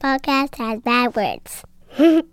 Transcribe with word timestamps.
podcast 0.00 0.56
has 0.56 0.80
bad 0.80 1.14
words. 1.14 1.62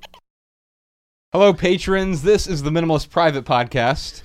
Hello, 1.33 1.53
patrons. 1.53 2.23
This 2.23 2.47
is 2.47 2.63
the 2.63 2.69
Minimalist 2.69 3.09
Private 3.09 3.43
Podcast, 3.43 4.23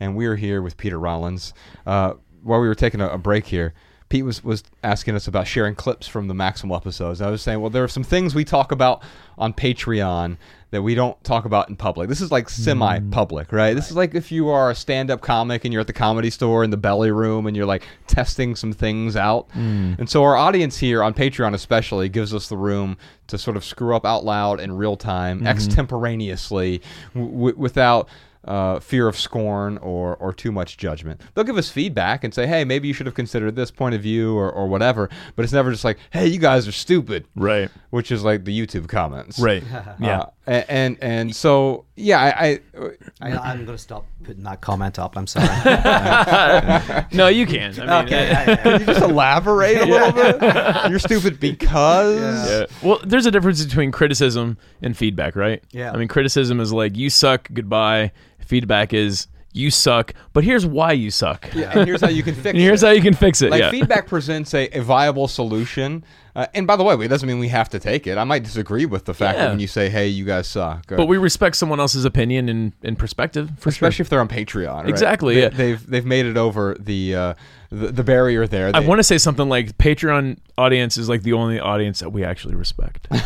and 0.00 0.16
we're 0.16 0.34
here 0.34 0.60
with 0.60 0.76
Peter 0.76 0.98
Rollins. 0.98 1.54
Uh, 1.86 2.14
while 2.42 2.60
we 2.60 2.66
were 2.66 2.74
taking 2.74 3.00
a, 3.00 3.08
a 3.08 3.18
break 3.18 3.46
here, 3.46 3.74
Pete 4.08 4.24
was, 4.24 4.42
was 4.42 4.64
asking 4.82 5.14
us 5.14 5.28
about 5.28 5.46
sharing 5.46 5.76
clips 5.76 6.08
from 6.08 6.26
the 6.26 6.34
Maximal 6.34 6.76
episodes. 6.76 7.20
I 7.20 7.30
was 7.30 7.40
saying, 7.40 7.60
well, 7.60 7.70
there 7.70 7.84
are 7.84 7.88
some 7.88 8.02
things 8.02 8.34
we 8.34 8.44
talk 8.44 8.72
about 8.72 9.04
on 9.38 9.54
Patreon 9.54 10.36
that 10.72 10.82
we 10.82 10.94
don't 10.94 11.22
talk 11.24 11.44
about 11.44 11.68
in 11.68 11.76
public. 11.76 12.08
This 12.08 12.20
is 12.20 12.30
like 12.30 12.48
semi 12.48 13.00
public, 13.10 13.50
right? 13.52 13.74
This 13.74 13.90
is 13.90 13.96
like 13.96 14.14
if 14.14 14.30
you 14.30 14.48
are 14.50 14.70
a 14.70 14.74
stand 14.74 15.10
up 15.10 15.20
comic 15.20 15.64
and 15.64 15.72
you're 15.72 15.80
at 15.80 15.86
the 15.86 15.92
comedy 15.92 16.30
store 16.30 16.62
in 16.62 16.70
the 16.70 16.76
belly 16.76 17.10
room 17.10 17.46
and 17.46 17.56
you're 17.56 17.66
like 17.66 17.82
testing 18.06 18.54
some 18.54 18.72
things 18.72 19.16
out. 19.16 19.48
And 19.54 20.08
so 20.08 20.22
our 20.22 20.36
audience 20.36 20.78
here 20.78 21.02
on 21.02 21.12
Patreon, 21.14 21.54
especially, 21.54 22.08
gives 22.08 22.32
us 22.32 22.48
the 22.48 22.56
room 22.56 22.96
to 23.26 23.36
sort 23.38 23.56
of 23.56 23.64
screw 23.64 23.94
up 23.96 24.06
out 24.06 24.24
loud 24.24 24.60
in 24.60 24.72
real 24.72 24.96
time, 24.96 25.44
extemporaneously, 25.46 26.80
w- 27.14 27.32
w- 27.32 27.56
without 27.56 28.08
uh, 28.44 28.80
fear 28.80 29.06
of 29.06 29.18
scorn 29.18 29.76
or, 29.78 30.16
or 30.16 30.32
too 30.32 30.50
much 30.50 30.78
judgment. 30.78 31.20
They'll 31.34 31.44
give 31.44 31.58
us 31.58 31.68
feedback 31.68 32.24
and 32.24 32.32
say, 32.32 32.46
hey, 32.46 32.64
maybe 32.64 32.88
you 32.88 32.94
should 32.94 33.04
have 33.06 33.14
considered 33.14 33.54
this 33.54 33.70
point 33.70 33.94
of 33.94 34.00
view 34.00 34.34
or, 34.36 34.50
or 34.50 34.66
whatever, 34.66 35.10
but 35.36 35.42
it's 35.44 35.52
never 35.52 35.70
just 35.70 35.84
like, 35.84 35.98
hey, 36.10 36.26
you 36.26 36.38
guys 36.38 36.66
are 36.66 36.72
stupid, 36.72 37.26
Right. 37.36 37.68
which 37.90 38.10
is 38.10 38.24
like 38.24 38.44
the 38.46 38.58
YouTube 38.58 38.88
comments. 38.88 39.38
Right. 39.38 39.62
yeah. 40.00 40.20
Uh, 40.20 40.26
a- 40.50 40.70
and, 40.70 40.98
and 41.00 41.34
so, 41.34 41.84
yeah, 41.96 42.18
I, 42.20 42.48
I 42.48 42.60
I, 43.20 43.36
I'm 43.52 43.64
going 43.64 43.76
to 43.76 43.78
stop 43.78 44.06
putting 44.24 44.42
that 44.44 44.60
comment 44.60 44.98
up. 44.98 45.16
I'm 45.16 45.26
sorry. 45.26 45.46
no, 47.12 47.28
you 47.28 47.46
can. 47.46 47.72
I 47.80 48.02
mean, 48.02 48.06
okay. 48.06 48.30
uh, 48.30 48.32
yeah, 48.32 48.50
yeah. 48.50 48.56
can 48.62 48.80
you 48.80 48.86
just 48.86 49.02
elaborate 49.02 49.78
a 49.78 49.86
little 49.86 50.12
bit? 50.12 50.90
You're 50.90 50.98
stupid 50.98 51.38
because. 51.38 52.50
yeah. 52.50 52.66
Well, 52.82 53.00
there's 53.04 53.26
a 53.26 53.30
difference 53.30 53.64
between 53.64 53.92
criticism 53.92 54.58
and 54.82 54.96
feedback, 54.96 55.36
right? 55.36 55.62
Yeah. 55.70 55.92
I 55.92 55.96
mean, 55.96 56.08
criticism 56.08 56.60
is 56.60 56.72
like 56.72 56.96
you 56.96 57.10
suck, 57.10 57.48
goodbye. 57.52 58.12
Feedback 58.40 58.92
is 58.92 59.28
you 59.52 59.70
suck, 59.70 60.14
but 60.32 60.44
here's 60.44 60.64
why 60.64 60.92
you 60.92 61.10
suck. 61.10 61.52
Yeah, 61.54 61.72
and 61.76 61.86
here's 61.86 62.00
how 62.00 62.08
you 62.08 62.22
can 62.22 62.34
fix 62.36 62.46
And 62.46 62.58
here's 62.58 62.82
it. 62.82 62.86
how 62.86 62.92
you 62.92 63.02
can 63.02 63.14
fix 63.14 63.42
it. 63.42 63.50
like 63.50 63.60
yeah. 63.60 63.70
feedback 63.70 64.06
presents 64.06 64.54
a, 64.54 64.68
a 64.70 64.80
viable 64.80 65.28
solution. 65.28 66.04
Uh, 66.40 66.46
and 66.54 66.66
by 66.66 66.74
the 66.76 66.82
way, 66.82 66.94
it 67.04 67.08
doesn't 67.08 67.28
mean 67.28 67.38
we 67.38 67.48
have 67.48 67.68
to 67.68 67.78
take 67.78 68.06
it. 68.06 68.16
I 68.16 68.24
might 68.24 68.42
disagree 68.42 68.86
with 68.86 69.04
the 69.04 69.12
fact 69.12 69.36
that 69.38 69.50
when 69.50 69.60
you 69.60 69.66
say, 69.66 69.90
"Hey, 69.90 70.08
you 70.08 70.24
guys 70.24 70.46
suck," 70.46 70.90
or- 70.90 70.96
But 70.96 71.06
we 71.06 71.18
respect 71.18 71.56
someone 71.56 71.80
else's 71.80 72.06
opinion 72.06 72.48
and, 72.48 72.72
and 72.82 72.98
perspective 72.98 73.50
for 73.58 73.68
especially 73.68 73.96
sure. 73.96 74.04
if 74.04 74.08
they're 74.08 74.20
on 74.20 74.28
Patreon. 74.28 74.80
right? 74.82 74.88
Exactly, 74.88 75.34
They, 75.34 75.42
yeah. 75.42 75.48
They've 75.50 75.86
they've 75.86 76.06
made 76.06 76.24
it 76.24 76.38
over 76.38 76.76
the 76.80 77.14
uh, 77.14 77.34
the, 77.70 77.88
the 77.92 78.04
barrier 78.04 78.46
there. 78.46 78.70
I 78.74 78.80
want 78.80 78.98
to 78.98 79.02
say 79.04 79.18
something 79.18 79.48
like 79.48 79.78
Patreon 79.78 80.38
audience 80.58 80.98
is 80.98 81.08
like 81.08 81.22
the 81.22 81.32
only 81.34 81.60
audience 81.60 82.00
that 82.00 82.10
we 82.10 82.24
actually 82.24 82.56
respect. 82.56 83.06
I'm 83.10 83.20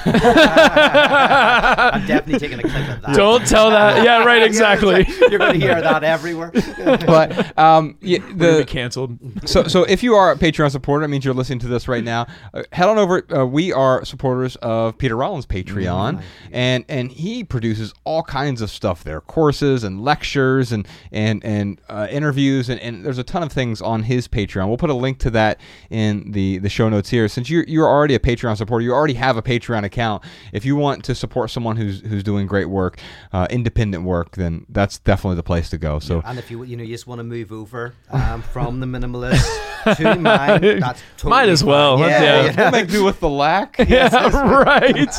definitely 2.06 2.38
taking 2.38 2.58
a 2.58 2.62
clip 2.62 2.88
of 2.88 3.02
that. 3.02 3.14
Don't 3.16 3.46
tell 3.46 3.70
that. 3.70 3.94
Yeah, 4.04 4.24
right. 4.24 4.42
Exactly. 4.42 5.06
You're 5.30 5.38
going 5.38 5.58
to 5.58 5.66
hear 5.66 5.80
that 5.80 6.04
everywhere. 6.04 6.50
but 7.06 7.56
um, 7.58 7.96
yeah, 8.00 8.18
We're 8.18 8.32
be 8.32 8.58
the 8.58 8.64
canceled. 8.66 9.18
so 9.48 9.64
so 9.64 9.84
if 9.84 10.02
you 10.02 10.14
are 10.14 10.32
a 10.32 10.36
Patreon 10.36 10.70
supporter, 10.70 11.04
it 11.04 11.08
means 11.08 11.24
you're 11.24 11.32
listening 11.32 11.60
to 11.60 11.68
this 11.68 11.88
right 11.88 12.04
now. 12.04 12.26
Uh, 12.52 12.64
head 12.72 12.88
on 12.88 12.98
over. 12.98 13.03
Uh, 13.04 13.46
we 13.46 13.72
are 13.72 14.04
supporters 14.04 14.56
of 14.56 14.98
Peter 14.98 15.16
Rollins' 15.16 15.46
Patreon, 15.46 16.22
and 16.52 16.84
and 16.88 17.10
he 17.12 17.44
produces 17.44 17.92
all 18.04 18.22
kinds 18.22 18.60
of 18.62 18.70
stuff 18.70 19.04
there, 19.04 19.20
courses 19.20 19.84
and 19.84 20.02
lectures 20.02 20.72
and 20.72 20.86
and 21.12 21.44
and 21.44 21.80
uh, 21.88 22.06
interviews, 22.10 22.68
and, 22.68 22.80
and 22.80 23.04
there's 23.04 23.18
a 23.18 23.24
ton 23.24 23.42
of 23.42 23.52
things 23.52 23.80
on 23.82 24.02
his 24.04 24.28
Patreon. 24.28 24.68
We'll 24.68 24.76
put 24.76 24.90
a 24.90 24.94
link 24.94 25.18
to 25.20 25.30
that 25.30 25.60
in 25.90 26.32
the 26.32 26.58
the 26.58 26.68
show 26.68 26.88
notes 26.88 27.10
here. 27.10 27.28
Since 27.28 27.50
you're 27.50 27.64
you're 27.64 27.88
already 27.88 28.14
a 28.14 28.18
Patreon 28.18 28.56
supporter, 28.56 28.82
you 28.84 28.92
already 28.92 29.14
have 29.14 29.36
a 29.36 29.42
Patreon 29.42 29.84
account. 29.84 30.22
If 30.52 30.64
you 30.64 30.76
want 30.76 31.04
to 31.04 31.14
support 31.14 31.50
someone 31.50 31.76
who's 31.76 32.00
who's 32.00 32.22
doing 32.22 32.46
great 32.46 32.68
work, 32.68 32.98
uh, 33.32 33.46
independent 33.50 34.04
work, 34.04 34.36
then 34.36 34.66
that's 34.68 34.98
definitely 34.98 35.36
the 35.36 35.42
place 35.42 35.70
to 35.70 35.78
go. 35.78 35.98
So. 35.98 36.22
And 36.24 36.38
if 36.38 36.50
you 36.50 36.62
you 36.64 36.76
know 36.76 36.82
you 36.82 36.94
just 36.94 37.06
want 37.06 37.18
to 37.18 37.24
move 37.24 37.52
over 37.52 37.94
um, 38.10 38.42
from 38.42 38.80
the 38.80 38.86
minimalist 38.86 39.44
to 39.96 40.16
mine, 40.18 40.80
that's 40.80 41.02
totally 41.16 41.30
Might 41.30 41.48
as 41.48 41.62
well. 41.62 41.98
fine. 41.98 42.08
Let's- 42.08 42.56
Yeah, 42.56 42.64
yeah. 42.64 42.70
We'll 42.84 43.00
do 43.00 43.04
with 43.04 43.20
the 43.20 43.28
lack. 43.28 43.76
Yeah, 43.88 44.28
right. 44.62 45.16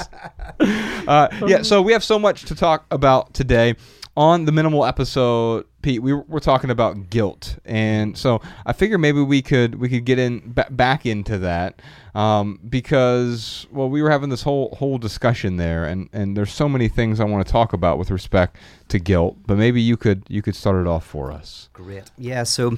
Uh, 1.07 1.27
yeah, 1.45 1.61
so 1.61 1.81
we 1.83 1.91
have 1.93 2.03
so 2.03 2.17
much 2.17 2.45
to 2.45 2.55
talk 2.55 2.85
about 2.89 3.33
today. 3.33 3.75
On 4.17 4.45
the 4.45 4.51
minimal 4.51 4.85
episode, 4.85 5.65
Pete, 5.81 6.01
we 6.01 6.13
were, 6.13 6.21
we're 6.21 6.39
talking 6.39 6.69
about 6.69 7.09
guilt, 7.09 7.57
and 7.65 8.17
so 8.17 8.41
I 8.65 8.71
figure 8.73 8.97
maybe 8.97 9.21
we 9.21 9.41
could 9.41 9.75
we 9.75 9.89
could 9.89 10.05
get 10.05 10.17
in 10.17 10.41
ba- 10.45 10.67
back 10.71 11.05
into 11.05 11.37
that 11.39 11.81
um, 12.15 12.59
because 12.67 13.67
well, 13.71 13.89
we 13.89 14.01
were 14.01 14.09
having 14.09 14.29
this 14.29 14.41
whole 14.41 14.73
whole 14.79 14.97
discussion 14.97 15.57
there, 15.57 15.83
and 15.85 16.09
and 16.13 16.35
there's 16.37 16.53
so 16.53 16.69
many 16.69 16.87
things 16.87 17.19
I 17.19 17.25
want 17.25 17.45
to 17.45 17.51
talk 17.51 17.73
about 17.73 17.99
with 17.99 18.09
respect 18.09 18.55
to 18.87 18.99
guilt, 18.99 19.35
but 19.45 19.57
maybe 19.57 19.81
you 19.81 19.97
could 19.97 20.23
you 20.29 20.41
could 20.41 20.55
start 20.55 20.79
it 20.79 20.87
off 20.87 21.05
for 21.05 21.31
us. 21.31 21.69
Great. 21.73 22.09
Yeah. 22.17 22.43
So, 22.43 22.77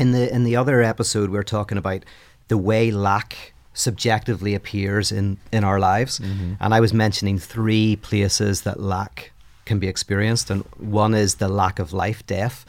in 0.00 0.12
the 0.12 0.32
in 0.32 0.44
the 0.44 0.54
other 0.54 0.80
episode, 0.80 1.30
we 1.30 1.38
are 1.38 1.42
talking 1.42 1.76
about 1.76 2.04
the 2.46 2.56
way 2.56 2.92
lack 2.92 3.52
subjectively 3.78 4.54
appears 4.54 5.12
in 5.12 5.36
in 5.52 5.62
our 5.64 5.78
lives, 5.78 6.20
and 6.60 6.74
I 6.74 6.80
was 6.80 6.92
mentioning 6.92 7.38
three 7.38 7.96
places 7.96 8.62
that 8.62 8.80
lack 8.80 9.32
can 9.64 9.78
be 9.78 9.86
experienced, 9.88 10.50
and 10.50 10.62
one 10.78 11.14
is 11.14 11.34
the 11.36 11.48
lack 11.48 11.78
of 11.78 11.92
life, 11.92 12.20
death. 12.26 12.64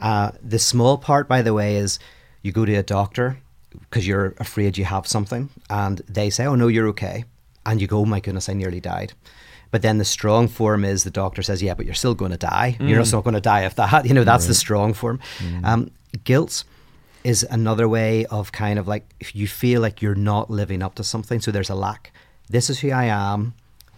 Uh, 0.00 0.30
the 0.42 0.58
small 0.58 0.98
part, 0.98 1.26
by 1.28 1.42
the 1.42 1.54
way, 1.54 1.76
is 1.76 1.98
you 2.42 2.52
go 2.52 2.64
to 2.64 2.74
a 2.74 2.82
doctor 2.82 3.36
because 3.80 4.06
you're 4.06 4.34
afraid 4.38 4.76
you 4.76 4.84
have 4.84 5.06
something, 5.06 5.48
and 5.68 6.02
they 6.08 6.30
say, 6.30 6.44
"Oh 6.46 6.54
no, 6.56 6.68
you're 6.68 6.88
okay," 6.88 7.24
and 7.64 7.80
you 7.80 7.86
go, 7.86 7.98
"Oh 8.00 8.04
my 8.14 8.20
goodness, 8.20 8.48
I 8.48 8.52
nearly 8.54 8.80
died." 8.80 9.12
But 9.70 9.80
then 9.80 9.96
the 9.98 10.04
strong 10.04 10.48
form 10.48 10.84
is 10.84 11.02
the 11.04 11.10
doctor 11.22 11.42
says, 11.42 11.62
"Yeah, 11.62 11.74
but 11.74 11.86
you're 11.86 11.94
still 12.02 12.14
going 12.14 12.32
to 12.32 12.46
die. 12.56 12.76
You're 12.78 12.98
just 13.00 13.12
not 13.12 13.24
going 13.24 13.40
to 13.42 13.50
die 13.54 13.64
of 13.66 13.74
that." 13.76 14.04
You 14.08 14.14
know, 14.14 14.24
that's 14.24 14.46
the 14.46 14.54
strong 14.54 14.92
form. 14.94 15.18
Um, 15.64 15.90
guilt 16.24 16.64
is 17.24 17.46
another 17.50 17.88
way 17.88 18.26
of 18.26 18.52
kind 18.52 18.78
of 18.78 18.88
like 18.88 19.14
if 19.20 19.34
you 19.34 19.46
feel 19.46 19.80
like 19.80 20.02
you're 20.02 20.14
not 20.14 20.50
living 20.50 20.82
up 20.82 20.94
to 20.96 21.04
something. 21.04 21.40
So 21.40 21.50
there's 21.50 21.70
a 21.70 21.74
lack. 21.74 22.12
This 22.48 22.68
is 22.68 22.80
who 22.80 22.90
I 22.90 23.04
am. 23.04 23.54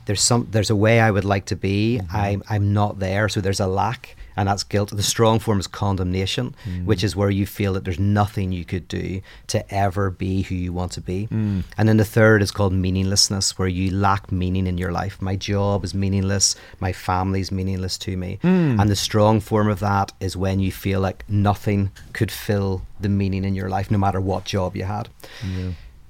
There's 0.07 0.21
some. 0.21 0.49
There's 0.51 0.71
a 0.71 0.77
way 0.77 1.01
I 1.01 1.11
would 1.11 1.25
like 1.25 1.47
to 1.47 1.57
be. 1.57 2.01
Mm-hmm. 2.03 2.17
I'm. 2.17 2.43
I'm 2.49 2.73
not 2.73 2.99
there. 2.99 3.29
So 3.29 3.41
there's 3.41 3.61
a 3.61 3.67
lack, 3.67 4.17
and 4.37 4.49
that's 4.49 4.65
guilt. 4.65 4.91
The 4.91 5.03
strong 5.03 5.39
form 5.39 5.61
is 5.61 5.67
condemnation, 5.67 6.55
mm. 6.65 6.85
which 6.85 7.05
is 7.05 7.17
where 7.17 7.31
you 7.31 7.47
feel 7.47 7.73
that 7.75 7.85
there's 7.85 7.99
nothing 7.99 8.53
you 8.53 8.65
could 8.65 8.89
do 8.89 9.21
to 9.49 9.75
ever 9.75 10.11
be 10.11 10.43
who 10.43 10.55
you 10.55 10.73
want 10.73 10.93
to 10.93 11.01
be. 11.01 11.29
Mm. 11.31 11.65
And 11.77 11.89
then 11.89 11.97
the 11.97 12.05
third 12.05 12.43
is 12.43 12.51
called 12.51 12.73
meaninglessness, 12.73 13.59
where 13.59 13.69
you 13.69 13.91
lack 13.91 14.33
meaning 14.33 14.67
in 14.67 14.79
your 14.79 14.93
life. 14.93 15.21
My 15.21 15.37
job 15.37 15.85
is 15.85 15.95
meaningless. 15.95 16.57
My 16.81 16.93
family's 16.93 17.53
meaningless 17.53 17.99
to 17.99 18.17
me. 18.17 18.39
Mm. 18.43 18.81
And 18.81 18.91
the 18.91 18.97
strong 18.97 19.41
form 19.41 19.69
of 19.69 19.81
that 19.81 20.13
is 20.21 20.37
when 20.37 20.61
you 20.61 20.73
feel 20.73 21.01
like 21.01 21.25
nothing 21.29 21.91
could 22.13 22.31
fill 22.31 22.83
the 23.01 23.09
meaning 23.09 23.45
in 23.45 23.55
your 23.55 23.69
life, 23.69 23.91
no 23.91 23.99
matter 23.99 24.21
what 24.21 24.45
job 24.45 24.77
you 24.77 24.85
had. 24.85 25.09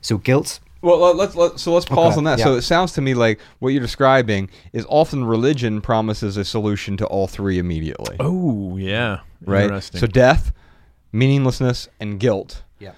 So 0.01 0.19
guilt. 0.19 0.61
Well, 0.85 0.99
let- 0.99 1.17
let's 1.17 1.35
let, 1.35 1.59
so 1.59 1.73
let's 1.73 1.87
pause 1.87 2.13
Okay, 2.13 2.19
on 2.19 2.25
that. 2.25 2.39
So 2.41 2.55
it 2.55 2.63
sounds 2.63 2.93
to 2.93 3.01
me 3.01 3.15
like 3.15 3.41
what 3.59 3.71
you're 3.71 3.81
describing 3.83 4.51
is 4.73 4.85
often 4.89 5.25
religion 5.25 5.81
promises 5.81 6.37
a 6.37 6.45
solution 6.45 6.97
to 6.99 7.07
all 7.07 7.27
three 7.27 7.59
immediately, 7.59 8.17
Oh 8.21 8.77
yeah. 8.77 9.21
right? 9.47 9.65
Interesting. 9.65 10.01
So 10.01 10.07
death, 10.07 10.53
meaninglessness, 11.13 11.89
and 12.01 12.19
guilt 12.21 12.63
Yeah. 12.79 12.91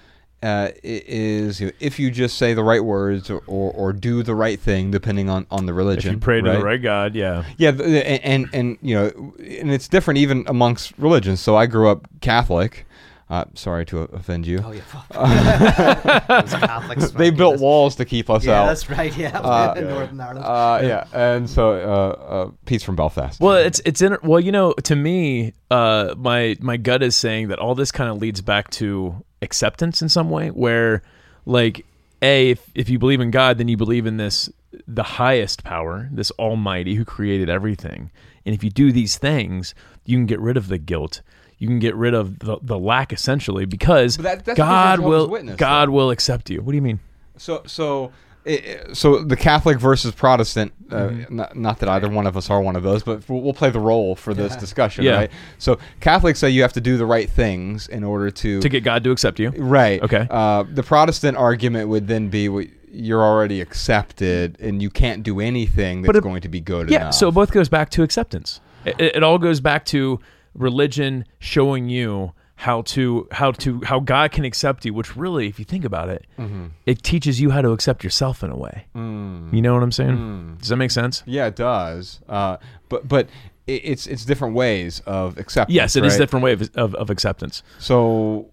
uh, 0.43 0.69
i- 0.69 0.71
is 0.83 1.59
you 1.61 1.67
know, 1.67 1.71
if 1.79 1.99
you 1.99 2.11
just 2.11 2.37
say 2.37 2.53
the 2.53 2.63
right 2.63 2.83
words 2.83 3.29
or, 3.29 3.41
or, 3.47 3.71
or 3.71 3.93
do 3.93 4.23
the 4.23 4.35
right 4.35 4.59
thing, 4.59 4.91
depending 4.91 5.29
on, 5.29 5.45
on 5.51 5.65
the 5.65 5.73
religion. 5.73 6.09
if 6.09 6.15
you 6.15 6.19
pray 6.19 6.41
to 6.41 6.49
right? 6.49 6.57
the 6.59 6.65
right 6.65 6.81
God, 6.81 7.15
yeah. 7.15 7.43
Yeah, 7.57 7.71
th- 7.71 7.83
th- 7.83 8.03
and, 8.05 8.21
and 8.23 8.49
and 8.53 8.77
you 8.81 8.95
know, 8.95 9.33
and 9.39 9.71
it's 9.71 9.87
different 9.87 10.17
even 10.19 10.43
amongst 10.47 10.93
religions. 10.97 11.39
So 11.39 11.55
I 11.55 11.65
grew 11.67 11.89
up 11.89 12.07
Catholic. 12.21 12.85
Uh, 13.29 13.43
sorry 13.55 13.85
to 13.85 13.99
offend 14.13 14.47
you. 14.47 14.61
Oh 14.63 14.71
yeah. 14.71 14.83
Those 16.95 17.11
they 17.13 17.29
built 17.29 17.59
walls 17.59 17.95
to 17.95 18.05
keep 18.05 18.29
us 18.29 18.45
Yeah, 18.45 18.61
out. 18.61 18.67
that's 18.67 18.89
right. 18.89 19.15
Yeah, 19.17 19.37
Uh, 19.39 19.73
in 19.77 19.87
Northern 19.87 20.19
Ireland. 20.19 20.45
Uh, 20.45 20.79
yeah, 20.83 21.05
and 21.13 21.49
so 21.49 21.71
uh, 21.71 22.21
uh, 22.47 22.51
Pete's 22.65 22.83
from 22.85 22.95
Belfast. 22.95 23.39
Well, 23.41 23.55
it's 23.57 23.81
it's 23.85 24.01
in 24.01 24.17
well, 24.23 24.39
you 24.39 24.51
know, 24.53 24.71
to 24.83 24.95
me, 24.95 25.53
uh, 25.69 26.15
my 26.17 26.55
my 26.61 26.77
gut 26.77 27.03
is 27.03 27.15
saying 27.15 27.49
that 27.49 27.59
all 27.59 27.75
this 27.75 27.91
kind 27.91 28.09
of 28.09 28.17
leads 28.17 28.41
back 28.41 28.69
to 28.71 29.23
acceptance 29.41 30.01
in 30.01 30.07
some 30.09 30.29
way, 30.29 30.49
where 30.49 31.01
like 31.45 31.85
a 32.21 32.51
if 32.51 32.71
if 32.75 32.89
you 32.89 32.97
believe 32.97 33.19
in 33.19 33.29
God, 33.31 33.57
then 33.57 33.67
you 33.67 33.75
believe 33.77 34.05
in 34.05 34.15
this 34.17 34.49
the 34.87 35.03
highest 35.03 35.63
power, 35.65 36.07
this 36.11 36.31
Almighty 36.31 36.95
who 36.95 37.03
created 37.03 37.49
everything, 37.49 38.09
and 38.45 38.55
if 38.55 38.63
you 38.63 38.69
do 38.69 38.91
these 38.93 39.17
things, 39.17 39.75
you 40.05 40.17
can 40.17 40.25
get 40.25 40.39
rid 40.39 40.55
of 40.55 40.69
the 40.69 40.77
guilt. 40.77 41.21
You 41.59 41.67
can 41.67 41.79
get 41.79 41.95
rid 41.95 42.13
of 42.13 42.39
the, 42.39 42.57
the 42.61 42.77
lack 42.77 43.11
essentially 43.13 43.65
because 43.65 44.17
that- 44.17 44.45
God 44.55 44.99
will 44.99 45.27
Witness, 45.29 45.55
God 45.57 45.89
will 45.89 46.11
accept 46.11 46.49
you. 46.49 46.61
What 46.61 46.71
do 46.71 46.75
you 46.75 46.81
mean? 46.81 46.99
So 47.37 47.63
so 47.65 48.11
i- 48.45 48.49
i- 48.89 48.93
so 48.93 49.23
the 49.23 49.35
Catholic 49.35 49.79
versus 49.79 50.13
Protestant. 50.13 50.71
Uh, 50.89 50.95
Mm-hmm. 51.09 51.35
not, 51.35 51.55
not 51.57 51.79
that 51.79 51.89
either 51.89 52.07
one 52.09 52.25
of 52.25 52.37
us 52.37 52.49
are 52.49 52.61
one 52.61 52.77
of 52.77 52.83
those, 52.83 53.03
but 53.03 53.27
we'll, 53.27 53.41
we'll 53.41 53.53
play 53.53 53.69
the 53.69 53.79
role 53.79 54.15
for 54.15 54.33
this 54.33 54.55
discussion, 54.55 55.03
Yeah. 55.03 55.15
right? 55.17 55.31
So 55.57 55.79
Catholics 55.99 56.39
say 56.39 56.49
you 56.49 56.61
have 56.61 56.71
to 56.73 56.81
do 56.81 56.95
the 56.97 57.05
right 57.05 57.29
things 57.29 57.89
in 57.89 58.05
order 58.05 58.31
to 58.31 58.61
To 58.61 58.69
get 58.69 58.85
God 58.85 59.03
to 59.03 59.11
accept 59.11 59.37
you. 59.39 59.49
right. 59.49 60.01
Okay. 60.01 60.27
Uh, 60.29 60.63
the 60.71 60.83
Protestant 60.83 61.35
argument 61.37 61.89
would 61.89 62.07
then 62.07 62.29
be, 62.29 62.47
well, 62.47 62.63
you're 62.89 63.21
already 63.21 63.59
accepted 63.59 64.55
and 64.61 64.81
you 64.81 64.89
can't 64.89 65.23
do 65.23 65.39
anything 65.41 66.03
that's 66.03 66.17
it- 66.17 66.23
going 66.23 66.41
to 66.41 66.47
be 66.49 66.61
good 66.61 66.89
yeah 66.89 66.97
enough. 67.01 67.13
so 67.13 67.27
it 67.27 67.31
both 67.33 67.51
goes 67.51 67.67
back 67.69 67.89
to 67.89 68.01
acceptance 68.01 68.61
it, 68.85 68.95
it 69.17 69.23
all 69.23 69.37
goes 69.37 69.59
back 69.59 69.83
to 69.85 70.19
religion 70.57 71.25
showing 71.39 71.87
you 71.89 72.31
how 72.55 72.81
to 72.81 73.27
how 73.31 73.51
to 73.51 73.79
how 73.85 73.99
god 73.99 74.31
can 74.31 74.43
accept 74.43 74.83
you 74.83 74.91
which 74.93 75.15
really 75.15 75.47
if 75.47 75.59
you 75.59 75.65
think 75.65 75.85
about 75.85 76.09
it 76.09 76.25
Mm-hmm. 76.39 76.65
it 76.87 77.03
teaches 77.03 77.39
you 77.39 77.51
how 77.51 77.61
to 77.61 77.69
accept 77.71 78.03
yourself 78.03 78.43
in 78.43 78.49
a 78.49 78.57
way 78.57 78.85
Mm. 78.95 79.53
you 79.53 79.61
know 79.61 79.73
what 79.75 79.83
i'm 79.83 79.91
saying 79.91 80.57
does 80.59 80.69
that 80.69 80.77
make 80.77 80.89
sense 80.91 81.21
Yeah, 81.27 81.45
it 81.47 81.55
does. 81.55 82.19
Uh, 82.27 82.57
but 82.89 83.07
but 83.07 83.29
it's 83.67 84.07
it's 84.07 84.25
different 84.25 84.55
ways 84.55 85.01
of 85.05 85.37
acceptance. 85.37 85.75
yes 85.75 85.95
it 85.95 86.03
is 86.03 86.13
right? 86.13 86.19
a 86.19 86.23
different 86.23 86.43
way 86.43 86.53
of, 86.53 86.61
of, 86.75 86.95
of 86.95 87.09
acceptance 87.11 87.61
So, 87.79 88.49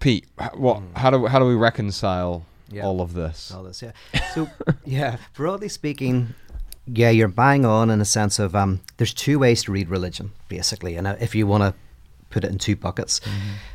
Pete, 0.00 0.26
well, 0.56 0.82
how 0.96 1.10
do 1.10 1.26
how 1.26 1.38
do 1.38 1.44
we 1.46 1.54
reconcile 1.54 2.44
Yeah. 2.72 2.84
all 2.86 3.00
of 3.00 3.12
this? 3.14 3.52
all 3.54 3.62
this. 3.62 3.80
Yeah. 3.82 3.92
So 4.34 4.48
yeah, 4.84 5.18
broadly 5.34 5.68
speaking, 5.68 6.34
yeah, 6.86 7.10
you're 7.10 7.28
bang 7.28 7.64
on 7.64 7.90
in 7.90 8.00
a 8.00 8.04
sense 8.04 8.38
of 8.38 8.56
um, 8.56 8.80
there's 8.96 9.14
two 9.14 9.38
ways 9.38 9.64
to 9.64 9.72
read 9.72 9.88
religion, 9.88 10.32
basically, 10.48 10.96
and 10.96 11.06
uh, 11.06 11.16
if 11.20 11.34
you 11.34 11.46
want 11.46 11.62
to 11.62 11.74
put 12.30 12.44
it 12.44 12.50
in 12.50 12.58
two 12.58 12.74
buckets, 12.74 13.20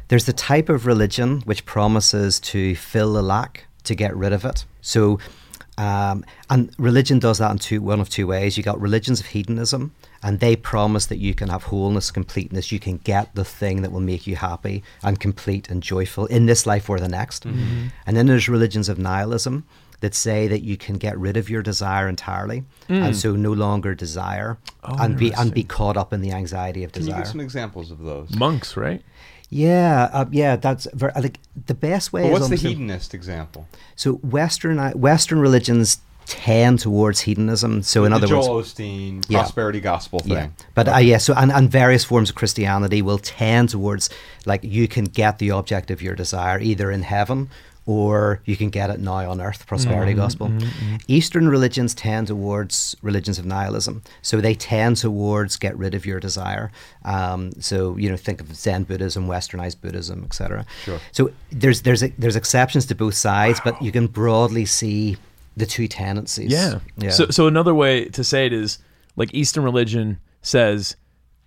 there's 0.07 0.25
the 0.25 0.33
type 0.33 0.67
of 0.67 0.85
religion 0.85 1.41
which 1.41 1.65
promises 1.65 2.39
to 2.39 2.75
fill 2.75 3.13
the 3.13 3.21
lack, 3.21 3.65
to 3.83 3.95
get 3.95 4.15
rid 4.15 4.33
of 4.33 4.45
it. 4.45 4.65
So. 4.81 5.19
Um, 5.79 6.25
and 6.49 6.73
religion 6.79 7.19
does 7.19 7.37
that 7.37 7.51
in 7.51 7.59
two, 7.59 7.83
one 7.83 7.99
of 7.99 8.09
two 8.09 8.25
ways. 8.25 8.57
You 8.57 8.63
got 8.63 8.81
religions 8.81 9.19
of 9.19 9.27
hedonism, 9.27 9.93
and 10.23 10.39
they 10.39 10.55
promise 10.55 11.05
that 11.05 11.19
you 11.19 11.35
can 11.35 11.49
have 11.49 11.65
wholeness, 11.65 12.09
completeness. 12.09 12.71
You 12.71 12.79
can 12.79 12.97
get 12.97 13.35
the 13.35 13.45
thing 13.45 13.83
that 13.83 13.91
will 13.91 13.99
make 13.99 14.25
you 14.25 14.37
happy 14.37 14.83
and 15.03 15.19
complete 15.19 15.69
and 15.69 15.83
joyful 15.83 16.25
in 16.25 16.47
this 16.47 16.65
life 16.65 16.89
or 16.89 16.99
the 16.99 17.07
next. 17.07 17.45
And 18.07 18.17
then 18.17 18.25
there's 18.25 18.49
religions 18.49 18.89
of 18.89 18.97
nihilism 18.97 19.65
that 19.99 20.13
say 20.13 20.47
that 20.47 20.61
you 20.61 20.77
can 20.77 20.97
get 20.97 21.17
rid 21.17 21.37
of 21.37 21.49
your 21.49 21.61
desire 21.61 22.07
entirely, 22.07 22.63
and 22.87 23.15
so 23.15 23.35
no 23.35 23.51
longer 23.51 23.95
desire, 23.95 24.57
and 24.83 25.17
be 25.17 25.31
and 25.33 25.53
be 25.53 25.63
caught 25.63 25.97
up 25.97 26.13
in 26.13 26.21
the 26.21 26.31
anxiety 26.31 26.83
of 26.83 26.91
desire. 26.91 27.01
Can 27.01 27.07
you 27.07 27.11
desire. 27.13 27.23
give 27.23 27.31
some 27.31 27.41
examples 27.41 27.91
of 27.91 27.99
those? 27.99 28.33
monks 28.35 28.77
right 28.77 29.01
yeah, 29.49 30.09
uh, 30.11 30.25
yeah, 30.31 30.57
that's 30.57 30.87
very, 30.93 31.13
I 31.15 31.21
think 31.21 31.39
the 31.67 31.73
best 31.73 32.11
way. 32.11 32.23
Well, 32.23 32.33
is 32.35 32.39
what's 32.41 32.49
the 32.49 32.55
almost 32.55 32.63
to- 32.63 32.69
hedonist 32.69 33.13
example? 33.13 33.67
So 33.95 34.13
Western 34.15 34.77
Western 34.99 35.39
religions 35.39 35.99
tend 36.25 36.79
towards 36.79 37.21
hedonism. 37.21 37.81
So 37.83 38.03
in 38.03 38.11
the 38.11 38.17
other 38.17 38.27
Joel 38.27 38.55
words, 38.55 38.73
Osteen 38.73 39.23
Yeah. 39.29 39.39
prosperity 39.39 39.79
gospel 39.79 40.19
thing. 40.19 40.31
Yeah, 40.33 40.47
but 40.73 40.89
uh, 40.89 40.97
yeah, 40.97 41.17
so 41.19 41.33
and, 41.33 41.51
and 41.51 41.71
various 41.71 42.03
forms 42.03 42.29
of 42.29 42.35
Christianity 42.35 43.01
will 43.01 43.19
tend 43.19 43.69
towards 43.69 44.09
like 44.45 44.63
you 44.63 44.89
can 44.89 45.05
get 45.05 45.39
the 45.39 45.51
object 45.51 45.89
of 45.91 46.01
your 46.01 46.15
desire 46.15 46.59
either 46.59 46.91
in 46.91 47.03
heaven 47.03 47.49
or 47.87 48.41
you 48.43 48.57
can 48.57 48.69
get 48.69 48.89
it 48.89 48.99
now 48.99 49.31
on 49.31 49.41
earth, 49.41 49.65
prosperity 49.65 50.11
Mm-hmm, 50.11 50.21
gospel. 50.21 50.51
Eastern 51.07 51.47
religions 51.47 51.95
tend 51.95 52.27
towards 52.27 52.95
religions 53.01 53.39
of 53.39 53.45
nihilism, 53.45 54.03
so 54.21 54.41
they 54.41 54.53
tend 54.53 54.97
towards 54.97 55.55
get 55.55 55.75
rid 55.77 55.95
of 55.95 56.05
your 56.05 56.19
desire. 56.19 56.69
Um, 57.05 57.53
so 57.59 57.95
you 57.95 58.09
know, 58.09 58.17
think 58.17 58.41
of 58.41 58.53
Zen 58.53 58.83
Buddhism, 58.83 59.27
Westernized 59.27 59.81
Buddhism, 59.81 60.25
etc. 60.25 60.65
Sure. 60.83 60.99
So 61.13 61.31
there's 61.49 61.81
there's 61.81 62.01
there's 62.17 62.35
exceptions 62.35 62.85
to 62.87 62.95
both 62.95 63.15
sides, 63.15 63.61
but 63.63 63.81
you 63.81 63.91
can 63.91 64.07
broadly 64.07 64.65
see 64.65 65.15
the 65.55 65.65
two 65.65 65.87
tendencies. 65.87 66.51
Yeah. 66.51 66.79
yeah. 66.97 67.09
So, 67.09 67.27
so 67.29 67.47
another 67.47 67.73
way 67.73 68.05
to 68.09 68.23
say 68.23 68.45
it 68.45 68.53
is 68.53 68.79
like 69.15 69.33
Eastern 69.33 69.63
religion 69.63 70.19
says 70.41 70.95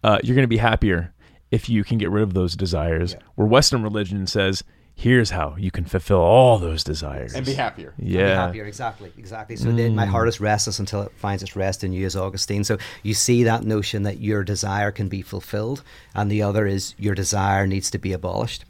uh, 0.02 0.18
you're 0.24 0.34
going 0.34 0.42
to 0.42 0.48
be 0.48 0.56
happier 0.56 1.12
if 1.50 1.68
you 1.68 1.84
can 1.84 1.98
get 1.98 2.10
rid 2.10 2.22
of 2.22 2.32
those 2.32 2.54
desires, 2.56 3.14
where 3.34 3.46
Western 3.46 3.82
religion 3.82 4.26
says 4.26 4.64
here's 5.02 5.30
how 5.30 5.54
you 5.58 5.70
can 5.70 5.84
fulfill 5.84 6.18
all 6.20 6.58
those 6.58 6.84
desires 6.84 7.34
And 7.34 7.46
be 7.46 7.54
happier. 7.54 7.94
be 7.98 8.04
Yeah. 8.18 8.34
happier. 8.46 8.66
Exactly, 8.66 9.10
exactly. 9.16 9.56
So 9.56 9.72
then 9.72 9.94
my 9.94 10.04
heart 10.04 10.28
is 10.28 10.40
restless 10.40 10.78
until 10.78 11.00
it 11.02 11.12
finds 11.16 11.42
its 11.42 11.56
rest 11.56 11.82
in 11.84 11.92
you, 11.94 12.04
as 12.04 12.14
Augustine. 12.16 12.64
So 12.64 12.76
you 13.02 13.14
see 13.14 13.44
that 13.44 13.64
notion 13.64 14.02
that 14.02 14.20
your 14.20 14.44
desire 14.44 14.90
can 14.92 15.08
be 15.08 15.22
fulfilled, 15.22 15.82
and 16.14 16.30
the 16.30 16.42
other 16.42 16.66
is 16.66 16.94
your 16.98 17.14
desire 17.14 17.66
needs 17.66 17.90
to 17.92 17.98
be 17.98 18.12
abolished. 18.12 18.64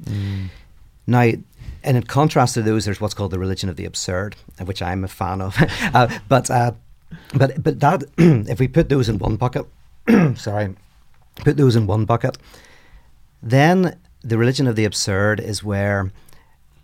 Now, 1.07 1.33
and 1.83 1.97
in 1.97 2.03
contrast 2.05 2.55
to 2.55 2.63
those, 2.63 2.85
there's 2.85 3.01
what's 3.01 3.15
called 3.15 3.33
the 3.33 3.39
religion 3.39 3.69
of 3.69 3.77
the 3.77 3.85
absurd, 3.85 4.37
which 4.65 4.81
I'm 4.83 5.03
a 5.05 5.09
fan 5.09 5.41
of. 5.41 5.57
uh, 5.95 6.07
but 6.29 6.49
uh, 6.51 6.73
but 7.35 7.61
but 7.63 7.81
that 7.81 8.05
if 8.19 8.61
we 8.61 8.69
put 8.69 8.89
those 8.89 9.09
in 9.09 9.19
one 9.19 9.35
bucket, 9.37 9.67
sorry, 10.37 10.75
put 11.37 11.57
those 11.57 11.75
in 11.77 11.87
one 11.89 12.05
bucket, 12.05 12.39
then 13.43 13.99
the 14.23 14.39
religion 14.39 14.67
of 14.67 14.77
the 14.77 14.85
absurd 14.85 15.41
is 15.41 15.65
where 15.65 16.11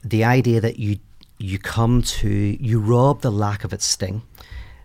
the 0.03 0.25
idea 0.25 0.61
that 0.61 0.79
you 0.79 0.99
you 1.39 1.59
come 1.59 2.01
to 2.01 2.29
you 2.29 2.81
rob 2.81 3.21
the 3.21 3.31
lack 3.31 3.65
of 3.65 3.73
its 3.73 3.85
sting. 3.85 4.23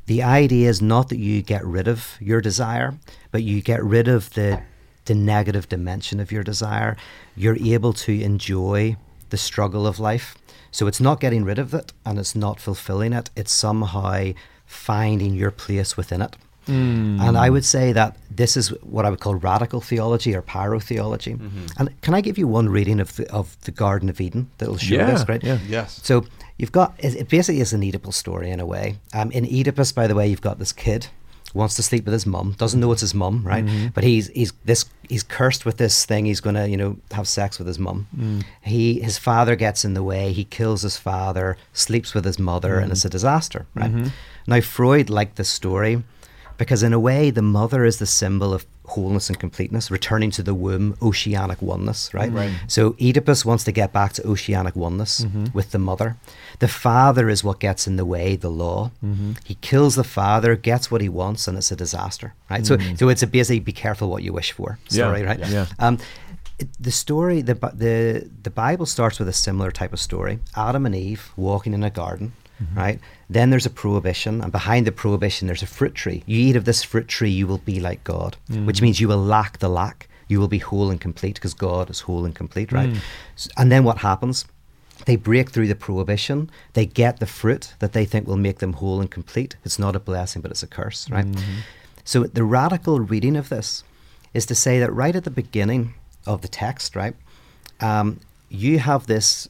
The 0.05 0.21
idea 0.21 0.69
is 0.69 0.81
not 0.81 1.07
that 1.09 1.19
you 1.19 1.41
get 1.41 1.63
rid 1.63 1.87
of 1.87 2.17
your 2.19 2.41
desire, 2.41 2.97
but 3.31 3.43
you 3.43 3.61
get 3.61 3.83
rid 3.83 4.07
of 4.07 4.33
the 4.33 4.61
the 5.05 5.15
negative 5.15 5.69
dimension 5.69 6.19
of 6.19 6.31
your 6.31 6.43
desire. 6.43 6.97
You're 7.35 7.57
able 7.57 7.93
to 7.93 8.21
enjoy 8.21 8.97
the 9.29 9.37
struggle 9.37 9.87
of 9.87 9.99
life. 9.99 10.37
So 10.71 10.87
it's 10.87 10.99
not 10.99 11.19
getting 11.19 11.43
rid 11.43 11.59
of 11.59 11.73
it 11.73 11.91
and 12.05 12.19
it's 12.19 12.35
not 12.35 12.59
fulfilling 12.59 13.13
it. 13.13 13.29
It's 13.35 13.51
somehow 13.51 14.31
finding 14.65 15.33
your 15.33 15.51
place 15.51 15.97
within 15.97 16.21
it. 16.21 16.35
Mm. 16.67 17.19
And 17.19 17.37
I 17.37 17.49
would 17.49 17.65
say 17.65 17.91
that 17.93 18.17
this 18.29 18.55
is 18.55 18.69
what 18.83 19.05
I 19.05 19.09
would 19.09 19.19
call 19.19 19.35
radical 19.35 19.81
theology 19.81 20.35
or 20.35 20.41
pyrotheology. 20.41 21.37
Mm-hmm. 21.37 21.65
And 21.77 22.01
can 22.01 22.13
I 22.13 22.21
give 22.21 22.37
you 22.37 22.47
one 22.47 22.69
reading 22.69 22.99
of 22.99 23.15
the, 23.15 23.31
of 23.31 23.59
the 23.61 23.71
Garden 23.71 24.09
of 24.09 24.21
Eden 24.21 24.49
that'll 24.57 24.77
show 24.77 24.95
Yeah, 24.95 25.11
this, 25.11 25.27
right? 25.27 25.43
yeah. 25.43 25.59
Yes. 25.67 25.99
So 26.03 26.25
you've 26.57 26.71
got 26.71 26.93
it 26.99 27.15
it 27.15 27.29
basically 27.29 27.61
is 27.61 27.73
an 27.73 27.83
Oedipus 27.83 28.15
story 28.15 28.49
in 28.49 28.59
a 28.59 28.65
way. 28.65 28.97
Um, 29.13 29.31
in 29.31 29.45
Oedipus, 29.45 29.91
by 29.91 30.07
the 30.07 30.15
way, 30.15 30.27
you've 30.27 30.41
got 30.41 30.59
this 30.59 30.71
kid 30.71 31.07
wants 31.53 31.75
to 31.75 31.83
sleep 31.83 32.05
with 32.05 32.13
his 32.13 32.25
mum, 32.25 32.55
doesn't 32.57 32.79
know 32.79 32.91
it's 32.91 33.01
his 33.01 33.13
mum, 33.13 33.43
right? 33.43 33.65
Mm-hmm. 33.65 33.87
But 33.87 34.03
he's 34.03 34.27
he's 34.29 34.53
this 34.65 34.85
he's 35.09 35.23
cursed 35.23 35.65
with 35.65 35.77
this 35.77 36.05
thing. 36.05 36.25
He's 36.25 36.39
gonna 36.39 36.67
you 36.67 36.77
know 36.77 36.97
have 37.11 37.27
sex 37.27 37.57
with 37.57 37.67
his 37.67 37.79
mum. 37.79 38.07
Mm. 38.17 38.43
He 38.61 39.01
his 39.01 39.17
father 39.17 39.55
gets 39.55 39.83
in 39.83 39.93
the 39.93 40.03
way. 40.03 40.31
He 40.31 40.45
kills 40.45 40.81
his 40.81 40.97
father, 40.97 41.57
sleeps 41.73 42.13
with 42.13 42.25
his 42.25 42.39
mother, 42.39 42.75
and 42.75 42.85
mm-hmm. 42.85 42.91
it's 42.93 43.05
a 43.05 43.09
disaster, 43.09 43.65
right? 43.75 44.11
Now 44.47 44.61
Freud 44.61 45.09
liked 45.09 45.35
this 45.35 45.49
story 45.49 46.03
because 46.57 46.83
in 46.83 46.93
a 46.93 46.99
way 46.99 47.29
the 47.31 47.41
mother 47.41 47.85
is 47.85 47.97
the 47.99 48.05
symbol 48.05 48.53
of 48.53 48.65
wholeness 48.85 49.29
and 49.29 49.39
completeness 49.39 49.89
returning 49.89 50.31
to 50.31 50.43
the 50.43 50.53
womb 50.53 50.95
oceanic 51.01 51.61
oneness 51.61 52.13
right, 52.13 52.31
Right. 52.31 52.51
so 52.67 52.95
oedipus 52.99 53.45
wants 53.45 53.63
to 53.63 53.71
get 53.71 53.93
back 53.93 54.13
to 54.13 54.27
oceanic 54.27 54.75
oneness 54.75 55.21
mm-hmm. 55.21 55.45
with 55.53 55.71
the 55.71 55.79
mother. 55.79 56.17
The 56.59 56.67
father 56.67 57.29
is 57.29 57.43
what 57.43 57.59
gets 57.59 57.87
in 57.87 57.95
the 57.95 58.05
way 58.05 58.35
the 58.35 58.49
law. 58.49 58.91
Mm-hmm. 59.03 59.33
He 59.45 59.55
kills 59.55 59.95
the 59.95 60.03
father 60.03 60.55
gets 60.55 60.91
what 60.91 61.01
he 61.01 61.09
wants 61.09 61.47
and 61.47 61.57
it's 61.57 61.71
a 61.71 61.75
disaster 61.75 62.33
right? 62.49 62.65
So 62.65 62.77
mm. 62.77 62.97
so 62.99 63.07
it's 63.09 63.23
a 63.23 63.27
basically 63.27 63.59
be 63.61 63.71
careful 63.71 64.09
what 64.09 64.23
you 64.23 64.33
wish 64.33 64.51
for 64.51 64.77
Yeah. 64.89 65.05
story 65.05 65.23
right? 65.23 65.39
Yeah. 65.39 65.67
um, 65.79 65.97
the 66.79 66.91
story, 66.91 67.41
the, 67.41 67.55
the 67.73 68.29
the 68.43 68.49
Bible 68.51 68.85
starts 68.85 69.17
with 69.19 69.27
a 69.27 69.33
similar 69.33 69.71
type 69.71 69.93
of 69.93 69.99
story: 69.99 70.39
Adam 70.55 70.85
and 70.85 70.93
Eve 70.95 71.31
walking 71.35 71.73
in 71.73 71.83
a 71.83 71.89
garden, 71.89 72.33
Mm-hmm. 72.61 72.79
right? 72.79 72.99
Then 73.29 73.49
there's 73.49 73.65
a 73.65 73.69
prohibition, 73.71 74.41
and 74.41 74.51
behind 74.51 74.85
the 74.85 74.91
prohibition, 74.91 75.47
there's 75.47 75.63
a 75.63 75.67
fruit 75.67 75.95
tree. 75.95 76.23
You 76.25 76.39
eat 76.39 76.55
of 76.55 76.65
this 76.65 76.83
fruit 76.83 77.07
tree, 77.07 77.29
you 77.29 77.47
will 77.47 77.57
be 77.59 77.79
like 77.79 78.03
God, 78.03 78.37
mm. 78.49 78.65
which 78.65 78.81
means 78.81 78.99
you 78.99 79.07
will 79.07 79.23
lack 79.23 79.59
the 79.59 79.69
lack. 79.69 80.07
You 80.27 80.39
will 80.39 80.47
be 80.47 80.59
whole 80.59 80.89
and 80.91 80.99
complete 81.01 81.35
because 81.35 81.53
God 81.53 81.89
is 81.89 82.01
whole 82.01 82.23
and 82.25 82.35
complete, 82.35 82.71
right? 82.71 82.89
Mm. 82.89 82.99
S- 83.35 83.49
And 83.57 83.71
then 83.71 83.83
what 83.83 83.97
happens? 83.99 84.45
They 85.05 85.15
break 85.15 85.49
through 85.49 85.67
the 85.67 85.75
prohibition. 85.75 86.49
They 86.73 86.85
get 86.85 87.19
the 87.19 87.25
fruit 87.25 87.73
that 87.79 87.93
they 87.93 88.05
think 88.05 88.27
will 88.27 88.37
make 88.37 88.59
them 88.59 88.73
whole 88.73 89.01
and 89.01 89.09
complete. 89.09 89.55
It's 89.65 89.79
not 89.79 89.95
a 89.95 89.99
blessing, 89.99 90.41
but 90.41 90.51
it's 90.51 90.63
a 90.63 90.67
curse, 90.67 91.09
right? 91.09 91.25
Mm-hmm. 91.25 91.59
So 92.03 92.23
the 92.23 92.43
radical 92.43 92.99
reading 92.99 93.35
of 93.35 93.49
this 93.49 93.83
is 94.33 94.45
to 94.45 94.55
say 94.55 94.79
that 94.79 94.93
right 94.93 95.15
at 95.15 95.23
the 95.23 95.31
beginning 95.31 95.93
of 96.25 96.41
the 96.41 96.47
text, 96.47 96.95
right, 96.95 97.15
um, 97.79 98.19
you 98.49 98.79
have 98.79 99.07
this 99.07 99.47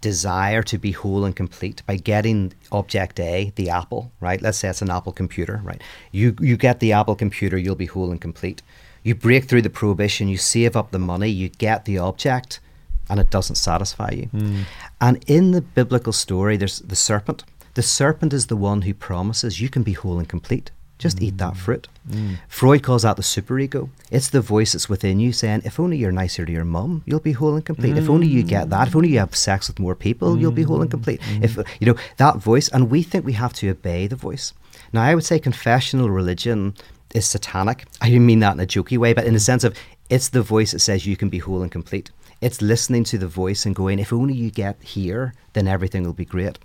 desire 0.00 0.62
to 0.62 0.78
be 0.78 0.92
whole 0.92 1.24
and 1.24 1.34
complete 1.34 1.82
by 1.86 1.96
getting 1.96 2.52
object 2.70 3.18
A, 3.20 3.52
the 3.56 3.70
apple, 3.70 4.12
right? 4.20 4.40
Let's 4.40 4.58
say 4.58 4.68
it's 4.68 4.82
an 4.82 4.90
Apple 4.90 5.12
computer, 5.12 5.60
right? 5.64 5.82
You 6.12 6.36
you 6.40 6.56
get 6.56 6.80
the 6.80 6.92
Apple 6.92 7.16
computer, 7.16 7.58
you'll 7.58 7.74
be 7.74 7.86
whole 7.86 8.10
and 8.10 8.20
complete. 8.20 8.62
You 9.02 9.14
break 9.14 9.44
through 9.44 9.62
the 9.62 9.70
prohibition, 9.70 10.28
you 10.28 10.36
save 10.36 10.76
up 10.76 10.90
the 10.90 10.98
money, 10.98 11.28
you 11.28 11.48
get 11.48 11.84
the 11.84 11.98
object, 11.98 12.60
and 13.08 13.20
it 13.20 13.30
doesn't 13.30 13.56
satisfy 13.56 14.10
you. 14.10 14.26
Hmm. 14.26 14.62
And 15.00 15.24
in 15.26 15.52
the 15.52 15.62
biblical 15.62 16.12
story, 16.12 16.56
there's 16.56 16.80
the 16.80 16.96
serpent. 16.96 17.44
The 17.74 17.82
serpent 17.82 18.32
is 18.32 18.46
the 18.46 18.56
one 18.56 18.82
who 18.82 18.94
promises 18.94 19.60
you 19.60 19.68
can 19.68 19.82
be 19.82 19.92
whole 19.92 20.18
and 20.18 20.28
complete. 20.28 20.70
Just 20.98 21.22
eat 21.22 21.34
mm. 21.34 21.38
that 21.38 21.56
fruit. 21.56 21.88
Mm. 22.10 22.38
Freud 22.48 22.82
calls 22.82 23.02
that 23.02 23.16
the 23.16 23.22
superego. 23.22 23.88
It's 24.10 24.30
the 24.30 24.40
voice 24.40 24.72
that's 24.72 24.88
within 24.88 25.20
you 25.20 25.32
saying, 25.32 25.62
if 25.64 25.78
only 25.78 25.96
you're 25.96 26.12
nicer 26.12 26.44
to 26.44 26.52
your 26.52 26.64
mum, 26.64 27.02
you'll 27.06 27.20
be 27.20 27.32
whole 27.32 27.54
and 27.54 27.64
complete. 27.64 27.96
If 27.96 28.10
only 28.10 28.26
you 28.26 28.42
get 28.42 28.70
that, 28.70 28.88
if 28.88 28.96
only 28.96 29.10
you 29.10 29.18
have 29.20 29.36
sex 29.36 29.68
with 29.68 29.78
more 29.78 29.94
people, 29.94 30.38
you'll 30.38 30.50
be 30.50 30.64
whole 30.64 30.82
and 30.82 30.88
mm. 30.88 30.96
complete. 30.96 31.20
If 31.40 31.56
you 31.80 31.86
know 31.86 31.96
that 32.16 32.36
voice, 32.36 32.68
and 32.68 32.90
we 32.90 33.02
think 33.02 33.24
we 33.24 33.34
have 33.34 33.52
to 33.54 33.70
obey 33.70 34.06
the 34.06 34.16
voice. 34.16 34.52
Now, 34.92 35.02
I 35.02 35.14
would 35.14 35.24
say 35.24 35.38
confessional 35.38 36.10
religion 36.10 36.74
is 37.14 37.26
satanic. 37.26 37.86
I 38.00 38.10
don't 38.10 38.26
mean 38.26 38.40
that 38.40 38.54
in 38.54 38.60
a 38.60 38.66
jokey 38.66 38.98
way, 38.98 39.12
but 39.12 39.24
in 39.24 39.34
the 39.34 39.40
sense 39.40 39.64
of 39.64 39.76
it's 40.10 40.30
the 40.30 40.42
voice 40.42 40.72
that 40.72 40.80
says 40.80 41.06
you 41.06 41.16
can 41.16 41.28
be 41.28 41.38
whole 41.38 41.62
and 41.62 41.70
complete. 41.70 42.10
It's 42.40 42.62
listening 42.62 43.04
to 43.04 43.18
the 43.18 43.26
voice 43.26 43.66
and 43.66 43.74
going, 43.74 43.98
if 43.98 44.12
only 44.12 44.34
you 44.34 44.50
get 44.50 44.80
here, 44.82 45.34
then 45.52 45.66
everything 45.66 46.04
will 46.04 46.12
be 46.12 46.24
great. 46.24 46.58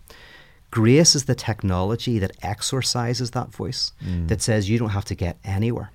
Grace 0.73 1.13
is 1.13 1.25
the 1.25 1.35
technology 1.35 2.17
that 2.17 2.31
exorcises 2.41 3.29
that 3.31 3.51
voice, 3.51 3.91
Mm. 4.03 4.27
that 4.29 4.41
says 4.41 4.69
you 4.71 4.79
don't 4.79 4.89
have 4.89 5.05
to 5.05 5.13
get 5.13 5.37
anywhere. 5.43 5.91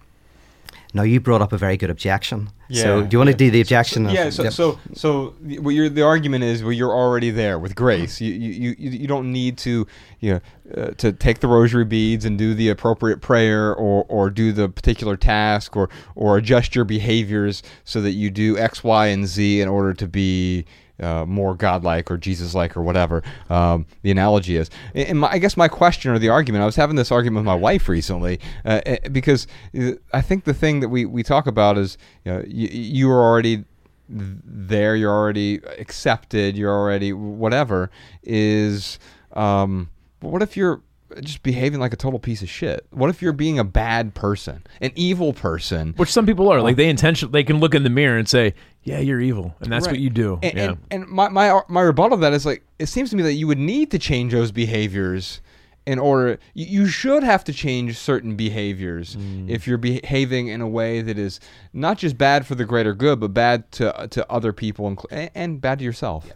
Now, 0.95 1.03
you 1.03 1.19
brought 1.21 1.43
up 1.43 1.53
a 1.53 1.59
very 1.59 1.77
good 1.77 1.91
objection. 1.91 2.49
Yeah, 2.69 2.83
so, 2.85 3.03
do 3.03 3.09
you 3.15 3.19
want 3.19 3.29
yeah. 3.29 3.33
to 3.33 3.39
do 3.39 3.51
the 3.51 3.61
objection? 3.61 4.07
of- 4.07 4.13
Yeah, 4.13 4.31
so 4.31 4.45
Yep. 4.45 4.53
so 4.53 4.79
so 4.95 5.35
the- 5.43 5.59
what 5.59 5.75
you're, 5.75 5.89
the 5.89 6.03
argument 6.03 6.45
is 6.45 6.63
well 6.63 6.73
you're 6.73 6.93
already 6.95 7.31
there 7.33 7.59
with 7.59 7.75
grace. 7.75 8.21
You 8.21 8.33
you, 8.33 8.75
you, 8.79 8.91
you 9.03 9.07
don't 9.09 9.33
need 9.33 9.59
to 9.59 9.87
you 10.21 10.35
know 10.35 10.41
uh, 10.81 10.91
to 10.99 11.13
take 11.13 11.41
the 11.41 11.49
rosary 11.49 11.85
beads 11.85 12.25
and 12.25 12.39
do 12.39 12.55
the 12.55 12.69
appropriate 12.71 13.21
prayer 13.21 13.75
or 13.75 14.05
or 14.09 14.31
do 14.31 14.53
the 14.53 14.69
particular 14.69 15.17
task 15.17 15.77
or 15.77 15.91
or 16.15 16.39
adjust 16.39 16.75
your 16.77 16.85
behaviors 16.85 17.63
so 17.85 18.01
that 18.01 18.13
you 18.13 18.31
do 18.31 18.57
X, 18.57 18.85
Y, 18.85 19.07
and 19.09 19.27
Z 19.27 19.61
in 19.61 19.69
order 19.69 19.93
to 19.93 20.07
be 20.07 20.65
uh, 21.01 21.25
more 21.27 21.55
godlike 21.55 22.11
or 22.11 22.17
Jesus-like 22.17 22.77
or 22.77 22.83
whatever 22.83 23.23
um, 23.51 23.87
the 24.03 24.11
analogy 24.11 24.57
is. 24.57 24.71
And 24.95 25.21
my, 25.21 25.29
I 25.31 25.39
guess 25.39 25.57
my 25.57 25.69
question 25.69 26.11
or 26.11 26.19
the 26.19 26.29
argument, 26.29 26.63
I 26.63 26.67
was 26.67 26.77
having 26.77 26.97
this 26.97 27.13
argument 27.13 27.45
with 27.45 27.47
my 27.47 27.55
wife 27.55 27.89
recently 27.89 28.41
uh, 28.65 28.81
eh, 28.87 29.09
because 29.09 29.47
uh, 29.79 29.93
I 30.13 30.21
think 30.21 30.45
the 30.45 30.55
thing 30.55 30.81
that 30.81 30.89
we, 30.89 31.05
we 31.05 31.23
talk 31.23 31.47
about 31.47 31.79
is 31.79 31.99
you, 32.25 32.33
know, 32.33 32.45
you, 32.47 33.11
are 33.11 33.23
already 33.23 33.65
there, 34.09 34.97
you're 34.97 35.13
already 35.13 35.61
accepted, 35.79 36.57
you're 36.57 36.73
already 36.73 37.13
whatever. 37.13 37.91
Is 38.23 38.99
um, 39.33 39.91
what 40.21 40.43
if 40.43 40.57
you're 40.57 40.81
just 41.23 41.43
behaving 41.43 41.81
like 41.81 41.93
a 41.93 41.97
total 41.97 42.19
piece 42.19 42.43
of 42.43 42.49
shit? 42.49 42.87
What 42.91 43.11
if 43.11 43.23
you're 43.23 43.33
being 43.33 43.59
a 43.59 43.65
bad 43.65 44.15
person, 44.15 44.65
an 44.81 44.93
evil 44.95 45.33
person? 45.33 45.95
Which 45.97 46.11
some 46.13 46.27
people 46.27 46.49
are 46.53 46.61
like 46.61 46.77
they 46.77 46.89
intentionally, 46.89 47.33
they 47.33 47.45
can 47.45 47.59
look 47.61 47.75
in 47.75 47.83
the 47.83 47.91
mirror 47.91 48.19
and 48.19 48.29
say, 48.29 48.55
"Yeah, 48.83 48.99
you're 48.99 49.21
evil," 49.21 49.55
and 49.61 49.73
that's 49.73 49.87
Right. 49.87 49.93
what 49.93 50.01
you 50.01 50.11
do. 50.11 50.39
And, 50.43 50.55
yeah. 50.57 50.65
and, 50.69 50.79
and 50.91 51.07
my, 51.09 51.29
my 51.29 51.61
my 51.69 51.81
rebuttal 51.83 52.19
to 52.19 52.21
that 52.23 52.33
is 52.33 52.45
like 52.47 52.63
it 52.79 52.87
seems 52.87 53.11
to 53.11 53.17
me 53.17 53.23
that 53.23 53.35
you 53.35 53.47
would 53.47 53.59
need 53.59 53.91
to 53.93 53.99
change 53.99 54.33
those 54.33 54.53
behaviors 54.53 55.41
in 55.87 55.99
order 55.99 56.39
you, 56.53 56.67
you 56.83 56.87
should 56.87 57.23
have 57.23 57.43
to 57.45 57.53
change 57.53 57.97
certain 57.97 58.37
behaviors 58.37 59.17
Mm. 59.17 59.49
if 59.49 59.67
you're 59.67 59.79
behaving 59.79 60.49
in 60.49 60.61
a 60.61 60.69
way 60.69 61.01
that 61.01 61.19
is 61.19 61.41
not 61.73 61.97
just 61.97 62.19
bad 62.19 62.47
for 62.47 62.55
the 62.55 62.67
greater 62.67 62.93
good 62.95 63.19
but 63.21 63.33
bad 63.33 63.73
to 63.73 64.07
to 64.11 64.31
other 64.31 64.53
people 64.53 64.87
and, 64.87 64.99
and, 65.11 65.31
and 65.35 65.61
bad 65.63 65.79
to 65.79 65.85
yourself. 65.87 66.31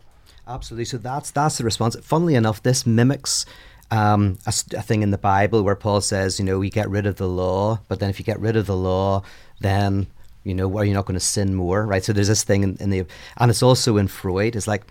Absolutely. 0.48 0.86
So 0.86 0.96
that's 0.98 1.30
that's 1.30 1.58
the 1.58 1.64
response. 1.64 1.96
Funnily 2.02 2.34
enough, 2.34 2.62
this 2.62 2.86
mimics 2.86 3.44
um, 3.92 4.38
a, 4.46 4.54
a 4.76 4.82
thing 4.82 5.02
in 5.02 5.10
the 5.10 5.18
Bible 5.18 5.62
where 5.62 5.76
Paul 5.76 6.00
says, 6.00 6.38
you 6.38 6.44
know, 6.44 6.58
we 6.58 6.70
get 6.70 6.88
rid 6.88 7.06
of 7.06 7.16
the 7.16 7.28
law, 7.28 7.78
but 7.88 8.00
then 8.00 8.10
if 8.10 8.18
you 8.18 8.24
get 8.24 8.40
rid 8.40 8.56
of 8.56 8.66
the 8.66 8.76
law, 8.76 9.22
then 9.60 10.06
you 10.44 10.54
know, 10.54 10.76
are 10.76 10.84
you 10.84 10.94
not 10.94 11.06
going 11.06 11.14
to 11.14 11.20
sin 11.20 11.54
more, 11.54 11.86
right? 11.86 12.02
So 12.02 12.12
there's 12.12 12.28
this 12.28 12.42
thing 12.42 12.64
in, 12.64 12.76
in 12.80 12.90
the, 12.90 13.04
and 13.36 13.50
it's 13.50 13.62
also 13.62 13.96
in 13.96 14.08
Freud. 14.08 14.56
It's 14.56 14.66
like, 14.66 14.82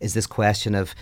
is 0.00 0.14
this 0.14 0.26
question 0.26 0.74
of 0.74 0.94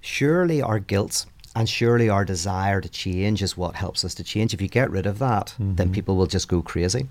surely 0.00 0.62
our 0.62 0.78
guilt 0.78 1.26
and 1.56 1.68
surely 1.68 2.08
our 2.08 2.24
desire 2.24 2.80
to 2.80 2.88
change 2.88 3.42
is 3.42 3.56
what 3.56 3.74
helps 3.74 4.04
us 4.04 4.14
to 4.14 4.22
change. 4.22 4.54
If 4.54 4.60
you 4.60 4.68
get 4.68 4.90
rid 4.90 5.06
of 5.06 5.18
that, 5.18 5.54
then 5.58 5.90
people 5.90 6.14
will 6.14 6.26
just 6.26 6.46
go 6.46 6.62
crazy. 6.62 7.08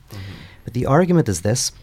But 0.64 0.74
the 0.74 0.86
argument 0.86 1.28
is 1.28 1.42
this. 1.42 1.74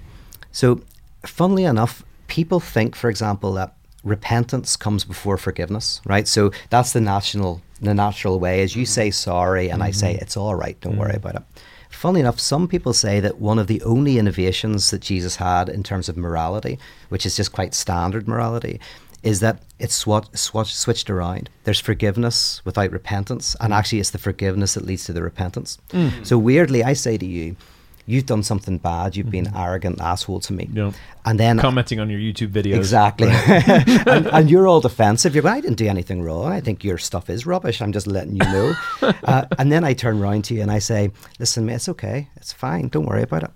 So, 0.53 0.81
funnily 1.27 1.65
enough, 1.65 2.03
people 2.29 2.61
think, 2.61 2.97
for 2.97 3.11
example, 3.11 3.53
that 3.55 3.75
repentance 4.05 4.77
comes 4.77 5.05
before 5.05 5.37
forgiveness, 5.37 6.01
right? 6.07 6.27
So 6.27 6.51
that's 6.71 6.93
the 6.93 7.01
natural, 7.01 7.61
the 7.81 7.95
natural 7.95 8.41
way. 8.41 8.63
As 8.63 8.75
you 8.75 8.85
mm-hmm. 8.85 8.91
say 8.91 9.11
sorry, 9.11 9.69
and 9.69 9.83
I 9.83 9.91
say 9.91 10.15
mm-hmm. 10.15 10.23
it's 10.23 10.37
all 10.37 10.55
right, 10.55 10.81
don't 10.81 10.97
worry 10.97 11.11
mm-hmm. 11.11 11.29
about 11.29 11.35
it. 11.37 11.63
Funnily 11.91 12.21
enough, 12.21 12.39
some 12.39 12.69
people 12.69 12.93
say 12.93 13.21
that 13.21 13.39
one 13.39 13.59
of 13.59 13.69
the 13.69 13.81
only 13.83 14.19
innovations 14.19 14.91
that 14.91 15.01
Jesus 15.01 15.37
had 15.37 15.69
in 15.69 15.83
terms 15.83 16.09
of 16.09 16.17
morality, 16.17 16.79
which 17.09 17.25
is 17.25 17.37
just 17.37 17.53
quite 17.53 17.75
standard 17.75 18.29
morality, 18.29 18.81
is 19.23 19.41
that 19.41 19.63
it's 19.79 19.95
swat, 19.95 20.37
swat, 20.37 20.67
switched 20.67 21.09
around. 21.09 21.49
There's 21.65 21.81
forgiveness 21.81 22.61
without 22.65 22.93
repentance, 22.93 23.57
and 23.61 23.73
actually, 23.73 24.01
it's 24.01 24.11
the 24.11 24.19
forgiveness 24.19 24.75
that 24.75 24.85
leads 24.85 25.05
to 25.07 25.13
the 25.13 25.23
repentance. 25.23 25.79
So 26.23 26.37
weirdly, 26.39 26.85
I 26.85 26.93
say 26.93 27.17
to 27.17 27.27
you, 27.27 27.57
you've 28.07 28.27
done 28.27 28.43
something 28.43 28.79
bad. 28.79 29.17
You've 29.17 29.31
been 29.31 29.55
arrogant 29.55 30.01
asshole 30.01 30.41
to 30.41 30.53
me, 30.53 30.69
Yeah. 30.73 30.93
and 31.25 31.39
then 31.39 31.59
Commenting 31.59 32.01
on 32.01 32.09
your 32.09 32.21
YouTube 32.21 32.49
videos. 32.53 32.77
Exactly. 32.77 33.29
and, 34.07 34.27
and 34.33 34.51
you're 34.51 34.67
all 34.69 34.81
defensive. 34.81 35.35
You're 35.35 35.43
going, 35.43 35.55
I 35.57 35.61
didn't 35.61 35.79
do 35.79 35.87
anything 35.89 36.23
wrong. 36.23 36.53
I 36.53 36.61
think 36.61 36.85
your 36.85 36.99
stuff 36.99 37.29
is 37.29 37.45
rubbish. 37.47 37.83
I'm 37.83 37.93
just 37.93 38.07
letting 38.07 38.37
you 38.37 38.45
know. 38.45 38.75
uh, 39.03 39.45
and 39.59 39.71
then 39.71 39.85
I 39.85 39.93
turn 39.93 40.21
around 40.23 40.45
to 40.47 40.55
you 40.55 40.63
and 40.63 40.71
I 40.71 40.79
say, 40.79 41.11
listen, 41.39 41.67
mate, 41.67 41.75
it's 41.75 41.89
okay. 41.89 42.29
It's 42.37 42.53
fine. 42.53 42.89
Don't 42.89 43.07
worry 43.07 43.23
about 43.23 43.43
it. 43.43 43.51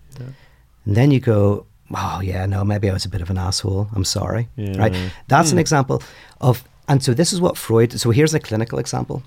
And 0.87 0.97
then 0.97 1.11
you 1.11 1.21
go, 1.21 1.67
oh, 1.95 2.21
yeah, 2.23 2.47
no, 2.47 2.65
maybe 2.65 2.91
I 2.91 2.93
was 2.93 3.05
a 3.05 3.09
bit 3.09 3.21
of 3.21 3.31
an 3.31 3.39
asshole. 3.39 3.89
I'm 3.95 4.05
sorry. 4.05 4.49
Yeah. 4.57 4.79
Right? 4.79 5.13
That's 5.29 5.53
an 5.53 5.59
example 5.59 6.03
of, 6.41 6.65
and 6.89 7.03
so 7.03 7.15
this 7.15 7.33
is 7.33 7.41
what 7.41 7.57
Freud, 7.57 7.99
so 8.01 8.11
here's 8.11 8.35
a 8.35 8.41
clinical 8.41 8.79
example. 8.79 9.23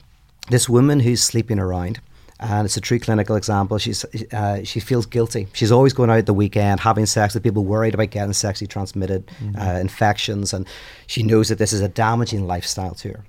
This 0.50 0.68
woman 0.68 1.00
who's 1.00 1.22
sleeping 1.22 1.60
around, 1.60 2.02
and 2.44 2.66
it's 2.66 2.78
a 2.78 2.82
true 2.82 3.00
clinical 3.00 3.36
example. 3.36 3.78
She's 3.78 4.04
uh, 4.34 4.64
she 4.64 4.80
feels 4.80 5.06
guilty. 5.06 5.48
She's 5.54 5.72
always 5.72 5.94
going 5.94 6.10
out 6.10 6.26
the 6.26 6.34
weekend, 6.34 6.82
having 6.82 7.06
sex 7.06 7.34
with 7.34 7.44
people, 7.44 7.64
worried 7.64 7.94
about 7.94 8.10
getting 8.12 8.34
sexually 8.34 8.68
transmitted 8.68 9.32
uh, 9.60 9.80
infections, 9.82 10.54
and 10.54 10.68
she 11.08 11.24
knows 11.24 11.48
that 11.50 11.58
this 11.58 11.74
is 11.74 11.82
a 11.82 11.88
damaging 11.88 12.46
lifestyle 12.46 12.96
to 12.96 13.10
her. 13.10 13.24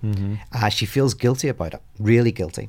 Uh, 0.53 0.69
she 0.69 0.85
feels 0.87 1.15
guilty 1.15 1.49
about 1.49 1.75
it, 1.75 1.83
really 1.99 2.33
guilty, 2.33 2.69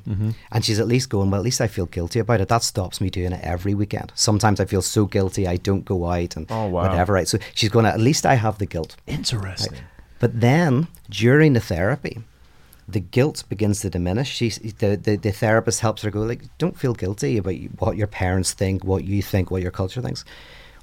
and 0.52 0.64
she's 0.64 0.78
at 0.80 0.86
least 0.86 1.10
going, 1.10 1.30
well, 1.30 1.40
at 1.40 1.44
least 1.44 1.60
I 1.60 1.66
feel 1.66 1.86
guilty 1.86 2.20
about 2.20 2.40
it. 2.40 2.48
That 2.48 2.62
stops 2.62 3.00
me 3.00 3.10
doing 3.10 3.32
it 3.32 3.40
every 3.42 3.74
weekend. 3.74 4.12
Sometimes 4.14 4.60
I 4.60 4.64
feel 4.66 4.82
so 4.82 5.04
guilty 5.06 5.46
I 5.48 5.56
don't 5.56 5.84
go 5.84 6.06
out 6.06 6.36
and 6.36 6.46
Oh, 6.50 6.66
wow. 6.68 6.82
whatever. 6.88 7.12
Right. 7.14 7.28
So 7.28 7.38
she's 7.54 7.70
going, 7.70 7.86
at 7.86 8.00
least 8.00 8.24
I 8.24 8.34
have 8.34 8.58
the 8.58 8.66
guilt. 8.66 8.96
Interesting. 9.06 9.78
But 10.20 10.40
then 10.40 10.86
during 11.10 11.52
the 11.54 11.60
therapy, 11.60 12.20
the 12.88 13.00
guilt 13.00 13.44
begins 13.48 13.80
to 13.80 13.90
diminish. 13.90 14.30
She, 14.30 14.50
the, 14.50 14.96
the, 14.96 15.16
the 15.16 15.32
therapist 15.32 15.80
helps 15.80 16.02
her 16.02 16.10
go 16.10 16.22
like, 16.22 16.42
don't 16.58 16.78
feel 16.78 16.94
guilty 16.94 17.38
about 17.38 17.54
what 17.78 17.96
your 17.96 18.06
parents 18.06 18.52
think, 18.52 18.84
what 18.84 19.04
you 19.04 19.22
think, 19.22 19.50
what 19.50 19.62
your 19.62 19.70
culture 19.70 20.00
thinks. 20.00 20.24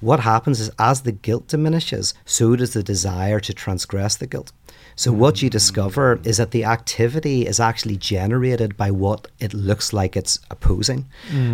What 0.02 0.20
happens 0.20 0.60
is 0.60 0.70
as 0.80 1.04
the 1.04 1.14
guilt 1.14 1.48
diminishes, 1.48 2.14
so 2.26 2.58
does 2.58 2.74
the 2.74 2.84
desire 2.84 3.40
to 3.40 3.54
transgress 3.54 4.18
the 4.18 4.28
guilt. 4.28 4.52
So 4.96 5.14
what 5.14 5.42
you 5.42 5.48
mm. 5.48 5.54
discover 5.54 6.20
is 6.26 6.38
that 6.38 6.52
the 6.52 6.66
activity 6.66 7.48
is 7.48 7.60
actually 7.60 7.96
generated 7.96 8.76
by 8.76 8.92
what 8.92 9.28
it 9.40 9.54
looks 9.54 9.94
like 9.94 10.18
it's 10.18 10.40
opposing. 10.52 11.06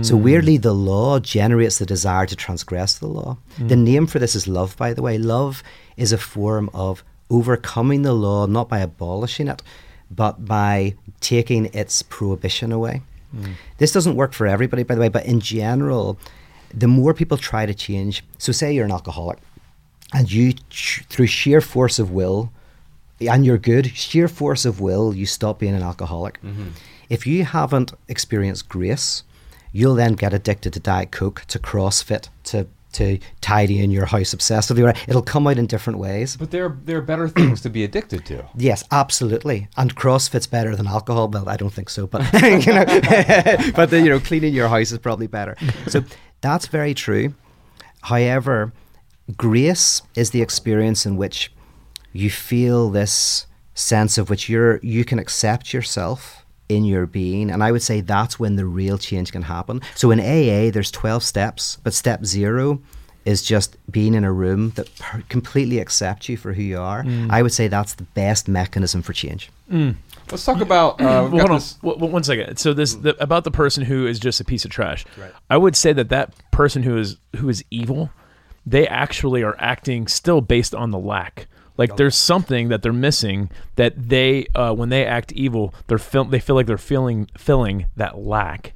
So 0.01 0.15
mm. 0.15 0.23
weirdly, 0.23 0.57
the 0.57 0.73
law 0.73 1.19
generates 1.19 1.77
the 1.77 1.85
desire 1.85 2.25
to 2.25 2.35
transgress 2.35 2.97
the 2.97 3.07
law. 3.07 3.37
The 3.59 3.75
mm. 3.75 3.83
name 3.83 4.07
for 4.07 4.17
this 4.17 4.35
is 4.35 4.47
love, 4.47 4.75
by 4.77 4.93
the 4.93 5.03
way. 5.03 5.19
Love 5.19 5.61
is 5.95 6.11
a 6.11 6.17
form 6.17 6.69
of 6.73 7.03
overcoming 7.29 8.01
the 8.01 8.13
law, 8.13 8.47
not 8.47 8.67
by 8.67 8.79
abolishing 8.79 9.47
it, 9.47 9.61
but 10.11 10.45
by 10.45 10.95
taking 11.19 11.65
its 11.73 12.01
prohibition 12.01 12.71
away. 12.71 13.01
This 13.77 13.91
doesn't 13.91 14.15
work 14.15 14.33
for 14.33 14.47
everybody, 14.47 14.83
by 14.83 14.95
the 14.95 15.01
way, 15.01 15.09
but 15.09 15.25
in 15.25 15.39
general, 15.39 16.17
the 16.73 16.87
more 16.87 17.13
people 17.13 17.37
try 17.37 17.65
to 17.65 17.73
change, 17.73 18.23
so 18.37 18.51
say 18.51 18.73
you're 18.73 18.85
an 18.85 18.91
alcoholic, 18.91 19.37
and 20.13 20.31
you, 20.31 20.53
ch- 20.69 21.03
through 21.09 21.27
sheer 21.27 21.61
force 21.61 21.99
of 21.99 22.09
will, 22.11 22.51
and 23.21 23.45
you're 23.45 23.59
good, 23.59 23.95
sheer 23.95 24.27
force 24.27 24.65
of 24.65 24.79
will, 24.79 25.13
you 25.13 25.25
stop 25.25 25.59
being 25.59 25.75
an 25.75 25.83
alcoholic. 25.83 26.41
Mm-hmm. 26.41 26.69
If 27.09 27.27
you 27.27 27.43
haven't 27.43 27.93
experienced 28.07 28.69
grace, 28.69 29.23
you'll 29.71 29.95
then 29.95 30.13
get 30.13 30.33
addicted 30.33 30.73
to 30.73 30.79
Diet 30.79 31.11
Coke, 31.11 31.43
to 31.49 31.59
CrossFit, 31.59 32.29
to 32.45 32.65
to 32.93 33.19
tidy 33.41 33.79
in 33.79 33.91
your 33.91 34.05
house 34.05 34.33
obsessively. 34.33 34.83
Right? 34.83 34.97
It'll 35.07 35.21
come 35.21 35.47
out 35.47 35.57
in 35.57 35.65
different 35.67 35.99
ways. 35.99 36.37
But 36.37 36.51
there 36.51 36.77
there 36.85 36.97
are 36.97 37.01
better 37.01 37.27
things 37.27 37.61
to 37.61 37.69
be 37.69 37.83
addicted 37.83 38.25
to. 38.27 38.45
Yes, 38.55 38.83
absolutely. 38.91 39.67
And 39.77 39.95
CrossFit's 39.95 40.47
better 40.47 40.75
than 40.75 40.87
alcohol. 40.87 41.27
Well, 41.27 41.47
I 41.47 41.57
don't 41.57 41.73
think 41.73 41.89
so, 41.89 42.07
but 42.07 42.21
you 42.41 42.73
know, 42.73 42.85
but 43.75 43.89
the, 43.89 44.01
you 44.03 44.09
know, 44.09 44.19
cleaning 44.19 44.53
your 44.53 44.67
house 44.67 44.91
is 44.91 44.99
probably 44.99 45.27
better. 45.27 45.55
So 45.87 46.03
that's 46.41 46.67
very 46.67 46.93
true. 46.93 47.35
However, 48.01 48.73
grace 49.35 50.01
is 50.15 50.31
the 50.31 50.41
experience 50.41 51.05
in 51.05 51.17
which 51.17 51.51
you 52.13 52.29
feel 52.29 52.89
this 52.89 53.45
sense 53.73 54.17
of 54.17 54.29
which 54.29 54.49
you're 54.49 54.79
you 54.83 55.05
can 55.05 55.19
accept 55.19 55.73
yourself 55.73 56.38
in 56.69 56.85
your 56.85 57.05
being 57.05 57.49
and 57.49 57.63
i 57.63 57.71
would 57.71 57.81
say 57.81 57.99
that's 58.01 58.39
when 58.39 58.55
the 58.55 58.65
real 58.65 58.97
change 58.97 59.31
can 59.31 59.41
happen 59.41 59.81
so 59.95 60.11
in 60.11 60.19
aa 60.19 60.71
there's 60.71 60.91
12 60.91 61.23
steps 61.23 61.77
but 61.83 61.93
step 61.93 62.23
0 62.23 62.79
is 63.25 63.41
just 63.41 63.75
being 63.91 64.13
in 64.13 64.23
a 64.23 64.31
room 64.31 64.71
that 64.71 64.95
per- 64.97 65.21
completely 65.29 65.81
accepts 65.81 66.29
you 66.29 66.37
for 66.37 66.53
who 66.53 66.61
you 66.61 66.79
are 66.79 67.03
mm. 67.03 67.29
i 67.31 67.41
would 67.41 67.51
say 67.53 67.67
that's 67.67 67.93
the 67.95 68.03
best 68.03 68.47
mechanism 68.47 69.01
for 69.01 69.13
change 69.13 69.49
mm. 69.71 69.95
Let's 70.31 70.45
talk 70.45 70.61
about. 70.61 71.01
Uh, 71.01 71.03
mm. 71.03 71.31
Well, 71.31 71.39
hold 71.39 71.41
on. 71.49 71.55
this- 71.57 71.73
W- 71.75 71.95
w- 71.95 72.13
one 72.13 72.23
second. 72.23 72.57
So 72.57 72.73
this 72.73 72.93
the, 72.95 73.21
about 73.21 73.43
the 73.43 73.51
person 73.51 73.83
who 73.83 74.05
is 74.05 74.19
just 74.19 74.39
a 74.39 74.43
piece 74.43 74.65
of 74.65 74.71
trash. 74.71 75.05
I 75.49 75.57
would 75.57 75.75
say 75.75 75.93
that 75.93 76.09
that 76.09 76.33
person 76.51 76.83
who 76.83 76.97
is 76.97 77.17
who 77.37 77.49
is 77.49 77.63
evil, 77.71 78.11
they 78.65 78.87
actually 78.87 79.43
are 79.43 79.55
acting 79.59 80.07
still 80.07 80.41
based 80.41 80.75
on 80.75 80.91
the 80.91 80.99
lack. 80.99 81.47
Like 81.79 81.95
there's 81.97 82.15
something 82.17 82.67
that 82.69 82.81
they're 82.83 82.93
missing 82.93 83.49
that 83.77 83.93
they 84.09 84.45
uh, 84.53 84.73
when 84.73 84.89
they 84.89 85.05
act 85.05 85.31
evil, 85.31 85.73
they're 85.87 85.97
feel 85.97 86.25
they 86.25 86.39
feel 86.39 86.55
like 86.55 86.67
they're 86.67 86.77
feeling 86.77 87.27
filling 87.37 87.87
that 87.95 88.19
lack, 88.19 88.73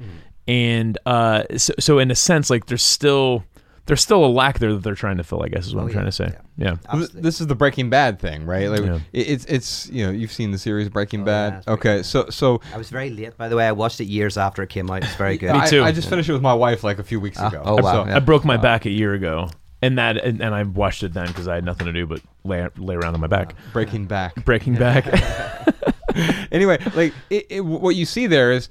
and 0.48 0.98
uh, 1.06 1.44
so, 1.58 1.74
so 1.80 2.00
in 2.00 2.10
a 2.12 2.16
sense, 2.16 2.50
like 2.50 2.66
there's 2.68 2.82
still 2.84 3.44
there's 3.86 4.02
still 4.02 4.24
a 4.24 4.28
lack 4.28 4.60
there 4.60 4.72
that 4.74 4.82
they're 4.84 4.96
trying 4.96 5.18
to 5.18 5.24
fill. 5.24 5.44
I 5.44 5.50
guess 5.50 5.68
is 5.68 5.76
what 5.76 5.82
Oh, 5.84 5.88
I'm 5.88 5.92
trying 5.92 6.06
to 6.06 6.12
say. 6.14 6.30
yeah. 6.58 6.78
Yeah. 6.94 7.06
This 7.14 7.42
is 7.42 7.48
the 7.48 7.56
Breaking 7.56 7.90
Bad 7.90 8.18
thing, 8.20 8.46
right? 8.46 8.70
Like 8.70 8.80
Yeah. 8.86 9.00
it's 9.12 9.44
it's 9.46 9.90
you 9.90 10.06
know 10.06 10.12
you've 10.12 10.32
seen 10.32 10.52
the 10.52 10.58
series 10.58 10.88
Breaking 10.88 11.24
Oh, 11.24 11.26
Bad. 11.26 11.64
yeah, 11.68 11.74
okay, 11.74 11.98
good. 11.98 12.06
so 12.06 12.30
so 12.30 12.62
I 12.74 12.78
was 12.78 12.90
very 12.90 13.10
late, 13.10 13.36
by 13.38 13.50
the 13.50 13.58
way. 13.58 13.68
I 13.68 13.74
watched 13.74 14.00
it 14.00 14.06
years 14.06 14.38
after 14.38 14.64
it 14.64 14.70
came 14.70 14.90
out. 14.90 15.04
It's 15.04 15.16
very 15.16 15.38
good. 15.44 15.50
I, 15.50 15.68
too. 15.68 15.84
I 15.84 15.92
just 15.92 16.08
finished 16.10 16.30
it 16.30 16.34
with 16.34 16.42
my 16.42 16.54
wife 16.54 16.84
like 16.86 17.00
a 17.00 17.04
few 17.04 17.20
weeks 17.20 17.38
Ah, 17.40 17.50
ago. 17.50 17.62
oh, 17.66 17.76
wow, 17.84 17.92
So- 17.92 18.06
yeah. 18.10 18.16
I 18.16 18.20
broke 18.20 18.46
my 18.46 18.56
back 18.56 18.86
a 18.86 18.90
year 18.90 19.14
ago, 19.14 19.50
and 19.84 19.98
that 19.98 20.18
and, 20.18 20.42
and 20.42 20.56
I 20.56 20.64
watched 20.64 21.04
it 21.04 21.14
then 21.14 21.28
because 21.28 21.48
I 21.48 21.56
had 21.56 21.66
nothing 21.66 21.86
to 21.88 21.94
do 21.94 22.08
but 22.08 22.22
lay 22.46 22.66
lay 22.78 22.96
around 22.96 23.16
on 23.16 23.20
my 23.20 23.28
back, 23.28 23.54
Breaking 23.74 24.06
Back. 24.06 24.46
breaking 24.46 24.76
back. 24.76 25.06
anyway, 26.52 26.80
like 26.96 27.14
it, 27.30 27.48
it, 27.50 27.62
what 27.62 27.96
you 27.96 28.06
see 28.06 28.26
there 28.26 28.54
is 28.54 28.70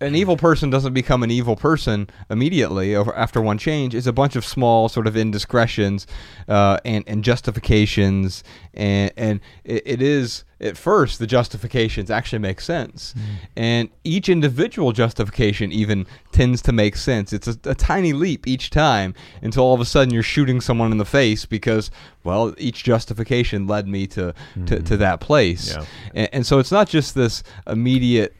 an 0.00 0.14
evil 0.14 0.36
person 0.36 0.70
doesn't 0.70 0.94
become 0.94 1.22
an 1.22 1.30
evil 1.30 1.56
person 1.56 2.08
immediately 2.30 2.96
over 2.96 3.14
after 3.14 3.40
one 3.40 3.58
change. 3.58 3.94
It's 3.94 4.06
a 4.06 4.12
bunch 4.12 4.34
of 4.34 4.44
small 4.44 4.88
sort 4.88 5.06
of 5.06 5.16
indiscretions 5.16 6.06
uh, 6.48 6.78
and 6.84 7.04
and 7.06 7.22
justifications, 7.22 8.42
and 8.72 9.12
and 9.16 9.40
it, 9.64 9.82
it 9.84 10.02
is 10.02 10.44
at 10.60 10.76
first 10.76 11.18
the 11.18 11.26
justifications 11.26 12.10
actually 12.10 12.38
make 12.38 12.60
sense, 12.60 13.14
and 13.56 13.90
each 14.02 14.28
individual 14.28 14.92
justification 14.92 15.70
even 15.70 16.06
tends 16.32 16.62
to 16.62 16.72
make 16.72 16.96
sense. 16.96 17.32
It's 17.32 17.48
a, 17.48 17.58
a 17.64 17.74
tiny 17.74 18.12
leap 18.14 18.46
each 18.46 18.70
time 18.70 19.14
until 19.42 19.64
all 19.64 19.74
of 19.74 19.80
a 19.80 19.84
sudden 19.86 20.14
you're 20.14 20.22
shooting 20.22 20.60
someone 20.62 20.92
in 20.92 20.98
the 20.98 21.04
face 21.04 21.44
because 21.44 21.90
well 22.24 22.54
each 22.56 22.84
justification 22.84 23.66
led 23.66 23.86
me 23.86 24.06
to 24.08 24.34
to, 24.66 24.82
to 24.82 24.96
that 24.96 25.20
place. 25.20 25.74
Yeah. 25.74 25.84
And, 26.14 26.28
and 26.32 26.46
so 26.46 26.58
it's 26.58 26.72
not 26.72 26.88
just 26.88 27.14
this 27.14 27.42
immediate 27.66 28.34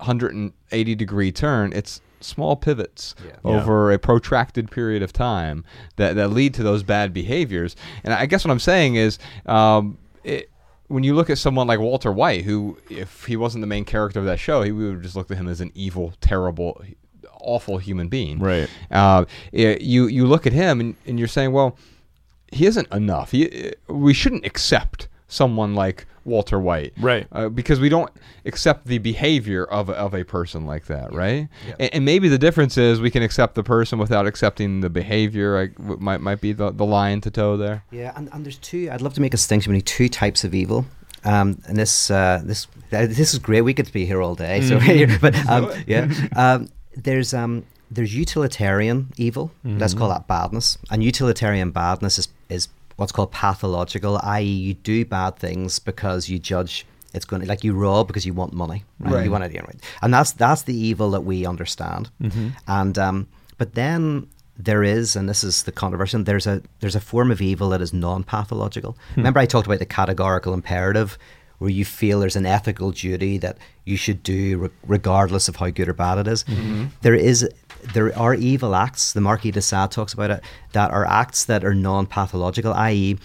180 0.70 0.94
degree 0.94 1.32
turn, 1.32 1.72
it's 1.72 2.00
small 2.20 2.56
pivots 2.56 3.14
Yeah. 3.24 3.32
over 3.44 3.92
a 3.92 3.98
protracted 3.98 4.70
period 4.70 5.02
of 5.02 5.12
time 5.12 5.64
that, 5.96 6.16
that 6.16 6.28
lead 6.30 6.54
to 6.54 6.62
those 6.62 6.82
bad 6.82 7.12
behaviors. 7.12 7.76
And 8.04 8.12
I 8.12 8.26
guess 8.26 8.44
what 8.44 8.50
I'm 8.50 8.58
saying 8.60 8.96
is, 8.96 9.18
um, 9.46 9.98
it, 10.22 10.50
when 10.88 11.02
you 11.04 11.14
look 11.14 11.30
at 11.30 11.38
someone 11.38 11.66
like 11.66 11.78
Walter 11.78 12.12
White, 12.12 12.44
who, 12.44 12.76
if 12.90 13.24
he 13.24 13.36
wasn't 13.36 13.62
the 13.62 13.66
main 13.66 13.84
character 13.84 14.18
of 14.18 14.26
that 14.26 14.38
show, 14.38 14.62
he 14.62 14.72
we 14.72 14.88
would 14.90 15.02
just 15.02 15.16
look 15.16 15.30
at 15.30 15.36
him 15.36 15.48
as 15.48 15.60
an 15.60 15.70
evil, 15.74 16.12
terrible, 16.20 16.82
awful 17.40 17.78
human 17.78 18.08
being. 18.08 18.38
Right. 18.38 18.68
Uh, 18.90 19.24
it- 19.52 19.80
you 19.82 20.06
you 20.06 20.26
look 20.26 20.46
at 20.46 20.52
him 20.52 20.80
and, 20.80 20.96
and 21.06 21.18
you're 21.18 21.28
saying, 21.28 21.52
well, 21.52 21.78
he 22.52 22.66
isn't 22.66 22.88
enough. 22.92 23.30
He, 23.30 23.72
we 23.88 24.12
shouldn't 24.12 24.44
accept 24.44 25.08
someone 25.30 25.74
like 25.74 26.06
Walter 26.24 26.60
White, 26.60 26.92
Right. 26.98 27.26
Uh, 27.32 27.48
because 27.48 27.80
we 27.80 27.88
don't 27.88 28.10
accept 28.44 28.86
the 28.86 28.98
behavior 28.98 29.64
of 29.64 29.88
a, 29.88 29.92
of 29.94 30.14
a 30.14 30.24
person 30.24 30.66
like 30.66 30.86
that, 30.86 31.12
right? 31.12 31.48
Yeah. 31.66 31.74
And, 31.78 31.94
and 31.94 32.04
maybe 32.04 32.28
the 32.28 32.38
difference 32.38 32.76
is 32.76 33.00
we 33.00 33.10
can 33.10 33.22
accept 33.22 33.54
the 33.54 33.62
person 33.62 33.98
without 33.98 34.26
accepting 34.26 34.80
the 34.80 34.90
behavior. 34.90 35.58
Like, 35.58 35.78
might 36.00 36.20
might 36.20 36.40
be 36.40 36.52
the, 36.52 36.70
the 36.70 36.84
line 36.84 37.20
to 37.22 37.30
toe 37.30 37.56
there. 37.56 37.84
Yeah, 37.90 38.12
and, 38.16 38.28
and 38.32 38.44
there's 38.44 38.58
two. 38.58 38.90
I'd 38.92 39.00
love 39.00 39.14
to 39.14 39.20
make 39.20 39.32
a 39.32 39.36
distinction 39.36 39.72
between 39.72 39.84
two 39.84 40.08
types 40.08 40.44
of 40.44 40.54
evil. 40.54 40.84
Um, 41.24 41.60
and 41.66 41.76
this 41.76 42.10
uh, 42.10 42.42
this 42.44 42.66
uh, 42.92 43.06
this 43.06 43.32
is 43.32 43.38
great. 43.38 43.62
We 43.62 43.72
get 43.72 43.86
to 43.86 43.92
be 43.92 44.06
here 44.06 44.20
all 44.22 44.34
day. 44.34 44.60
So, 44.60 44.78
but 45.20 45.34
um, 45.48 45.72
yeah, 45.86 46.12
um, 46.36 46.68
there's 46.96 47.32
um, 47.34 47.64
there's 47.90 48.14
utilitarian 48.14 49.12
evil. 49.16 49.50
Let's 49.64 49.94
call 49.94 50.08
that 50.10 50.26
badness. 50.26 50.78
And 50.90 51.02
utilitarian 51.02 51.70
badness 51.70 52.18
is 52.18 52.28
is 52.48 52.68
what's 53.00 53.12
called 53.12 53.32
pathological, 53.32 54.20
i.e., 54.22 54.44
you 54.44 54.74
do 54.74 55.06
bad 55.06 55.36
things 55.36 55.78
because 55.78 56.28
you 56.28 56.38
judge 56.38 56.86
it's 57.14 57.24
going 57.24 57.42
to 57.42 57.48
like 57.48 57.64
you 57.64 57.72
rob 57.72 58.06
because 58.06 58.26
you 58.26 58.34
want 58.34 58.52
money, 58.52 58.84
right? 59.00 59.14
Right. 59.14 59.24
You 59.24 59.30
want 59.30 59.42
to, 59.42 59.50
know, 59.50 59.66
and 60.02 60.14
that's 60.14 60.32
that's 60.32 60.62
the 60.62 60.74
evil 60.74 61.10
that 61.12 61.22
we 61.22 61.46
understand. 61.46 62.10
Mm-hmm. 62.22 62.48
And 62.68 62.98
um, 62.98 63.28
but 63.58 63.74
then 63.74 64.28
there 64.56 64.84
is, 64.84 65.16
and 65.16 65.28
this 65.28 65.42
is 65.42 65.62
the 65.62 65.72
controversy. 65.72 66.22
There's 66.22 66.46
a 66.46 66.62
there's 66.80 66.94
a 66.94 67.00
form 67.00 67.30
of 67.30 67.40
evil 67.40 67.70
that 67.70 67.80
is 67.80 67.92
non-pathological. 67.92 68.96
Hmm. 69.14 69.20
Remember, 69.20 69.40
I 69.40 69.46
talked 69.46 69.66
about 69.66 69.78
the 69.78 69.86
categorical 69.86 70.54
imperative, 70.54 71.18
where 71.58 71.70
you 71.70 71.84
feel 71.84 72.20
there's 72.20 72.36
an 72.36 72.46
ethical 72.46 72.90
duty 72.90 73.38
that 73.38 73.58
you 73.84 73.96
should 73.96 74.22
do 74.22 74.58
re- 74.58 74.70
regardless 74.86 75.48
of 75.48 75.56
how 75.56 75.70
good 75.70 75.88
or 75.88 75.94
bad 75.94 76.18
it 76.18 76.28
is. 76.28 76.44
Mm-hmm. 76.44 76.86
There 77.00 77.14
is 77.14 77.48
there 77.94 78.16
are 78.16 78.34
evil 78.34 78.74
acts. 78.74 79.12
The 79.12 79.20
Marquis 79.20 79.50
de 79.50 79.62
Sade 79.62 79.90
talks 79.90 80.12
about 80.12 80.30
it 80.30 80.42
that 80.72 80.90
are 80.90 81.06
acts 81.06 81.44
that 81.44 81.64
are 81.64 81.74
non-pathological, 81.74 82.72
i.e., 82.74 83.18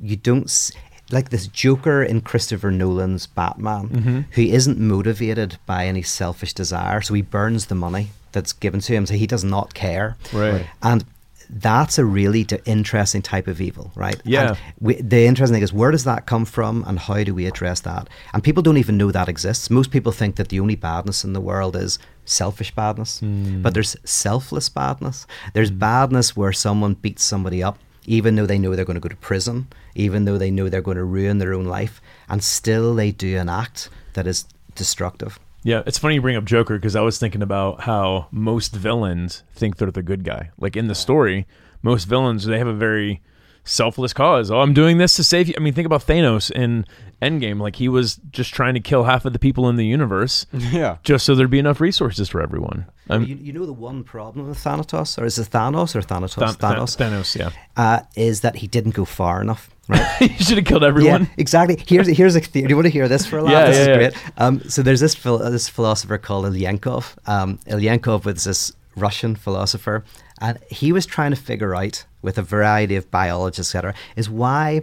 you 0.00 0.16
don't. 0.16 0.44
S- 0.44 0.72
like 1.10 1.28
this 1.28 1.46
Joker 1.46 2.02
in 2.02 2.22
Christopher 2.22 2.70
Nolan's 2.70 3.26
Batman, 3.26 3.88
mm-hmm. 3.88 4.20
who 4.30 4.42
isn't 4.42 4.78
motivated 4.78 5.58
by 5.66 5.86
any 5.86 6.00
selfish 6.00 6.54
desire, 6.54 7.02
so 7.02 7.12
he 7.12 7.20
burns 7.20 7.66
the 7.66 7.74
money 7.74 8.10
that's 8.32 8.52
given 8.54 8.80
to 8.80 8.94
him, 8.94 9.04
so 9.04 9.14
he 9.14 9.26
does 9.26 9.44
not 9.44 9.74
care. 9.74 10.16
Right. 10.32 10.66
And 10.82 11.04
that's 11.52 11.98
a 11.98 12.04
really 12.04 12.44
d- 12.44 12.58
interesting 12.64 13.20
type 13.20 13.46
of 13.46 13.60
evil, 13.60 13.92
right? 13.94 14.20
Yeah. 14.24 14.56
We, 14.80 14.94
the 14.94 15.26
interesting 15.26 15.56
thing 15.56 15.62
is, 15.62 15.72
where 15.72 15.90
does 15.90 16.04
that 16.04 16.26
come 16.26 16.46
from, 16.46 16.82
and 16.86 16.98
how 16.98 17.22
do 17.22 17.34
we 17.34 17.46
address 17.46 17.80
that? 17.80 18.08
And 18.32 18.42
people 18.42 18.62
don't 18.62 18.78
even 18.78 18.96
know 18.96 19.10
that 19.10 19.28
exists. 19.28 19.68
Most 19.68 19.90
people 19.90 20.12
think 20.12 20.36
that 20.36 20.48
the 20.48 20.60
only 20.60 20.76
badness 20.76 21.24
in 21.24 21.34
the 21.34 21.40
world 21.40 21.76
is 21.76 21.98
selfish 22.24 22.74
badness, 22.74 23.20
hmm. 23.20 23.60
but 23.60 23.74
there's 23.74 23.96
selfless 24.04 24.68
badness. 24.70 25.26
There's 25.52 25.70
hmm. 25.70 25.78
badness 25.78 26.34
where 26.34 26.52
someone 26.52 26.94
beats 26.94 27.22
somebody 27.22 27.62
up, 27.62 27.78
even 28.06 28.36
though 28.36 28.46
they 28.46 28.58
know 28.58 28.74
they're 28.74 28.86
going 28.86 28.94
to 28.94 29.00
go 29.00 29.08
to 29.08 29.16
prison, 29.16 29.68
even 29.94 30.24
though 30.24 30.38
they 30.38 30.50
know 30.50 30.68
they're 30.70 30.80
going 30.80 30.96
to 30.96 31.04
ruin 31.04 31.38
their 31.38 31.52
own 31.52 31.66
life, 31.66 32.00
and 32.30 32.42
still 32.42 32.94
they 32.94 33.12
do 33.12 33.36
an 33.36 33.50
act 33.50 33.90
that 34.14 34.26
is 34.26 34.46
destructive. 34.74 35.38
Yeah, 35.64 35.82
it's 35.86 35.98
funny 35.98 36.16
you 36.16 36.20
bring 36.22 36.36
up 36.36 36.44
Joker 36.44 36.76
because 36.76 36.96
I 36.96 37.00
was 37.02 37.18
thinking 37.18 37.42
about 37.42 37.82
how 37.82 38.26
most 38.30 38.74
villains 38.74 39.44
think 39.54 39.76
they're 39.76 39.90
the 39.90 40.02
good 40.02 40.24
guy. 40.24 40.50
Like 40.58 40.76
in 40.76 40.88
the 40.88 40.94
story, 40.94 41.46
most 41.82 42.04
villains 42.04 42.44
they 42.44 42.58
have 42.58 42.66
a 42.66 42.72
very 42.74 43.22
selfless 43.64 44.12
cause. 44.12 44.50
Oh, 44.50 44.58
I'm 44.60 44.74
doing 44.74 44.98
this 44.98 45.14
to 45.14 45.24
save 45.24 45.46
you. 45.46 45.54
I 45.56 45.60
mean, 45.60 45.72
think 45.72 45.86
about 45.86 46.00
Thanos 46.04 46.50
in 46.50 46.84
Endgame. 47.22 47.60
Like 47.60 47.76
he 47.76 47.88
was 47.88 48.16
just 48.32 48.52
trying 48.52 48.74
to 48.74 48.80
kill 48.80 49.04
half 49.04 49.24
of 49.24 49.32
the 49.32 49.38
people 49.38 49.68
in 49.68 49.76
the 49.76 49.86
universe 49.86 50.46
Yeah. 50.52 50.96
just 51.04 51.24
so 51.24 51.36
there'd 51.36 51.48
be 51.50 51.60
enough 51.60 51.80
resources 51.80 52.28
for 52.28 52.40
everyone. 52.42 52.86
Um, 53.08 53.24
you, 53.24 53.36
you 53.36 53.52
know 53.52 53.64
the 53.66 53.72
one 53.72 54.02
problem 54.02 54.48
with 54.48 54.58
Thanatos, 54.58 55.16
or 55.16 55.24
is 55.26 55.38
it 55.38 55.48
Thanos 55.50 55.94
or 55.94 56.02
Thanatos? 56.02 56.34
Than- 56.34 56.56
Than- 56.58 56.80
Thanos. 56.80 56.96
Thanos, 56.96 57.38
yeah. 57.38 57.50
uh, 57.76 58.00
is 58.16 58.40
that 58.40 58.56
he 58.56 58.66
didn't 58.66 58.94
go 58.94 59.04
far 59.04 59.40
enough. 59.40 59.70
Right? 59.88 60.02
he 60.18 60.44
should 60.44 60.58
have 60.58 60.66
killed 60.66 60.84
everyone. 60.84 61.22
Yeah, 61.22 61.28
exactly. 61.36 61.82
Here's 61.86 62.06
here's 62.06 62.36
a 62.36 62.40
theory. 62.40 62.68
Do 62.68 62.72
you 62.72 62.76
want 62.76 62.86
to 62.86 62.90
hear 62.90 63.08
this 63.08 63.26
for 63.26 63.38
a 63.38 63.42
laugh? 63.42 63.52
Yeah, 63.52 63.66
this 63.66 63.76
yeah, 63.76 63.82
is 63.82 63.88
yeah. 63.88 63.96
great. 63.96 64.32
Um, 64.38 64.60
so 64.68 64.82
there's 64.82 65.00
this 65.00 65.14
phil- 65.14 65.38
this 65.38 65.68
philosopher 65.68 66.18
called 66.18 66.44
Ilyenkov. 66.46 67.16
Um, 67.26 67.58
Ilyenkov 67.66 68.24
was 68.24 68.44
this 68.44 68.72
Russian 68.96 69.34
philosopher, 69.34 70.04
and 70.40 70.58
he 70.70 70.92
was 70.92 71.06
trying 71.06 71.30
to 71.30 71.36
figure 71.36 71.74
out 71.74 72.04
with 72.22 72.38
a 72.38 72.42
variety 72.42 72.94
of 72.96 73.10
biologists, 73.10 73.74
etc., 73.74 73.94
is 74.16 74.30
why. 74.30 74.82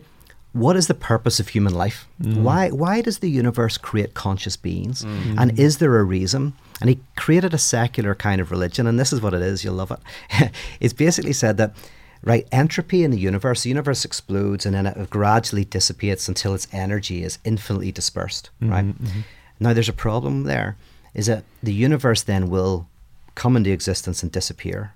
What 0.52 0.76
is 0.76 0.88
the 0.88 0.96
purpose 0.96 1.40
of 1.40 1.50
human 1.50 1.76
life? 1.76 2.08
Why 2.18 2.70
why 2.70 3.02
does 3.02 3.20
the 3.20 3.30
universe 3.30 3.78
create 3.78 4.16
conscious 4.16 4.58
beings? 4.58 5.04
And 5.04 5.60
is 5.60 5.78
there 5.78 5.96
a 6.00 6.04
reason? 6.04 6.54
And 6.82 6.90
he 6.90 7.00
created 7.16 7.54
a 7.54 7.60
secular 7.60 8.16
kind 8.16 8.42
of 8.42 8.50
religion, 8.50 8.88
and 8.88 9.00
this 9.00 9.14
is 9.14 9.22
what 9.22 9.36
it 9.36 9.44
is. 9.44 9.64
You'll 9.64 9.76
love 9.76 9.92
it. 9.92 10.52
it's 10.80 10.94
basically 10.94 11.34
said 11.34 11.58
that 11.58 11.76
right 12.24 12.48
entropy 12.52 13.04
in 13.04 13.12
the 13.12 13.20
universe 13.20 13.64
the 13.64 13.70
universe 13.70 14.06
explodes 14.06 14.66
and 14.66 14.76
then 14.76 14.86
it 14.86 15.10
gradually 15.10 15.66
dissipates 15.66 16.28
until 16.28 16.54
its 16.54 16.68
energy 16.72 17.24
is 17.24 17.40
infinitely 17.44 17.92
dispersed 17.92 18.50
mm-hmm, 18.62 18.74
right? 18.74 18.86
Mm-hmm. 18.86 19.20
now 19.60 19.74
there's 19.74 19.90
a 19.90 19.94
problem 19.94 20.44
there 20.44 20.76
is 21.14 21.26
that 21.28 21.44
the 21.64 21.74
universe 21.74 22.24
then 22.24 22.50
will 22.50 22.88
come 23.36 23.56
into 23.56 23.72
existence 23.72 24.22
and 24.24 24.32
disappear 24.32 24.94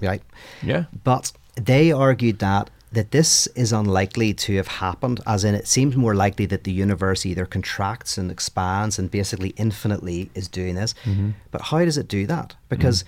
right? 0.00 0.22
Yeah. 0.62 0.84
but 1.04 1.32
they 1.54 1.92
argued 1.92 2.38
that 2.40 2.70
that 2.92 3.10
this 3.10 3.46
is 3.48 3.72
unlikely 3.72 4.32
to 4.32 4.56
have 4.56 4.68
happened 4.68 5.20
as 5.26 5.44
in 5.44 5.54
it 5.54 5.66
seems 5.66 5.96
more 5.96 6.14
likely 6.14 6.46
that 6.46 6.64
the 6.64 6.72
universe 6.72 7.26
either 7.26 7.44
contracts 7.44 8.16
and 8.16 8.30
expands 8.30 8.98
and 8.98 9.10
basically 9.10 9.50
infinitely 9.50 10.30
is 10.34 10.48
doing 10.48 10.76
this. 10.76 10.94
Mm-hmm. 11.04 11.30
But 11.50 11.62
how 11.62 11.84
does 11.84 11.98
it 11.98 12.08
do 12.08 12.26
that? 12.26 12.54
Because 12.68 13.02
mm. 13.02 13.06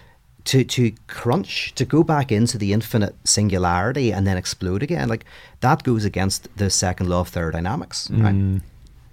To, 0.48 0.64
to 0.64 0.92
crunch 1.08 1.74
to 1.74 1.84
go 1.84 2.02
back 2.02 2.32
into 2.32 2.56
the 2.56 2.72
infinite 2.72 3.14
singularity 3.24 4.10
and 4.10 4.26
then 4.26 4.38
explode 4.38 4.82
again. 4.82 5.06
Like 5.06 5.26
that 5.60 5.82
goes 5.82 6.06
against 6.06 6.48
the 6.56 6.70
second 6.70 7.08
law 7.10 7.20
of 7.20 7.28
thermodynamics 7.28 8.08
right? 8.10 8.34
Mm. 8.34 8.62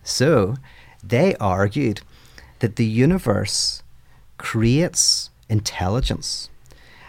So 0.01 0.55
they 1.03 1.35
argued 1.35 1.99
that 2.59 2.77
the 2.77 2.85
universe 2.85 3.83
creates 4.37 5.29
intelligence. 5.49 6.49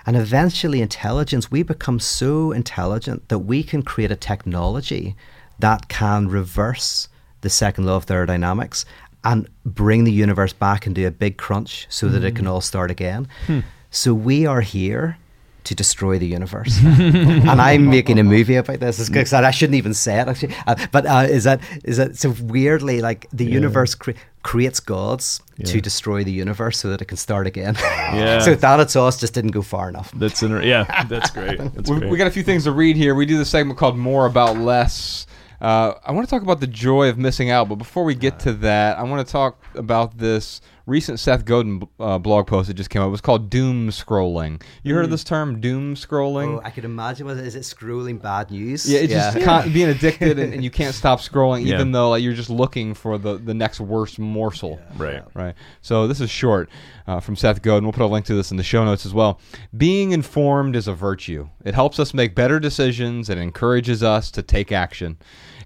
And 0.05 0.17
eventually, 0.17 0.83
intelligence, 0.83 1.51
we 1.51 1.63
become 1.63 2.01
so 2.01 2.53
intelligent 2.53 3.29
that 3.29 3.41
we 3.41 3.63
can 3.63 3.83
create 3.83 4.11
a 4.11 4.17
technology 4.17 5.17
that 5.59 5.89
can 5.89 6.29
reverse 6.29 7.09
the 7.43 7.51
second 7.51 7.87
law 7.87 7.97
of 7.97 8.05
thermodynamics 8.05 8.85
and 9.23 9.49
bring 9.65 10.05
the 10.05 10.13
universe 10.13 10.53
back 10.53 10.87
into 10.87 11.07
a 11.07 11.11
big 11.11 11.37
crunch 11.37 11.87
so 11.89 12.09
that 12.09 12.25
it 12.25 12.35
mm. 12.35 12.37
can 12.37 12.47
all 12.47 12.61
start 12.61 12.91
again. 12.91 13.29
Hmm. 13.47 13.61
So 13.97 14.13
we 14.13 14.45
are 14.45 14.61
here 14.61 15.17
to 15.65 15.75
destroy 15.75 16.19
the 16.19 16.27
universe. 16.27 16.79
and 16.85 17.49
I'm 17.61 17.89
making 17.89 18.19
a 18.19 18.23
movie 18.23 18.57
about 18.57 18.79
this. 18.79 19.01
It's 19.01 19.09
good, 19.09 19.33
I 19.33 19.51
shouldn't 19.51 19.75
even 19.77 19.95
say 19.95 20.21
it 20.21 20.29
actually. 20.29 20.55
Uh, 20.67 20.75
but 20.93 21.07
uh, 21.07 21.27
is 21.29 21.45
that 21.45 21.61
is 21.85 21.97
that 21.97 22.17
so 22.17 22.35
weirdly 22.43 23.01
like 23.01 23.27
the 23.33 23.45
universe 23.45 23.95
cre- 23.95 24.13
creates 24.43 24.81
gods 24.81 25.41
Yeah. 25.57 25.67
to 25.73 25.81
destroy 25.81 26.25
the 26.25 26.31
universe 26.33 26.79
so 26.79 26.89
that 26.91 27.01
it 27.01 27.07
can 27.07 27.17
start 27.17 27.47
again. 27.47 27.75
Yeah. 28.17 28.41
so 28.41 28.55
Thanatos 28.55 28.93
Sauce 28.93 29.19
just 29.19 29.33
didn't 29.35 29.53
go 29.53 29.63
far 29.63 29.89
enough. 29.89 30.13
That's 30.13 30.43
in, 30.43 30.51
yeah, 30.63 31.05
that's 31.05 31.31
great. 31.31 31.59
That's 31.59 31.91
we, 31.91 31.99
great. 31.99 32.11
we 32.11 32.19
got 32.19 32.27
a 32.27 32.31
few 32.31 32.43
things 32.43 32.65
to 32.65 32.73
read 32.73 32.97
here. 32.97 33.15
We 33.15 33.25
do 33.27 33.39
this 33.39 33.49
segment 33.51 33.79
called 33.79 33.97
More 33.97 34.27
About 34.27 34.57
Less. 34.59 35.27
Uh, 35.61 35.95
I 36.05 36.13
want 36.13 36.27
to 36.27 36.31
talk 36.31 36.43
about 36.43 36.61
the 36.61 36.67
joy 36.67 37.09
of 37.09 37.17
missing 37.19 37.51
out, 37.51 37.69
but 37.69 37.77
before 37.77 38.05
we 38.05 38.15
get 38.15 38.39
to 38.41 38.53
that, 38.69 38.99
I 38.99 39.03
want 39.05 39.27
to 39.27 39.31
talk 39.33 39.63
about 39.75 40.19
this 40.19 40.61
recent 40.87 41.19
Seth 41.19 41.45
Godin 41.45 41.87
uh, 41.99 42.19
blog 42.19 42.47
post 42.47 42.69
that 42.69 42.75
just 42.75 42.91
came 42.91 43.03
out. 43.03 43.09
It 43.09 43.11
was 43.11 43.21
called 43.21 43.51
Doom 43.51 43.91
Scrolling. 43.91 44.63
You 44.85 44.95
heard 44.95 45.05
of 45.05 45.11
this 45.11 45.25
term, 45.25 45.61
Doom 45.61 45.97
Scrolling? 45.97 46.59
Oh, 46.59 46.63
I 46.65 46.71
could 46.71 46.85
imagine. 46.85 47.27
Was 47.27 47.39
it, 47.39 47.47
is 47.47 47.57
it 47.57 47.63
scrolling 47.63 48.23
bad 48.23 48.51
news? 48.53 48.89
Yeah, 48.91 49.01
it's 49.01 49.13
just 49.13 49.41
con- 49.41 49.73
being 49.73 49.89
addicted 49.97 50.39
and, 50.39 50.55
and 50.55 50.65
you 50.65 50.71
can't 50.71 50.95
stop 50.95 51.21
scrolling, 51.21 51.67
Yeah. 51.67 51.75
even 51.75 51.91
though 51.93 52.11
like, 52.11 52.23
you're 52.23 52.35
just 52.35 52.51
looking 52.51 52.95
for 52.95 53.19
the, 53.19 53.37
the 53.37 53.55
next 53.55 53.81
worst 53.81 54.19
morsel. 54.19 54.81
Right. 54.97 55.23
Right. 55.35 55.55
So 55.83 56.07
this 56.07 56.21
is 56.21 56.31
short 56.31 56.71
uh, 57.09 57.19
from 57.21 57.35
Seth 57.35 57.63
Godin. 57.63 57.85
We'll 57.85 57.93
put 57.93 58.03
a 58.03 58.07
link 58.07 58.25
to 58.27 58.35
this 58.35 58.53
in 58.53 58.57
the 58.57 58.63
show 58.63 58.85
notes 58.85 59.05
as 59.05 59.13
well. 59.13 59.41
Being 59.77 60.13
informed 60.13 60.77
is 60.77 60.87
a 60.87 60.95
virtue. 60.95 61.49
It 61.65 61.75
helps 61.75 61.99
us 61.99 62.15
make 62.15 62.35
better 62.37 62.61
decisions 62.61 63.29
and 63.29 63.41
encourages 63.41 64.03
us 64.05 64.31
to 64.31 64.43
take 64.43 64.71
action. 64.71 65.19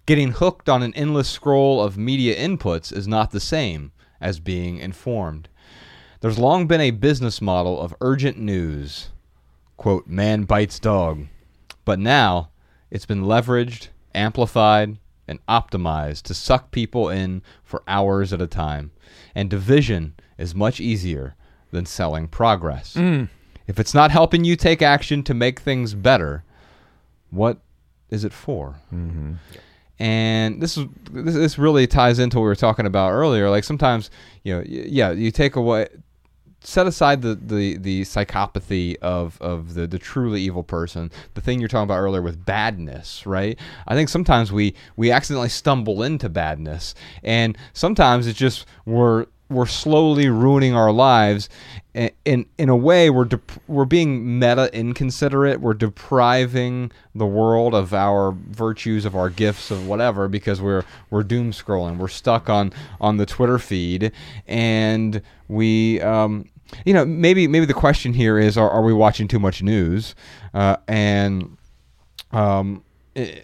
Getting 0.07 0.33
hooked 0.33 0.69
on 0.71 0.83
an 0.83 0.95
endless 0.95 1.29
scroll 1.29 1.83
of 1.83 1.99
media 1.99 2.35
inputs 2.35 2.91
is 2.91 3.07
not 3.07 3.31
the 3.33 3.39
same 3.41 3.93
as 4.21 4.41
being 4.41 4.79
informed. 4.79 5.49
There's 6.21 6.39
long 6.39 6.67
been 6.67 6.81
a 6.81 6.91
business 6.91 7.41
model 7.41 7.81
of 7.81 7.95
urgent 8.01 8.39
news. 8.39 9.09
Quote, 9.77 10.07
man 10.07 10.45
bites 10.45 10.79
dog. 10.79 11.27
But 11.85 11.99
now 11.99 12.51
it's 12.91 13.07
been 13.07 13.23
leveraged, 13.23 13.89
amplified, 14.15 14.99
and 15.27 15.45
optimized 15.47 16.23
to 16.23 16.35
suck 16.35 16.71
people 16.71 17.09
in 17.09 17.43
for 17.63 17.83
hours 17.87 18.33
at 18.33 18.43
a 18.43 18.47
time. 18.47 18.91
And 19.35 19.49
division 19.49 20.15
is 20.37 20.55
much 20.55 20.81
easier 20.81 21.37
than 21.71 21.87
selling 21.87 22.29
progress. 22.29 22.95
Mm. 22.95 23.29
If 23.67 23.79
it's 23.79 23.95
not 23.95 24.11
helping 24.11 24.45
you 24.45 24.57
take 24.57 24.83
action 24.83 25.23
to 25.23 25.35
make 25.35 25.61
things 25.61 25.95
better, 25.95 26.45
what 27.31 27.59
is 28.11 28.25
it 28.25 28.33
for? 28.33 28.81
Mm-hmm. 28.93 29.35
And 30.01 30.61
this 30.61 30.77
is 30.79 30.87
this, 31.13 31.35
this 31.35 31.59
really 31.59 31.87
ties 31.87 32.19
into 32.19 32.39
what 32.39 32.43
we 32.45 32.49
were 32.49 32.57
talking 32.57 32.87
about 32.87 33.13
earlier. 33.13 33.51
Like 33.51 33.65
sometimes, 33.65 34.11
you 34.43 34.57
know, 34.57 34.65
yeah, 34.67 35.13
you 35.13 35.31
take 35.31 35.55
away 35.55 35.87
set 36.63 36.87
aside 36.87 37.23
the, 37.23 37.35
the, 37.35 37.79
the 37.79 38.03
psychopathy 38.03 38.97
of, 38.97 39.41
of 39.41 39.75
the, 39.75 39.87
the 39.87 39.99
truly 39.99 40.43
evil 40.43 40.63
person, 40.63 41.11
the 41.35 41.41
thing 41.41 41.59
you're 41.59 41.69
talking 41.69 41.85
about 41.85 41.99
earlier 41.99 42.23
with 42.23 42.45
badness, 42.45 43.25
right? 43.27 43.59
I 43.89 43.95
think 43.95 44.09
sometimes 44.09 44.53
we, 44.53 44.75
we 44.97 45.11
accidentally 45.11 45.49
stumble 45.49 46.03
into 46.03 46.29
badness. 46.29 46.95
And 47.23 47.57
sometimes 47.73 48.27
it's 48.27 48.39
just 48.39 48.67
we're 48.85 49.27
we're 49.49 49.67
slowly 49.67 50.29
ruining 50.29 50.75
our 50.77 50.93
lives. 50.93 51.49
In 51.93 52.47
in, 52.57 52.69
a 52.69 52.77
way, 52.77 53.11
we're 53.11 53.29
we're 53.67 53.85
being 53.85 54.39
meta 54.39 54.71
inconsiderate. 54.73 55.61
We're 55.61 55.75
depriving 55.75 56.93
the 57.17 57.27
world 57.27 57.75
of 57.75 57.93
our 57.93 58.31
virtues, 58.31 59.05
of 59.05 59.17
our 59.17 59.29
gifts, 59.29 59.73
of 59.73 59.89
whatever, 59.89 60.29
because 60.29 60.61
we're 60.61 60.85
we're 61.11 61.25
doom 61.25 61.51
scrolling. 61.51 61.97
We're 61.97 62.07
stuck 62.07 62.49
on 62.49 62.73
on 63.01 63.17
the 63.17 63.27
Twitter 63.27 63.59
feed, 63.59 64.13
and 64.47 65.21
we. 65.49 66.01
Um, 66.01 66.49
you 66.87 66.95
know, 66.95 67.05
maybe 67.05 67.49
maybe 67.49 67.67
the 67.67 67.75
question 67.75 68.15
here 68.15 68.39
is: 68.39 68.57
Are, 68.57 68.71
are 68.71 68.83
we 68.83 68.93
watching 68.93 69.27
too 69.27 69.41
much 69.41 69.61
news? 69.61 70.15
Uh, 70.55 70.77
and 70.87 71.57
um, 72.31 72.85
eh, 73.17 73.41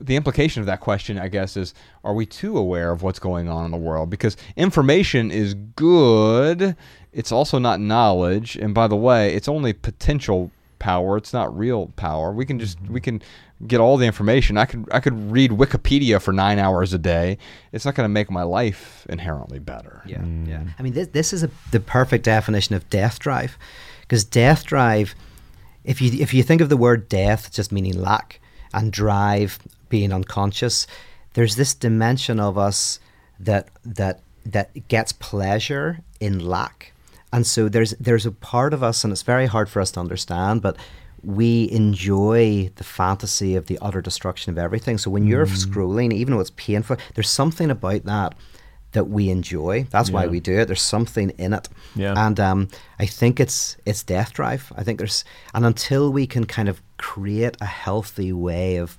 the 0.00 0.16
implication 0.16 0.60
of 0.60 0.66
that 0.66 0.80
question, 0.80 1.18
I 1.18 1.28
guess, 1.28 1.56
is 1.56 1.74
are 2.04 2.14
we 2.14 2.26
too 2.26 2.56
aware 2.56 2.90
of 2.90 3.02
what's 3.02 3.18
going 3.18 3.48
on 3.48 3.66
in 3.66 3.70
the 3.70 3.76
world? 3.76 4.10
Because 4.10 4.36
information 4.56 5.30
is 5.30 5.54
good, 5.54 6.76
it's 7.12 7.32
also 7.32 7.58
not 7.58 7.80
knowledge. 7.80 8.56
And 8.56 8.74
by 8.74 8.86
the 8.86 8.96
way, 8.96 9.34
it's 9.34 9.48
only 9.48 9.72
potential 9.72 10.50
power, 10.78 11.16
it's 11.16 11.32
not 11.32 11.56
real 11.56 11.88
power. 11.96 12.32
We 12.32 12.46
can 12.46 12.58
just 12.58 12.80
we 12.88 13.00
can 13.00 13.22
get 13.66 13.80
all 13.80 13.96
the 13.96 14.06
information. 14.06 14.56
I 14.56 14.64
could 14.64 14.88
I 14.90 15.00
could 15.00 15.30
read 15.30 15.50
Wikipedia 15.50 16.20
for 16.20 16.32
9 16.32 16.58
hours 16.58 16.92
a 16.92 16.98
day. 16.98 17.38
It's 17.72 17.84
not 17.84 17.94
going 17.94 18.04
to 18.04 18.12
make 18.12 18.30
my 18.30 18.42
life 18.42 19.06
inherently 19.08 19.58
better. 19.58 20.02
Yeah, 20.06 20.22
yeah. 20.22 20.60
Mm. 20.60 20.74
I 20.78 20.82
mean, 20.82 20.94
this 20.94 21.08
this 21.08 21.32
is 21.32 21.44
a, 21.44 21.50
the 21.70 21.80
perfect 21.80 22.24
definition 22.24 22.74
of 22.74 22.88
death 22.90 23.18
drive, 23.18 23.56
because 24.00 24.24
death 24.24 24.64
drive, 24.64 25.14
if 25.84 26.00
you 26.00 26.10
if 26.20 26.34
you 26.34 26.42
think 26.42 26.60
of 26.60 26.68
the 26.68 26.76
word 26.76 27.08
death 27.08 27.52
just 27.52 27.70
meaning 27.70 28.00
lack 28.00 28.40
and 28.72 28.92
drive 28.92 29.58
being 29.88 30.12
unconscious, 30.12 30.86
there's 31.34 31.56
this 31.56 31.74
dimension 31.74 32.40
of 32.40 32.56
us 32.56 32.98
that 33.38 33.68
that 33.84 34.20
that 34.46 34.88
gets 34.88 35.12
pleasure 35.12 36.00
in 36.20 36.38
lack, 36.38 36.92
and 37.32 37.46
so 37.46 37.68
there's 37.68 37.92
there's 37.92 38.26
a 38.26 38.32
part 38.32 38.74
of 38.74 38.82
us, 38.82 39.04
and 39.04 39.12
it's 39.12 39.22
very 39.22 39.46
hard 39.46 39.68
for 39.68 39.80
us 39.80 39.90
to 39.92 40.00
understand, 40.00 40.62
but 40.62 40.76
we 41.22 41.70
enjoy 41.70 42.70
the 42.76 42.84
fantasy 42.84 43.54
of 43.54 43.66
the 43.66 43.78
utter 43.82 44.00
destruction 44.00 44.50
of 44.50 44.58
everything. 44.58 44.96
So 44.98 45.10
when 45.10 45.26
you're 45.26 45.46
scrolling, 45.46 46.12
even 46.12 46.34
though 46.34 46.40
it's 46.40 46.50
painful, 46.50 46.96
there's 47.14 47.28
something 47.28 47.70
about 47.70 48.04
that 48.04 48.34
that 48.92 49.04
we 49.04 49.30
enjoy. 49.30 49.86
That's 49.90 50.10
why 50.10 50.26
we 50.26 50.40
do 50.40 50.58
it. 50.58 50.66
There's 50.66 50.82
something 50.82 51.30
in 51.38 51.52
it. 51.52 51.68
Yeah. 51.94 52.14
And 52.16 52.40
um, 52.40 52.68
I 52.98 53.06
think 53.06 53.38
it's 53.38 53.76
it's 53.86 54.02
death 54.02 54.32
drive. 54.32 54.72
I 54.76 54.82
think 54.82 54.98
there's 54.98 55.24
and 55.54 55.64
until 55.64 56.12
we 56.12 56.26
can 56.26 56.44
kind 56.44 56.68
of 56.68 56.82
create 56.96 57.56
a 57.60 57.66
healthy 57.66 58.32
way 58.32 58.76
of 58.76 58.98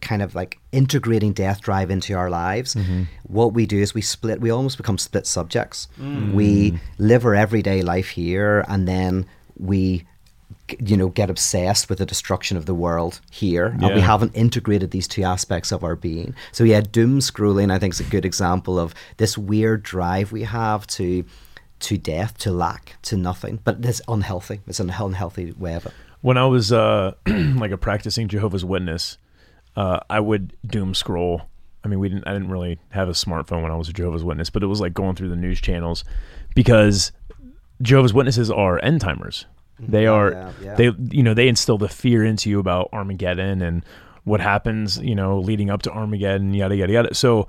kind 0.00 0.22
of 0.22 0.34
like 0.34 0.58
integrating 0.72 1.32
death 1.32 1.60
drive 1.60 1.90
into 1.90 2.14
our 2.14 2.30
lives, 2.30 2.74
Mm-hmm. 2.74 3.02
what 3.24 3.52
we 3.54 3.66
do 3.66 3.78
is 3.78 3.94
we 3.94 4.02
split. 4.02 4.40
We 4.40 4.50
almost 4.50 4.76
become 4.76 4.98
split 4.98 5.26
subjects. 5.26 5.88
Mm. 6.00 6.32
We 6.34 6.78
live 6.98 7.24
our 7.24 7.34
everyday 7.34 7.82
life 7.82 8.08
here, 8.08 8.64
and 8.68 8.86
then 8.88 9.26
we. 9.58 10.04
You 10.80 10.96
know, 10.96 11.08
get 11.08 11.30
obsessed 11.30 11.88
with 11.88 11.98
the 11.98 12.06
destruction 12.06 12.56
of 12.56 12.66
the 12.66 12.74
world 12.74 13.20
here, 13.30 13.66
and 13.66 13.94
we 13.94 14.00
haven't 14.00 14.34
integrated 14.34 14.90
these 14.90 15.06
two 15.06 15.22
aspects 15.22 15.70
of 15.70 15.84
our 15.84 15.94
being. 15.94 16.34
So, 16.50 16.64
yeah, 16.64 16.80
doom 16.80 17.20
scrolling, 17.20 17.70
I 17.72 17.78
think, 17.78 17.94
is 17.94 18.00
a 18.00 18.04
good 18.04 18.24
example 18.24 18.76
of 18.78 18.92
this 19.16 19.38
weird 19.38 19.84
drive 19.84 20.32
we 20.32 20.42
have 20.42 20.84
to 20.88 21.24
to 21.80 21.98
death, 21.98 22.38
to 22.38 22.50
lack, 22.52 22.96
to 23.02 23.16
nothing. 23.16 23.60
But 23.62 23.84
it's 23.84 24.00
unhealthy. 24.08 24.60
It's 24.66 24.80
an 24.80 24.90
unhealthy 24.90 25.52
way 25.52 25.74
of 25.74 25.86
it. 25.86 25.92
when 26.22 26.36
I 26.36 26.46
was 26.46 26.72
uh, 26.72 27.12
like 27.26 27.70
a 27.70 27.76
practicing 27.78 28.26
Jehovah's 28.26 28.64
Witness, 28.64 29.18
uh, 29.76 30.00
I 30.08 30.20
would 30.20 30.52
doom 30.66 30.94
scroll. 30.94 31.42
I 31.84 31.88
mean, 31.88 32.00
we 32.00 32.08
didn't. 32.08 32.26
I 32.26 32.32
didn't 32.32 32.50
really 32.50 32.78
have 32.90 33.08
a 33.08 33.12
smartphone 33.12 33.62
when 33.62 33.70
I 33.70 33.76
was 33.76 33.88
a 33.88 33.92
Jehovah's 33.92 34.24
Witness, 34.24 34.50
but 34.50 34.62
it 34.62 34.66
was 34.66 34.80
like 34.80 34.94
going 34.94 35.14
through 35.14 35.28
the 35.28 35.36
news 35.36 35.60
channels 35.60 36.04
because 36.54 37.12
Jehovah's 37.82 38.14
Witnesses 38.14 38.50
are 38.50 38.82
end 38.82 39.00
timers. 39.00 39.46
They 39.78 40.06
are. 40.06 40.32
Yeah, 40.32 40.52
yeah. 40.62 40.74
They 40.74 40.90
you 41.10 41.22
know 41.22 41.34
they 41.34 41.48
instill 41.48 41.78
the 41.78 41.88
fear 41.88 42.24
into 42.24 42.50
you 42.50 42.58
about 42.58 42.88
Armageddon 42.92 43.62
and 43.62 43.84
what 44.24 44.40
happens. 44.40 44.98
You 44.98 45.14
know, 45.14 45.38
leading 45.38 45.70
up 45.70 45.82
to 45.82 45.90
Armageddon, 45.92 46.54
yada 46.54 46.74
yada 46.74 46.92
yada. 46.92 47.14
So 47.14 47.46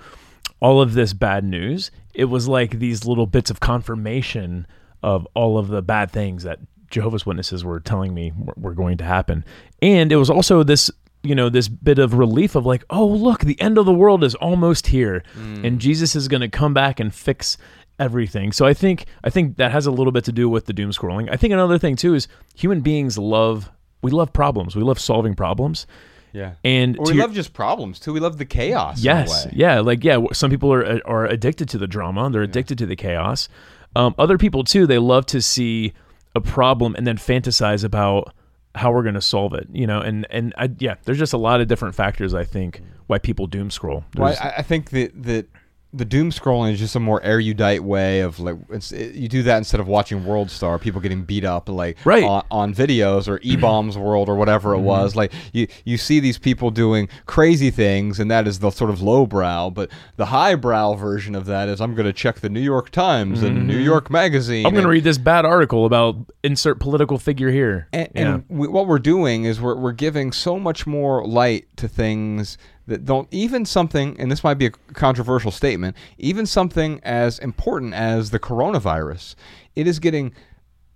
all 0.59 0.81
of 0.81 0.93
this 0.93 1.13
bad 1.13 1.43
news, 1.43 1.91
it 2.13 2.25
was 2.25 2.47
like 2.47 2.79
these 2.79 3.05
little 3.05 3.27
bits 3.27 3.49
of 3.49 3.59
confirmation 3.59 4.67
of 5.03 5.27
all 5.33 5.57
of 5.57 5.67
the 5.67 5.81
bad 5.81 6.11
things 6.11 6.43
that 6.43 6.59
Jehovah's 6.89 7.25
Witnesses 7.25 7.63
were 7.63 7.79
telling 7.79 8.13
me 8.13 8.33
were, 8.37 8.53
were 8.57 8.73
going 8.73 8.97
to 8.97 9.03
happen. 9.03 9.45
And 9.81 10.11
it 10.11 10.15
was 10.15 10.29
also 10.29 10.63
this, 10.63 10.89
you 11.23 11.35
know, 11.35 11.49
this 11.49 11.67
bit 11.67 11.99
of 11.99 12.13
relief 12.13 12.55
of 12.55 12.65
like, 12.65 12.83
oh, 12.89 13.05
look, 13.05 13.41
the 13.41 13.59
end 13.59 13.77
of 13.77 13.85
the 13.85 13.93
world 13.93 14.23
is 14.23 14.35
almost 14.35 14.87
here 14.87 15.23
and 15.35 15.79
Jesus 15.79 16.15
is 16.15 16.27
going 16.27 16.41
to 16.41 16.47
come 16.49 16.73
back 16.73 16.99
and 16.99 17.13
fix 17.13 17.57
everything. 17.99 18.51
So 18.51 18.65
I 18.65 18.73
think 18.73 19.05
I 19.23 19.29
think 19.29 19.57
that 19.57 19.71
has 19.71 19.85
a 19.87 19.91
little 19.91 20.11
bit 20.11 20.23
to 20.25 20.31
do 20.31 20.47
with 20.47 20.65
the 20.65 20.73
doom 20.73 20.91
scrolling. 20.91 21.29
I 21.31 21.35
think 21.35 21.51
another 21.53 21.77
thing 21.79 21.95
too 21.95 22.13
is 22.13 22.27
human 22.55 22.81
beings 22.81 23.17
love 23.17 23.69
we 24.01 24.11
love 24.11 24.31
problems. 24.31 24.75
We 24.75 24.83
love 24.83 24.99
solving 24.99 25.33
problems. 25.35 25.87
Yeah. 26.33 26.53
And 26.63 26.97
Or 26.99 27.05
we 27.05 27.13
your- 27.13 27.25
love 27.25 27.33
just 27.33 27.53
problems 27.53 27.99
too. 27.99 28.13
We 28.13 28.19
love 28.19 28.37
the 28.37 28.45
chaos. 28.45 29.03
in 29.03 29.09
a 29.09 29.13
Yes, 29.15 29.45
way. 29.47 29.51
yeah, 29.55 29.79
like 29.79 30.03
yeah. 30.03 30.19
Some 30.33 30.51
people 30.51 30.71
are 30.71 31.01
are 31.07 31.25
addicted 31.25 31.67
to 31.69 31.77
the 31.79 31.87
drama. 31.87 32.29
They're 32.29 32.43
addicted 32.43 32.77
to 32.77 32.85
the 32.85 32.95
chaos. 32.95 33.49
Um, 33.95 34.13
other 34.19 34.37
people 34.37 34.63
too. 34.63 34.85
They 34.85 34.99
love 34.99 35.25
to 35.27 35.41
see 35.41 35.93
a 36.35 36.41
problem 36.41 36.93
and 36.95 37.07
then 37.07 37.17
fantasize 37.17 37.83
about 37.83 38.31
how 38.77 38.91
we're 38.91 39.03
going 39.03 39.15
to 39.15 39.21
solve 39.21 39.53
it. 39.53 39.67
You 39.71 39.87
know, 39.87 39.99
and 39.99 40.25
and 40.29 40.53
I, 40.57 40.69
yeah, 40.79 40.95
there's 41.03 41.19
just 41.19 41.33
a 41.33 41.37
lot 41.37 41.61
of 41.61 41.67
different 41.67 41.95
factors. 41.95 42.33
I 42.33 42.43
think 42.43 42.81
why 43.07 43.17
people 43.17 43.47
doom 43.47 43.71
scroll. 43.71 44.03
Well, 44.15 44.35
I, 44.41 44.55
I 44.57 44.61
think 44.61 44.91
that 44.91 45.11
that 45.23 45.47
the 45.93 46.05
doom 46.05 46.31
scrolling 46.31 46.73
is 46.73 46.79
just 46.79 46.95
a 46.95 46.99
more 46.99 47.21
erudite 47.23 47.83
way 47.83 48.19
of 48.19 48.39
like 48.39 48.57
it, 48.91 49.15
you 49.15 49.29
do 49.29 49.43
that 49.43 49.57
instead 49.57 49.79
of 49.79 49.87
watching 49.87 50.25
World 50.25 50.51
Star, 50.51 50.77
people 50.77 50.99
getting 50.99 51.23
beat 51.23 51.45
up 51.45 51.69
like 51.69 51.97
Right. 52.05 52.23
on, 52.23 52.45
on 52.51 52.73
videos 52.73 53.27
or 53.27 53.39
E 53.41 53.55
Bombs 53.55 53.97
World 53.97 54.27
or 54.27 54.35
whatever 54.35 54.73
it 54.73 54.77
mm-hmm. 54.77 54.85
was. 54.85 55.15
Like 55.15 55.31
you 55.53 55.67
you 55.85 55.97
see 55.97 56.19
these 56.19 56.37
people 56.37 56.71
doing 56.71 57.07
crazy 57.25 57.71
things, 57.71 58.19
and 58.19 58.29
that 58.29 58.47
is 58.47 58.59
the 58.59 58.69
sort 58.69 58.89
of 58.89 59.01
lowbrow. 59.01 59.69
But 59.69 59.89
the 60.17 60.25
highbrow 60.25 60.95
version 60.95 61.35
of 61.35 61.45
that 61.45 61.69
is 61.69 61.79
I'm 61.79 61.95
going 61.95 62.07
to 62.07 62.13
check 62.13 62.41
the 62.41 62.49
New 62.49 62.59
York 62.59 62.89
Times 62.89 63.41
and 63.41 63.65
New 63.67 63.73
mm-hmm. 63.73 63.83
York 63.83 64.09
Magazine. 64.09 64.65
I'm 64.65 64.73
going 64.73 64.83
to 64.83 64.89
read 64.89 65.05
this 65.05 65.17
bad 65.17 65.45
article 65.45 65.85
about 65.85 66.17
insert 66.43 66.79
political 66.79 67.17
figure 67.17 67.51
here. 67.51 67.87
and, 67.93 68.09
yeah. 68.13 68.33
and 68.33 68.45
we, 68.49 68.67
what 68.67 68.87
we're 68.87 68.99
doing 68.99 69.45
is 69.45 69.61
we're, 69.61 69.75
we're 69.75 69.91
giving 69.93 70.31
so 70.31 70.59
much 70.59 70.85
more 70.85 71.25
light 71.25 71.65
to 71.77 71.87
things 71.87 72.57
that 72.87 73.05
don't 73.05 73.27
even 73.31 73.65
something 73.65 74.15
and 74.19 74.31
this 74.31 74.43
might 74.43 74.55
be 74.55 74.65
a 74.65 74.71
controversial 74.93 75.51
statement 75.51 75.95
even 76.17 76.45
something 76.45 76.99
as 77.03 77.39
important 77.39 77.93
as 77.93 78.31
the 78.31 78.39
coronavirus 78.39 79.35
it 79.75 79.87
is 79.87 79.99
getting 79.99 80.33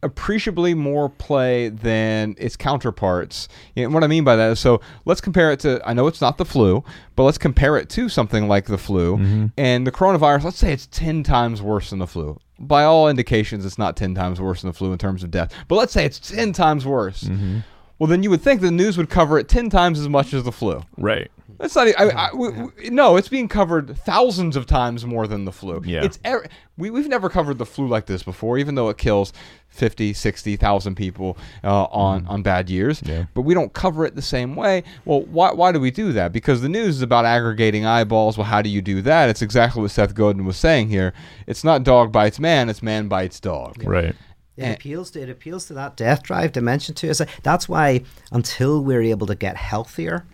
appreciably 0.04 0.74
more 0.74 1.10
play 1.10 1.70
than 1.70 2.36
its 2.38 2.56
counterparts. 2.56 3.48
And 3.76 3.94
what 3.94 4.04
I 4.04 4.08
mean 4.08 4.24
by 4.24 4.36
that 4.36 4.52
is 4.52 4.60
so 4.60 4.82
let's 5.06 5.22
compare 5.22 5.52
it 5.52 5.60
to 5.62 5.82
I 5.86 5.94
know 5.94 6.08
it's 6.08 6.22
not 6.22 6.38
the 6.38 6.46
flu, 6.46 6.84
but 7.16 7.24
let's 7.24 7.38
compare 7.38 7.78
it 7.78 7.90
to 7.90 8.10
something 8.10 8.48
like 8.48 8.66
the 8.66 8.78
flu 8.78 9.18
mm-hmm. 9.18 9.46
and 9.58 9.86
the 9.86 9.92
coronavirus. 9.92 10.44
Let's 10.44 10.58
say 10.58 10.74
it's 10.74 10.88
10 10.88 11.24
times 11.24 11.62
worse 11.62 11.92
than 11.92 12.00
the 12.00 12.08
flu. 12.08 12.40
By 12.60 12.84
all 12.84 13.10
indications 13.10 13.66
it's 13.66 13.78
not 13.78 13.96
10 13.96 14.16
times 14.16 14.42
worse 14.42 14.62
than 14.62 14.70
the 14.72 14.78
flu 14.78 14.92
in 14.92 14.98
terms 14.98 15.24
of 15.24 15.32
death. 15.32 15.54
But 15.68 15.76
let's 15.76 15.94
say 15.94 16.06
it's 16.06 16.20
10 16.20 16.54
times 16.54 16.86
worse. 16.86 17.24
Mm-hmm. 17.24 17.60
Well, 18.00 18.08
then 18.08 18.24
you 18.24 18.32
would 18.32 18.42
think 18.42 18.62
the 18.62 18.72
news 18.72 18.98
would 18.98 19.12
cover 19.12 19.38
it 19.38 19.48
10 19.48 19.70
times 19.70 20.00
as 20.00 20.10
much 20.10 20.34
as 20.34 20.44
the 20.44 20.52
flu. 20.52 20.82
right. 20.98 21.30
That's 21.62 21.76
not. 21.76 21.88
I 22.00 22.30
we, 22.34 22.50
we- 22.50 22.90
no, 22.90 23.16
it's 23.18 23.30
being 23.30 23.48
covered 23.48 23.96
thousands 24.00 24.56
of 24.56 24.66
times 24.66 25.06
more 25.06 25.28
than 25.28 25.46
the 25.46 25.52
flu. 25.52 25.82
Yeah. 25.86 26.04
It's 26.04 26.18
er, 26.26 26.46
we 26.78 26.90
we've 26.90 27.08
never 27.08 27.30
covered 27.30 27.60
the 27.60 27.66
flu 27.66 27.88
like 27.88 28.08
this 28.08 28.24
before, 28.24 28.58
even 28.58 28.74
though 28.76 28.90
it 28.90 28.98
kills 28.98 29.32
50, 29.68 30.12
60,000 30.14 30.96
people 30.96 31.38
uh, 31.64 31.84
on 31.86 32.26
on 32.28 32.42
bad 32.42 32.70
years. 32.70 33.02
Yeah. 33.06 33.26
But 33.36 33.44
we 33.44 33.54
don't 33.54 33.72
cover 33.74 34.06
it 34.06 34.16
the 34.16 34.22
same 34.24 34.56
way. 34.56 34.84
Well, 35.06 35.22
why 35.22 35.52
why 35.54 35.72
do 35.72 35.80
we 35.80 35.92
do 35.92 36.12
that? 36.14 36.34
Because 36.34 36.62
the 36.62 36.70
news 36.70 36.96
is 36.98 37.02
about 37.04 37.26
aggregating 37.26 37.86
eyeballs. 37.86 38.38
Well, 38.38 38.48
how 38.48 38.62
do 38.64 38.70
you 38.70 38.82
do 38.82 39.02
that? 39.04 39.30
It's 39.30 39.44
exactly 39.44 39.82
what 39.84 39.92
Seth 39.92 40.16
Godin 40.16 40.46
was 40.46 40.58
saying 40.58 40.90
here. 40.90 41.14
It's 41.46 41.64
not 41.64 41.84
dog 41.84 42.12
bites 42.12 42.40
man. 42.40 42.70
It's 42.70 42.82
man 42.82 43.08
bites 43.08 43.40
dog. 43.40 43.84
Right. 43.84 44.16
It 44.58 44.64
Eh. 44.64 44.74
appeals 44.74 45.12
to 45.12 45.22
it 45.22 45.30
appeals 45.30 45.66
to 45.68 45.74
that 45.76 45.96
death 45.96 46.24
drive 46.24 46.52
dimension 46.52 46.96
to 46.96 47.10
us. 47.10 47.22
That's 47.44 47.70
why 47.70 48.02
until 48.32 48.84
we're 48.84 49.04
able 49.04 49.28
to 49.28 49.36
get 49.36 49.56
healthier, 49.56 50.26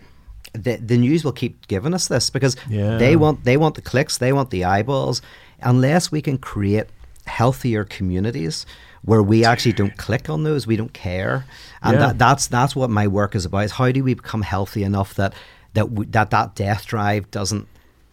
the, 0.62 0.76
the 0.76 0.96
news 0.98 1.24
will 1.24 1.32
keep 1.32 1.66
giving 1.68 1.94
us 1.94 2.08
this 2.08 2.30
because 2.30 2.56
Yeah. 2.68 2.98
they 2.98 3.16
want 3.16 3.44
they 3.44 3.56
want 3.56 3.74
the 3.74 3.82
clicks, 3.82 4.18
they 4.18 4.32
want 4.32 4.50
the 4.50 4.64
eyeballs. 4.64 5.22
Unless 5.60 6.12
we 6.12 6.20
can 6.22 6.38
create 6.38 6.86
healthier 7.26 7.84
communities 7.84 8.64
where 9.02 9.22
we 9.22 9.44
actually 9.44 9.72
don't 9.72 9.96
click 9.96 10.28
on 10.28 10.42
those, 10.44 10.66
we 10.66 10.76
don't 10.76 10.92
care, 10.92 11.44
and 11.82 11.94
Yeah. 11.94 12.06
that, 12.06 12.18
that's 12.18 12.46
that's 12.48 12.74
what 12.76 12.90
my 12.90 13.06
work 13.06 13.34
is 13.34 13.44
about. 13.44 13.64
Is 13.64 13.72
how 13.72 13.90
do 13.92 14.02
we 14.04 14.14
become 14.14 14.42
healthy 14.42 14.82
enough 14.82 15.14
that 15.14 15.34
that 15.74 15.90
we, 15.90 16.06
that 16.06 16.30
that 16.30 16.54
death 16.54 16.86
drive 16.86 17.30
doesn't 17.30 17.66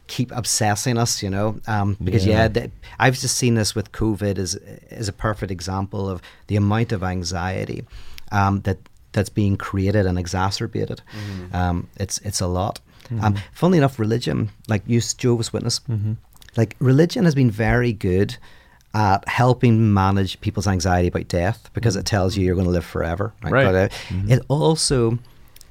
keep 0.07 0.31
obsessing 0.31 0.97
us, 0.97 1.23
you 1.23 1.29
know. 1.29 1.59
Um, 1.67 1.97
because 2.03 2.25
Yeah. 2.27 2.47
yeah, 2.53 2.67
I've 2.99 3.17
just 3.19 3.35
seen 3.37 3.55
this 3.55 3.73
with 3.75 3.91
COVID 3.91 4.37
as 4.37 4.55
as 4.91 5.07
a 5.07 5.13
perfect 5.13 5.51
example 5.51 6.09
of 6.09 6.21
the 6.47 6.55
amount 6.55 6.91
of 6.91 7.03
anxiety 7.03 7.83
um, 8.31 8.61
that 8.61 8.77
that's 9.15 9.29
being 9.29 9.57
created 9.57 10.05
and 10.05 10.17
exacerbated. 10.19 11.01
Um, 11.53 11.87
it's 11.97 12.19
it's 12.19 12.41
a 12.41 12.47
lot. 12.47 12.79
Um, 13.21 13.35
funnily 13.53 13.77
enough, 13.77 13.99
religion, 13.99 14.49
like 14.67 14.81
you, 14.87 14.99
Jehovah's 15.01 15.53
Witness, 15.53 15.79
like 16.57 16.75
religion 16.79 17.25
has 17.25 17.35
been 17.35 17.51
very 17.51 17.93
good 17.93 18.37
at 18.93 19.27
helping 19.27 19.93
manage 19.93 20.39
people's 20.41 20.67
anxiety 20.67 21.07
about 21.09 21.27
death 21.27 21.69
because 21.73 21.95
it 21.95 22.05
tells 22.05 22.35
you 22.37 22.45
you're 22.45 22.55
going 22.55 22.65
to 22.71 22.71
live 22.71 22.85
forever. 22.85 23.33
Right. 23.43 23.65
But, 23.65 23.75
uh, 23.75 23.89
It 24.33 24.41
also 24.47 25.19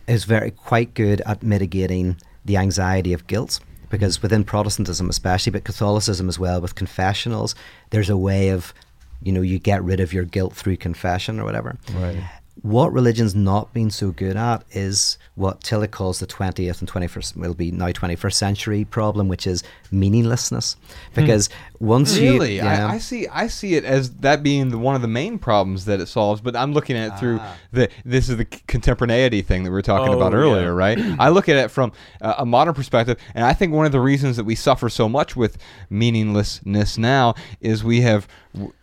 is 0.07 0.25
very 0.25 0.51
quite 0.51 0.95
good 0.95 1.23
at 1.27 1.43
mitigating 1.43 2.17
the 2.45 2.57
anxiety 2.59 3.13
of 3.15 3.27
guilt 3.27 3.61
because 3.91 4.21
within 4.23 4.45
Protestantism 4.45 5.09
especially 5.09 5.51
but 5.53 5.65
Catholicism 5.65 6.29
as 6.29 6.39
well 6.39 6.61
with 6.61 6.75
confessionals 6.75 7.55
there's 7.91 8.11
a 8.11 8.17
way 8.17 8.51
of 8.51 8.75
you 9.23 9.33
know 9.33 9.41
you 9.41 9.59
get 9.59 9.83
rid 9.83 10.01
of 10.01 10.13
your 10.13 10.25
guilt 10.25 10.53
through 10.55 10.77
confession 10.77 11.41
or 11.41 11.45
whatever 11.45 11.77
Right. 11.95 12.23
What 12.63 12.93
religion's 12.93 13.35
not 13.35 13.75
been 13.75 13.91
so 13.91 14.11
good 14.11 14.37
at 14.37 14.65
is 14.71 15.19
what 15.35 15.61
Tillich 15.61 15.91
calls 15.91 16.21
the 16.21 16.27
20th 16.27 16.81
and 16.81 16.91
21st 16.91 17.37
will 17.37 17.53
be 17.55 17.71
now 17.71 17.89
21st 17.89 18.33
century 18.35 18.85
problem 18.85 19.29
which 19.29 19.47
is 19.47 19.63
meaninglessness 19.91 20.77
because 21.15 21.49
once 21.81 22.17
you 22.17 22.33
Really, 22.35 22.57
yeah. 22.57 22.89
I, 22.89 22.95
I 22.95 22.99
see. 22.99 23.29
I 23.29 23.47
see 23.49 23.75
it 23.75 23.85
as 23.85 24.11
that 24.17 24.43
being 24.43 24.71
the, 24.71 24.79
one 24.79 24.95
of 24.95 25.03
the 25.03 25.09
main 25.09 25.39
problems 25.39 25.85
that 25.85 26.01
it 26.01 26.07
solves. 26.07 26.41
But 26.41 26.57
I'm 26.57 26.73
looking 26.73 26.97
at 26.97 27.13
it 27.13 27.19
through 27.19 27.41
the. 27.73 27.91
This 28.05 28.29
is 28.29 28.39
the 28.39 28.45
contemporaneity 28.47 29.43
thing 29.43 29.65
that 29.65 29.71
we 29.71 29.75
were 29.75 29.83
talking 29.83 30.15
Oh, 30.15 30.17
about 30.17 30.33
yeah. 30.33 30.39
earlier, 30.39 30.75
right? 30.75 30.99
I 31.19 31.29
look 31.29 31.49
at 31.49 31.57
it 31.57 31.71
from 31.71 31.93
uh, 32.23 32.35
a 32.39 32.47
modern 32.47 32.73
perspective, 32.75 33.19
and 33.35 33.45
I 33.45 33.53
think 33.53 33.73
one 33.75 33.85
of 33.87 33.93
the 33.93 34.01
reasons 34.01 34.37
that 34.39 34.45
we 34.45 34.55
suffer 34.55 34.89
so 34.89 35.09
much 35.09 35.37
with 35.37 35.59
meaninglessness 35.91 36.97
now 36.99 37.35
is 37.61 37.85
we 37.85 38.01
have 38.01 38.27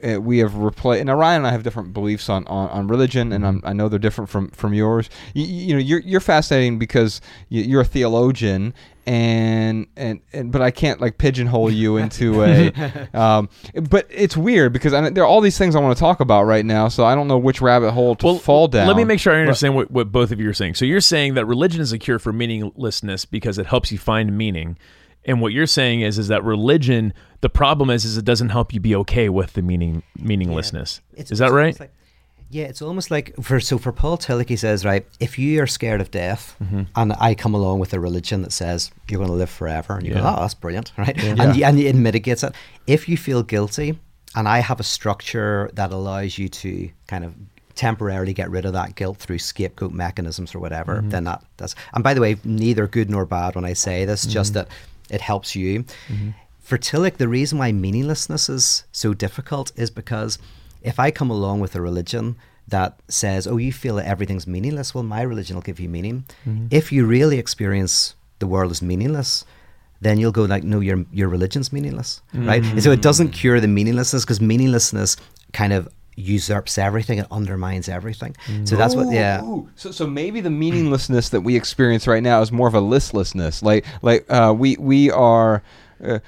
uh, 0.03 0.21
we 0.21 0.39
have 0.39 0.55
replaced. 0.55 1.01
And 1.01 1.09
Ryan 1.17 1.37
and 1.37 1.47
I 1.47 1.51
have 1.51 1.63
different 1.63 1.93
beliefs 1.93 2.29
on 2.29 2.45
on, 2.47 2.69
on 2.69 2.87
religion, 2.87 3.31
and 3.33 3.60
I'm, 3.63 3.69
I 3.69 3.73
know 3.73 3.89
they're 3.89 3.99
different 3.99 4.29
from 4.29 4.49
from 4.51 4.73
yours. 4.73 5.09
You, 5.33 5.45
you 5.45 5.73
know, 5.73 5.79
you're 5.79 5.99
you're 6.01 6.19
fascinating 6.19 6.79
because 6.79 7.21
you, 7.49 7.61
you're 7.61 7.81
a 7.81 7.85
theologian 7.85 8.73
and 9.07 9.87
and 9.97 10.21
and 10.31 10.51
but 10.51 10.61
I 10.61 10.69
can't 10.69 11.01
like 11.01 11.17
pigeonhole 11.17 11.71
you 11.71 11.97
into 12.03 12.43
a 12.43 12.71
um 13.15 13.49
but 13.89 14.05
it's 14.11 14.37
weird 14.37 14.73
because 14.73 14.93
I, 14.93 15.09
there 15.09 15.23
are 15.23 15.27
all 15.27 15.41
these 15.41 15.57
things 15.57 15.75
I 15.75 15.79
want 15.79 15.97
to 15.97 15.99
talk 15.99 16.19
about 16.19 16.43
right 16.43 16.63
now 16.63 16.87
so 16.87 17.03
I 17.03 17.15
don't 17.15 17.27
know 17.27 17.39
which 17.39 17.61
rabbit 17.61 17.91
hole 17.93 18.15
to 18.17 18.37
fall 18.37 18.67
down 18.67 18.87
Let 18.87 18.95
me 18.95 19.03
make 19.03 19.19
sure 19.19 19.33
I 19.33 19.39
understand 19.39 19.75
what, 19.75 19.89
what 19.89 20.11
both 20.11 20.31
of 20.31 20.39
you 20.39 20.47
are 20.49 20.53
saying. 20.53 20.75
So 20.75 20.85
you're 20.85 21.01
saying 21.01 21.33
that 21.33 21.45
religion 21.47 21.81
is 21.81 21.91
a 21.91 21.97
cure 21.97 22.19
for 22.19 22.31
meaninglessness 22.31 23.25
because 23.25 23.57
it 23.57 23.65
helps 23.65 23.91
you 23.91 23.97
find 23.97 24.37
meaning. 24.37 24.77
And 25.25 25.41
what 25.41 25.51
you're 25.51 25.67
saying 25.67 26.01
is 26.01 26.19
is 26.19 26.27
that 26.27 26.43
religion 26.43 27.13
the 27.41 27.49
problem 27.49 27.89
is 27.89 28.05
is 28.05 28.17
it 28.17 28.25
doesn't 28.25 28.49
help 28.49 28.71
you 28.71 28.79
be 28.79 28.95
okay 28.97 29.29
with 29.29 29.53
the 29.53 29.63
meaning 29.63 30.03
meaninglessness. 30.19 31.01
It's- 31.13 31.31
is 31.31 31.39
that 31.39 31.45
it's 31.47 31.53
right? 31.53 31.79
like- 31.79 31.93
yeah, 32.51 32.65
it's 32.65 32.81
almost 32.81 33.09
like 33.11 33.33
for 33.41 33.59
so 33.59 33.77
for 33.77 33.91
Paul 33.91 34.17
Tillich, 34.17 34.49
he 34.49 34.55
says, 34.57 34.83
right, 34.85 35.05
if 35.19 35.39
you 35.39 35.61
are 35.61 35.67
scared 35.67 36.01
of 36.01 36.11
death, 36.11 36.55
Mm-hmm. 36.61 36.81
and 36.95 37.13
I 37.19 37.33
come 37.35 37.53
along 37.55 37.79
with 37.79 37.93
a 37.93 37.99
religion 37.99 38.41
that 38.43 38.51
says 38.51 38.91
you're 39.09 39.17
going 39.19 39.29
to 39.29 39.35
live 39.35 39.49
forever, 39.49 39.95
and 39.97 40.05
you 40.05 40.13
go, 40.13 40.19
Yeah. 40.19 40.35
oh, 40.37 40.41
that's 40.41 40.53
brilliant, 40.53 40.91
right? 40.97 41.15
Yeah. 41.17 41.35
And, 41.39 41.61
and 41.63 41.79
it 41.79 41.95
mitigates 41.95 42.43
it. 42.43 42.53
If 42.87 43.07
you 43.09 43.17
feel 43.17 43.41
guilty, 43.43 43.97
and 44.35 44.47
I 44.47 44.59
have 44.59 44.79
a 44.79 44.83
structure 44.83 45.69
that 45.73 45.91
allows 45.91 46.37
you 46.37 46.47
to 46.49 46.89
kind 47.07 47.23
of 47.25 47.33
temporarily 47.75 48.33
get 48.33 48.49
rid 48.51 48.65
of 48.65 48.73
that 48.73 48.95
guilt 48.95 49.17
through 49.17 49.39
scapegoat 49.39 49.93
mechanisms 49.93 50.53
or 50.53 50.59
whatever, 50.59 50.97
Mm-hmm. 50.97 51.09
then 51.09 51.23
that 51.25 51.43
that's. 51.57 51.75
And 51.93 52.03
by 52.03 52.13
the 52.13 52.21
way, 52.21 52.35
neither 52.43 52.85
good 52.87 53.09
nor 53.09 53.25
bad 53.25 53.55
when 53.55 53.65
I 53.65 53.73
say 53.73 54.05
this, 54.05 54.21
Mm-hmm. 54.23 54.33
just 54.33 54.53
that 54.55 54.67
it 55.09 55.21
helps 55.21 55.55
you. 55.55 55.85
For 56.61 56.77
Tillich, 56.77 57.17
the 57.17 57.27
reason 57.27 57.57
why 57.59 57.71
meaninglessness 57.71 58.47
is 58.47 58.85
so 58.93 59.13
difficult 59.13 59.71
is 59.75 59.89
because 59.89 60.37
if 60.81 60.99
I 60.99 61.11
come 61.11 61.29
along 61.29 61.59
with 61.59 61.75
a 61.75 61.81
religion 61.81 62.35
that 62.67 62.99
says, 63.07 63.47
"Oh, 63.47 63.57
you 63.57 63.71
feel 63.73 63.95
that 63.95 64.05
everything's 64.05 64.47
meaningless," 64.47 64.93
well, 64.95 65.03
my 65.03 65.21
religion 65.21 65.55
will 65.55 65.63
give 65.63 65.79
you 65.79 65.89
meaning. 65.89 66.25
If 66.69 66.91
you 66.91 67.05
really 67.05 67.37
experience 67.37 68.15
the 68.39 68.47
world 68.47 68.71
as 68.71 68.81
meaningless, 68.81 69.45
then 70.01 70.17
you'll 70.17 70.31
go 70.31 70.43
like, 70.45 70.63
"No, 70.63 70.79
your 70.79 71.05
your 71.11 71.29
religion's 71.29 71.71
meaningless," 71.73 72.21
right? 72.33 72.63
And 72.63 72.81
so 72.83 72.91
it 72.91 73.01
doesn't 73.01 73.29
cure 73.29 73.59
the 73.59 73.67
meaninglessness 73.67 74.23
because 74.23 74.41
meaninglessness 74.41 75.17
kind 75.53 75.73
of 75.73 75.87
usurps 76.17 76.77
everything 76.77 77.19
and 77.19 77.27
undermines 77.31 77.87
everything. 77.87 78.35
So 78.65 78.75
that's 78.75 78.95
what, 78.95 79.11
yeah. 79.13 79.41
Ooh, 79.43 79.69
So, 79.75 79.91
so 79.91 80.05
maybe 80.05 80.41
the 80.41 80.49
meaninglessness 80.49 81.29
that 81.29 81.41
we 81.41 81.55
experience 81.55 82.05
right 82.05 82.21
now 82.21 82.41
is 82.41 82.51
more 82.51 82.67
of 82.67 82.73
a 82.75 82.81
listlessness. 82.81 83.63
Like, 83.63 83.85
like 84.01 84.25
uh, 84.29 84.53
we 84.57 84.75
we 84.77 85.09
are. 85.11 85.61
Uh, 86.03 86.19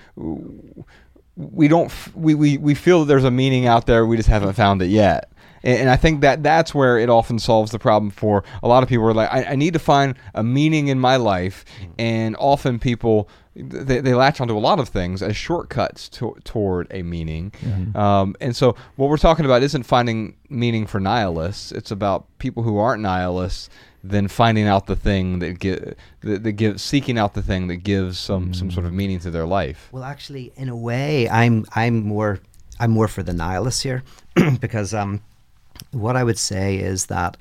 we 1.36 1.68
don't 1.68 1.86
f- 1.86 2.14
we, 2.16 2.36
we, 2.36 2.58
we 2.58 2.76
feel 2.76 3.00
that 3.02 3.06
there's 3.06 3.24
a 3.24 3.32
meaning 3.32 3.66
out 3.66 3.86
there. 3.86 4.06
We 4.06 4.18
just 4.18 4.30
haven't 4.30 4.54
found 4.54 4.82
it 4.82 4.88
yet. 4.88 5.32
And, 5.64 5.82
and 5.82 5.90
i 5.90 5.96
think 5.96 6.22
that 6.22 6.44
that's 6.44 6.76
where 6.76 6.98
it 6.98 7.10
often 7.10 7.40
solves 7.40 7.72
the 7.72 7.80
problem 7.80 8.12
for 8.12 8.44
a 8.62 8.68
lot 8.68 8.84
of 8.84 8.90
people. 8.90 9.06
Are 9.06 9.14
like 9.14 9.32
I, 9.34 9.44
I 9.44 9.56
need 9.56 9.74
to 9.74 9.80
find 9.80 10.16
a 10.36 10.44
meaning 10.44 10.88
in 10.90 11.00
my 11.00 11.16
life. 11.16 11.66
And 11.98 12.36
often 12.38 12.80
people 12.80 13.30
they, 13.56 14.02
they 14.02 14.14
latch 14.16 14.42
onto 14.42 14.58
a 14.58 14.60
lot 14.60 14.80
of 14.80 14.90
things 14.90 15.22
as 15.22 15.38
shortcuts 15.38 16.10
to, 16.10 16.36
toward 16.44 16.88
a 16.90 17.04
meaning. 17.04 17.52
Um, 17.96 18.36
and 18.42 18.56
so 18.56 18.76
what 18.96 19.10
we're 19.10 19.18
talking 19.18 19.46
about 19.46 19.62
isn't 19.62 19.84
finding 19.84 20.36
meaning 20.50 20.88
for 20.88 21.00
nihilists. 21.00 21.72
It's 21.72 21.92
about 21.92 22.26
people 22.40 22.64
who 22.64 22.78
aren't 22.80 23.04
nihilists 23.04 23.70
then 24.04 24.28
finding 24.28 24.68
out 24.68 24.88
the 24.88 24.96
thing 24.96 25.40
that 25.40 25.60
give 25.60 25.96
that, 26.22 26.44
that 26.44 26.52
gives 26.54 26.82
seeking 26.82 27.18
out 27.18 27.34
the 27.34 27.42
thing 27.42 27.68
that 27.68 27.78
gives 27.78 28.20
some 28.20 28.54
some 28.54 28.70
sort 28.70 28.86
of 28.86 28.94
meaning 28.94 29.20
to 29.20 29.32
their 29.32 29.46
life. 29.46 29.90
Well, 29.92 30.04
actually, 30.04 30.52
in 30.58 30.70
a 30.70 30.76
way, 30.76 31.30
I'm 31.30 31.66
I'm 31.74 32.04
more 32.04 32.40
I'm 32.80 32.92
more 32.92 33.08
for 33.08 33.24
the 33.24 33.34
nihilists 33.34 33.82
here 33.82 34.04
because 34.60 34.94
um, 34.94 35.22
what 35.92 36.18
I 36.18 36.24
would 36.24 36.38
say 36.38 36.78
is 36.78 37.06
that 37.06 37.38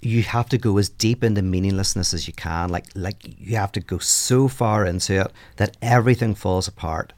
you 0.00 0.22
have 0.22 0.48
to 0.48 0.58
go 0.58 0.78
as 0.78 0.88
deep 0.88 1.22
into 1.22 1.42
meaninglessness 1.42 2.12
as 2.12 2.26
you 2.26 2.32
can. 2.32 2.70
Like 2.70 2.86
like 2.94 3.16
you 3.38 3.56
have 3.56 3.72
to 3.72 3.80
go 3.80 3.98
so 3.98 4.48
far 4.48 4.86
into 4.86 5.20
it 5.20 5.32
that 5.56 5.76
everything 5.82 6.34
falls 6.34 6.66
apart, 6.66 7.12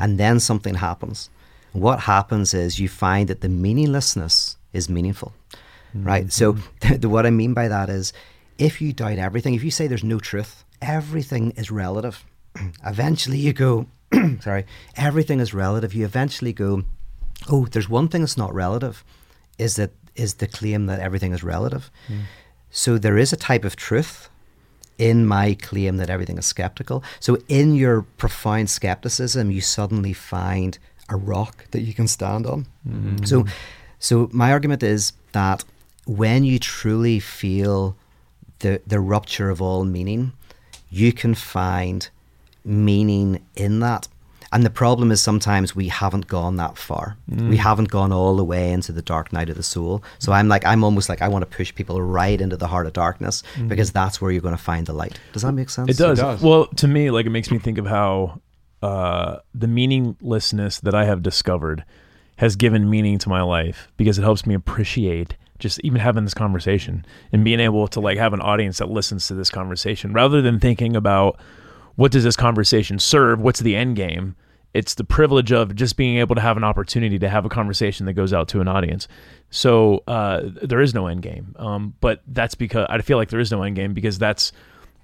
and 0.00 0.18
then 0.18 0.40
something 0.40 0.76
happens. 0.76 1.28
What 1.72 2.00
happens 2.00 2.54
is 2.54 2.78
you 2.78 2.88
find 2.88 3.28
that 3.28 3.40
the 3.40 3.48
meaninglessness 3.48 4.56
is 4.72 4.88
meaningful, 4.88 5.32
right? 6.02 6.32
So 6.32 6.54
mm-hmm. 6.54 6.94
the, 7.00 7.08
what 7.08 7.26
I 7.26 7.30
mean 7.30 7.54
by 7.54 7.68
that 7.68 7.88
is, 7.88 8.12
if 8.58 8.80
you 8.80 8.92
doubt 8.92 9.18
everything, 9.18 9.54
if 9.54 9.64
you 9.64 9.70
say 9.70 9.86
there's 9.86 10.04
no 10.04 10.18
truth, 10.18 10.64
everything 10.80 11.52
is 11.52 11.70
relative. 11.70 12.24
eventually, 12.86 13.38
you 13.38 13.52
go, 13.52 13.86
sorry, 14.40 14.64
everything 14.96 15.40
is 15.40 15.54
relative. 15.54 15.94
You 15.94 16.04
eventually 16.04 16.52
go, 16.52 16.84
oh, 17.48 17.66
there's 17.66 17.88
one 17.88 18.08
thing 18.08 18.22
that's 18.22 18.36
not 18.36 18.54
relative, 18.54 19.04
is 19.58 19.76
that 19.76 19.90
is 20.14 20.34
the 20.34 20.46
claim 20.46 20.86
that 20.86 21.00
everything 21.00 21.32
is 21.32 21.42
relative. 21.42 21.90
Hmm. 22.06 22.20
So 22.70 22.98
there 22.98 23.18
is 23.18 23.32
a 23.32 23.36
type 23.36 23.64
of 23.64 23.76
truth 23.76 24.28
in 24.98 25.26
my 25.26 25.54
claim 25.54 25.96
that 25.96 26.10
everything 26.10 26.38
is 26.38 26.46
skeptical. 26.46 27.02
So 27.18 27.38
in 27.48 27.74
your 27.74 28.02
profound 28.02 28.70
skepticism, 28.70 29.50
you 29.50 29.60
suddenly 29.60 30.12
find 30.12 30.78
a 31.08 31.16
rock 31.16 31.66
that 31.72 31.80
you 31.80 31.94
can 31.94 32.08
stand 32.08 32.46
on. 32.46 32.66
Mm-hmm. 32.88 33.24
So 33.24 33.44
so 33.98 34.28
my 34.32 34.52
argument 34.52 34.82
is 34.82 35.12
that 35.32 35.64
when 36.06 36.44
you 36.44 36.58
truly 36.58 37.20
feel 37.20 37.96
the 38.60 38.80
the 38.86 39.00
rupture 39.00 39.50
of 39.50 39.60
all 39.60 39.84
meaning, 39.84 40.32
you 40.90 41.12
can 41.12 41.34
find 41.34 42.08
meaning 42.64 43.44
in 43.56 43.80
that. 43.80 44.08
And 44.52 44.64
the 44.64 44.70
problem 44.70 45.10
is 45.10 45.20
sometimes 45.20 45.74
we 45.74 45.88
haven't 45.88 46.28
gone 46.28 46.56
that 46.58 46.78
far. 46.78 47.16
We 47.26 47.56
haven't 47.56 47.90
gone 47.90 48.12
all 48.12 48.36
the 48.36 48.44
way 48.44 48.70
into 48.70 48.92
the 48.92 49.02
dark 49.02 49.32
night 49.32 49.48
of 49.48 49.56
the 49.56 49.64
soul. 49.64 50.04
So 50.20 50.30
I'm 50.30 50.46
like, 50.46 50.64
I'm 50.64 50.84
almost 50.84 51.08
like, 51.08 51.20
I 51.22 51.26
want 51.26 51.42
to 51.42 51.56
push 51.56 51.74
people 51.74 52.00
right 52.00 52.40
into 52.40 52.56
the 52.56 52.68
heart 52.68 52.86
of 52.86 52.92
darkness 52.92 53.42
because 53.66 53.90
that's 53.90 54.20
where 54.20 54.30
you're 54.30 54.40
going 54.40 54.56
to 54.56 54.62
find 54.62 54.86
the 54.86 54.92
light. 54.92 55.18
Does 55.32 55.42
that 55.42 55.50
make 55.52 55.70
sense? 55.70 55.90
It 55.90 55.96
does. 55.96 56.20
does. 56.20 56.40
Well, 56.40 56.66
to 56.66 56.86
me, 56.86 57.10
like 57.10 57.26
it 57.26 57.30
makes 57.30 57.50
me 57.50 57.58
think 57.58 57.78
of 57.78 57.86
how 57.86 58.40
uh, 58.80 59.38
the 59.52 59.66
meaninglessness 59.66 60.78
that 60.80 60.94
I 60.94 61.04
have 61.04 61.20
discovered 61.20 61.84
has 62.36 62.54
given 62.54 62.88
meaning 62.88 63.18
to 63.18 63.28
my 63.28 63.42
life 63.42 63.88
because 63.96 64.18
it 64.18 64.22
helps 64.22 64.46
me 64.46 64.54
appreciate 64.54 65.34
just 65.58 65.80
even 65.80 66.00
having 66.00 66.24
this 66.24 66.34
conversation 66.34 67.04
and 67.32 67.44
being 67.44 67.60
able 67.60 67.86
to 67.88 68.00
like 68.00 68.18
have 68.18 68.32
an 68.32 68.40
audience 68.40 68.78
that 68.78 68.90
listens 68.90 69.26
to 69.28 69.34
this 69.34 69.50
conversation 69.50 70.12
rather 70.12 70.42
than 70.42 70.58
thinking 70.58 70.96
about 70.96 71.38
what 71.96 72.10
does 72.10 72.24
this 72.24 72.36
conversation 72.36 72.98
serve, 72.98 73.40
what's 73.40 73.60
the 73.60 73.76
end 73.76 73.96
game. 73.96 74.36
It's 74.72 74.94
the 74.94 75.04
privilege 75.04 75.52
of 75.52 75.76
just 75.76 75.96
being 75.96 76.16
able 76.18 76.34
to 76.34 76.40
have 76.40 76.56
an 76.56 76.64
opportunity 76.64 77.16
to 77.20 77.28
have 77.28 77.44
a 77.44 77.48
conversation 77.48 78.06
that 78.06 78.14
goes 78.14 78.32
out 78.32 78.48
to 78.48 78.60
an 78.60 78.66
audience. 78.66 79.06
So 79.50 80.02
uh, 80.08 80.40
there 80.62 80.80
is 80.80 80.92
no 80.94 81.06
end 81.06 81.22
game, 81.22 81.54
um, 81.60 81.94
but 82.00 82.22
that's 82.26 82.56
because 82.56 82.88
I 82.90 83.00
feel 83.00 83.16
like 83.16 83.28
there 83.28 83.38
is 83.38 83.52
no 83.52 83.62
end 83.62 83.76
game 83.76 83.94
because 83.94 84.18
that's 84.18 84.50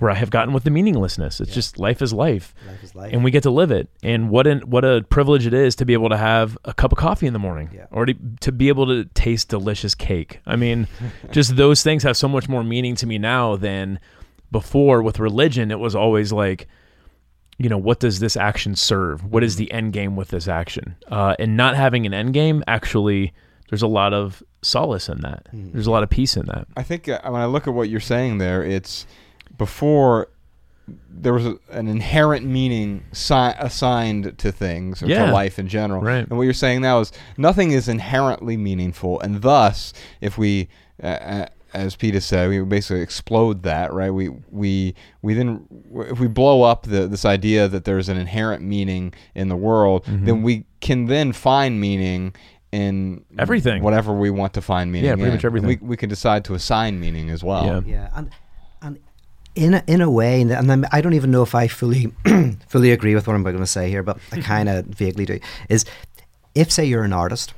where 0.01 0.11
I 0.11 0.15
have 0.15 0.31
gotten 0.31 0.53
with 0.53 0.65
the 0.65 0.71
meaninglessness. 0.71 1.41
It's 1.41 1.55
just 1.55 1.79
life 1.79 2.03
is 2.03 2.13
life, 2.13 2.55
Life 2.67 2.83
is 2.83 2.95
life. 2.95 3.13
and 3.13 3.23
we 3.23 3.31
get 3.31 3.45
to 3.45 3.51
live 3.51 3.71
it. 3.71 3.89
And 4.03 4.29
what 4.31 4.47
an 4.47 4.61
what 4.63 4.85
a 4.85 5.03
privilege 5.09 5.47
it 5.47 5.55
is 5.55 5.77
to 5.77 5.85
be 5.85 5.93
able 5.93 6.09
to 6.09 6.17
have 6.17 6.59
a 6.65 6.75
cup 6.75 6.91
of 6.93 6.99
coffee 6.99 7.27
in 7.29 7.33
the 7.33 7.39
morning, 7.39 7.71
Yeah. 7.73 7.87
or 7.93 8.07
to, 8.07 8.15
to 8.41 8.51
be 8.53 8.69
able 8.69 8.87
to 8.89 9.05
taste 9.15 9.49
delicious 9.49 9.95
cake. 9.95 10.41
I 10.47 10.57
mean, 10.57 10.89
just 11.31 11.55
those 11.57 11.83
things 11.83 12.03
have 12.03 12.17
so 12.17 12.27
much 12.29 12.49
more 12.49 12.65
meaning 12.65 12.97
to 12.97 13.07
me 13.07 13.19
now 13.19 13.57
than 13.57 14.01
before. 14.51 15.03
With 15.03 15.21
religion, 15.21 15.71
it 15.71 15.79
was 15.79 15.95
always 15.95 16.33
like, 16.33 16.67
you 17.59 17.69
know, 17.69 17.79
what 17.79 18.01
does 18.01 18.19
this 18.21 18.37
action 18.37 18.75
serve? 18.75 19.25
What 19.25 19.45
is 19.45 19.57
the 19.57 19.71
end 19.71 19.93
game 19.93 20.17
with 20.17 20.29
this 20.29 20.49
action? 20.49 20.97
Uh, 21.09 21.37
and 21.39 21.57
not 21.57 21.77
having 21.77 22.07
an 22.07 22.15
end 22.15 22.33
game 22.35 22.65
actually. 22.67 23.33
There's 23.69 23.83
a 23.83 23.87
lot 23.87 24.13
of 24.13 24.43
solace 24.63 25.09
in 25.09 25.21
that. 25.21 25.47
There's 25.53 25.87
a 25.87 25.93
lot 25.93 26.03
of 26.03 26.11
peace 26.11 26.37
in 26.37 26.47
that. 26.47 26.67
I 26.77 26.83
think 26.83 27.09
uh, 27.09 27.21
when 27.23 27.41
I 27.41 27.45
look 27.45 27.69
at 27.69 27.75
what 27.75 27.89
you're 27.89 28.01
saying 28.01 28.39
there, 28.39 28.65
it's 28.65 29.07
before 29.65 30.29
there 31.09 31.33
was 31.35 31.47
a, 31.47 31.55
an 31.71 31.87
inherent 31.87 32.45
meaning 32.45 33.05
si- 33.13 33.35
assigned 33.69 34.37
to 34.39 34.51
things 34.51 35.03
or 35.03 35.07
Yeah. 35.07 35.27
to 35.27 35.33
life 35.33 35.59
in 35.59 35.69
general. 35.69 36.03
Right. 36.03 36.27
And 36.29 36.37
what 36.37 36.43
you're 36.45 36.53
saying 36.55 36.81
now 36.81 36.99
is 37.01 37.13
nothing 37.37 37.71
is 37.71 37.87
inherently 37.89 38.57
meaningful, 38.57 39.21
and 39.21 39.43
thus, 39.43 39.93
if 40.21 40.37
we, 40.37 40.69
uh, 41.03 41.07
uh, 41.07 41.47
as 41.75 41.95
Peter 41.95 42.19
said, 42.21 42.49
we 42.49 42.59
basically 42.63 43.03
explode 43.03 43.63
that, 43.63 43.93
right? 43.93 44.11
We 44.13 44.31
we 44.51 44.95
we 45.23 45.35
then 45.35 45.67
if 46.13 46.19
we 46.19 46.27
blow 46.27 46.63
up 46.63 46.83
the, 46.87 47.07
this 47.07 47.25
idea 47.25 47.69
that 47.69 47.85
there's 47.85 48.09
an 48.09 48.17
inherent 48.17 48.63
meaning 48.65 49.13
in 49.37 49.49
the 49.49 49.57
world, 49.57 50.05
Mm-hmm. 50.07 50.25
then 50.27 50.43
we 50.43 50.65
can 50.81 51.07
then 51.07 51.33
find 51.33 51.81
meaning. 51.81 52.35
In 52.73 53.25
Everything. 53.37 53.83
whatever 53.83 54.13
we 54.13 54.31
want 54.31 54.53
to 54.55 54.63
find 54.63 54.93
meaning. 54.93 55.07
Yeah, 55.09 55.15
pretty 55.17 55.31
in. 55.31 55.35
much 55.35 55.45
everything. 55.45 55.69
We, 55.69 55.79
we 55.83 55.97
can 55.97 56.09
decide 56.09 56.45
to 56.45 56.55
assign 56.55 57.01
meaning 57.01 57.29
as 57.29 57.43
well. 57.43 57.65
Yeah. 57.67 57.81
Yeah, 57.85 58.09
and 58.15 58.27
and 58.27 58.31
in 59.55 59.75
a, 59.75 59.85
in 59.87 60.01
a 60.01 60.11
way, 60.11 60.41
and, 60.41 60.87
I 60.93 61.01
don't 61.01 61.15
even 61.15 61.31
know 61.31 61.43
if 61.43 61.55
I 61.55 61.69
fully 61.69 62.13
fully 62.69 62.93
agree 62.93 63.15
with 63.15 63.27
what 63.27 63.35
I'm 63.35 63.43
going 63.43 63.59
to 63.59 63.67
say 63.67 63.91
here, 63.91 64.03
but 64.03 64.17
I 64.17 64.37
mm-hmm. 64.37 64.41
kind 64.43 64.69
of 64.69 64.87
vaguely 64.87 65.27
do. 65.27 65.41
Is 65.69 65.85
if 66.55 66.71
say 66.71 66.85
you're 66.85 67.05
an 67.05 67.13
artist 67.13 67.55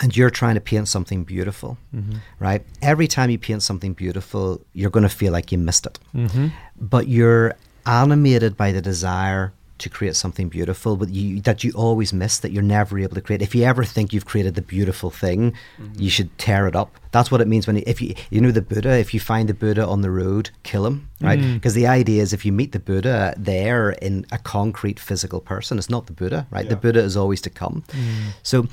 and 0.00 0.16
you're 0.16 0.30
trying 0.30 0.54
to 0.54 0.60
paint 0.60 0.88
something 0.88 1.24
beautiful, 1.24 1.78
mm-hmm. 1.94 2.16
right? 2.38 2.64
Every 2.82 3.06
time 3.06 3.30
you 3.30 3.38
paint 3.38 3.62
something 3.62 3.94
beautiful, 3.94 4.60
you're 4.72 4.90
going 4.90 5.04
to 5.04 5.08
feel 5.08 5.32
like 5.32 5.52
you 5.52 5.58
missed 5.58 5.86
it, 5.86 5.98
mm-hmm. 6.14 6.48
but 6.80 7.08
you're 7.08 7.54
animated 7.86 8.56
by 8.56 8.72
the 8.72 8.82
desire 8.82 9.52
to 9.78 9.88
create 9.88 10.14
something 10.14 10.48
beautiful 10.48 10.96
but 10.96 11.08
you 11.08 11.40
that 11.40 11.64
you 11.64 11.72
always 11.72 12.12
miss 12.12 12.38
that 12.38 12.52
you're 12.52 12.62
never 12.62 12.98
able 12.98 13.14
to 13.14 13.20
create. 13.20 13.42
If 13.42 13.54
you 13.54 13.64
ever 13.64 13.84
think 13.84 14.12
you've 14.12 14.24
created 14.26 14.54
the 14.54 14.62
beautiful 14.62 15.10
thing 15.10 15.52
mm-hmm. 15.52 16.00
you 16.00 16.10
should 16.10 16.36
tear 16.38 16.66
it 16.68 16.76
up. 16.76 16.96
That's 17.10 17.30
what 17.30 17.40
it 17.40 17.48
means 17.48 17.66
when 17.66 17.76
you, 17.76 17.82
if 17.86 18.00
you 18.00 18.14
you 18.30 18.40
know 18.40 18.50
the 18.50 18.62
buddha 18.62 18.98
if 18.98 19.12
you 19.12 19.20
find 19.20 19.48
the 19.48 19.54
buddha 19.54 19.86
on 19.86 20.02
the 20.02 20.10
road 20.10 20.50
kill 20.62 20.86
him 20.86 21.08
right? 21.20 21.38
Mm. 21.38 21.54
Because 21.54 21.74
the 21.74 21.86
idea 21.86 22.22
is 22.22 22.32
if 22.32 22.44
you 22.44 22.52
meet 22.52 22.72
the 22.72 22.78
buddha 22.78 23.34
there 23.36 23.90
in 23.90 24.26
a 24.30 24.38
concrete 24.38 25.00
physical 25.00 25.40
person 25.40 25.78
it's 25.78 25.90
not 25.90 26.06
the 26.06 26.12
buddha 26.12 26.46
right? 26.50 26.68
The 26.68 26.76
buddha 26.76 27.00
is 27.00 27.16
always 27.16 27.40
to 27.42 27.50
come. 27.50 27.84
Mm. 27.88 28.34
So 28.42 28.68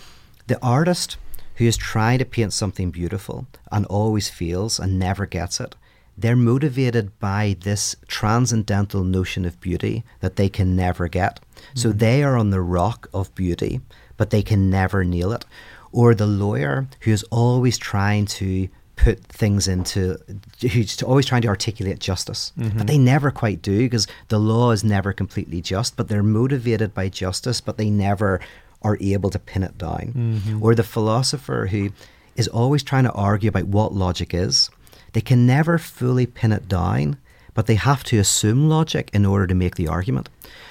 the 0.48 0.64
artist 0.64 1.18
who 1.56 1.66
is 1.66 1.78
trying 1.78 2.20
to 2.20 2.26
paint 2.26 2.54
something 2.54 2.92
beautiful 2.92 3.48
and 3.72 3.86
always 3.88 4.30
feels 4.30 4.80
and 4.80 4.98
never 4.98 5.26
gets 5.26 5.60
it 5.60 5.76
they're 6.22 6.36
motivated 6.36 7.18
by 7.20 7.56
this 7.62 7.96
transcendental 8.08 9.04
notion 9.04 9.46
of 9.46 9.60
beauty 9.60 10.04
that 10.20 10.36
they 10.36 10.50
can 10.50 10.76
never 10.76 11.08
get. 11.08 11.40
So 11.74 11.90
mm-hmm. 11.90 11.98
they 11.98 12.24
are 12.24 12.38
on 12.38 12.50
the 12.50 12.62
rock 12.62 13.10
of 13.14 13.34
beauty, 13.36 13.82
but 14.18 14.30
they 14.30 14.42
can 14.42 14.70
never 14.70 15.04
nail 15.04 15.32
it. 15.32 15.46
Or 15.92 16.16
the 16.16 16.28
lawyer 16.28 16.88
who 17.02 17.12
is 17.12 17.24
always 17.24 17.78
trying 17.78 18.26
to 18.28 18.70
put 18.96 19.24
things 19.26 19.68
into, 19.68 20.18
who's 20.62 21.02
always 21.02 21.26
trying 21.26 21.42
to 21.42 21.48
articulate 21.48 22.00
justice, 22.00 22.54
mm-hmm. 22.58 22.78
but 22.78 22.88
they 22.88 22.98
never 22.98 23.32
quite 23.32 23.62
do 23.62 23.80
because 23.80 24.08
the 24.28 24.40
law 24.40 24.72
is 24.72 24.84
never 24.84 25.12
completely 25.12 25.60
just, 25.60 25.98
but 25.98 26.08
they're 26.08 26.24
motivated 26.24 26.94
by 26.94 27.10
justice, 27.10 27.62
but 27.62 27.78
they 27.78 27.90
never 27.90 28.40
are 28.84 28.98
able 29.02 29.30
to 29.30 29.40
pin 29.40 29.64
it 29.64 29.78
down. 29.78 30.14
Mm-hmm. 30.16 30.64
Or 30.64 30.76
the 30.76 30.84
philosopher 30.84 31.68
who 31.72 31.90
is 32.36 32.48
always 32.48 32.84
trying 32.84 33.04
to 33.04 33.12
argue 33.12 33.50
about 33.50 33.66
what 33.66 33.94
logic 33.94 34.34
is. 34.34 34.70
They 35.14 35.22
can 35.22 35.46
never 35.46 35.78
fully 35.78 36.26
pin 36.26 36.52
it 36.52 36.68
down, 36.68 37.18
but 37.54 37.68
they 37.68 37.76
have 37.76 38.04
to 38.06 38.20
assume 38.20 38.70
logic 38.70 39.10
in 39.14 39.26
order 39.26 39.48
to 39.48 39.56
make 39.56 39.76
the 39.76 39.88
argument. 39.88 40.30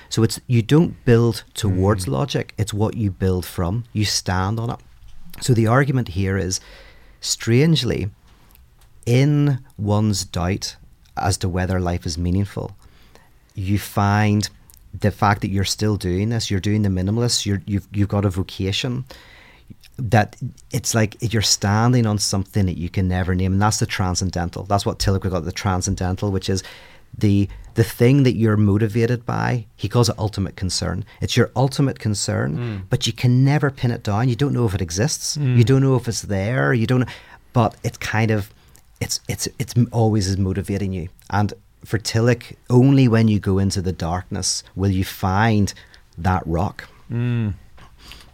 So 0.08 0.22
it's 0.22 0.40
you 0.46 0.62
don't 0.62 1.02
build 1.04 1.44
towards 1.54 2.04
hmm. 2.04 2.12
logic, 2.12 2.54
it's 2.58 2.74
what 2.74 2.96
you 2.96 3.10
build 3.10 3.44
from. 3.44 3.84
You 3.92 4.04
stand 4.04 4.58
on 4.58 4.70
it. 4.70 4.80
So 5.40 5.54
the 5.54 5.66
argument 5.66 6.08
here 6.08 6.36
is 6.36 6.60
strangely 7.20 8.10
in 9.06 9.64
one's 9.78 10.24
doubt 10.24 10.76
as 11.16 11.36
to 11.38 11.48
whether 11.48 11.80
life 11.80 12.06
is 12.06 12.18
meaningful, 12.18 12.76
you 13.54 13.78
find 13.78 14.48
the 14.98 15.10
fact 15.10 15.40
that 15.42 15.50
you're 15.50 15.64
still 15.64 15.96
doing 15.96 16.30
this, 16.30 16.50
you're 16.50 16.60
doing 16.60 16.82
the 16.82 16.88
minimalist, 16.88 17.46
you're, 17.46 17.62
you've 17.66 17.86
you've 17.92 18.08
got 18.08 18.24
a 18.24 18.30
vocation 18.30 19.04
that 20.00 20.36
it's 20.70 20.94
like 20.94 21.16
you're 21.20 21.42
standing 21.42 22.06
on 22.06 22.18
something 22.18 22.66
that 22.66 22.78
you 22.78 22.88
can 22.88 23.08
never 23.08 23.34
name, 23.34 23.52
and 23.52 23.62
that's 23.62 23.78
the 23.78 23.86
transcendental. 23.86 24.64
That's 24.64 24.86
what 24.86 24.98
Tillich 24.98 25.28
got 25.30 25.44
the 25.44 25.52
transcendental, 25.52 26.30
which 26.30 26.48
is 26.48 26.62
the 27.16 27.48
the 27.74 27.84
thing 27.84 28.24
that 28.24 28.34
you're 28.34 28.56
motivated 28.56 29.24
by. 29.24 29.66
He 29.76 29.88
calls 29.88 30.08
it 30.08 30.18
ultimate 30.18 30.56
concern. 30.56 31.04
It's 31.20 31.36
your 31.36 31.50
ultimate 31.54 31.98
concern, 31.98 32.56
hmm. 32.56 32.76
but 32.88 33.06
you 33.06 33.12
can 33.12 33.44
never 33.44 33.70
pin 33.70 33.90
it 33.90 34.02
down. 34.02 34.28
You 34.28 34.36
don't 34.36 34.52
know 34.52 34.66
if 34.66 34.74
it 34.74 34.82
exists. 34.82 35.36
Hmm. 35.36 35.56
You 35.56 35.64
don't 35.64 35.82
know 35.82 35.96
if 35.96 36.08
it's 36.08 36.22
there. 36.22 36.72
You 36.72 36.86
don't. 36.86 37.08
But 37.52 37.76
it's 37.84 37.98
kind 37.98 38.30
of 38.30 38.52
it's 39.00 39.20
it's 39.28 39.48
it's 39.58 39.74
always 39.92 40.26
is 40.26 40.38
motivating 40.38 40.92
you. 40.92 41.08
And 41.30 41.52
for 41.84 41.98
Tillich, 41.98 42.56
only 42.68 43.08
when 43.08 43.28
you 43.28 43.38
go 43.38 43.58
into 43.58 43.80
the 43.80 43.92
darkness 43.92 44.62
will 44.74 44.90
you 44.90 45.04
find 45.04 45.72
that 46.18 46.42
rock. 46.46 46.88
Hmm. 47.08 47.50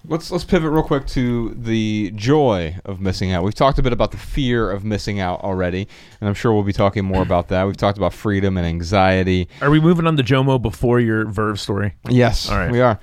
Let's 0.09 0.31
let's 0.31 0.45
pivot 0.45 0.71
real 0.71 0.85
quick 0.85 1.07
to 1.09 1.51
the 1.55 2.12
joy 2.14 2.77
of 2.85 3.01
missing 3.01 3.33
out. 3.33 3.42
We've 3.42 3.55
talked 3.55 3.79
a 3.79 3.83
bit 3.83 3.92
about 3.92 4.12
the 4.12 4.16
fear 4.16 4.71
of 4.71 4.85
missing 4.85 5.19
out 5.19 5.40
already, 5.40 5.88
and 6.21 6.29
I'm 6.29 6.35
sure 6.35 6.53
we'll 6.53 6.62
be 6.62 6.73
talking 6.73 7.05
more 7.05 7.23
about 7.23 7.49
that. 7.49 7.64
We've 7.66 7.77
talked 7.77 7.99
about 7.99 8.12
freedom 8.14 8.57
and 8.57 8.64
anxiety. 8.64 9.49
Are 9.61 9.71
we 9.71 9.81
moving 9.81 10.07
on 10.07 10.16
to 10.16 10.23
Jomo 10.23 10.62
before 10.62 11.01
your 11.01 11.27
Verve 11.27 11.59
story? 11.59 11.95
Yes, 12.09 12.49
All 12.49 12.57
right. 12.57 12.71
we 12.71 12.81
are. 12.81 13.01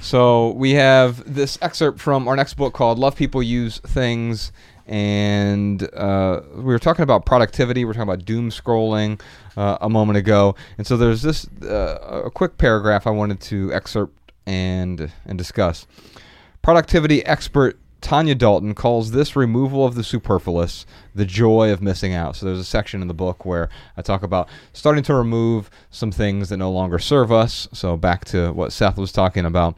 So 0.00 0.50
we 0.52 0.72
have 0.72 1.32
this 1.32 1.56
excerpt 1.62 2.00
from 2.00 2.26
our 2.26 2.34
next 2.34 2.54
book 2.54 2.74
called 2.74 2.98
"Love 2.98 3.14
People, 3.14 3.42
Use 3.44 3.78
Things, 3.78 4.50
and 4.86 5.82
uh, 5.94 6.40
we 6.56 6.64
were 6.64 6.80
talking 6.80 7.04
about 7.04 7.26
productivity. 7.26 7.84
We 7.84 7.90
are 7.90 7.94
talking 7.94 8.08
about 8.08 8.24
doom 8.24 8.50
scrolling 8.50 9.20
uh, 9.56 9.78
a 9.80 9.88
moment 9.88 10.18
ago, 10.18 10.56
and 10.78 10.86
so 10.86 10.96
there's 10.96 11.22
this 11.22 11.46
uh, 11.62 12.22
a 12.24 12.30
quick 12.30 12.58
paragraph 12.58 13.06
I 13.06 13.10
wanted 13.10 13.40
to 13.42 13.72
excerpt 13.72 14.32
and 14.46 15.12
and 15.26 15.38
discuss. 15.38 15.86
Productivity 16.62 17.24
expert 17.24 17.78
Tanya 18.00 18.34
Dalton 18.34 18.74
calls 18.74 19.10
this 19.10 19.36
removal 19.36 19.84
of 19.84 19.94
the 19.94 20.04
superfluous 20.04 20.86
the 21.14 21.24
joy 21.24 21.72
of 21.72 21.82
missing 21.82 22.14
out. 22.14 22.36
So 22.36 22.46
there's 22.46 22.58
a 22.58 22.64
section 22.64 23.02
in 23.02 23.08
the 23.08 23.14
book 23.14 23.44
where 23.44 23.68
I 23.96 24.02
talk 24.02 24.22
about 24.22 24.48
starting 24.72 25.04
to 25.04 25.14
remove 25.14 25.70
some 25.90 26.10
things 26.10 26.48
that 26.48 26.56
no 26.56 26.70
longer 26.70 26.98
serve 26.98 27.30
us. 27.30 27.68
So 27.72 27.96
back 27.96 28.24
to 28.26 28.52
what 28.52 28.72
Seth 28.72 28.96
was 28.96 29.12
talking 29.12 29.44
about. 29.44 29.76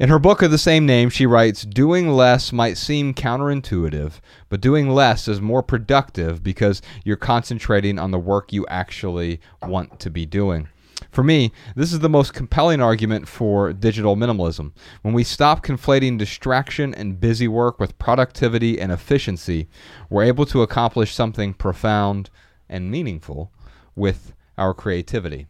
In 0.00 0.08
her 0.08 0.18
book 0.18 0.40
of 0.40 0.50
the 0.50 0.58
same 0.58 0.86
name, 0.86 1.10
she 1.10 1.26
writes 1.26 1.62
Doing 1.62 2.10
less 2.10 2.52
might 2.52 2.78
seem 2.78 3.12
counterintuitive, 3.12 4.14
but 4.48 4.62
doing 4.62 4.88
less 4.88 5.28
is 5.28 5.40
more 5.40 5.62
productive 5.62 6.42
because 6.42 6.80
you're 7.04 7.16
concentrating 7.16 7.98
on 7.98 8.10
the 8.10 8.18
work 8.18 8.52
you 8.52 8.66
actually 8.68 9.40
want 9.62 10.00
to 10.00 10.10
be 10.10 10.24
doing. 10.24 10.68
For 11.12 11.22
me, 11.22 11.52
this 11.76 11.92
is 11.92 11.98
the 11.98 12.08
most 12.08 12.32
compelling 12.32 12.80
argument 12.80 13.28
for 13.28 13.74
digital 13.74 14.16
minimalism. 14.16 14.72
When 15.02 15.12
we 15.12 15.24
stop 15.24 15.62
conflating 15.62 16.16
distraction 16.16 16.94
and 16.94 17.20
busy 17.20 17.46
work 17.46 17.78
with 17.78 17.98
productivity 17.98 18.80
and 18.80 18.90
efficiency, 18.90 19.68
we're 20.08 20.24
able 20.24 20.46
to 20.46 20.62
accomplish 20.62 21.14
something 21.14 21.52
profound 21.52 22.30
and 22.66 22.90
meaningful 22.90 23.52
with 23.94 24.32
our 24.56 24.72
creativity. 24.72 25.48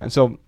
And 0.00 0.12
so 0.12 0.38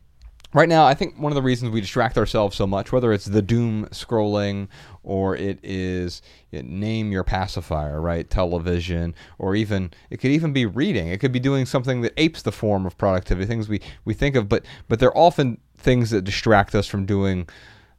right 0.53 0.69
now, 0.69 0.87
I 0.87 0.95
think 0.95 1.19
one 1.19 1.33
of 1.33 1.37
the 1.37 1.43
reasons 1.43 1.73
we 1.73 1.81
distract 1.81 2.17
ourselves 2.17 2.57
so 2.57 2.65
much, 2.65 2.93
whether 2.93 3.13
it's 3.13 3.25
the 3.25 3.43
doom 3.43 3.87
scrolling 3.87 4.69
or 5.05 5.37
it 5.37 5.59
is 5.63 6.23
it, 6.51 6.65
name 6.65 7.13
your 7.13 7.25
pacifier, 7.25 8.01
right? 8.01 8.29
Television, 8.29 9.15
or 9.39 9.55
even 9.55 9.93
it 10.11 10.19
could 10.19 10.31
even 10.31 10.53
be 10.53 10.67
reading. 10.67 11.09
It 11.09 11.21
could 11.21 11.33
be 11.33 11.41
doing 11.41 11.67
something 11.67 12.01
that 12.01 12.15
apes 12.17 12.43
the 12.43 12.53
form 12.53 12.87
of 12.87 12.99
productivity, 12.99 13.47
things 13.47 13.69
we, 13.69 13.81
we 14.05 14.15
think 14.15 14.35
of, 14.35 14.49
but 14.49 14.65
but 14.89 14.99
they're 14.99 15.17
often 15.17 15.59
things 15.77 16.11
that 16.11 16.23
distract 16.23 16.75
us 16.75 16.87
from 16.87 17.05
doing 17.07 17.49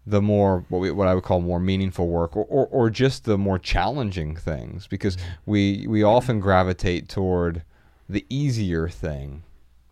the 0.08 0.22
more 0.22 0.66
what 0.70 0.80
we, 0.80 0.92
what 0.92 1.08
I 1.08 1.16
would 1.16 1.24
call 1.24 1.42
more 1.42 1.60
meaningful 1.60 2.08
work, 2.08 2.36
or, 2.36 2.46
or, 2.46 2.68
or 2.68 2.90
just 2.90 3.24
the 3.24 3.38
more 3.38 3.58
challenging 3.58 4.36
things, 4.36 4.88
because 4.88 5.18
we 5.46 5.86
we 5.88 6.04
often 6.04 6.40
gravitate 6.40 7.10
toward 7.10 7.64
the 8.08 8.26
easier 8.30 8.88
thing, 8.88 9.44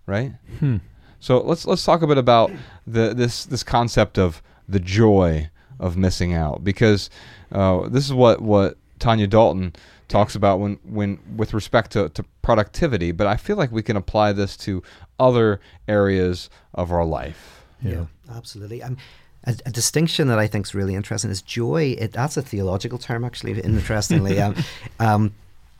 right? 0.06 0.34
Hmm. 0.60 0.78
So 1.20 1.40
let's 1.40 1.66
let's 1.66 1.84
talk 1.84 2.02
a 2.02 2.08
bit 2.08 2.18
about 2.18 2.52
the 2.86 3.14
this 3.14 3.46
this 3.46 3.64
concept 3.64 4.20
of 4.20 4.44
the 4.68 4.80
joy 4.80 5.50
of 5.80 5.98
missing 5.98 6.34
out 6.34 6.64
because 6.64 7.10
uh, 7.52 7.88
this 7.90 8.06
is 8.06 8.14
what 8.14 8.42
what 8.42 8.78
Tanya 9.00 9.28
Dalton 9.28 9.74
talks 10.08 10.36
about 10.36 10.60
when 10.60 10.80
when 10.84 11.20
with 11.36 11.54
respect 11.54 11.92
to, 11.92 12.10
to 12.10 12.24
productivity. 12.42 13.12
But 13.12 13.28
I 13.28 13.38
feel 13.38 13.58
like 13.58 13.72
we 13.72 13.84
can 13.84 13.98
apply 13.98 14.34
this 14.34 14.56
to 14.58 14.84
other 15.20 15.60
areas 15.88 16.50
of 16.74 16.92
our 16.92 17.06
life. 17.06 17.66
Yeah, 17.82 17.92
yeah 17.92 18.06
absolutely. 18.36 18.82
Um, 18.82 18.98
a, 19.46 19.56
a, 19.66 19.72
distinction 19.72 20.28
that 20.30 20.40
I 20.40 20.48
think 20.48 20.66
is 20.66 20.74
really 20.74 20.96
interesting 20.96 21.30
is 21.30 21.42
joy. 21.42 21.96
It, 22.00 22.14
that's 22.14 22.38
a 22.38 22.42
theological 22.42 22.98
term, 22.98 23.26
actually. 23.26 23.60
Interestingly, 23.64 24.40
um, 24.46 24.56
um, 25.00 25.34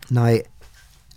now 0.10 0.38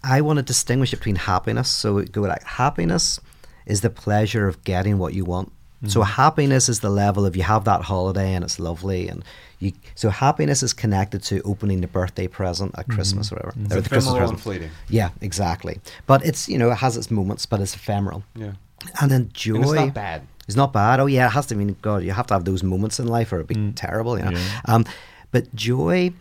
I 0.05 0.20
want 0.20 0.37
to 0.37 0.43
distinguish 0.43 0.93
between 0.93 1.16
happiness. 1.16 1.68
So 1.68 2.03
go 2.03 2.22
like 2.22 2.45
happiness 2.45 3.20
is 3.66 3.81
the 3.81 3.91
pleasure 3.91 4.47
of 4.47 4.62
getting 4.62 4.99
what 4.99 5.12
you 5.14 5.24
want. 5.24 5.53
Mm-hmm. 5.77 5.89
So 5.89 6.03
happiness 6.03 6.68
is 6.68 6.81
the 6.81 6.91
level 6.91 7.27
of 7.27 7.37
you 7.37 7.43
have 7.43 7.64
that 7.64 7.83
holiday 7.83 8.33
and 8.33 8.43
it's 8.43 8.59
lovely 8.59 9.09
and 9.09 9.22
you 9.59 9.72
so 9.95 10.09
happiness 10.09 10.62
is 10.62 10.72
connected 10.72 11.22
to 11.24 11.43
opening 11.43 11.81
the 11.81 11.87
birthday 11.87 12.27
present 12.27 12.74
at 12.79 12.87
mm-hmm. 12.87 12.95
Christmas 12.95 13.31
or 13.31 13.37
whatever. 13.37 13.53
Mm-hmm. 13.53 13.72
Or 13.72 13.81
the 13.83 13.89
Christmas 13.89 14.16
present. 14.16 14.41
fleeting. 14.41 14.70
Yeah, 14.89 15.11
exactly. 15.20 15.81
But 16.07 16.24
it's 16.24 16.49
you 16.49 16.59
know, 16.59 16.70
it 16.70 16.77
has 16.77 16.97
its 16.97 17.11
moments, 17.11 17.45
but 17.47 17.61
it's 17.61 17.74
ephemeral. 17.74 18.24
Yeah. 18.35 18.53
And 19.01 19.11
then 19.11 19.31
joy 19.33 19.57
and 19.57 19.64
it's 19.64 19.74
not 19.74 19.95
bad. 19.95 20.27
It's 20.47 20.57
not 20.57 20.72
bad. 20.72 21.01
Oh 21.01 21.07
yeah, 21.07 21.27
it 21.27 21.31
has 21.31 21.47
to 21.47 21.55
I 21.55 21.59
mean 21.59 21.77
God, 21.83 22.03
you 22.03 22.12
have 22.12 22.27
to 22.29 22.35
have 22.35 22.45
those 22.45 22.62
moments 22.62 22.99
in 22.99 23.07
life 23.07 23.33
or 23.33 23.37
it'd 23.37 23.49
be 23.49 23.55
mm. 23.55 23.72
terrible, 23.74 24.18
you 24.18 24.24
know. 24.24 24.31
Yeah. 24.31 24.61
Um, 24.66 24.85
but 25.31 25.55
joy 25.55 26.12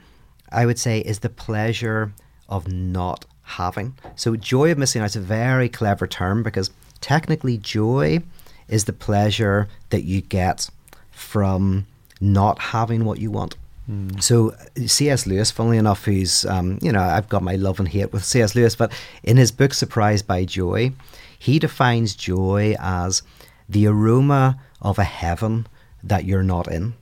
I 0.51 0.65
would 0.65 0.79
say 0.79 0.99
is 0.99 1.19
the 1.19 1.29
pleasure 1.29 2.11
of 2.49 2.67
not 2.67 3.25
having. 3.43 3.95
So 4.15 4.35
joy 4.35 4.71
of 4.71 4.77
missing 4.77 5.01
out 5.01 5.05
is 5.05 5.15
a 5.15 5.21
very 5.21 5.69
clever 5.69 6.07
term 6.07 6.43
because 6.43 6.71
technically 6.99 7.57
joy 7.57 8.19
is 8.67 8.85
the 8.85 8.93
pleasure 8.93 9.67
that 9.89 10.03
you 10.03 10.21
get 10.21 10.69
from 11.11 11.85
not 12.19 12.59
having 12.59 13.05
what 13.05 13.19
you 13.19 13.31
want. 13.31 13.55
Mm. 13.89 14.21
So 14.21 14.55
C.S. 14.85 15.27
Lewis, 15.27 15.51
funnily 15.51 15.77
enough, 15.77 16.05
who's 16.05 16.45
um, 16.45 16.79
you 16.81 16.91
know 16.91 17.01
I've 17.01 17.29
got 17.29 17.43
my 17.43 17.55
love 17.55 17.79
and 17.79 17.87
hate 17.87 18.11
with 18.11 18.23
C.S. 18.23 18.55
Lewis, 18.55 18.75
but 18.75 18.91
in 19.23 19.37
his 19.37 19.51
book 19.51 19.73
Surprised 19.73 20.25
by 20.25 20.45
Joy, 20.45 20.91
he 21.37 21.59
defines 21.59 22.15
joy 22.15 22.75
as 22.79 23.21
the 23.69 23.87
aroma 23.87 24.59
of 24.81 24.97
a 24.97 25.03
heaven 25.03 25.67
that 26.03 26.25
you're 26.25 26.43
not 26.43 26.71
in. 26.71 26.95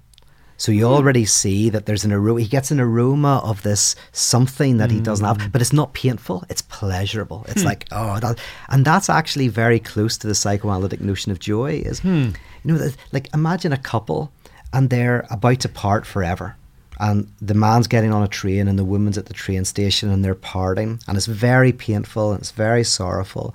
So 0.58 0.72
you 0.72 0.88
hmm. 0.88 0.94
already 0.94 1.26
see 1.26 1.70
that 1.70 1.86
there's 1.86 2.06
an 2.06 2.12
aroma. 2.12 2.42
He 2.42 2.48
gets 2.48 2.72
an 2.72 2.80
aroma 2.80 3.42
of 3.44 3.64
this 3.64 3.96
something 4.12 4.78
that 4.78 4.92
he 4.92 5.00
doesn't 5.00 5.26
have, 5.26 5.42
hmm. 5.42 5.50
but 5.50 5.62
it's 5.62 5.74
not 5.74 5.94
painful. 5.94 6.44
It's 6.50 6.62
pleasurable. 6.62 7.46
It's 7.50 7.62
hmm. 7.62 7.68
like 7.68 7.88
oh, 7.92 8.20
that, 8.20 8.40
and 8.70 8.86
that's 8.86 9.10
actually 9.10 9.48
very 9.48 9.80
close 9.80 10.18
to 10.20 10.28
the 10.28 10.36
psychoanalytic 10.36 11.02
notion 11.02 11.32
of 11.32 11.40
joy. 11.40 11.82
Is 11.86 12.00
hmm. 12.00 12.30
you 12.64 12.74
know, 12.74 12.90
like 13.12 13.34
imagine 13.34 13.74
a 13.74 13.78
couple 13.78 14.32
and 14.74 14.90
they're 14.90 15.26
about 15.30 15.60
to 15.62 15.70
part 15.70 16.06
forever. 16.06 16.56
And 17.00 17.32
the 17.42 17.54
man's 17.54 17.88
getting 17.88 18.12
on 18.12 18.24
a 18.24 18.28
train 18.28 18.68
and 18.68 18.78
the 18.78 18.84
woman's 18.84 19.18
at 19.18 19.28
the 19.28 19.34
train 19.34 19.66
station 19.66 20.10
and 20.10 20.24
they're 20.24 20.36
parting. 20.36 21.00
And 21.08 21.16
it's 21.16 21.26
very 21.26 21.72
painful 21.72 22.32
and 22.32 22.42
it's 22.42 22.52
very 22.52 22.84
sorrowful. 22.84 23.54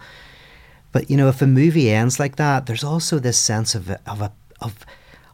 But, 0.93 1.11
you 1.11 1.17
know, 1.17 1.29
if 1.29 1.43
a 1.43 1.47
movie 1.47 1.91
ends 1.91 2.19
like 2.19 2.37
that, 2.37 2.67
there's 2.67 2.85
also 2.85 3.19
this 3.19 3.39
sense 3.39 3.75
of, 3.75 3.91
of, 4.07 4.23
a, 4.23 4.33
of 4.61 4.85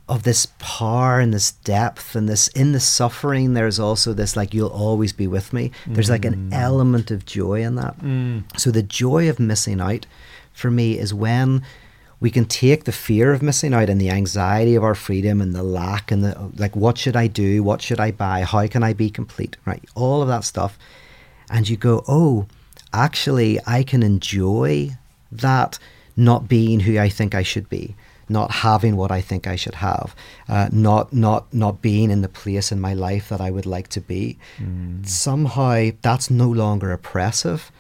of 0.09 0.23
this 0.23 0.47
power 0.59 1.19
and 1.19 1.33
this 1.33 1.53
depth 1.53 2.15
and 2.15 2.29
this 2.29 2.49
in 2.49 2.73
the 2.73 2.81
suffering 2.81 3.55
there's 3.55 3.81
also 3.81 4.13
this 4.13 4.37
like 4.37 4.53
you'll 4.53 4.69
always 4.69 5.13
be 5.13 5.27
with 5.27 5.53
me. 5.53 5.71
There's 5.87 6.11
like 6.11 6.27
an 6.27 6.51
mm. 6.51 6.53
element 6.53 7.11
of 7.11 7.25
joy 7.25 7.63
in 7.63 7.77
that. 7.77 7.99
Mm. 8.01 8.45
so 8.59 8.71
the 8.71 8.83
joy 8.83 9.31
of 9.31 9.41
missing 9.41 9.81
out 9.81 10.07
for 10.53 10.71
me 10.71 10.99
is 10.99 11.15
when 11.15 11.63
we 12.21 12.31
can 12.31 12.45
take 12.45 12.85
the 12.85 12.93
fear 12.93 13.33
of 13.33 13.43
missing 13.43 13.73
out 13.73 13.89
and 13.89 14.01
the 14.01 14.11
anxiety 14.11 14.75
of 14.75 14.85
our 14.85 14.95
freedom 14.95 15.41
and 15.41 15.55
the 15.55 15.63
lack 15.63 16.11
and 16.11 16.23
the 16.23 16.51
like 16.57 16.77
what 16.77 16.99
should 16.99 17.17
i 17.17 17.27
do? 17.27 17.63
What 17.63 17.81
should 17.81 18.01
i 18.01 18.11
buy? 18.11 18.43
How 18.43 18.67
can 18.67 18.83
i 18.83 18.93
be 18.93 19.09
complete? 19.09 19.57
Right? 19.65 19.85
All 19.95 20.21
of 20.21 20.29
that 20.29 20.45
stuff. 20.45 20.79
And 21.51 21.69
you 21.69 21.77
go 21.77 22.05
oh 22.07 22.47
actually 22.95 23.59
i 23.67 23.83
can 23.83 24.03
enjoy 24.03 24.91
that 25.33 25.79
not 26.17 26.49
being 26.49 26.81
who 26.81 26.97
i 26.99 27.09
think 27.09 27.35
i 27.35 27.43
should 27.43 27.69
be 27.69 27.95
not 28.29 28.51
having 28.51 28.97
what 28.97 29.11
I 29.11 29.21
think 29.21 29.47
I 29.47 29.57
should 29.57 29.77
have, 29.77 30.15
uh, 30.49 30.69
not 30.73 31.13
not 31.13 31.53
not 31.53 31.83
being 31.83 32.11
in 32.11 32.23
the 32.23 32.29
place 32.29 32.73
in 32.73 32.81
my 32.81 32.95
life 32.95 33.29
that 33.29 33.41
I 33.41 33.51
would 33.51 33.67
like 33.67 33.89
to 33.89 34.01
be. 34.01 34.39
Mm. 34.59 35.07
Somehow 35.07 35.91
that's 36.03 36.31
no 36.31 36.49
longer 36.49 36.93
oppressive. 36.93 37.71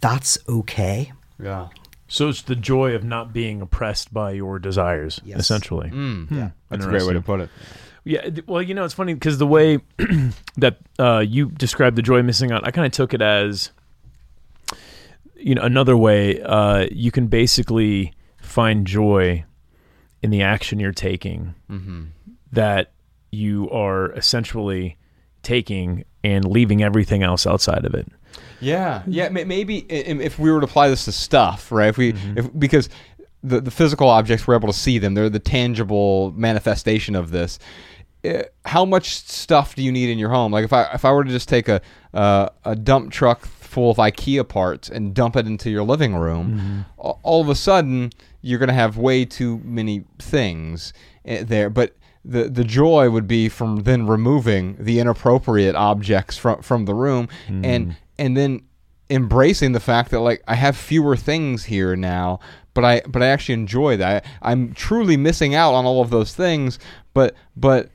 That's 0.00 0.38
okay. 0.48 1.12
Yeah. 1.42 1.68
So 2.08 2.28
it's 2.28 2.42
the 2.42 2.56
joy 2.56 2.94
of 2.94 3.04
not 3.04 3.32
being 3.32 3.62
oppressed 3.62 4.12
by 4.12 4.32
your 4.32 4.58
desires, 4.58 5.20
yes. 5.24 5.38
essentially. 5.38 5.90
Mm. 5.90 6.28
Hmm. 6.28 6.36
Yeah, 6.36 6.50
that's 6.68 6.84
a 6.84 6.88
great 6.88 7.04
way 7.04 7.12
to 7.12 7.20
put 7.20 7.40
it. 7.40 7.50
Yeah, 8.04 8.28
well, 8.46 8.62
you 8.62 8.74
know, 8.74 8.84
it's 8.84 8.94
funny 8.94 9.14
because 9.14 9.38
the 9.38 9.46
way 9.46 9.78
that 10.56 10.78
uh, 10.98 11.18
you 11.20 11.50
described 11.50 11.96
the 11.96 12.02
joy 12.02 12.18
of 12.18 12.24
missing 12.24 12.50
out, 12.50 12.66
I 12.66 12.70
kind 12.70 12.86
of 12.86 12.92
took 12.92 13.14
it 13.14 13.22
as, 13.22 13.70
you 15.36 15.54
know, 15.54 15.62
another 15.62 15.96
way. 15.96 16.42
Uh, 16.42 16.86
you 16.90 17.10
can 17.10 17.26
basically 17.26 18.12
find 18.40 18.86
joy 18.86 19.44
in 20.22 20.30
the 20.30 20.42
action 20.42 20.78
you're 20.78 20.92
taking 20.92 21.54
mm-hmm. 21.70 22.04
that 22.52 22.92
you 23.30 23.70
are 23.70 24.12
essentially 24.12 24.96
taking 25.42 26.04
and 26.22 26.44
leaving 26.44 26.82
everything 26.82 27.22
else 27.22 27.46
outside 27.46 27.84
of 27.84 27.94
it. 27.94 28.06
Yeah, 28.60 29.02
yeah. 29.06 29.28
Maybe 29.30 29.78
if 29.88 30.38
we 30.38 30.50
were 30.50 30.60
to 30.60 30.66
apply 30.66 30.88
this 30.88 31.06
to 31.06 31.12
stuff, 31.12 31.72
right? 31.72 31.88
If 31.88 31.96
we, 31.96 32.12
mm-hmm. 32.12 32.38
if 32.38 32.58
because 32.58 32.88
the 33.42 33.60
the 33.60 33.70
physical 33.70 34.08
objects 34.08 34.46
we're 34.46 34.54
able 34.54 34.68
to 34.68 34.78
see 34.78 34.98
them, 34.98 35.14
they're 35.14 35.30
the 35.30 35.38
tangible 35.38 36.32
manifestation 36.32 37.16
of 37.16 37.30
this. 37.30 37.58
Eh, 38.22 38.42
how 38.66 38.84
much 38.84 39.16
stuff 39.16 39.74
do 39.74 39.82
you 39.82 39.90
need 39.90 40.10
in 40.10 40.18
your 40.18 40.28
home? 40.28 40.52
Like 40.52 40.64
if 40.64 40.72
I 40.72 40.84
if 40.92 41.04
I 41.04 41.12
were 41.12 41.24
to 41.24 41.30
just 41.30 41.48
take 41.48 41.68
a 41.68 41.80
uh, 42.12 42.50
a 42.64 42.76
dump 42.76 43.12
truck 43.12 43.46
full 43.70 43.90
of 43.90 43.98
IKEA 43.98 44.46
parts 44.46 44.88
and 44.88 45.14
dump 45.14 45.36
it 45.36 45.46
into 45.46 45.70
your 45.70 45.84
living 45.84 46.14
room, 46.16 46.58
mm-hmm. 46.58 47.10
all 47.22 47.40
of 47.40 47.48
a 47.48 47.54
sudden 47.54 48.10
you're 48.42 48.58
going 48.58 48.68
to 48.68 48.74
have 48.74 48.96
way 48.96 49.24
too 49.24 49.60
many 49.64 50.04
things 50.18 50.92
eh, 51.24 51.44
there. 51.44 51.70
But 51.70 51.94
the 52.24 52.44
the 52.48 52.64
joy 52.64 53.08
would 53.08 53.26
be 53.26 53.48
from 53.48 53.84
then 53.84 54.06
removing 54.06 54.76
the 54.78 54.98
inappropriate 54.98 55.74
objects 55.74 56.36
from 56.36 56.60
from 56.62 56.84
the 56.84 56.94
room 56.94 57.28
mm. 57.48 57.64
and 57.64 57.96
and 58.18 58.36
then 58.36 58.60
embracing 59.08 59.72
the 59.72 59.80
fact 59.80 60.10
that 60.10 60.20
like 60.20 60.42
I 60.46 60.54
have 60.54 60.76
fewer 60.76 61.16
things 61.16 61.64
here 61.64 61.96
now 61.96 62.40
but 62.74 62.84
I 62.84 63.00
but 63.08 63.22
I 63.22 63.28
actually 63.28 63.54
enjoy 63.54 63.96
that 63.96 64.24
I, 64.42 64.52
I'm 64.52 64.74
truly 64.74 65.16
missing 65.16 65.54
out 65.54 65.72
on 65.72 65.86
all 65.86 66.02
of 66.02 66.10
those 66.10 66.34
things 66.34 66.78
but 67.14 67.34
but 67.56 67.88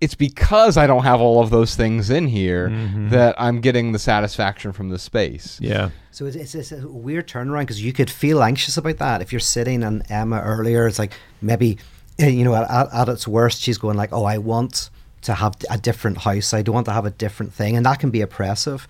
it's 0.00 0.14
because 0.14 0.76
I 0.76 0.86
don't 0.86 1.04
have 1.04 1.20
all 1.20 1.42
of 1.42 1.50
those 1.50 1.74
things 1.74 2.10
in 2.10 2.26
here 2.26 2.68
Mm-hmm. 2.68 3.08
that 3.10 3.34
I'm 3.38 3.60
getting 3.60 3.92
the 3.92 3.98
satisfaction 3.98 4.72
from 4.72 4.90
the 4.90 4.98
space. 4.98 5.58
Yeah. 5.60 5.90
So 6.10 6.26
it's, 6.26 6.36
it's, 6.36 6.54
it's 6.54 6.72
a 6.72 6.86
weird 6.86 7.26
turnaround 7.28 7.62
because 7.62 7.82
you 7.82 7.92
could 7.92 8.10
feel 8.10 8.42
anxious 8.42 8.76
about 8.76 8.98
that 8.98 9.22
if 9.22 9.32
you're 9.32 9.40
sitting 9.40 9.82
and 9.82 10.02
Emma 10.10 10.40
earlier. 10.40 10.86
It's 10.86 10.98
like 10.98 11.12
maybe 11.40 11.78
eh, 12.18 12.28
you 12.28 12.44
know 12.44 12.54
at, 12.54 12.70
at, 12.70 12.92
at 12.94 13.08
its 13.08 13.26
worst 13.26 13.60
she's 13.62 13.78
going 13.78 13.96
like, 13.96 14.12
oh, 14.12 14.24
I 14.24 14.38
want 14.38 14.90
to 15.22 15.34
have 15.34 15.56
a 15.70 15.78
different 15.78 16.18
house. 16.18 16.52
I 16.54 16.62
don't 16.62 16.74
want 16.74 16.86
to 16.86 16.92
have 16.92 17.06
a 17.06 17.10
different 17.10 17.52
thing, 17.54 17.76
and 17.76 17.84
that 17.86 17.98
can 17.98 18.10
be 18.10 18.20
oppressive. 18.20 18.86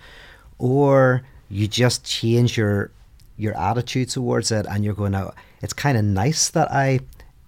Or 0.59 1.23
you 1.49 1.67
just 1.67 2.03
change 2.05 2.57
your 2.57 2.91
your 3.37 3.55
attitude 3.57 4.09
towards 4.09 4.51
it, 4.51 4.65
and 4.69 4.83
you're 4.83 4.93
going 4.93 5.15
out. 5.15 5.35
It's 5.61 5.73
kind 5.73 5.97
of 5.97 6.03
nice 6.03 6.49
that 6.49 6.71
I, 6.71 6.99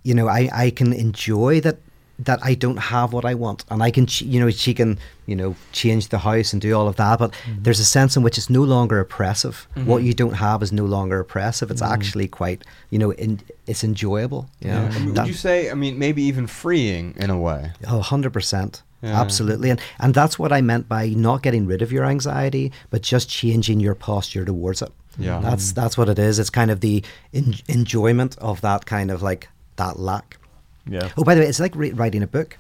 you 0.04 0.14
know, 0.14 0.28
I 0.28 0.50
I 0.54 0.70
can 0.70 0.94
enjoy 0.94 1.60
that 1.62 1.78
that 2.20 2.40
I 2.44 2.54
don't 2.54 2.78
have 2.78 3.14
what 3.14 3.26
I 3.26 3.34
want, 3.34 3.66
and 3.70 3.82
I 3.82 3.92
can, 3.92 4.08
you 4.20 4.40
know, 4.40 4.50
she 4.50 4.74
can, 4.74 5.00
you 5.26 5.36
know, 5.36 5.56
change 5.72 6.10
the 6.10 6.20
house 6.20 6.54
and 6.54 6.62
do 6.62 6.74
all 6.74 6.88
of 6.88 6.98
that. 6.98 7.20
But 7.20 7.32
mm-hmm. 7.32 7.64
there's 7.64 7.80
a 7.80 7.86
sense 7.86 8.18
in 8.18 8.24
which 8.24 8.38
it's 8.38 8.50
no 8.50 8.64
longer 8.64 9.00
oppressive. 9.00 9.68
Mm-hmm. 9.76 9.88
What 9.88 10.04
you 10.04 10.14
don't 10.14 10.34
have 10.34 10.62
is 10.62 10.72
no 10.72 10.86
longer 10.86 11.20
oppressive. 11.20 11.72
It's 11.72 11.82
mm-hmm. 11.82 11.94
actually 11.94 12.28
quite, 12.28 12.64
you 12.90 13.00
know, 13.00 13.12
in, 13.12 13.40
it's 13.68 13.84
enjoyable. 13.84 14.50
You 14.60 14.72
know? 14.72 14.90
I 14.92 15.00
mean, 15.00 15.14
That- 15.14 15.22
would 15.24 15.28
you 15.30 15.34
say? 15.34 15.72
I 15.72 15.74
mean, 15.74 15.98
maybe 15.98 16.24
even 16.24 16.46
freeing 16.48 17.16
in 17.18 17.30
a 17.30 17.40
way. 17.40 17.72
Oh, 17.88 18.02
100%. 18.02 18.82
Yeah. 19.02 19.22
Absolutely. 19.22 19.70
And 19.70 19.80
and 20.00 20.14
that's 20.14 20.38
what 20.38 20.52
I 20.52 20.60
meant 20.60 20.90
by 20.90 21.08
not 21.10 21.42
getting 21.42 21.66
rid 21.66 21.82
of 21.82 21.90
your 21.90 22.04
anxiety, 22.04 22.74
but 22.90 23.02
just 23.02 23.30
changing 23.30 23.80
your 23.80 23.96
posture 23.96 24.44
towards 24.44 24.82
it. 24.82 24.92
Yeah. 25.18 25.40
That's 25.40 25.72
that's 25.72 25.98
what 25.98 26.10
it 26.10 26.20
is. 26.20 26.38
It's 26.38 26.50
kind 26.50 26.70
of 26.70 26.82
the 26.82 27.04
en- 27.34 27.56
enjoyment 27.68 28.38
of 28.40 28.60
that 28.62 28.86
kind 28.86 29.10
of 29.10 29.22
like 29.22 29.48
that 29.78 30.00
lack. 30.00 30.39
Yeah. 30.88 31.10
Oh, 31.18 31.24
by 31.24 31.36
the 31.36 31.42
way, 31.42 31.48
it's 31.48 31.60
like 31.60 31.76
re- 31.76 31.92
writing 31.92 32.24
a 32.24 32.28
book. 32.28 32.58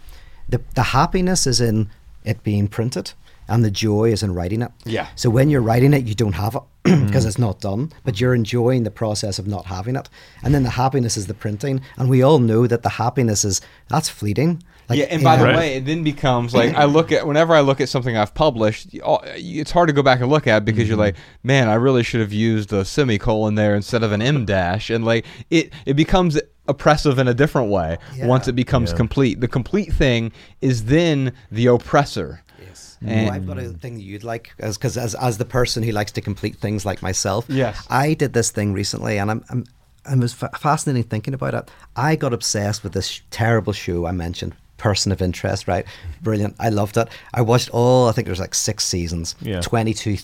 The 0.47 0.61
the 0.75 0.83
happiness 0.83 1.45
is 1.47 1.61
in 1.61 1.89
it 2.23 2.43
being 2.43 2.67
printed, 2.67 3.13
and 3.47 3.63
the 3.63 3.71
joy 3.71 4.11
is 4.11 4.23
in 4.23 4.33
writing 4.33 4.61
it. 4.61 4.71
Yeah. 4.85 5.07
So 5.15 5.29
when 5.29 5.49
you're 5.49 5.61
writing 5.61 5.93
it, 5.93 6.05
you 6.05 6.15
don't 6.15 6.33
have 6.33 6.55
it 6.55 6.61
because 7.05 7.25
it's 7.25 7.37
not 7.39 7.61
done, 7.61 7.91
but 8.03 8.19
you're 8.19 8.35
enjoying 8.35 8.83
the 8.83 8.91
process 8.91 9.39
of 9.39 9.47
not 9.47 9.65
having 9.65 9.95
it. 9.95 10.09
And 10.43 10.53
then 10.53 10.63
the 10.63 10.71
happiness 10.71 11.17
is 11.17 11.27
the 11.27 11.33
printing, 11.33 11.81
and 11.97 12.09
we 12.09 12.21
all 12.23 12.39
know 12.39 12.67
that 12.67 12.83
the 12.83 12.89
happiness 12.89 13.43
is 13.45 13.61
that's 13.89 14.09
fleeting. 14.09 14.63
yeah, 14.89 15.05
and 15.11 15.23
by 15.23 15.37
the 15.37 15.45
know, 15.45 15.55
way, 15.57 15.75
it 15.75 15.85
then 15.85 16.03
becomes 16.03 16.53
like 16.55 16.73
I 16.83 16.85
look 16.85 17.11
at 17.11 17.25
whenever 17.27 17.53
I 17.53 17.61
look 17.61 17.79
at 17.79 17.89
something 17.89 18.17
I've 18.17 18.33
published, 18.33 18.87
it's 18.91 19.71
hard 19.71 19.87
to 19.89 19.93
go 19.93 20.01
back 20.03 20.19
and 20.19 20.29
look 20.29 20.47
at 20.47 20.65
because 20.65 20.87
you're 20.87 20.97
Mm-hmm. 20.97 21.15
like, 21.15 21.15
man, 21.43 21.69
I 21.69 21.75
really 21.75 22.01
should 22.03 22.21
have 22.21 22.33
used 22.33 22.73
a 22.73 22.83
semicolon 22.83 23.53
there 23.55 23.75
instead 23.75 24.01
of 24.03 24.11
an 24.11 24.21
m 24.21 24.45
dash, 24.45 24.89
and 24.89 25.05
like 25.05 25.25
it 25.51 25.71
it 25.85 25.93
becomes 25.93 26.39
oppressive 26.69 27.19
in 27.19 27.27
a 27.27 27.33
different 27.33 27.69
way 27.69 27.97
once 28.19 28.47
it 28.47 28.53
becomes 28.55 28.91
Yeah. 28.91 28.97
complete. 28.97 29.41
The 29.41 29.47
complete 29.49 29.91
thing 29.91 30.31
is 30.61 30.85
then 30.85 31.33
the 31.51 31.65
oppressor. 31.67 32.41
Yes. 32.65 32.97
And- 33.05 33.29
oh, 33.29 33.33
I've 33.33 33.47
got 33.47 33.57
a 33.57 33.69
thing 33.69 33.95
that 33.95 34.03
you'd 34.03 34.23
like, 34.23 34.53
because 34.57 34.95
as, 34.97 35.15
as 35.15 35.37
the 35.37 35.45
person 35.45 35.83
who 35.83 35.91
likes 35.91 36.11
to 36.13 36.21
complete 36.21 36.55
things 36.57 36.85
like 36.85 37.01
myself, 37.01 37.45
Yes. 37.49 37.85
I 37.89 38.13
did 38.13 38.33
this 38.33 38.51
thing 38.51 38.71
recently, 38.73 39.17
and 39.19 39.29
I'm, 39.31 39.43
I'm 39.49 39.65
I 40.05 40.15
was 40.15 40.33
fa- 40.33 40.49
fascinating 40.57 41.03
thinking 41.03 41.33
about 41.33 41.53
it. 41.53 41.69
I 41.95 42.15
got 42.15 42.33
obsessed 42.33 42.83
with 42.83 42.93
this 42.93 43.07
sh- 43.07 43.21
terrible 43.31 43.73
show 43.73 44.05
I 44.07 44.11
mentioned, 44.11 44.55
Person 44.77 45.11
of 45.11 45.21
Interest. 45.21 45.67
Right, 45.67 45.85
brilliant. 46.21 46.55
I 46.59 46.69
loved 46.69 46.95
it. 46.97 47.07
I 47.33 47.41
watched 47.41 47.69
all. 47.71 48.07
I 48.07 48.13
think 48.13 48.25
there's 48.25 48.39
like 48.39 48.55
six 48.55 48.85
seasons, 48.85 49.35
Yeah. 49.41 49.59
twenty 49.61 49.93
two 49.93 50.17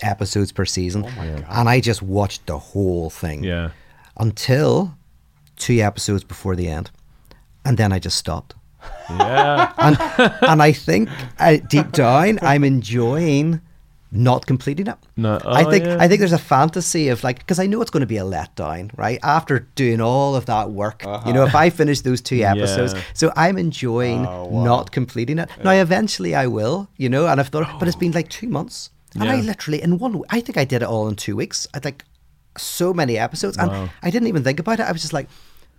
episodes 0.00 0.52
per 0.52 0.64
season, 0.64 1.04
oh 1.06 1.10
my 1.16 1.26
God. 1.28 1.46
and 1.48 1.68
I 1.68 1.80
just 1.80 2.02
watched 2.02 2.46
the 2.46 2.58
whole 2.58 3.08
thing. 3.10 3.42
Yeah. 3.42 3.70
Until 4.18 4.94
two 5.66 5.78
episodes 5.90 6.24
before 6.24 6.54
the 6.56 6.68
end, 6.78 6.90
and 7.64 7.76
then 7.78 7.92
I 7.96 7.98
just 7.98 8.16
stopped 8.18 8.54
Yeah. 9.10 9.72
and 9.86 9.96
and 10.50 10.62
I 10.68 10.72
think 10.72 11.08
uh, 11.38 11.56
deep 11.74 11.92
down 11.92 12.38
I'm 12.42 12.64
enjoying 12.64 13.60
not 14.14 14.44
completing 14.46 14.86
it. 14.88 14.98
No- 15.16 15.40
I 15.60 15.64
oh, 15.64 15.70
think 15.70 15.84
yeah. 15.86 15.96
I 16.02 16.06
think 16.08 16.18
there's 16.22 16.34
a 16.42 16.44
fantasy 16.56 17.04
of 17.12 17.24
like 17.24 17.38
because 17.38 17.58
I 17.64 17.66
know 17.66 17.80
it's 17.82 17.90
going 17.90 18.06
to 18.08 18.14
be 18.14 18.18
a 18.18 18.24
letdown, 18.24 18.90
right? 18.98 19.18
After 19.22 19.60
doing 19.74 20.00
all 20.02 20.34
of 20.36 20.44
that 20.46 20.66
work, 20.82 21.02
you 21.26 21.32
know, 21.32 21.44
if 21.46 21.54
I 21.54 21.70
finish 21.70 22.02
those 22.02 22.20
two 22.20 22.40
episodes, 22.52 22.92
Yeah. 22.92 23.00
so 23.14 23.32
I'm 23.36 23.56
enjoying 23.58 24.26
Oh, 24.26 24.44
wow. 24.50 24.64
not 24.64 24.90
completing 24.92 25.38
it. 25.38 25.48
Now, 25.64 25.72
eventually, 25.72 26.34
I 26.34 26.46
will, 26.46 26.88
you 27.02 27.08
know, 27.08 27.26
and 27.26 27.40
I've 27.40 27.48
thought, 27.48 27.78
but 27.78 27.88
it's 27.88 27.96
been 28.04 28.12
like 28.12 28.28
two 28.28 28.48
months, 28.48 28.90
and 29.14 29.28
I 29.30 29.40
literally 29.40 29.80
in 29.82 29.98
one, 29.98 30.22
I 30.36 30.40
think 30.44 30.56
I 30.58 30.66
did 30.66 30.82
it 30.82 30.88
all 30.88 31.08
in 31.08 31.14
two 31.16 31.36
weeks. 31.36 31.66
I 31.74 31.80
like 31.82 32.04
so 32.58 32.92
many 32.92 33.16
episodes, 33.16 33.56
Wow. 33.56 33.64
and 33.64 33.90
I 34.02 34.10
didn't 34.10 34.28
even 34.28 34.44
think 34.44 34.60
about 34.60 34.78
it. 34.80 34.84
I 34.88 34.92
was 34.92 35.00
just 35.02 35.14
like. 35.14 35.28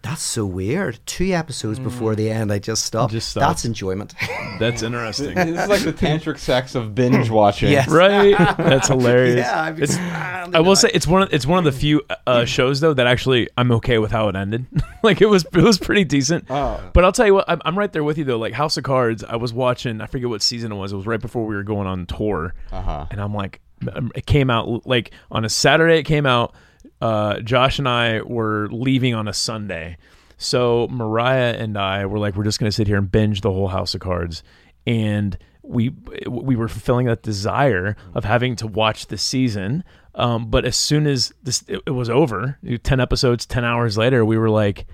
That's 0.04 0.22
so 0.22 0.46
weird. 0.46 1.00
Two 1.06 1.32
episodes 1.34 1.80
before 1.80 2.14
the 2.14 2.30
end, 2.30 2.52
I 2.52 2.60
just 2.60 2.84
stopped. 2.86 3.14
Just 3.14 3.30
stopped. 3.30 3.48
That's 3.48 3.64
enjoyment. 3.66 4.14
That's 4.60 4.84
interesting. 4.84 5.34
This 5.34 5.58
is 5.62 5.70
like 5.70 5.82
the 5.84 5.94
tantric 5.94 6.38
sex 6.40 6.76
of 6.76 6.94
binge 6.94 7.30
watching. 7.32 7.72
Yes. 7.72 7.88
right? 7.88 8.38
That's 8.58 8.88
hilarious. 8.90 9.38
Yeah, 9.38 9.62
I 9.62 9.72
mean, 9.72 9.82
It's- 9.84 9.98
ah, 10.02 10.50
I 10.54 10.60
will 10.60 10.76
say 10.76 10.92
it's 10.94 11.08
one. 11.08 11.22
Of, 11.24 11.34
it's 11.34 11.46
one 11.46 11.58
of 11.58 11.64
the 11.64 11.72
few 11.72 12.02
uh, 12.28 12.44
shows 12.44 12.82
though 12.82 12.94
that 12.94 13.08
actually 13.08 13.48
I'm 13.58 13.72
okay 13.72 13.98
with 13.98 14.12
how 14.12 14.28
it 14.28 14.36
ended. 14.36 14.66
like 15.04 15.22
it 15.22 15.28
was, 15.28 15.46
it 15.46 15.56
was 15.64 15.78
pretty 15.78 16.04
decent. 16.04 16.48
Oh. 16.50 16.82
But 16.94 17.06
I'll 17.06 17.14
tell 17.14 17.26
you 17.26 17.36
what, 17.36 17.46
I'm, 17.48 17.62
I'm 17.64 17.80
right 17.80 17.92
there 17.92 18.04
with 18.04 18.18
you 18.18 18.26
though. 18.26 18.38
Like 18.38 18.52
House 18.52 18.76
of 18.76 18.84
Cards, 18.84 19.24
I 19.24 19.38
was 19.38 19.54
watching. 19.54 20.02
I 20.02 20.08
forget 20.08 20.28
what 20.28 20.42
season 20.42 20.74
it 20.74 20.76
was. 20.76 20.92
It 20.92 20.98
was 20.98 21.08
right 21.08 21.22
before 21.22 21.46
we 21.46 21.56
were 21.56 21.64
going 21.64 21.88
on 21.88 22.06
tour, 22.08 22.54
Uh-huh. 22.74 23.06
and 23.10 23.22
I'm 23.22 23.34
like, 23.34 23.62
um, 23.96 24.12
it 24.16 24.26
came 24.26 24.50
out 24.50 24.86
like 24.86 25.12
on 25.32 25.46
a 25.46 25.50
Saturday. 25.50 25.98
It 26.00 26.04
came 26.04 26.26
out. 26.26 26.54
Uh, 27.02 27.40
Josh 27.42 27.80
and 27.80 27.88
I 27.90 28.22
were 28.22 28.70
leaving 28.72 29.14
on 29.14 29.28
a 29.28 29.34
Sunday, 29.34 29.98
so 30.38 30.88
Mariah 30.90 31.56
and 31.58 31.78
I 31.78 32.06
were 32.06 32.20
like, 32.20 32.36
we're 32.36 32.44
just 32.46 32.60
gonna 32.60 32.72
sit 32.72 32.88
here 32.88 32.98
and 32.98 33.12
binge 33.12 33.42
the 33.42 33.52
whole 33.52 33.68
House 33.68 33.94
of 33.94 34.02
Cards, 34.02 34.42
and 34.88 35.38
we 35.62 35.92
we 36.28 36.56
were 36.56 36.68
fulfilling 36.68 37.06
that 37.08 37.22
desire 37.24 37.96
of 38.14 38.24
having 38.26 38.56
to 38.58 38.68
watch 38.68 39.08
the 39.08 39.18
season. 39.18 39.84
Um, 40.16 40.50
but 40.52 40.64
as 40.66 40.76
soon 40.76 41.08
as 41.08 41.34
this 41.44 41.64
it, 41.68 41.82
it 41.88 41.92
was 41.92 42.10
over, 42.10 42.58
ten 42.84 43.00
episodes, 43.00 43.46
ten 43.46 43.66
hours 43.66 43.98
later, 43.98 44.24
we 44.24 44.38
were 44.38 44.50
like, 44.50 44.86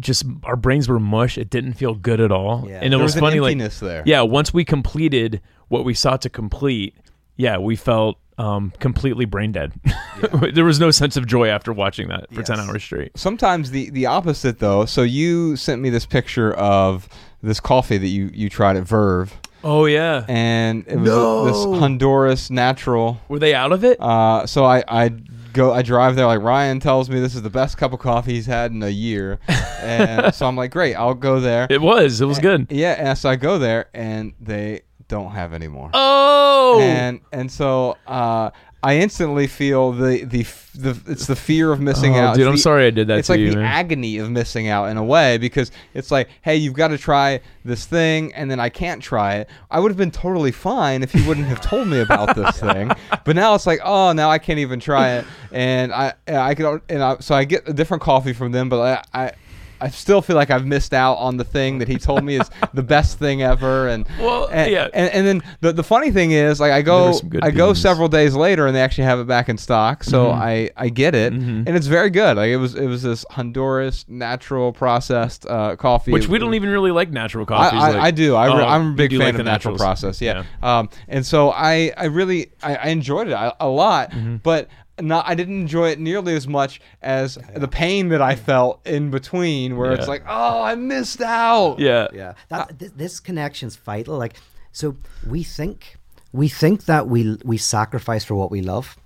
just 0.00 0.24
our 0.44 0.56
brains 0.56 0.88
were 0.88 0.98
mush. 1.00 1.36
It 1.38 1.50
didn't 1.50 1.74
feel 1.74 1.94
good 1.94 2.20
at 2.20 2.32
all, 2.32 2.64
Yeah. 2.66 2.76
and 2.76 2.86
it 2.86 2.90
There 2.90 2.98
was, 2.98 3.14
was 3.14 3.20
funny. 3.20 3.38
Like, 3.40 3.58
there. 3.58 4.02
yeah, 4.06 4.22
once 4.22 4.52
we 4.54 4.64
completed 4.64 5.40
what 5.68 5.84
we 5.84 5.92
sought 5.94 6.22
to 6.22 6.30
complete, 6.30 6.96
yeah, 7.36 7.58
we 7.58 7.76
felt 7.76 8.18
um, 8.38 8.72
completely 8.80 9.24
brain 9.24 9.52
dead. 9.52 9.72
there 10.52 10.64
was 10.64 10.78
no 10.80 10.90
sense 10.90 11.16
of 11.16 11.26
joy 11.26 11.48
after 11.48 11.72
watching 11.72 12.08
that 12.08 12.32
for 12.32 12.42
ten 12.42 12.60
hours 12.60 12.82
straight. 12.82 13.16
Sometimes 13.16 13.70
the 13.70 13.90
the 13.90 14.06
opposite 14.06 14.58
though. 14.58 14.84
So 14.84 15.02
you 15.02 15.56
sent 15.56 15.80
me 15.82 15.90
this 15.90 16.06
picture 16.06 16.52
of 16.54 17.08
this 17.42 17.60
coffee 17.60 17.98
that 17.98 18.08
you 18.08 18.30
you 18.34 18.48
tried 18.50 18.76
at 18.76 18.84
Verve, 18.84 19.34
Oh 19.64 19.86
yeah, 19.86 20.24
and 20.28 20.84
it 20.86 20.96
was 20.96 21.08
No. 21.08 21.44
this 21.44 21.80
Honduras 21.80 22.50
natural. 22.50 23.20
were 23.28 23.38
they 23.38 23.54
out 23.54 23.72
of 23.72 23.84
it? 23.84 24.00
Uh, 24.00 24.46
so 24.46 24.64
I 24.64 24.82
I 24.88 25.10
go 25.52 25.72
I 25.72 25.82
drive 25.82 26.16
there 26.16 26.26
like 26.26 26.40
Ryan 26.42 26.80
tells 26.80 27.08
me 27.08 27.18
this 27.20 27.34
is 27.34 27.42
the 27.42 27.50
best 27.50 27.78
cup 27.78 27.92
of 27.94 27.98
coffee 28.00 28.34
he's 28.34 28.46
had 28.46 28.72
in 28.72 28.82
a 28.82 28.88
year, 28.90 29.38
and 29.80 30.34
so 30.34 30.46
I'm 30.46 30.56
like 30.56 30.70
great 30.72 30.94
I'll 30.94 31.14
go 31.14 31.40
there. 31.40 31.66
it 31.70 31.80
was. 31.80 32.20
It 32.20 32.26
was 32.26 32.38
good. 32.38 32.66
Yeah, 32.70 32.92
and 32.98 33.16
so 33.18 33.30
I 33.30 33.36
go 33.36 33.58
there 33.58 33.88
and 33.94 34.34
they 34.40 34.82
don't 35.08 35.30
have 35.32 35.52
any 35.52 35.68
more. 35.68 35.90
Oh, 35.94 36.80
and 36.82 37.20
and 37.32 37.50
so 37.50 37.96
uh, 38.06 38.50
I 38.82 38.98
instantly 38.98 39.46
feel 39.46 39.92
the, 39.92 40.24
the 40.24 40.42
the 40.74 41.00
it's 41.06 41.26
the 41.26 41.36
fear 41.36 41.72
of 41.72 41.80
missing 41.80 42.14
Oh, 42.16 42.20
out. 42.20 42.34
dude, 42.34 42.42
It's 42.42 42.48
I'm 42.48 42.54
the- 42.56 42.60
sorry 42.60 42.86
I 42.86 42.90
did 42.90 43.06
that 43.08 43.18
It's 43.18 43.28
like 43.28 43.40
you, 43.40 43.50
the 43.50 43.56
man. 43.56 43.64
agony 43.66 44.18
of 44.18 44.30
missing 44.30 44.68
out 44.68 44.86
in 44.86 44.96
a 44.96 45.04
way 45.04 45.38
because 45.38 45.70
it's 45.94 46.10
like, 46.10 46.28
hey, 46.42 46.56
you've 46.56 46.74
got 46.74 46.88
to 46.88 46.98
try 46.98 47.40
this 47.64 47.86
thing, 47.86 48.32
and 48.34 48.50
then 48.50 48.60
I 48.60 48.68
can't 48.68 49.02
try 49.02 49.36
it. 49.36 49.48
I 49.70 49.80
would 49.80 49.90
have 49.90 49.96
been 49.96 50.10
totally 50.10 50.52
fine 50.52 51.02
if 51.02 51.14
you 51.14 51.24
wouldn't 51.26 51.46
have 51.46 51.60
told 51.60 51.88
me 51.88 52.00
about 52.00 52.34
this 52.36 52.58
thing, 52.60 52.90
but 53.24 53.36
now 53.36 53.54
it's 53.54 53.66
like, 53.66 53.80
oh, 53.84 54.12
now 54.12 54.28
I 54.30 54.38
can't 54.38 54.58
even 54.58 54.80
try 54.80 55.12
it, 55.18 55.24
and 55.52 55.92
I 55.92 56.14
I 56.28 56.54
could 56.54 56.82
and 56.88 57.02
I, 57.02 57.16
so 57.20 57.34
I 57.34 57.44
get 57.44 57.68
a 57.68 57.72
different 57.72 58.02
coffee 58.02 58.32
from 58.32 58.52
them, 58.52 58.68
but 58.68 59.04
I. 59.14 59.26
I 59.26 59.32
I 59.80 59.88
still 59.90 60.22
feel 60.22 60.36
like 60.36 60.50
I've 60.50 60.66
missed 60.66 60.94
out 60.94 61.14
on 61.14 61.36
the 61.36 61.44
thing 61.44 61.78
that 61.78 61.88
he 61.88 61.96
told 61.98 62.24
me 62.24 62.36
is 62.40 62.48
the 62.74 62.82
best 62.82 63.18
thing 63.18 63.42
ever, 63.42 63.88
and 63.88 64.08
Well, 64.20 64.46
and, 64.50 64.70
yeah. 64.70 64.88
and, 64.94 65.10
and 65.12 65.26
then 65.26 65.42
the, 65.60 65.72
the 65.72 65.82
funny 65.82 66.10
thing 66.10 66.30
is, 66.32 66.60
like 66.60 66.72
I 66.72 66.82
go, 66.82 67.08
were 67.08 67.12
some 67.14 67.30
I 67.42 67.50
go 67.50 67.68
beans. 67.68 67.80
several 67.82 68.08
days 68.08 68.34
later, 68.34 68.66
and 68.66 68.74
they 68.74 68.80
actually 68.80 69.04
have 69.04 69.18
it 69.18 69.26
back 69.26 69.48
in 69.48 69.58
stock. 69.58 70.04
So 70.04 70.26
Mhm. 70.26 70.32
I, 70.34 70.70
I 70.76 70.88
get 70.88 71.14
it, 71.14 71.32
Mhm. 71.32 71.66
and 71.66 71.76
it's 71.76 71.86
very 71.88 72.10
good. 72.10 72.36
Like 72.36 72.48
it 72.50 72.56
was, 72.56 72.74
it 72.74 72.86
was 72.86 73.02
this 73.02 73.24
Honduras 73.30 74.04
natural 74.08 74.72
processed 74.72 75.46
uh, 75.46 75.76
coffee, 75.76 76.12
which 76.12 76.28
we 76.28 76.38
don't 76.38 76.54
even 76.54 76.70
really 76.70 76.90
like 76.90 77.10
natural 77.10 77.46
I. 77.48 77.68
I, 77.68 77.88
like- 77.90 77.96
I 77.96 78.10
do. 78.10 78.34
I 78.34 78.46
re- 78.46 78.52
Oh, 78.62 78.66
I'm 78.66 78.92
a 78.92 78.94
big 78.94 79.10
fan 79.10 79.20
like 79.20 79.28
of 79.30 79.36
the 79.38 79.42
natural 79.44 79.74
naturals. 79.74 79.80
process. 79.80 80.20
Yeah. 80.20 80.44
Um, 80.62 80.88
and 81.08 81.24
so 81.24 81.50
I, 81.50 81.92
I 81.96 82.04
really, 82.06 82.52
I, 82.62 82.76
I 82.76 82.86
enjoyed 82.88 83.28
it 83.28 83.32
a, 83.32 83.54
a 83.60 83.68
lot, 83.68 84.10
Mm-hmm. 84.10 84.36
but 84.42 84.68
not. 85.00 85.28
I 85.28 85.34
didn't 85.34 85.60
enjoy 85.60 85.90
it 85.90 85.98
nearly 85.98 86.34
as 86.34 86.46
much 86.46 86.80
as 87.02 87.38
the 87.54 87.68
pain 87.68 88.08
that 88.08 88.22
I 88.22 88.36
felt 88.36 88.86
in 88.86 89.10
between, 89.10 89.76
where 89.76 89.92
it's 89.92 90.08
like, 90.08 90.24
oh, 90.28 90.62
I 90.62 90.74
missed 90.74 91.20
out. 91.20 91.78
Yeah. 91.78 92.08
yeah 92.12 92.34
that 92.48 92.70
uh, 92.70 92.72
th- 92.78 92.92
this 92.96 93.20
connection's 93.20 93.76
vital 93.76 94.16
like 94.16 94.34
so 94.72 94.96
we 95.26 95.42
think 95.42 95.96
we 96.32 96.48
think 96.48 96.84
that 96.84 97.08
we 97.08 97.36
we 97.44 97.56
sacrifice 97.56 98.24
for 98.24 98.34
what 98.34 98.50
we 98.50 98.60
love 98.60 98.96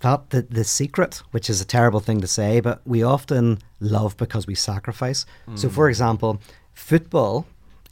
that 0.00 0.30
the, 0.30 0.42
the 0.42 0.64
secret 0.64 1.22
which 1.30 1.50
is 1.50 1.60
a 1.60 1.64
terrible 1.64 2.00
thing 2.00 2.20
to 2.20 2.26
say 2.26 2.60
but 2.60 2.80
we 2.86 3.02
often 3.02 3.58
love 3.80 4.16
because 4.16 4.46
we 4.46 4.54
sacrifice 4.54 5.26
so 5.54 5.68
mm. 5.68 5.72
for 5.72 5.88
example 5.88 6.40
football 6.74 7.46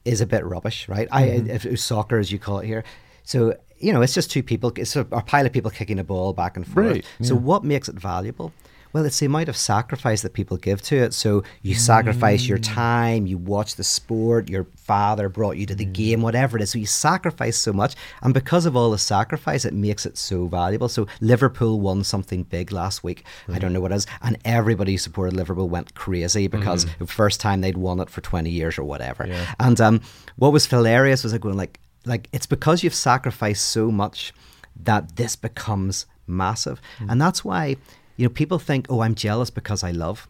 is 0.09 0.21
a 0.21 0.27
bit 0.27 0.45
rubbish, 0.45 0.89
right? 0.89 1.09
I 1.13 1.23
mm-hmm. 1.25 1.51
if 1.51 1.65
it 1.67 1.71
was 1.71 1.85
soccer 1.85 2.19
as 2.19 2.33
you 2.33 2.39
call 2.39 2.61
it 2.61 2.67
here, 2.67 2.85
so 3.23 3.57
you 3.79 3.93
know 3.93 4.03
it's 4.03 4.15
just 4.15 4.31
two 4.31 4.43
people, 4.43 4.73
it's 4.77 4.97
a, 4.97 5.01
a 5.13 5.23
pile 5.23 5.47
of 5.47 5.53
people 5.53 5.71
kicking 5.71 5.99
a 5.99 6.05
ball 6.05 6.33
back 6.33 6.57
and 6.57 6.67
forth. 6.67 6.87
Right, 6.87 7.05
So 7.23 7.35
what 7.35 7.65
makes 7.65 7.89
it 7.89 7.97
valuable? 7.97 8.53
Well, 8.93 9.05
it's 9.05 9.19
the 9.19 9.27
amount 9.27 9.49
of 9.49 9.57
sacrifice 9.57 10.23
that 10.23 10.33
people 10.33 10.57
give 10.57 10.81
to 10.83 10.97
it. 10.97 11.13
So 11.13 11.43
you 11.63 11.75
sacrifice 11.75 12.47
your 12.47 12.59
mm. 12.59 12.75
time, 12.75 13.27
you 13.27 13.37
watch 13.37 13.77
the 13.77 13.85
sport, 13.85 14.49
your 14.49 14.67
father 14.77 15.29
brought 15.29 15.57
you 15.57 15.67
to 15.67 15.75
the 15.75 15.85
mm. 15.85 15.93
game, 15.93 16.23
whatever 16.23 16.57
it 16.57 16.63
is. 16.63 16.71
So 16.71 16.79
you 16.79 16.87
sacrifice 16.87 17.59
so 17.59 17.73
much. 17.73 17.95
And 18.23 18.33
because 18.33 18.65
of 18.67 18.77
all 18.77 18.91
the 18.91 18.99
sacrifice, 18.99 19.65
it 19.65 19.75
makes 19.75 20.07
it 20.07 20.17
so 20.17 20.47
valuable. 20.47 20.89
So 20.89 21.07
Liverpool 21.21 21.81
won 21.81 22.03
something 22.03 22.45
big 22.45 22.73
last 22.73 23.05
week. 23.05 23.25
I 23.49 23.59
don't 23.59 23.73
know 23.73 23.81
what 23.81 23.93
it 23.93 23.97
is. 23.97 24.07
And 24.23 24.39
everybody 24.45 24.93
who 24.93 24.99
supported 24.99 25.37
Liverpool 25.37 25.69
went 25.69 25.95
crazy 25.95 26.49
because 26.49 26.87
mm-hmm. 26.87 27.05
the 27.05 27.13
first 27.13 27.41
time 27.41 27.61
they'd 27.61 27.77
won 27.77 28.01
it 28.01 28.09
for 28.09 28.21
20 28.23 28.49
years 28.49 28.79
or 28.79 28.85
whatever. 28.85 29.29
And 29.61 29.81
um, 29.81 30.01
what 30.37 30.53
was 30.53 30.67
hilarious 30.67 31.23
was 31.23 31.33
like 31.33 31.43
going 31.43 31.57
like, 31.57 31.79
like 32.09 32.29
it's 32.33 32.47
because 32.47 32.83
you've 32.83 32.95
sacrificed 32.95 33.65
so 33.65 33.91
much 33.91 34.33
that 34.85 35.17
this 35.17 35.37
becomes 35.37 36.07
massive. 36.27 36.81
Hmm. 36.99 37.11
And 37.11 37.21
that's 37.21 37.45
why, 37.45 37.77
you 38.17 38.27
know, 38.27 38.31
people 38.31 38.59
think, 38.59 38.87
oh, 38.89 39.01
I'm 39.01 39.15
jealous 39.15 39.51
because 39.51 39.83
I 39.83 39.91
love. 39.91 40.29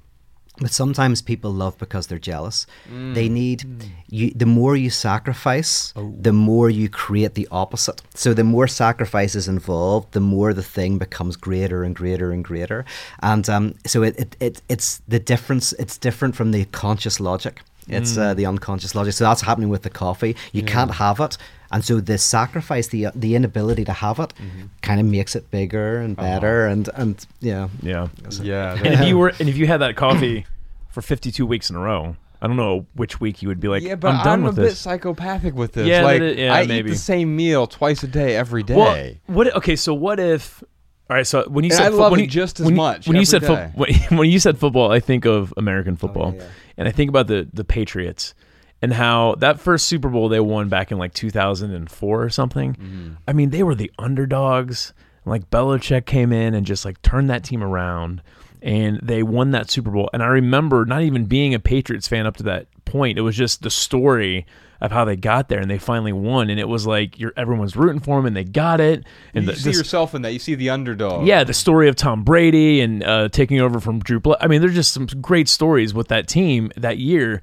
But 0.60 0.72
sometimes 0.72 1.22
people 1.22 1.52
love 1.52 1.78
because 1.78 2.08
they're 2.08 2.18
jealous. 2.18 2.66
Mm. 2.92 3.14
They 3.14 3.28
need 3.28 3.62
hmm. 3.62 3.78
you. 4.08 4.32
The 4.34 4.46
more 4.46 4.74
you 4.74 4.90
sacrifice, 4.90 5.92
oh. 5.94 6.12
the 6.20 6.32
more 6.32 6.68
you 6.68 6.88
create 6.88 7.34
the 7.34 7.46
opposite. 7.52 8.02
So 8.14 8.34
the 8.34 8.42
more 8.42 8.66
sacrifice 8.66 9.36
is 9.36 9.46
involved, 9.46 10.12
the 10.12 10.20
more 10.20 10.52
the 10.52 10.64
thing 10.64 10.98
becomes 10.98 11.36
greater 11.36 11.84
and 11.84 11.94
greater 11.94 12.32
and 12.32 12.44
greater. 12.44 12.84
And 13.22 13.48
um, 13.48 13.74
so 13.86 14.02
it, 14.02 14.18
it, 14.18 14.36
it 14.40 14.62
it's 14.68 15.00
the 15.06 15.20
difference. 15.20 15.72
It's 15.74 15.96
different 15.96 16.34
from 16.34 16.50
the 16.50 16.64
conscious 16.64 17.20
logic. 17.20 17.62
It's 17.88 18.16
uh, 18.18 18.34
the 18.34 18.46
unconscious 18.46 18.94
logic. 18.94 19.14
So 19.14 19.24
that's 19.24 19.40
happening 19.40 19.68
with 19.68 19.82
the 19.82 19.90
coffee. 19.90 20.36
You 20.52 20.62
can't 20.62 20.90
have 20.92 21.20
it, 21.20 21.38
and 21.70 21.84
so 21.84 22.00
the 22.00 22.18
sacrifice, 22.18 22.88
the 22.88 23.06
uh, 23.06 23.12
the 23.14 23.34
inability 23.34 23.84
to 23.84 23.92
have 23.92 24.18
it, 24.18 24.34
mm-hmm. 24.34 24.66
kind 24.82 25.00
of 25.00 25.06
makes 25.06 25.34
it 25.36 25.50
bigger 25.50 25.98
and 25.98 26.18
uh-huh. 26.18 26.28
better. 26.28 26.66
And 26.66 26.88
and 26.94 27.26
yeah, 27.40 27.68
Yeah. 27.82 28.08
Yeah. 28.42 28.74
And 28.84 28.94
if 28.94 29.06
you 29.06 29.18
were, 29.18 29.32
and 29.40 29.48
if 29.48 29.56
you 29.56 29.66
had 29.66 29.78
that 29.78 29.96
coffee 29.96 30.46
for 30.90 31.02
52 31.02 31.46
weeks 31.46 31.70
in 31.70 31.76
a 31.76 31.80
row, 31.80 32.16
I 32.40 32.46
don't 32.46 32.56
know 32.56 32.86
which 32.94 33.20
week 33.20 33.42
you 33.42 33.48
would 33.48 33.60
be 33.60 33.68
like, 33.68 33.82
yeah, 33.82 33.96
but 33.96 34.14
I'm 34.14 34.24
done 34.24 34.44
with 34.44 34.58
a 34.58 34.62
bit 34.62 34.76
psychopathic 34.76 35.54
with 35.54 35.72
this. 35.72 35.86
Yeah, 35.86 36.02
like 36.02 36.20
that 36.20 36.26
is- 36.26 36.38
yeah, 36.38 36.54
I 36.54 36.66
maybe. 36.66 36.90
eat 36.90 36.92
the 36.92 36.98
same 36.98 37.34
meal 37.34 37.66
twice 37.66 38.02
a 38.02 38.08
day 38.08 38.36
every 38.36 38.62
day. 38.62 38.76
Well, 38.76 39.36
what? 39.36 39.54
Okay, 39.56 39.76
so 39.76 39.92
what 39.92 40.20
if? 40.20 40.62
All 41.10 41.16
right, 41.16 41.26
so 41.26 41.48
when 41.48 41.64
you 41.64 41.70
And 41.70 41.78
said 41.78 41.86
I 41.86 41.90
fo- 41.90 41.96
love 41.96 42.10
when 42.12 42.20
you, 42.20 42.26
just 42.26 42.60
as 42.60 42.66
when 42.66 42.74
you- 42.74 42.82
much 42.82 43.08
When 43.08 43.16
you 43.16 43.22
every 43.22 43.26
said 43.26 43.44
fo- 43.44 43.56
day. 43.56 43.72
when, 43.74 43.94
when 44.18 44.30
you 44.30 44.38
said 44.38 44.58
football, 44.58 44.92
I 44.92 45.00
think 45.00 45.24
of 45.24 45.52
American 45.56 45.94
oh, 45.94 45.96
football, 45.96 46.34
yeah. 46.34 46.44
And 46.78 46.88
I 46.88 46.92
think 46.92 47.10
about 47.10 47.26
the 47.26 47.46
the 47.52 47.64
Patriots 47.64 48.34
and 48.80 48.92
how 48.92 49.34
that 49.38 49.60
first 49.60 49.86
Super 49.86 50.08
Bowl 50.08 50.28
they 50.28 50.40
won 50.40 50.68
back 50.68 50.90
in 50.90 50.98
like 50.98 51.12
2004 51.12 52.22
or 52.22 52.30
something. 52.30 52.74
Mm-hmm. 52.74 53.12
I 53.26 53.32
mean, 53.32 53.50
they 53.50 53.62
were 53.62 53.74
the 53.74 53.90
underdogs. 53.98 54.94
Like 55.24 55.50
Belichick 55.50 56.06
came 56.06 56.32
in 56.32 56.54
and 56.54 56.64
just 56.64 56.84
like 56.84 57.02
turned 57.02 57.28
that 57.28 57.44
team 57.44 57.62
around, 57.62 58.22
and 58.62 58.98
they 59.02 59.22
won 59.22 59.50
that 59.50 59.70
Super 59.70 59.90
Bowl. 59.90 60.08
And 60.14 60.22
I 60.22 60.26
remember 60.26 60.86
not 60.86 61.02
even 61.02 61.26
being 61.26 61.52
a 61.52 61.58
Patriots 61.58 62.08
fan 62.08 62.24
up 62.24 62.36
to 62.38 62.44
that 62.44 62.68
point. 62.86 63.18
It 63.18 63.22
was 63.22 63.36
just 63.36 63.62
the 63.62 63.70
story 63.70 64.46
of 64.80 64.92
how 64.92 65.04
they 65.04 65.16
got 65.16 65.48
there 65.48 65.58
and 65.60 65.70
they 65.70 65.78
finally 65.78 66.12
won 66.12 66.50
and 66.50 66.60
it 66.60 66.68
was 66.68 66.86
like 66.86 67.18
you're 67.18 67.32
everyone's 67.36 67.74
rooting 67.76 68.00
for 68.00 68.16
them 68.16 68.26
and 68.26 68.36
they 68.36 68.44
got 68.44 68.80
it 68.80 69.04
and 69.34 69.44
you 69.44 69.50
the- 69.52 69.56
see 69.58 69.70
this- 69.70 69.78
yourself 69.78 70.14
in 70.14 70.22
that. 70.22 70.32
You 70.32 70.38
see 70.38 70.54
the 70.54 70.70
underdog. 70.70 71.26
yeah, 71.26 71.42
the 71.44 71.52
story 71.54 71.88
of 71.88 71.96
Tom 71.96 72.22
Brady 72.22 72.80
and 72.80 73.02
uh, 73.02 73.28
taking 73.28 73.60
over 73.60 73.80
from 73.80 73.98
Drew. 74.00 74.20
Ble- 74.20 74.36
I 74.40 74.46
mean, 74.46 74.60
there's 74.60 74.74
just 74.74 74.92
some 74.94 75.06
great 75.06 75.48
stories 75.48 75.92
with 75.94 76.08
that 76.08 76.28
team 76.28 76.70
that 76.76 76.98
year. 76.98 77.42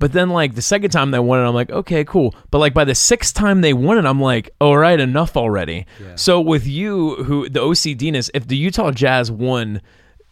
But 0.00 0.12
then, 0.12 0.30
like 0.30 0.56
the 0.56 0.60
second 0.60 0.90
time 0.90 1.12
they 1.12 1.20
won 1.20 1.38
it, 1.38 1.48
I'm 1.48 1.54
like, 1.54 1.70
okay, 1.70 2.04
cool. 2.04 2.34
But 2.50 2.58
like 2.58 2.74
by 2.74 2.84
the 2.84 2.96
sixth 2.96 3.32
time 3.32 3.60
they 3.60 3.72
won 3.72 3.96
it, 3.96 4.04
I'm 4.04 4.20
like, 4.20 4.50
all 4.60 4.76
right, 4.76 4.98
enough 4.98 5.36
already. 5.36 5.86
So 6.16 6.40
with 6.40 6.66
you, 6.66 7.22
who 7.24 7.48
the 7.48 7.60
OCDness, 7.60 8.28
if 8.34 8.46
the 8.48 8.56
Utah 8.56 8.90
Jazz 8.90 9.30
won 9.30 9.80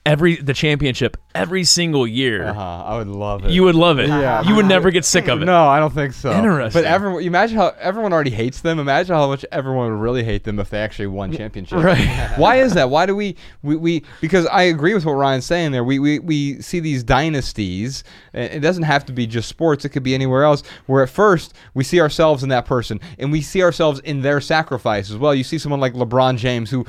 every 0.04 0.36
the 0.36 0.52
championship 0.52 1.16
every 1.34 1.64
single 1.64 2.06
year, 2.06 2.48
Uh-huh. 2.48 2.60
I 2.84 2.98
would 2.98 3.06
love 3.08 3.44
it. 3.44 3.52
you 3.52 3.62
would 3.62 3.74
love 3.74 3.98
it. 3.98 4.08
Yeah. 4.08 4.42
You 4.42 4.54
would 4.56 4.66
never 4.66 4.90
get 4.90 5.04
sick 5.04 5.28
of 5.28 5.40
it. 5.40 5.44
No, 5.46 5.66
I 5.66 5.78
don't 5.78 5.94
think 5.94 6.12
so. 6.12 6.30
Interesting. 6.32 6.82
But 6.82 6.86
everyone, 6.86 7.22
imagine 7.22 7.56
how 7.56 7.72
everyone 7.80 8.12
already 8.12 8.30
hates 8.32 8.60
them. 8.60 8.78
Imagine 8.78 9.14
how 9.14 9.28
much 9.28 9.44
everyone 9.50 9.90
would 9.90 9.98
really 10.00 10.24
hate 10.24 10.44
them 10.44 10.58
if 10.58 10.68
they 10.70 10.80
actually 10.80 11.06
won 11.06 11.32
championships. 11.32 11.82
Right. 11.82 12.32
Why 12.36 12.56
is 12.56 12.74
that? 12.74 12.90
Why 12.90 13.06
do 13.06 13.16
we, 13.16 13.36
we, 13.62 13.76
we 13.76 14.04
because 14.20 14.44
I 14.48 14.62
agree 14.64 14.92
with 14.92 15.06
what 15.06 15.12
Ryan's 15.12 15.46
saying 15.46 15.72
there. 15.72 15.84
We, 15.84 15.98
we, 15.98 16.18
we 16.18 16.60
see 16.60 16.80
these 16.80 17.02
dynasties. 17.02 18.04
It 18.34 18.60
doesn't 18.60 18.82
have 18.84 19.06
to 19.06 19.12
be 19.12 19.26
just 19.26 19.48
sports. 19.48 19.84
It 19.84 19.90
could 19.90 20.02
be 20.02 20.14
anywhere 20.14 20.42
else. 20.44 20.62
Where 20.86 21.02
at 21.02 21.10
first 21.10 21.54
we 21.74 21.84
see 21.84 22.00
ourselves 22.00 22.42
in 22.42 22.48
that 22.50 22.66
person, 22.66 23.00
and 23.18 23.32
we 23.32 23.40
see 23.40 23.62
ourselves 23.62 24.00
in 24.00 24.20
their 24.22 24.40
sacrifice 24.40 25.10
as 25.10 25.16
well. 25.16 25.34
You 25.34 25.44
see 25.44 25.58
someone 25.58 25.80
like 25.80 25.94
LeBron 25.94 26.36
James, 26.36 26.70
who, 26.70 26.84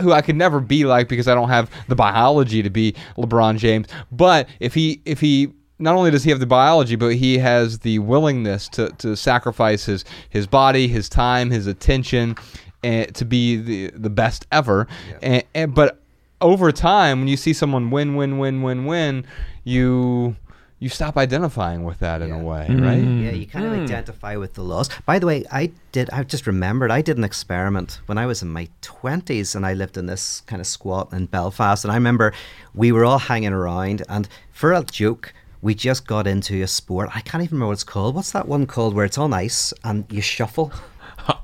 who 0.00 0.12
I 0.12 0.22
could 0.22 0.36
never 0.36 0.60
be 0.60 0.84
like 0.84 1.08
because 1.08 1.28
I 1.28 1.34
don't 1.34 1.48
have 1.48 1.70
the 1.88 1.96
biology 1.96 2.62
to 2.62 2.70
be 2.70 2.94
LeBron 3.16 3.58
James. 3.58 3.88
But 4.12 4.48
if 4.60 4.74
he, 4.74 5.00
if 5.04 5.20
he 5.20 5.52
not 5.78 5.94
only 5.94 6.10
does 6.10 6.24
he 6.24 6.30
have 6.30 6.40
the 6.40 6.46
biology, 6.46 6.96
but 6.96 7.14
he 7.14 7.38
has 7.38 7.80
the 7.80 7.98
willingness 8.00 8.68
to, 8.70 8.90
to 8.98 9.16
sacrifice 9.16 9.84
his, 9.84 10.04
his 10.30 10.46
body, 10.46 10.88
his 10.88 11.08
time, 11.08 11.50
his 11.50 11.66
attention, 11.66 12.36
and 12.82 13.12
to 13.14 13.24
be 13.24 13.56
the 13.56 13.90
the 13.90 14.10
best 14.10 14.46
ever. 14.52 14.86
And, 15.22 15.44
and 15.54 15.74
but 15.74 16.00
over 16.40 16.70
time, 16.72 17.20
when 17.20 17.28
you 17.28 17.36
see 17.36 17.52
someone 17.52 17.90
win, 17.90 18.14
win, 18.14 18.38
win, 18.38 18.62
win, 18.62 18.86
win, 18.86 19.24
you 19.64 20.36
you 20.80 20.88
stop 20.88 21.16
identifying 21.16 21.82
with 21.84 21.98
that 21.98 22.22
in 22.22 22.30
a 22.30 22.38
way, 22.38 22.66
Mm-hmm. 22.68 22.82
right? 22.84 23.02
Yeah, 23.24 23.30
you 23.32 23.46
kind 23.46 23.66
of 23.66 23.72
identify 23.72 24.36
with 24.36 24.54
the 24.54 24.62
loss. 24.62 24.88
By 25.06 25.18
the 25.18 25.26
way, 25.26 25.44
I 25.50 25.72
did. 25.92 26.08
I've 26.10 26.28
just 26.28 26.46
remembered. 26.46 26.90
I 26.92 27.02
did 27.02 27.18
an 27.18 27.24
experiment 27.24 28.00
when 28.06 28.16
I 28.18 28.26
was 28.26 28.42
in 28.42 28.48
my 28.48 28.68
twenties, 28.80 29.54
and 29.56 29.66
I 29.66 29.74
lived 29.74 29.96
in 29.96 30.06
this 30.06 30.42
kind 30.42 30.60
of 30.60 30.66
squat 30.66 31.12
in 31.12 31.26
Belfast. 31.26 31.84
And 31.84 31.90
I 31.90 31.96
remember 31.96 32.32
we 32.74 32.92
were 32.92 33.04
all 33.04 33.18
hanging 33.18 33.52
around, 33.52 34.02
and 34.08 34.28
for 34.52 34.72
a 34.72 34.84
joke, 34.84 35.32
we 35.62 35.74
just 35.74 36.06
got 36.06 36.26
into 36.28 36.62
a 36.62 36.68
sport. 36.68 37.10
I 37.12 37.20
can't 37.22 37.42
even 37.42 37.56
remember 37.56 37.68
what 37.70 37.72
it's 37.72 37.84
called. 37.84 38.14
What's 38.14 38.30
that 38.32 38.46
one 38.46 38.64
called 38.66 38.94
where 38.94 39.04
it's 39.04 39.18
on 39.18 39.32
ice 39.32 39.72
and 39.82 40.04
you 40.10 40.20
shuffle? 40.20 40.72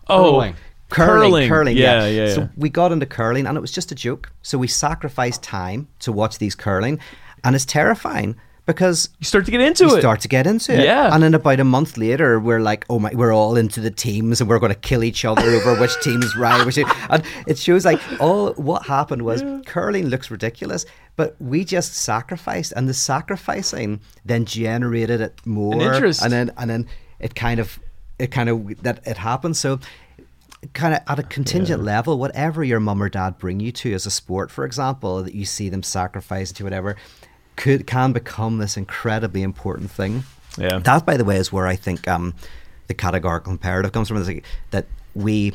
Oh, 0.09 0.33
Curling. 0.39 0.55
Curling, 0.91 1.49
curling, 1.49 1.77
Yeah, 1.77 2.07
yeah, 2.07 2.27
yeah, 2.27 2.35
So 2.35 2.41
yeah. 2.43 2.49
we 2.57 2.69
got 2.69 2.93
into 2.93 3.05
curling, 3.07 3.47
and 3.47 3.57
it 3.57 3.61
was 3.61 3.73
just 3.73 3.91
a 3.91 3.95
joke. 3.95 4.31
So 4.43 4.57
we 4.59 4.69
sacrificed 4.69 5.43
time 5.43 5.89
to 6.01 6.13
watch 6.13 6.39
these 6.39 6.55
curling, 6.55 7.01
and 7.43 7.55
it's 7.57 7.65
terrifying 7.65 8.37
because 8.67 9.11
You 9.19 9.27
start 9.27 9.45
to 9.45 9.51
get 9.51 9.61
into 9.61 9.85
you 9.85 9.97
it. 9.97 10.01
start 10.01 10.21
to 10.21 10.29
get 10.29 10.47
into 10.47 10.73
it. 10.73 10.85
Yeah. 10.85 11.13
And 11.13 11.23
then 11.23 11.35
about 11.35 11.61
a 11.61 11.65
month 11.65 11.97
later, 11.97 12.41
we're 12.41 12.61
like, 12.61 12.87
oh 12.89 12.99
my, 12.99 13.11
we're 13.15 13.33
all 13.35 13.57
into 13.57 13.81
the 13.81 13.91
teams 13.91 14.41
and 14.41 14.49
we're 14.49 14.59
going 14.59 14.73
to 14.73 14.79
kill 14.79 15.05
each 15.05 15.25
other 15.25 15.43
over 15.43 15.75
which 15.81 15.95
team's 16.03 16.35
right. 16.37 16.65
Which 16.65 16.79
and 16.79 17.23
it 17.47 17.59
shows 17.59 17.85
like 17.85 18.01
all 18.21 18.53
what 18.55 18.87
happened 18.87 19.23
was 19.23 19.43
curling 19.67 20.07
looks 20.07 20.31
ridiculous, 20.31 20.87
but 21.17 21.37
we 21.41 21.65
just 21.65 21.95
sacrificed, 21.95 22.73
and 22.77 22.89
the 22.89 22.95
sacrificing 22.95 24.01
then 24.25 24.45
generated 24.47 25.21
it 25.21 25.45
more, 25.47 25.95
interest. 25.95 26.23
and 26.23 26.33
then 26.33 26.51
and 26.57 26.71
then 26.71 26.87
it 27.21 27.35
kind 27.35 27.61
of 27.61 27.79
it 28.19 28.31
kind 28.31 28.49
of 28.49 28.83
that 28.83 29.01
it 29.07 29.19
happened. 29.19 29.57
So 29.57 29.79
kind 30.73 30.95
of 30.95 31.01
at 31.07 31.19
a 31.19 31.23
contingent 31.23 31.83
level, 31.83 32.19
whatever 32.19 32.65
your 32.65 32.81
mum 32.81 33.03
or 33.03 33.11
dad 33.11 33.37
bring 33.39 33.61
you 33.61 33.71
to 33.73 33.93
as 33.93 34.07
a 34.07 34.11
sport, 34.11 34.51
for 34.51 34.65
example, 34.65 35.23
that 35.23 35.35
you 35.35 35.45
see 35.45 35.69
them 35.69 35.83
sacrifice 35.83 36.53
to 36.53 36.65
whatever, 36.65 36.97
could 37.57 37.87
can 37.87 38.13
become 38.13 38.59
this 38.59 38.77
incredibly 38.77 39.43
important 39.43 39.91
thing. 39.91 40.25
Yeah. 40.59 40.79
That, 40.79 41.05
by 41.05 41.17
the 41.17 41.25
way, 41.25 41.37
is 41.37 41.53
where 41.53 41.67
I 41.67 41.77
think 41.77 42.07
um, 42.07 42.35
the 42.87 42.95
categorical 42.95 43.53
imperative 43.53 43.93
comes 43.93 44.09
from. 44.09 44.17
Is 44.19 44.29
like 44.29 44.45
that 44.71 44.87
we 45.15 45.53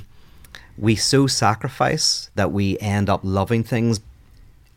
we 0.78 0.95
so 0.95 1.28
sacrifice 1.28 2.30
that 2.36 2.52
we 2.52 2.78
end 2.80 3.10
up 3.10 3.22
loving 3.24 3.64
things 3.64 4.00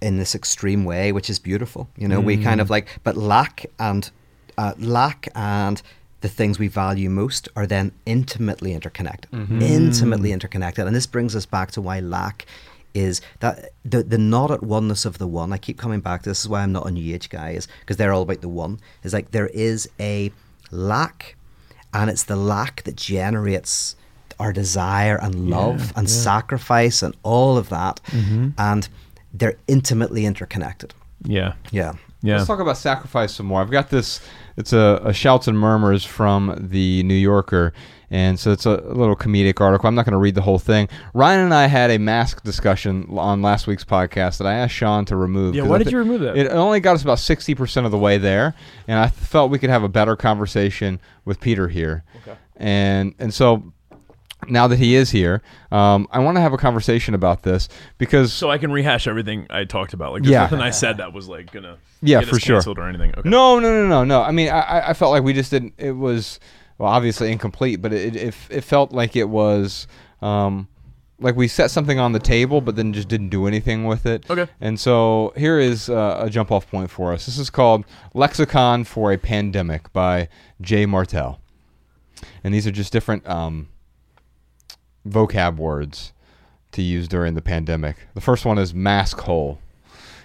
in 0.00 0.18
this 0.18 0.34
extreme 0.34 0.84
way, 0.84 1.12
which 1.12 1.30
is 1.30 1.38
beautiful. 1.38 1.88
You 1.96 2.08
know, 2.08 2.20
we 2.20 2.36
kind 2.36 2.60
of 2.60 2.70
like, 2.70 2.88
but 3.04 3.16
lack 3.16 3.66
and 3.78 4.10
uh, 4.58 4.74
lack 4.78 5.28
and 5.34 5.80
the 6.22 6.28
things 6.28 6.58
we 6.58 6.68
value 6.68 7.08
most 7.08 7.48
are 7.54 7.66
then 7.66 7.92
intimately 8.04 8.72
interconnected, 8.72 9.30
intimately 9.62 10.32
interconnected. 10.32 10.86
And 10.86 10.94
this 10.94 11.06
brings 11.06 11.36
us 11.36 11.46
back 11.46 11.70
to 11.72 11.80
why 11.80 12.00
lack 12.00 12.46
is 12.94 13.20
that 13.40 13.70
the 13.84 14.02
the 14.02 14.18
not 14.18 14.50
at 14.50 14.62
oneness 14.62 15.04
of 15.04 15.18
the 15.18 15.26
one. 15.26 15.52
I 15.52 15.58
keep 15.58 15.78
coming 15.78 16.00
back 16.00 16.22
to 16.22 16.30
this. 16.30 16.40
Is 16.40 16.48
why 16.48 16.62
I'm 16.62 16.72
not 16.72 16.86
a 16.86 16.90
new 16.90 17.14
age 17.14 17.28
guy, 17.28 17.50
is 17.50 17.68
because 17.80 17.96
they're 17.96 18.12
all 18.12 18.22
about 18.22 18.40
the 18.40 18.48
one. 18.48 18.80
Is 19.02 19.12
like 19.12 19.30
there 19.30 19.48
is 19.48 19.88
a 19.98 20.32
lack, 20.70 21.36
and 21.92 22.10
it's 22.10 22.24
the 22.24 22.36
lack 22.36 22.82
that 22.84 22.96
generates 22.96 23.96
our 24.38 24.52
desire 24.52 25.16
and 25.16 25.50
love 25.50 25.92
and 25.94 26.10
sacrifice 26.10 27.02
and 27.02 27.16
all 27.22 27.56
of 27.56 27.68
that, 27.68 28.00
mm-hmm. 28.06 28.50
and 28.58 28.88
they're 29.32 29.56
intimately 29.68 30.26
interconnected. 30.26 30.94
Yeah. 31.24 31.54
Yeah. 31.70 31.94
Yeah. 32.22 32.36
Let's 32.36 32.46
talk 32.46 32.60
about 32.60 32.76
sacrifice 32.76 33.34
some 33.34 33.46
more. 33.46 33.60
I've 33.60 33.70
got 33.70 33.90
this. 33.90 34.20
It's 34.56 34.72
a, 34.72 35.00
a 35.04 35.12
shouts 35.12 35.48
and 35.48 35.58
murmurs 35.58 36.04
from 36.04 36.56
the 36.58 37.02
New 37.04 37.14
Yorker, 37.14 37.72
And 38.12 38.38
so 38.38 38.52
it's 38.52 38.66
a, 38.66 38.76
little 38.76 39.16
comedic 39.16 39.58
article. 39.60 39.88
I'm 39.88 39.94
not 39.94 40.04
going 40.04 40.12
to 40.12 40.18
read 40.18 40.34
the 40.34 40.42
whole 40.42 40.58
thing. 40.58 40.86
Ryan 41.14 41.40
and 41.40 41.54
I 41.54 41.66
had 41.66 41.90
a 41.90 41.98
mask 41.98 42.44
discussion 42.44 43.06
on 43.10 43.40
last 43.40 43.66
week's 43.66 43.84
podcast 43.84 44.36
that 44.38 44.46
I 44.46 44.52
asked 44.52 44.74
Sean 44.74 45.06
to 45.06 45.16
remove. 45.16 45.54
Yeah, 45.54 45.62
why 45.62 45.78
did 45.78 45.86
thi- 45.86 45.92
you 45.92 45.98
remove 45.98 46.20
that? 46.20 46.36
It 46.36 46.52
only 46.52 46.78
got 46.80 46.94
us 46.94 47.02
about 47.02 47.16
60% 47.16 47.86
of 47.86 47.90
the 47.90 47.96
way 47.96 48.18
there, 48.18 48.54
and 48.86 48.98
I 48.98 49.08
felt 49.08 49.50
we 49.50 49.58
could 49.58 49.70
have 49.70 49.82
a 49.82 49.88
better 49.88 50.14
conversation 50.14 51.00
with 51.24 51.40
Peter 51.40 51.68
here. 51.68 52.04
Okay. 52.18 52.36
And 52.58 53.14
and 53.18 53.32
so 53.32 53.72
now 54.48 54.66
that 54.68 54.76
he 54.78 54.94
is 54.94 55.10
here, 55.10 55.40
um, 55.70 56.06
I 56.10 56.18
want 56.18 56.36
to 56.36 56.40
have 56.42 56.52
a 56.52 56.58
conversation 56.58 57.14
about 57.14 57.44
this 57.44 57.68
because 57.96 58.32
So 58.32 58.50
I 58.50 58.58
can 58.58 58.70
rehash 58.72 59.06
everything 59.06 59.46
I 59.48 59.64
talked 59.64 59.94
about. 59.94 60.12
Like, 60.12 60.22
there's 60.24 60.32
Yeah. 60.32 60.40
nothing 60.42 60.60
I 60.60 60.70
said 60.70 60.98
that 60.98 61.12
was 61.14 61.28
like 61.28 61.50
gonna 61.52 61.76
Yeah, 62.02 62.20
get 62.20 62.28
for 62.28 62.38
sure. 62.40 62.60
or 62.66 62.88
anything. 62.88 63.14
Okay. 63.16 63.28
No, 63.28 63.58
no, 63.58 63.72
no, 63.72 63.88
no, 63.88 64.04
no. 64.04 64.20
I 64.20 64.32
mean, 64.32 64.50
I, 64.50 64.60
I- 64.60 64.88
I 64.90 64.92
felt 64.92 65.12
like 65.12 65.22
we 65.22 65.32
just 65.32 65.50
didn't. 65.50 65.72
It 65.78 65.92
was 65.92 66.38
well, 66.82 66.90
obviously 66.90 67.30
incomplete, 67.30 67.80
but 67.80 67.92
it 67.92 68.16
it, 68.16 68.34
it 68.50 68.64
felt 68.64 68.90
like 68.90 69.14
it 69.14 69.28
was 69.28 69.86
um, 70.20 70.66
like 71.20 71.36
we 71.36 71.46
set 71.46 71.70
something 71.70 72.00
on 72.00 72.10
the 72.10 72.18
table, 72.18 72.60
but 72.60 72.74
then 72.74 72.92
just 72.92 73.06
didn't 73.06 73.28
do 73.28 73.46
anything 73.46 73.84
with 73.84 74.04
it. 74.04 74.28
Okay. 74.28 74.50
And 74.60 74.80
so 74.80 75.32
here 75.36 75.60
is 75.60 75.88
uh, 75.88 76.22
a 76.24 76.28
jump 76.28 76.50
off 76.50 76.68
point 76.68 76.90
for 76.90 77.12
us. 77.12 77.26
This 77.26 77.38
is 77.38 77.50
called 77.50 77.84
Lexicon 78.14 78.82
for 78.82 79.12
a 79.12 79.16
Pandemic 79.16 79.92
by 79.92 80.28
Jay 80.60 80.84
Martel, 80.84 81.40
and 82.42 82.52
these 82.52 82.66
are 82.66 82.72
just 82.72 82.92
different 82.92 83.28
um, 83.28 83.68
vocab 85.06 85.58
words 85.58 86.12
to 86.72 86.82
use 86.82 87.06
during 87.06 87.34
the 87.34 87.42
pandemic. 87.42 88.08
The 88.14 88.20
first 88.20 88.44
one 88.44 88.58
is 88.58 88.74
mask 88.74 89.20
hole. 89.20 89.60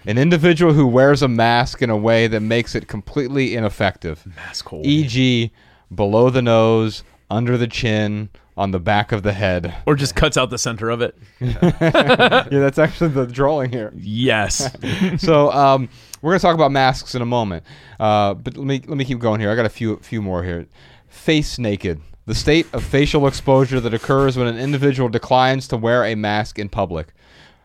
An 0.07 0.17
individual 0.17 0.73
who 0.73 0.87
wears 0.87 1.21
a 1.21 1.27
mask 1.27 1.83
in 1.83 1.91
a 1.91 1.97
way 1.97 2.25
that 2.25 2.39
makes 2.39 2.73
it 2.73 2.87
completely 2.87 3.55
ineffective, 3.55 4.25
Mask 4.37 4.65
hole. 4.65 4.81
e.g., 4.83 5.51
below 5.93 6.29
the 6.29 6.41
nose, 6.41 7.03
under 7.29 7.57
the 7.57 7.67
chin, 7.67 8.29
on 8.57 8.71
the 8.71 8.79
back 8.79 9.11
of 9.11 9.21
the 9.21 9.33
head. 9.33 9.73
or 9.85 9.95
just 9.95 10.15
cuts 10.15 10.35
out 10.35 10.49
the 10.49 10.57
center 10.57 10.89
of 10.89 11.01
it. 11.01 11.15
yeah, 11.39 12.47
that's 12.49 12.79
actually 12.79 13.11
the 13.11 13.27
drawing 13.27 13.71
here. 13.71 13.93
Yes. 13.95 14.75
so 15.17 15.51
um, 15.51 15.89
we're 16.21 16.31
going 16.31 16.39
to 16.39 16.45
talk 16.45 16.55
about 16.55 16.71
masks 16.71 17.13
in 17.13 17.21
a 17.21 17.25
moment, 17.25 17.63
uh, 17.99 18.33
but 18.33 18.57
let 18.57 18.65
me 18.65 18.81
let 18.87 18.97
me 18.97 19.05
keep 19.05 19.19
going 19.19 19.39
here. 19.39 19.51
I 19.51 19.55
got 19.55 19.65
a 19.65 19.69
few 19.69 19.97
few 19.97 20.21
more 20.21 20.43
here. 20.43 20.65
Face 21.07 21.59
naked, 21.59 22.01
the 22.25 22.35
state 22.35 22.67
of 22.73 22.83
facial 22.83 23.27
exposure 23.27 23.79
that 23.79 23.93
occurs 23.93 24.37
when 24.37 24.47
an 24.47 24.57
individual 24.57 25.07
declines 25.07 25.67
to 25.69 25.77
wear 25.77 26.03
a 26.03 26.15
mask 26.15 26.57
in 26.59 26.67
public. 26.67 27.13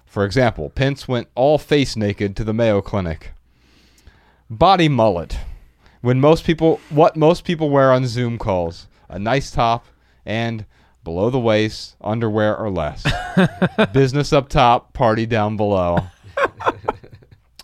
For 0.04 0.26
example, 0.26 0.68
Pence 0.68 1.08
went 1.08 1.28
all 1.34 1.56
face 1.56 1.96
naked 1.96 2.36
to 2.36 2.44
the 2.44 2.52
Mayo 2.52 2.82
Clinic. 2.82 3.32
Body 4.50 4.86
mullet, 4.86 5.38
when 6.02 6.20
most 6.20 6.44
people 6.44 6.80
what 6.90 7.16
most 7.16 7.44
people 7.44 7.70
wear 7.70 7.92
on 7.92 8.06
Zoom 8.06 8.38
calls, 8.38 8.88
a 9.08 9.18
nice 9.18 9.50
top 9.50 9.86
and 10.26 10.66
below 11.02 11.30
the 11.30 11.40
waist 11.40 11.96
underwear 12.00 12.56
or 12.56 12.70
less. 12.70 13.04
Business 13.92 14.32
up 14.32 14.48
top, 14.48 14.92
party 14.92 15.26
down 15.26 15.56
below. 15.56 15.98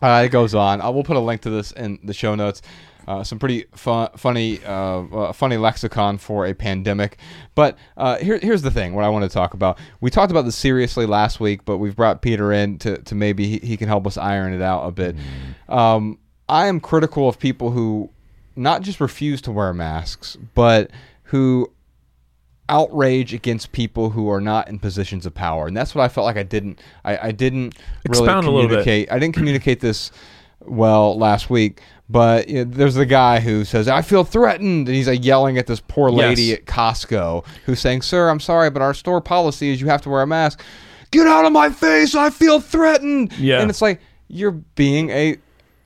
Uh, 0.01 0.23
it 0.25 0.29
goes 0.29 0.55
on. 0.55 0.81
Uh, 0.81 0.89
we'll 0.89 1.03
put 1.03 1.17
a 1.17 1.21
link 1.21 1.41
to 1.41 1.51
this 1.51 1.73
in 1.73 1.99
the 2.05 2.15
show 2.15 2.37
notes. 2.37 2.63
Uh, 3.09 3.25
some 3.25 3.39
pretty 3.39 3.65
fun, 3.75 4.09
funny, 4.17 4.63
uh, 4.65 5.01
uh, 5.01 5.33
funny 5.33 5.57
lexicon 5.57 6.19
for 6.19 6.47
a 6.47 6.55
pandemic. 6.55 7.19
But 7.55 7.77
uh, 7.97 8.19
here, 8.19 8.39
here's 8.39 8.63
the 8.63 8.71
thing: 8.71 8.95
what 8.95 9.05
I 9.05 9.09
want 9.09 9.25
to 9.25 9.29
talk 9.29 9.55
about. 9.55 9.79
We 10.01 10.11
talked 10.11 10.31
about 10.31 10.45
this 10.45 10.55
seriously 10.55 11.07
last 11.07 11.41
week, 11.41 11.65
but 11.65 11.79
we've 11.79 11.97
brought 11.97 12.23
Peter 12.23 12.53
in 12.53 12.79
to, 12.79 12.99
to 12.99 13.15
maybe 13.15 13.49
he, 13.49 13.67
he 13.67 13.77
can 13.77 13.89
help 13.89 14.07
us 14.07 14.17
iron 14.17 14.53
it 14.53 14.63
out 14.63 14.87
a 14.87 14.93
bit. 14.93 15.17
Um, 15.69 16.19
I 16.49 16.67
am 16.67 16.81
critical 16.81 17.29
of 17.29 17.39
people 17.39 17.71
who 17.71 18.11
not 18.59 18.83
just 18.83 19.01
refuse 19.01 19.41
to 19.43 19.53
wear 19.53 19.73
masks, 19.73 20.37
but 20.55 20.91
who 21.25 21.71
outrage 22.69 23.33
against 23.33 23.73
people 23.73 24.11
who 24.11 24.29
are 24.31 24.41
not 24.41 24.69
in 24.69 24.79
positions 24.79 25.25
of 25.25 25.35
power, 25.35 25.67
and 25.67 25.77
that's 25.77 25.95
what 25.95 26.03
I 26.03 26.09
felt 26.09 26.25
like 26.27 26.37
I 26.37 26.43
didn't. 26.43 26.81
I, 27.05 27.29
I 27.29 27.33
didn't 27.33 27.75
really 28.07 28.25
Expound 28.25 28.47
bit. 28.47 28.53
communicate. 28.53 29.13
I 29.13 29.19
didn't 29.19 29.35
communicate 29.35 29.81
this 29.81 30.11
well 30.61 31.17
last 31.19 31.49
week. 31.51 31.81
But 32.11 32.49
you 32.49 32.65
know, 32.65 32.71
there's 32.71 32.95
the 32.95 33.07
guy 33.07 33.41
who 33.41 33.65
says, 33.65 33.87
"I 33.89 34.03
feel 34.03 34.25
threatened," 34.25 34.89
and 34.89 34.97
he's 34.97 35.09
like 35.09 35.25
yelling 35.25 35.59
at 35.59 35.67
this 35.67 35.81
poor 35.81 36.11
lady 36.11 36.43
Yes. 36.45 36.59
at 36.59 36.65
Costco 36.67 37.45
who's 37.67 37.81
saying, 37.81 38.03
"Sir, 38.03 38.29
I'm 38.31 38.41
sorry, 38.41 38.71
but 38.71 38.81
our 38.83 38.95
store 38.95 39.21
policy 39.21 39.71
is 39.71 39.81
you 39.81 39.89
have 39.89 40.03
to 40.03 40.09
wear 40.11 40.23
a 40.23 40.27
mask." 40.27 40.63
Get 41.11 41.27
out 41.27 41.45
of 41.47 41.53
my 41.53 41.71
face! 41.71 42.15
I 42.15 42.31
feel 42.31 42.61
threatened. 42.61 43.33
Yeah. 43.39 43.61
and 43.61 43.71
it's 43.71 43.81
like 43.83 44.01
you're 44.29 44.51
being 44.53 45.09
a 45.11 45.37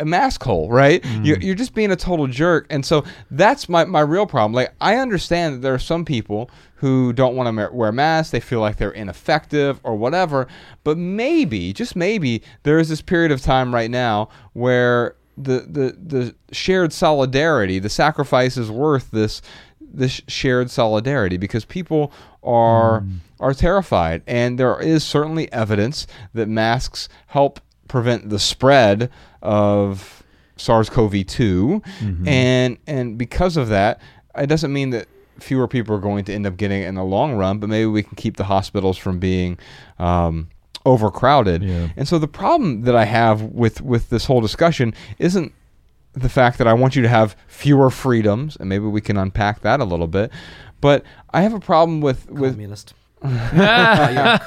a 0.00 0.04
mask 0.04 0.42
hole, 0.42 0.68
right? 0.68 1.04
You're, 1.22 1.36
mm. 1.36 1.42
you're 1.42 1.54
just 1.54 1.74
being 1.74 1.90
a 1.90 1.96
total 1.96 2.26
jerk. 2.26 2.66
And 2.70 2.84
so 2.84 3.04
that's 3.30 3.68
my, 3.68 3.84
my 3.84 4.00
real 4.00 4.26
problem. 4.26 4.52
Like, 4.52 4.74
I 4.80 4.96
understand 4.96 5.54
that 5.54 5.58
there 5.60 5.74
are 5.74 5.78
some 5.78 6.04
people 6.04 6.50
who 6.76 7.12
don't 7.12 7.36
want 7.36 7.56
to 7.56 7.70
wear 7.72 7.92
masks. 7.92 8.30
They 8.30 8.40
feel 8.40 8.60
like 8.60 8.76
they're 8.76 8.90
ineffective 8.90 9.80
or 9.84 9.96
whatever. 9.96 10.48
But 10.84 10.98
maybe, 10.98 11.72
just 11.72 11.94
maybe, 11.94 12.42
there 12.64 12.78
is 12.78 12.88
this 12.88 13.02
period 13.02 13.30
of 13.30 13.40
time 13.40 13.74
right 13.74 13.90
now 13.90 14.28
where 14.52 15.16
the, 15.36 15.60
the, 15.60 15.96
the 16.00 16.34
shared 16.52 16.92
solidarity, 16.92 17.78
the 17.78 17.88
sacrifice 17.88 18.56
is 18.56 18.70
worth 18.70 19.10
this 19.10 19.42
this 19.94 20.22
shared 20.26 20.70
solidarity 20.70 21.36
because 21.36 21.64
people 21.64 22.12
are 22.42 23.00
mm. 23.00 23.18
are 23.40 23.52
terrified 23.52 24.22
and 24.26 24.58
there 24.58 24.80
is 24.80 25.04
certainly 25.04 25.52
evidence 25.52 26.06
that 26.32 26.48
masks 26.48 27.08
help 27.26 27.60
prevent 27.92 28.30
the 28.30 28.38
spread 28.38 29.10
of 29.42 30.22
SARS-CoV-2 30.56 31.82
and 32.26 32.78
and 32.86 33.18
because 33.18 33.56
of 33.56 33.68
that 33.68 34.00
it 34.36 34.46
doesn't 34.46 34.72
mean 34.72 34.90
that 34.90 35.06
fewer 35.38 35.66
people 35.68 35.94
are 35.94 36.00
going 36.00 36.24
to 36.24 36.32
end 36.32 36.46
up 36.46 36.56
getting 36.56 36.82
it 36.82 36.86
in 36.86 36.94
the 36.94 37.02
long 37.04 37.34
run 37.34 37.58
but 37.58 37.68
maybe 37.68 37.86
we 37.86 38.02
can 38.02 38.16
keep 38.16 38.36
the 38.36 38.44
hospitals 38.44 38.96
from 38.98 39.18
being 39.18 39.58
um, 39.98 40.48
overcrowded 40.86 41.62
Yeah. 41.62 41.88
and 41.96 42.06
so 42.08 42.18
the 42.18 42.28
problem 42.28 42.82
that 42.82 42.96
I 42.96 43.04
have 43.04 43.42
with 43.42 43.80
with 43.80 44.08
this 44.10 44.24
whole 44.26 44.40
discussion 44.40 44.94
isn't 45.18 45.52
the 46.14 46.28
fact 46.28 46.58
that 46.58 46.66
I 46.68 46.74
want 46.74 46.94
you 46.96 47.02
to 47.02 47.08
have 47.08 47.34
fewer 47.46 47.88
freedoms, 47.88 48.56
and 48.60 48.68
maybe 48.68 48.84
we 48.84 49.00
can 49.00 49.16
unpack 49.16 49.60
that 49.62 49.80
a 49.80 49.84
little 49.84 50.06
bit. 50.06 50.30
But 50.82 51.04
I 51.32 51.40
have 51.40 51.54
a 51.54 51.60
problem 51.60 52.02
with 52.02 52.30
with 52.30 52.52
Communist. 52.52 52.92
Yeah. 53.24 54.38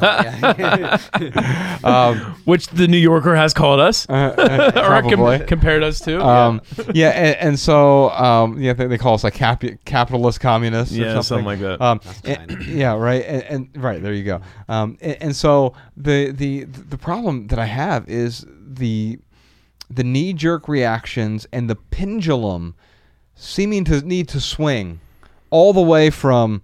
um, 1.84 2.18
Which 2.46 2.68
the 2.68 2.88
New 2.88 2.98
Yorker 2.98 3.36
has 3.36 3.54
called 3.54 3.80
us. 3.80 4.08
uh, 4.10 4.14
uh, 4.14 4.72
or 5.06 5.10
com- 5.16 5.46
compared 5.48 5.84
us 5.84 6.00
to. 6.02 6.22
Um, 6.24 6.62
yeah, 6.94 7.10
and, 7.10 7.36
and 7.50 7.60
so 7.60 8.10
um, 8.12 8.60
yeah, 8.60 8.74
they, 8.74 8.88
they 8.88 8.98
call 8.98 9.14
us 9.16 9.24
like 9.24 9.34
cap- 9.34 9.64
capitalist 9.86 10.40
communists. 10.40 10.96
or 10.96 11.00
Yeah, 11.00 11.22
something, 11.22 11.24
something 11.24 11.46
like 11.46 11.60
that. 11.60 11.82
Um, 11.82 12.02
and- 12.24 12.64
yeah, 12.68 12.94
right, 12.96 13.24
and, 13.26 13.44
and 13.44 13.84
right 13.84 14.02
there 14.02 14.14
you 14.14 14.24
go. 14.24 14.42
Um, 14.68 14.98
and, 15.02 15.18
and 15.22 15.36
so 15.36 15.74
the 15.98 16.32
the 16.32 16.64
the 16.66 16.98
problem 16.98 17.48
that 17.48 17.60
I 17.60 17.66
have 17.66 18.08
is 18.10 18.46
the 18.50 19.20
the 19.90 20.04
knee 20.04 20.34
jerk 20.34 20.68
reactions 20.68 21.46
and 21.54 21.70
the 21.70 21.76
pendulum 21.76 22.76
seeming 23.36 23.84
to 23.86 24.02
need 24.02 24.28
to 24.30 24.40
swing 24.40 25.00
all 25.52 25.74
the 25.74 25.82
way 25.82 26.10
from 26.10 26.62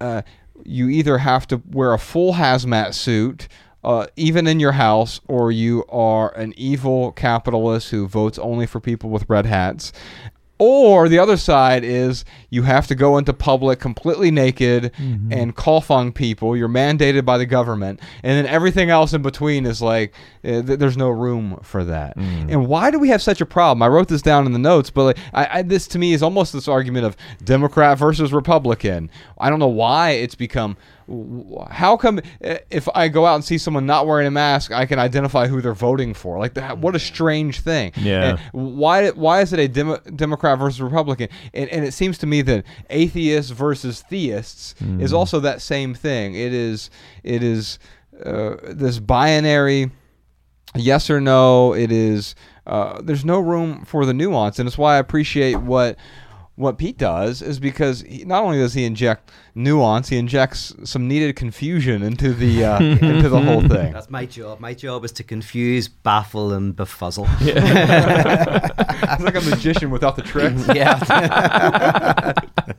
uh, 0.00 0.22
you 0.68 0.88
either 0.88 1.18
have 1.18 1.46
to 1.48 1.62
wear 1.70 1.92
a 1.94 1.98
full 1.98 2.34
hazmat 2.34 2.94
suit, 2.94 3.48
uh, 3.82 4.06
even 4.16 4.46
in 4.46 4.60
your 4.60 4.72
house, 4.72 5.20
or 5.26 5.50
you 5.50 5.84
are 5.88 6.34
an 6.34 6.52
evil 6.56 7.12
capitalist 7.12 7.90
who 7.90 8.06
votes 8.06 8.38
only 8.38 8.66
for 8.66 8.80
people 8.80 9.08
with 9.08 9.28
red 9.28 9.46
hats. 9.46 9.92
Or 10.60 11.08
the 11.08 11.20
other 11.20 11.36
side 11.36 11.84
is 11.84 12.24
you 12.50 12.62
have 12.62 12.88
to 12.88 12.96
go 12.96 13.16
into 13.16 13.32
public 13.32 13.78
completely 13.78 14.30
naked 14.32 14.92
and 15.30 15.54
cough 15.54 15.90
on 15.90 16.10
people. 16.10 16.56
You're 16.56 16.68
mandated 16.68 17.24
by 17.24 17.38
the 17.38 17.46
government, 17.46 18.00
and 18.24 18.36
then 18.36 18.46
everything 18.52 18.90
else 18.90 19.12
in 19.12 19.22
between 19.22 19.66
is 19.66 19.80
like 19.80 20.14
uh, 20.44 20.62
th- 20.62 20.78
there's 20.80 20.96
no 20.96 21.10
room 21.10 21.60
for 21.62 21.84
that. 21.84 22.16
And 22.16 22.66
why 22.66 22.90
do 22.90 22.98
we 22.98 23.08
have 23.10 23.22
such 23.22 23.40
a 23.40 23.46
problem? 23.46 23.82
I 23.82 23.88
wrote 23.88 24.08
this 24.08 24.22
down 24.22 24.46
in 24.46 24.52
the 24.52 24.58
notes, 24.58 24.90
but 24.90 25.04
like, 25.04 25.18
I, 25.32 25.58
I, 25.58 25.62
this 25.62 25.86
to 25.88 25.98
me 25.98 26.12
is 26.12 26.22
almost 26.24 26.52
this 26.52 26.66
argument 26.66 27.06
of 27.06 27.16
Democrat 27.44 27.96
versus 27.96 28.32
Republican. 28.32 29.10
I 29.38 29.50
don't 29.50 29.60
know 29.60 29.68
why 29.68 30.10
it's 30.10 30.34
become. 30.34 30.76
How 31.70 31.96
come 31.96 32.20
uh, 32.44 32.56
if 32.70 32.88
I 32.94 33.08
go 33.08 33.24
out 33.24 33.36
and 33.36 33.44
see 33.44 33.56
someone 33.58 33.86
not 33.86 34.06
wearing 34.06 34.26
a 34.26 34.30
mask, 34.30 34.72
I 34.72 34.84
can 34.86 34.98
identify 34.98 35.46
who 35.46 35.60
they're 35.60 35.72
voting 35.74 36.14
for? 36.14 36.38
Like 36.38 36.54
that, 36.54 36.78
what 36.78 36.94
a 36.94 36.98
strange 36.98 37.60
thing. 37.60 37.92
Yeah. 37.96 38.36
And 38.52 38.76
why 38.76 39.08
why 39.10 39.40
is 39.40 39.52
it 39.52 39.58
a 39.58 39.68
Demo- 39.68 40.00
Democrat 40.14 40.58
versus 40.58 40.80
Republican? 40.80 41.28
And, 41.54 41.68
and 41.70 41.84
it 41.84 41.92
seems 41.92 42.18
to 42.18 42.26
me 42.26 42.42
that 42.42 42.64
atheists 42.90 43.50
versus 43.50 44.02
theists 44.02 44.74
is 45.00 45.12
also 45.12 45.40
that 45.40 45.62
same 45.62 45.94
thing. 45.94 46.34
It 46.34 46.52
is 46.52 46.90
it 47.22 47.42
is 47.42 47.78
uh, 48.24 48.56
this 48.64 48.98
binary 48.98 49.90
yes 50.74 51.08
or 51.08 51.20
no. 51.20 51.74
It 51.74 51.90
is 51.90 52.34
uh, 52.66 53.00
there's 53.02 53.24
no 53.24 53.40
room 53.40 53.84
for 53.86 54.04
the 54.04 54.12
nuance, 54.12 54.58
and 54.58 54.66
it's 54.66 54.76
why 54.76 54.96
I 54.96 54.98
appreciate 54.98 55.56
what 55.56 55.96
what 56.58 56.76
Pete 56.76 56.98
does 56.98 57.40
is 57.40 57.60
because 57.60 58.02
he, 58.02 58.24
not 58.24 58.42
only 58.42 58.58
does 58.58 58.74
he 58.74 58.84
inject 58.84 59.30
nuance, 59.54 60.08
he 60.08 60.18
injects 60.18 60.74
some 60.82 61.06
needed 61.06 61.36
confusion 61.36 62.02
into 62.02 62.34
the 62.34 62.64
uh, 62.64 62.78
into 62.82 63.28
the 63.28 63.40
whole 63.40 63.60
thing. 63.60 63.92
That's 63.92 64.10
my 64.10 64.26
job. 64.26 64.58
My 64.58 64.74
job 64.74 65.04
is 65.04 65.12
to 65.12 65.22
confuse, 65.22 65.86
baffle, 65.86 66.52
and 66.52 66.74
befuzzle. 66.76 67.28
It's 69.10 69.22
like 69.22 69.36
a 69.36 69.40
magician 69.40 69.90
without 69.90 70.16
the 70.16 70.22
tricks. 70.22 70.64
yeah. 70.74 72.32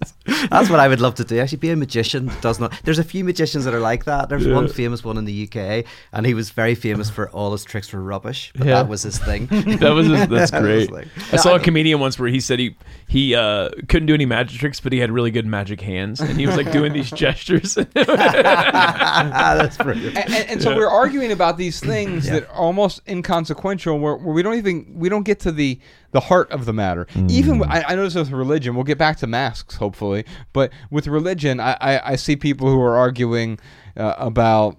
That's 0.50 0.70
what 0.70 0.80
I 0.80 0.88
would 0.88 1.02
love 1.02 1.16
to 1.16 1.24
do. 1.24 1.39
Actually, 1.39 1.58
be 1.60 1.70
a 1.72 1.76
magician 1.76 2.28
that 2.28 2.41
does 2.41 2.60
not. 2.60 2.74
There's 2.84 3.00
a 3.00 3.04
few 3.04 3.24
magicians 3.24 3.66
that 3.66 3.74
are 3.74 3.80
like 3.80 4.06
that. 4.06 4.30
There's 4.30 4.45
Yeah. 4.45 4.54
one 4.56 4.68
famous 4.68 5.04
one 5.04 5.18
in 5.18 5.26
the 5.26 5.43
UK, 5.50 5.86
and 6.14 6.26
he 6.26 6.34
was 6.34 6.52
very 6.52 6.76
famous 6.76 7.10
for 7.10 7.30
all 7.32 7.52
his 7.52 7.64
tricks 7.64 7.91
were 7.91 8.02
rubbish. 8.02 8.52
But 8.56 8.68
Yeah. 8.68 8.76
that 8.76 8.88
was 8.89 9.04
his 9.04 9.18
thing. 9.18 9.47
That 9.80 9.91
was 9.93 10.08
his, 10.08 10.28
that's 10.28 10.52
That 10.60 10.62
was 10.62 10.88
great. 10.88 10.91
like- 10.91 11.08
I 11.34 11.38
saw 11.38 11.50
I 11.50 11.54
a 11.54 11.56
mean- 11.58 11.64
comedian 11.66 12.00
once 12.00 12.20
where 12.20 12.30
he 12.30 12.39
said 12.39 12.60
he 12.60 12.76
he 13.08 13.34
uh, 13.36 13.70
couldn't 13.88 14.06
do 14.08 14.14
any 14.14 14.26
magic 14.26 14.60
tricks, 14.60 14.80
but 14.80 14.93
he 14.93 15.00
had 15.00 15.12
really 15.12 15.32
good 15.32 15.45
magic 15.47 15.82
hands, 15.82 16.20
and 16.22 16.39
he 16.39 16.45
was 16.45 16.56
like 16.56 16.72
doing 16.72 16.93
these 16.93 17.10
gestures. 17.12 17.76
That's 17.76 19.78
brilliant. 19.78 20.18
and, 20.18 20.34
and, 20.34 20.50
and 20.50 20.62
so 20.62 20.76
we're 20.76 20.88
arguing 20.88 21.32
about 21.32 21.58
these 21.58 21.80
things 21.80 22.28
Yeah. 22.28 22.39
that 22.39 22.50
are 22.50 22.56
almost 22.56 23.02
inconsequential 23.08 24.00
where, 24.00 24.16
where 24.16 24.34
we 24.34 24.43
don't 24.43 24.56
even 24.56 24.86
we 24.95 25.10
don't 25.10 25.24
get 25.24 25.39
to 25.41 25.52
the 25.52 25.80
the 26.12 26.20
heart 26.22 26.49
of 26.51 26.66
the 26.66 26.74
matter 26.74 27.05
even 27.28 27.64
I, 27.64 27.84
I 27.89 27.95
notice 27.95 28.16
with 28.16 28.32
religion 28.32 28.76
we'll 28.76 28.84
get 28.84 28.97
back 28.97 29.18
to 29.18 29.28
masks 29.28 29.76
hopefully 29.76 30.26
but 30.53 30.72
with 30.89 31.07
religion 31.07 31.60
i 31.60 31.74
i, 31.80 32.12
I 32.12 32.16
see 32.16 32.36
people 32.36 32.68
who 32.70 32.80
are 32.82 32.97
arguing 32.97 33.60
uh, 33.97 34.16
about 34.18 34.78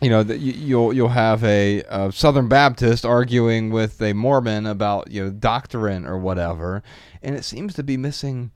you 0.00 0.10
know 0.10 0.22
that 0.22 0.38
you, 0.38 0.52
you'll 0.52 0.92
you'll 0.92 1.08
have 1.08 1.42
a, 1.42 1.82
uh 1.84 2.10
Southern 2.12 2.48
Baptist 2.48 3.04
arguing 3.04 3.70
with 3.70 4.00
a 4.00 4.12
Mormon 4.12 4.64
about 4.66 5.10
you 5.10 5.24
know 5.24 5.30
doctrine 5.30 6.06
or 6.06 6.16
whatever, 6.16 6.84
and 7.20 7.34
it 7.34 7.44
seems 7.44 7.74
to 7.74 7.82
be 7.82 7.96
missing. 7.96 8.52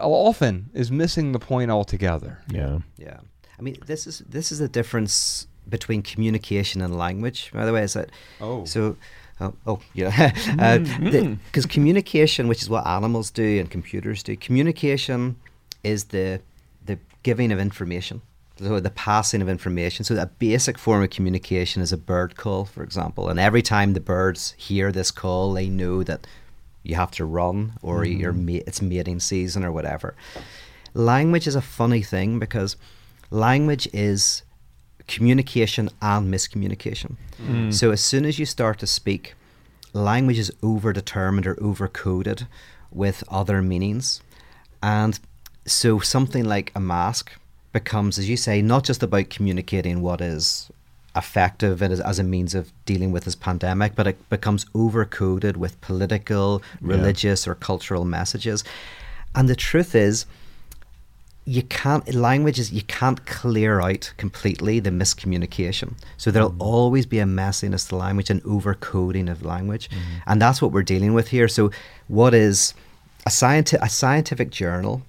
Often 0.00 0.70
is 0.74 0.90
missing 0.92 1.32
the 1.32 1.38
point 1.38 1.70
altogether. 1.70 2.38
yeah. 2.48 2.78
Yeah, 2.96 3.18
I 3.58 3.62
mean, 3.62 3.76
this 3.86 4.06
is 4.06 4.20
this 4.28 4.52
is 4.52 4.58
the 4.60 4.68
difference 4.68 5.46
between 5.68 6.02
communication 6.02 6.80
and 6.80 6.96
language. 6.96 7.50
By 7.52 7.64
the 7.64 7.72
way, 7.72 7.82
is 7.82 7.94
that 7.94 8.10
Oh. 8.40 8.64
so? 8.64 8.96
Oh, 9.40 9.54
oh 9.66 9.80
yeah, 9.92 10.08
uh, 10.08 10.78
mm-hmm. 10.78 11.34
because 11.46 11.66
communication, 11.66 12.48
which 12.48 12.62
is 12.62 12.70
what 12.70 12.86
animals 12.86 13.30
do 13.30 13.60
and 13.60 13.70
computers 13.70 14.22
do, 14.22 14.36
communication 14.36 15.36
is 15.84 16.04
the 16.04 16.40
the 16.84 16.98
giving 17.22 17.52
of 17.52 17.58
information. 17.58 18.22
So 18.58 18.80
the 18.80 18.90
passing 18.90 19.42
of 19.42 19.50
information. 19.50 20.06
So 20.06 20.16
a 20.16 20.24
basic 20.24 20.78
form 20.78 21.02
of 21.02 21.10
communication 21.10 21.82
is 21.82 21.92
a 21.92 21.98
bird 21.98 22.36
call, 22.36 22.64
for 22.64 22.82
example. 22.82 23.28
And 23.28 23.38
every 23.38 23.60
time 23.60 23.92
the 23.92 24.00
birds 24.00 24.54
hear 24.56 24.90
this 24.90 25.10
call, 25.10 25.52
they 25.52 25.68
know 25.68 26.02
that 26.04 26.26
you 26.82 26.94
have 26.94 27.10
to 27.12 27.26
run 27.26 27.74
or 27.82 28.04
mm-hmm. 28.04 28.18
you're 28.18 28.32
ma- 28.32 28.64
it's 28.66 28.80
mating 28.80 29.20
season 29.20 29.62
or 29.62 29.72
whatever. 29.72 30.14
Language 30.94 31.46
is 31.46 31.54
a 31.54 31.60
funny 31.60 32.00
thing 32.00 32.38
because 32.38 32.76
language 33.30 33.86
is 33.92 34.42
communication 35.08 35.88
and 36.02 36.32
miscommunication. 36.32 37.16
Mm. 37.40 37.72
So 37.72 37.90
as 37.90 38.00
soon 38.00 38.24
as 38.24 38.38
you 38.38 38.46
start 38.46 38.78
to 38.80 38.86
speak, 38.86 39.34
language 39.92 40.38
is 40.38 40.50
overdetermined 40.62 41.46
or 41.46 41.54
overcoded 41.56 42.46
with 42.90 43.22
other 43.28 43.62
meanings. 43.62 44.20
And 44.82 45.18
so 45.66 45.98
something 46.00 46.44
like 46.44 46.72
a 46.74 46.80
mask 46.80 47.32
becomes, 47.72 48.18
as 48.18 48.28
you 48.28 48.36
say, 48.36 48.62
not 48.62 48.84
just 48.84 49.02
about 49.02 49.30
communicating 49.30 50.00
what 50.00 50.20
is 50.20 50.70
effective 51.14 51.82
as, 51.82 52.00
as 52.00 52.18
a 52.18 52.22
means 52.22 52.54
of 52.54 52.72
dealing 52.84 53.10
with 53.10 53.24
this 53.24 53.34
pandemic, 53.34 53.94
but 53.94 54.06
it 54.06 54.28
becomes 54.28 54.64
overcoded 54.66 55.56
with 55.56 55.80
political, 55.80 56.62
religious, 56.80 57.48
or 57.48 57.54
cultural 57.54 58.04
messages. 58.04 58.64
And 59.34 59.48
the 59.48 59.56
truth 59.56 59.94
is, 59.94 60.26
you 61.48 61.62
can't 61.62 62.12
languages 62.12 62.72
you 62.72 62.82
can't 62.82 63.24
clear 63.24 63.80
out 63.80 64.12
completely 64.16 64.80
the 64.80 64.90
miscommunication. 64.90 65.94
So 66.16 66.30
there'll 66.30 66.56
always 66.58 67.06
be 67.06 67.20
a 67.20 67.24
messiness 67.24 67.88
to 67.88 67.96
language 67.96 68.30
and 68.30 68.42
overcoding 68.42 69.30
of 69.30 69.44
language. 69.44 69.88
And 70.26 70.42
that's 70.42 70.60
what 70.60 70.72
we're 70.72 70.82
dealing 70.82 71.14
with 71.14 71.28
here. 71.28 71.46
So 71.46 71.70
what 72.08 72.34
is 72.34 72.74
a 73.24 73.30
scienti- 73.30 73.80
a 73.80 73.88
scientific 73.88 74.50
journal 74.50 75.02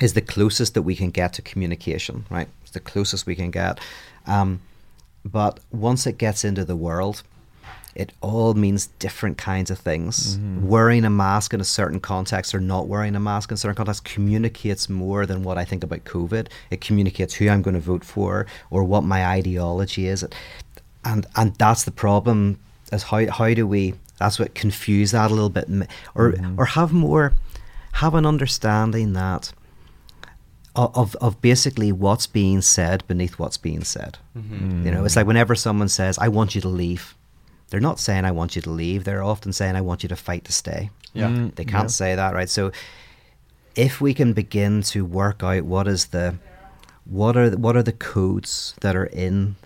is 0.00 0.14
the 0.14 0.20
closest 0.20 0.74
that 0.74 0.82
we 0.82 0.96
can 0.96 1.10
get 1.10 1.32
to 1.34 1.42
communication 1.42 2.26
right? 2.30 2.48
It's 2.62 2.72
the 2.72 2.80
closest 2.80 3.24
we 3.24 3.36
can 3.36 3.52
get. 3.52 3.78
Um, 4.26 4.60
but 5.24 5.60
once 5.70 6.06
it 6.06 6.18
gets 6.18 6.44
into 6.44 6.64
the 6.64 6.76
world 6.76 7.22
it 7.96 8.12
all 8.20 8.54
means 8.54 8.88
different 8.98 9.38
kinds 9.38 9.70
of 9.70 9.78
things. 9.78 10.36
Mm-hmm. 10.36 10.68
Wearing 10.68 11.04
a 11.04 11.10
mask 11.10 11.54
in 11.54 11.60
a 11.60 11.64
certain 11.64 11.98
context 11.98 12.54
or 12.54 12.60
not 12.60 12.88
wearing 12.88 13.16
a 13.16 13.20
mask 13.20 13.50
in 13.50 13.54
a 13.54 13.56
certain 13.56 13.74
context 13.74 14.04
communicates 14.04 14.88
more 14.88 15.24
than 15.24 15.42
what 15.42 15.56
I 15.56 15.64
think 15.64 15.82
about 15.82 16.04
COVID. 16.04 16.48
It 16.70 16.80
communicates 16.82 17.34
who 17.34 17.48
I'm 17.48 17.62
going 17.62 17.74
to 17.74 17.80
vote 17.80 18.04
for 18.04 18.46
or 18.70 18.84
what 18.84 19.02
my 19.02 19.26
ideology 19.26 20.08
is. 20.08 20.24
And 21.04 21.26
and 21.34 21.54
that's 21.54 21.84
the 21.84 21.90
problem 21.90 22.60
is 22.92 23.04
how 23.04 23.30
how 23.30 23.54
do 23.54 23.66
we 23.66 23.94
that's 24.18 24.38
what 24.38 24.54
confuse 24.54 25.12
that 25.12 25.30
a 25.30 25.34
little 25.34 25.48
bit 25.48 25.64
m- 25.68 25.86
or 26.14 26.32
mm-hmm. 26.32 26.60
or 26.60 26.66
have 26.66 26.92
more 26.92 27.32
have 27.92 28.14
an 28.14 28.26
understanding 28.26 29.14
that 29.14 29.52
of 30.76 31.16
of 31.16 31.40
basically 31.40 31.92
what's 31.92 32.26
being 32.26 32.60
said 32.60 33.06
beneath 33.08 33.38
what's 33.38 33.56
being 33.56 33.84
said. 33.84 34.18
Mm-hmm. 34.36 34.84
You 34.84 34.92
know, 34.92 35.04
it's 35.04 35.16
like 35.16 35.26
whenever 35.26 35.54
someone 35.54 35.88
says, 35.88 36.18
"I 36.18 36.28
want 36.28 36.54
you 36.54 36.60
to 36.60 36.68
leave," 36.68 37.15
they're 37.70 37.80
not 37.80 37.98
saying, 37.98 38.24
"I 38.24 38.30
want 38.30 38.56
you 38.56 38.62
to 38.62 38.70
leave." 38.70 39.04
They're 39.04 39.22
often 39.22 39.52
saying, 39.52 39.76
"I 39.76 39.80
want 39.80 40.02
you 40.02 40.08
to 40.08 40.16
fight 40.16 40.44
to 40.44 40.52
stay." 40.52 40.90
Yeah. 41.14 41.28
Mm, 41.28 41.54
They 41.54 41.64
can't 41.64 41.90
say 41.90 42.14
that, 42.14 42.34
right? 42.34 42.48
So, 42.50 42.70
if 43.74 44.00
we 44.00 44.14
can 44.14 44.32
begin 44.32 44.82
to 44.82 45.04
work 45.04 45.42
out 45.42 45.64
what 45.64 45.86
is 45.88 46.06
the 46.06 46.36
what 47.04 47.36
are 47.36 47.50
the, 47.50 47.58
what 47.58 47.76
are 47.76 47.82
the 47.82 47.92
codes 47.92 48.74
that 48.80 48.96
are 48.96 49.04
in 49.06 49.56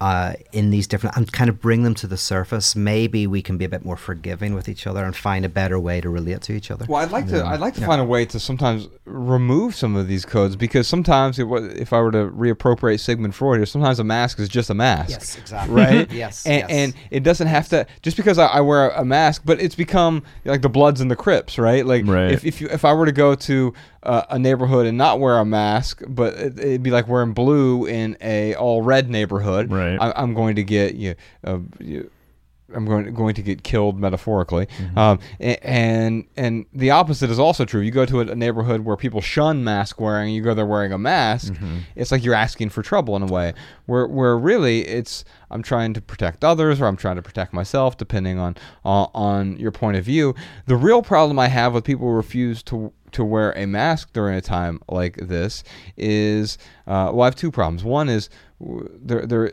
uh, 0.00 0.34
in 0.52 0.70
these 0.70 0.86
different 0.86 1.16
and 1.16 1.30
kind 1.32 1.48
of 1.50 1.60
bring 1.60 1.82
them 1.82 1.94
to 1.94 2.06
the 2.06 2.16
surface, 2.16 2.76
maybe 2.76 3.26
we 3.26 3.42
can 3.42 3.56
be 3.58 3.64
a 3.64 3.68
bit 3.68 3.84
more 3.84 3.96
forgiving 3.96 4.54
with 4.54 4.68
each 4.68 4.86
other 4.86 5.04
and 5.04 5.14
find 5.16 5.44
a 5.44 5.48
better 5.48 5.78
way 5.80 6.00
to 6.00 6.08
relate 6.10 6.42
to 6.42 6.52
each 6.52 6.70
other. 6.70 6.86
Well, 6.88 7.02
I'd 7.02 7.10
like 7.10 7.28
to. 7.28 7.44
I'd 7.44 7.60
like 7.60 7.74
to 7.74 7.84
find 7.86 8.00
a 8.00 8.04
way 8.04 8.24
to 8.26 8.38
sometimes 8.40 8.88
remove 9.04 9.74
some 9.74 9.96
of 9.96 10.08
these 10.08 10.24
codes 10.24 10.56
because 10.56 10.86
sometimes, 10.86 11.38
it, 11.38 11.44
wa- 11.44 11.58
if 11.58 11.92
I 11.92 12.00
were 12.00 12.10
to 12.12 12.26
reappropriate 12.30 13.00
Sigmund 13.00 13.34
Freud, 13.34 13.66
sometimes 13.68 13.98
a 13.98 14.04
mask 14.04 14.38
is 14.40 14.48
just 14.48 14.70
a 14.70 14.74
mask. 14.74 15.10
Yes, 15.10 15.38
exactly. 15.38 15.74
Right. 15.74 16.12
Yes, 16.16 16.46
And, 16.46 16.60
yes. 16.60 16.70
and 16.70 16.94
it 17.10 17.22
doesn't 17.22 17.46
have 17.46 17.68
to 17.70 17.86
just 18.02 18.16
because 18.16 18.38
I, 18.38 18.46
I 18.46 18.60
wear 18.60 18.90
a 18.90 19.04
mask, 19.04 19.42
but 19.44 19.60
it's 19.60 19.74
become 19.74 20.22
like 20.44 20.62
the 20.62 20.68
Bloods 20.68 21.00
and 21.00 21.10
the 21.10 21.16
Crips, 21.16 21.58
right? 21.58 21.84
Like 21.84 22.06
Right. 22.06 22.32
if 22.32 22.44
if 22.44 22.60
you, 22.60 22.68
if 22.68 22.84
I 22.84 22.92
were 22.92 23.06
to 23.06 23.12
go 23.12 23.34
to 23.34 23.74
uh, 24.06 24.24
a 24.30 24.38
neighborhood 24.38 24.86
and 24.86 24.96
not 24.96 25.20
wear 25.20 25.38
a 25.38 25.44
mask, 25.44 26.02
but 26.08 26.34
it, 26.34 26.58
it'd 26.58 26.82
be 26.82 26.90
like 26.90 27.08
wearing 27.08 27.32
blue 27.32 27.86
in 27.86 28.16
a 28.20 28.54
all 28.54 28.82
red 28.82 29.10
neighborhood. 29.10 29.70
Right. 29.70 29.98
I, 30.00 30.12
I'm 30.16 30.32
going 30.32 30.56
to 30.56 30.64
get 30.64 30.94
you. 30.94 31.16
Uh, 31.44 31.58
you 31.80 32.10
I'm 32.74 32.84
going 32.84 33.14
going 33.14 33.34
to 33.36 33.42
get 33.42 33.62
killed 33.62 33.98
metaphorically, 33.98 34.66
um, 34.96 35.20
and 35.38 36.24
and 36.36 36.66
the 36.72 36.90
opposite 36.90 37.30
is 37.30 37.38
also 37.38 37.64
true. 37.64 37.80
You 37.80 37.92
go 37.92 38.04
to 38.04 38.20
a, 38.20 38.34
neighborhood 38.34 38.80
where 38.80 38.96
people 38.96 39.20
shun 39.20 39.62
mask 39.62 40.00
wearing, 40.00 40.34
you 40.34 40.42
go 40.42 40.52
there 40.52 40.66
wearing 40.66 40.92
a 40.92 40.98
mask. 40.98 41.54
It's 41.94 42.10
like 42.10 42.24
you're 42.24 42.34
asking 42.34 42.70
for 42.70 42.82
trouble 42.82 43.14
in 43.14 43.22
a 43.22 43.26
way. 43.26 43.54
Where 43.86 44.08
where 44.08 44.36
really 44.36 44.80
it's 44.80 45.24
I'm 45.50 45.62
trying 45.62 45.94
to 45.94 46.00
protect 46.00 46.44
others 46.44 46.80
or 46.80 46.86
I'm 46.86 46.96
trying 46.96 47.16
to 47.16 47.22
protect 47.22 47.52
myself, 47.52 47.96
depending 47.96 48.40
on 48.40 48.56
on, 48.84 49.10
on 49.14 49.56
your 49.58 49.70
point 49.70 49.96
of 49.96 50.04
view. 50.04 50.34
The 50.66 50.76
real 50.76 51.02
problem 51.02 51.38
I 51.38 51.48
have 51.48 51.72
with 51.72 51.84
people 51.84 52.08
who 52.08 52.14
refuse 52.14 52.64
to 52.64 52.92
to 53.16 53.24
wear 53.24 53.52
a 53.58 53.66
mask 53.66 54.12
during 54.12 54.36
a 54.36 54.40
time 54.40 54.80
like 54.88 55.16
this 55.16 55.62
is 55.96 56.56
uh, 56.86 57.10
well, 57.12 57.22
I 57.22 57.24
have 57.26 57.36
two 57.36 57.50
problems. 57.50 57.84
One 57.84 58.08
is 58.08 58.30
there 58.60 59.26
there 59.26 59.52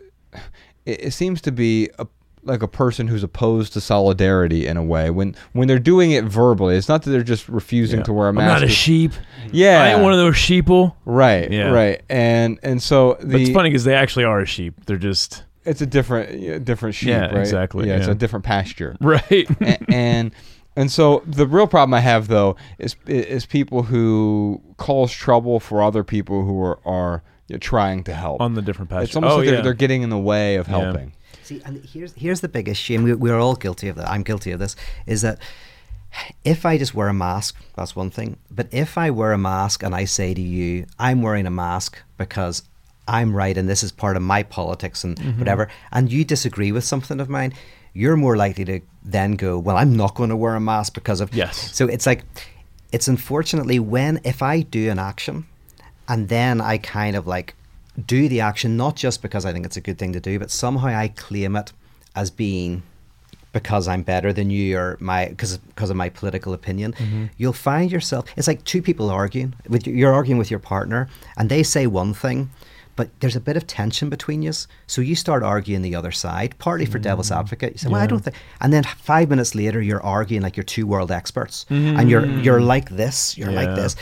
it, 0.85 1.11
seems 1.13 1.41
to 1.41 1.51
be 1.51 1.89
a, 1.99 2.07
like 2.43 2.61
a 2.61 2.67
person 2.67 3.07
who's 3.07 3.23
opposed 3.23 3.73
to 3.73 3.81
solidarity 3.81 4.67
in 4.67 4.75
a 4.77 4.83
way 4.83 5.09
when 5.09 5.35
when 5.53 5.67
they're 5.67 5.79
doing 5.79 6.11
it 6.11 6.25
verbally. 6.25 6.75
It's 6.75 6.89
not 6.89 7.03
that 7.03 7.11
they're 7.11 7.23
just 7.23 7.47
refusing 7.49 7.99
Yeah. 7.99 8.03
to 8.05 8.13
wear 8.13 8.25
a 8.27 8.29
I'm 8.29 8.35
mask. 8.35 8.61
not 8.61 8.63
a 8.63 8.71
sheep. 8.71 9.13
Yeah, 9.51 9.81
I 9.81 9.89
ain't 9.93 10.01
one 10.03 10.11
of 10.13 10.19
those 10.19 10.35
sheeple. 10.35 10.95
Right, 11.05 11.51
Yeah. 11.51 11.69
right, 11.71 12.01
and 12.09 12.59
and 12.63 12.81
so 12.81 13.17
the 13.21 13.37
it's 13.41 13.51
funny 13.51 13.69
because 13.69 13.83
they 13.85 13.95
actually 13.95 14.25
are 14.25 14.39
a 14.41 14.45
sheep. 14.45 14.85
They're 14.85 14.97
just 14.97 15.43
it's 15.65 15.81
a 15.81 15.85
different 15.85 16.39
yeah, 16.41 16.57
different 16.57 16.95
sheep, 16.95 17.09
Yeah, 17.09 17.27
right? 17.27 17.37
exactly, 17.37 17.87
Yeah, 17.87 17.95
it's 17.97 18.07
a 18.07 18.15
different 18.15 18.43
pasture. 18.45 18.97
right. 19.01 19.47
A- 19.61 19.91
and 19.91 20.31
and 20.75 20.91
so 20.91 21.21
the 21.27 21.45
real 21.47 21.67
problem 21.67 21.93
I 21.93 21.99
have 21.99 22.27
though 22.27 22.55
is 22.79 22.95
is 23.07 23.45
people 23.45 23.83
who 23.83 24.61
cause 24.77 25.11
trouble 25.11 25.59
for 25.59 25.81
other 25.83 26.03
people 26.03 26.43
who 26.45 26.61
are 26.61 26.79
are 26.85 27.23
you 27.47 27.55
know, 27.55 27.59
trying 27.59 28.03
to 28.05 28.13
help. 28.13 28.39
on 28.41 28.53
the 28.55 28.61
different 28.61 28.89
pasture. 28.89 29.03
it's 29.03 29.15
almost 29.15 29.33
oh, 29.33 29.37
like 29.37 29.45
they're, 29.45 29.55
yeah. 29.55 29.61
they're 29.61 29.73
getting 29.73 30.01
in 30.01 30.09
the 30.09 30.17
way 30.17 30.55
of 30.55 30.67
Yeah. 30.67 30.79
helping. 30.79 31.13
See, 31.43 31.61
and 31.65 31.83
here's 31.83 32.13
here's 32.13 32.39
the 32.41 32.47
biggest 32.47 32.81
shame. 32.81 33.03
We, 33.03 33.13
we're 33.13 33.37
all 33.39 33.55
guilty 33.55 33.89
of 33.89 33.97
that. 33.97 34.09
I'm 34.09 34.23
guilty 34.23 34.51
of 34.51 34.59
this. 34.59 34.75
Is 35.05 35.21
that 35.23 35.39
if 36.45 36.65
I 36.65 36.77
just 36.77 36.93
wear 36.93 37.07
a 37.07 37.13
mask, 37.13 37.55
that's 37.75 37.95
one 37.95 38.09
thing. 38.11 38.37
But 38.51 38.67
if 38.71 38.97
I 38.97 39.09
wear 39.09 39.33
a 39.33 39.37
mask 39.37 39.83
and 39.83 39.93
I 39.95 40.05
say 40.05 40.33
to 40.33 40.41
you, 40.41 40.85
I'm 40.99 41.21
wearing 41.21 41.45
a 41.47 41.51
mask 41.51 41.97
because 42.17 42.63
I'm 43.07 43.35
right 43.35 43.57
and 43.57 43.67
this 43.67 43.83
is 43.83 43.91
part 43.91 44.15
of 44.15 44.21
my 44.23 44.43
politics 44.43 45.03
and 45.03 45.17
Mm-hmm. 45.17 45.39
whatever, 45.39 45.69
and 45.91 46.11
you 46.11 46.23
disagree 46.23 46.71
with 46.71 46.83
something 46.83 47.19
of 47.19 47.29
mine, 47.29 47.53
you're 47.93 48.17
more 48.17 48.35
likely 48.35 48.65
to 48.65 48.79
then 49.03 49.33
go, 49.33 49.59
well, 49.59 49.77
I'm 49.77 49.95
not 49.95 50.15
going 50.15 50.29
to 50.29 50.35
wear 50.35 50.55
a 50.55 50.59
mask 50.59 50.93
because 50.93 51.21
of 51.21 51.33
Yes. 51.33 51.75
So 51.75 51.87
it's 51.87 52.05
like, 52.05 52.23
it's 52.91 53.07
unfortunately 53.07 53.79
when 53.79 54.21
if 54.23 54.41
I 54.41 54.61
do 54.61 54.89
an 54.89 54.99
action, 54.99 55.45
and 56.07 56.29
then 56.29 56.59
I 56.59 56.77
kind 56.77 57.15
of 57.15 57.27
like 57.27 57.55
do 58.05 58.27
the 58.27 58.41
action 58.41 58.75
not 58.75 58.95
just 58.95 59.21
because 59.21 59.45
I 59.45 59.53
think 59.53 59.65
it's 59.65 59.77
a 59.77 59.81
good 59.81 59.97
thing 59.97 60.13
to 60.13 60.19
do, 60.19 60.39
but 60.39 60.51
somehow 60.51 60.87
I 60.87 61.09
claim 61.09 61.55
it 61.55 61.71
as 62.15 62.29
being 62.29 62.83
because 63.51 63.87
I'm 63.87 64.01
better 64.01 64.33
than 64.33 64.49
you 64.49 64.77
or 64.77 64.97
my 64.99 65.27
because 65.27 65.57
because 65.57 65.89
of 65.89 65.95
my 65.95 66.09
political 66.09 66.53
opinion, 66.53 66.93
mm-hmm. 66.93 67.25
you'll 67.37 67.53
find 67.53 67.91
yourself. 67.91 68.25
It's 68.35 68.47
like 68.47 68.63
two 68.65 68.81
people 68.81 69.09
arguing. 69.09 69.53
With 69.69 69.87
you're 69.87 70.13
arguing 70.13 70.39
with 70.39 70.49
your 70.49 70.59
partner, 70.59 71.07
and 71.37 71.49
they 71.49 71.63
say 71.63 71.87
one 71.87 72.13
thing, 72.13 72.49
but 72.95 73.09
there's 73.19 73.35
a 73.35 73.41
bit 73.41 73.57
of 73.57 73.65
tension 73.67 74.09
between 74.09 74.41
you. 74.41 74.51
So 74.87 75.01
you 75.01 75.15
start 75.15 75.43
arguing 75.43 75.81
the 75.81 75.95
other 75.95 76.11
side, 76.11 76.55
partly 76.59 76.85
for 76.85 76.99
devil's 76.99 77.29
mm. 77.29 77.37
advocate. 77.37 77.73
You 77.73 77.77
say, 77.79 77.89
"Well, 77.89 78.01
I 78.01 78.07
don't 78.07 78.19
think," 78.19 78.35
and 78.61 78.71
then 78.71 78.83
five 78.83 79.29
minutes 79.29 79.55
later, 79.55 79.81
you're 79.81 80.03
arguing 80.03 80.43
like 80.43 80.57
you're 80.57 80.63
two 80.63 80.85
world 80.87 81.11
experts, 81.11 81.65
and 81.69 82.09
you're 82.09 82.25
you're 82.25 82.59
mm. 82.59 82.67
like 82.67 82.89
this, 82.89 83.37
you're 83.37 83.51
like 83.51 83.75
this, 83.75 83.95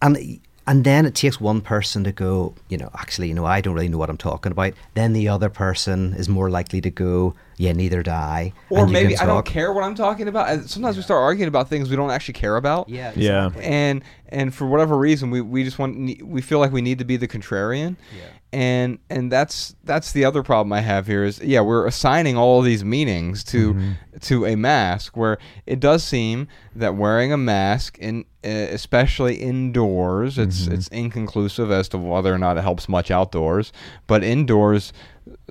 and 0.00 0.40
and 0.66 0.84
then 0.84 1.06
it 1.06 1.14
takes 1.14 1.40
one 1.40 1.60
person 1.60 2.04
to 2.04 2.12
go, 2.12 2.54
you 2.68 2.78
know, 2.78 2.90
actually, 2.94 3.28
you 3.28 3.34
know, 3.34 3.44
I 3.44 3.60
don't 3.60 3.74
really 3.74 3.88
know 3.88 3.98
what 3.98 4.10
I'm 4.10 4.16
talking 4.16 4.52
about. 4.52 4.74
Then 4.94 5.12
the 5.12 5.28
other 5.28 5.48
person 5.48 6.14
is 6.14 6.28
more 6.28 6.50
likely 6.50 6.80
to 6.82 6.90
go, 6.90 7.34
yeah, 7.56 7.72
neither 7.72 8.02
do 8.02 8.10
I. 8.10 8.52
Or 8.70 8.86
maybe 8.86 9.16
I 9.18 9.26
don't 9.26 9.44
care 9.44 9.72
what 9.72 9.82
I'm 9.84 9.94
talking 9.94 10.28
about. 10.28 10.48
And 10.50 10.70
sometimes 10.70 10.96
we 10.96 11.02
start 11.02 11.20
arguing 11.22 11.48
about 11.48 11.68
things 11.68 11.90
we 11.90 11.96
don't 11.96 12.10
actually 12.10 12.34
care 12.34 12.56
about. 12.56 12.88
Yeah, 12.88 13.12
Yeah. 13.16 13.50
and 13.60 14.02
and 14.28 14.54
for 14.54 14.66
whatever 14.66 14.96
reason 14.96 15.30
we, 15.30 15.40
we 15.40 15.64
just 15.64 15.78
want 15.78 16.22
we 16.24 16.40
feel 16.40 16.58
like 16.58 16.72
we 16.72 16.80
need 16.82 16.98
to 16.98 17.04
be 17.04 17.16
the 17.16 17.28
contrarian 17.28 17.96
Yeah. 18.16 18.24
And 18.52 18.98
and 19.08 19.32
that's 19.32 19.74
that's 19.84 20.12
the 20.12 20.24
other 20.24 20.42
problem 20.42 20.72
i 20.72 20.80
have 20.80 21.06
here 21.06 21.24
is 21.24 21.40
yeah 21.40 21.60
we're 21.60 21.86
assigning 21.86 22.36
all 22.36 22.60
these 22.60 22.84
meanings 22.84 23.42
to 23.42 23.74
to 24.20 24.44
a 24.44 24.54
mask 24.54 25.16
where 25.16 25.38
it 25.66 25.80
does 25.80 26.04
seem 26.04 26.46
that 26.74 26.94
wearing 26.94 27.32
a 27.32 27.36
mask 27.36 27.98
in 27.98 28.24
uh, 28.44 28.48
especially 28.48 29.36
indoors 29.36 30.36
it's 30.36 30.66
it's 30.66 30.88
inconclusive 30.88 31.70
as 31.70 31.88
to 31.88 31.96
whether 31.96 32.32
or 32.32 32.38
not 32.38 32.58
it 32.58 32.62
helps 32.62 32.88
much 32.88 33.10
outdoors 33.10 33.72
but 34.06 34.22
indoors 34.22 34.92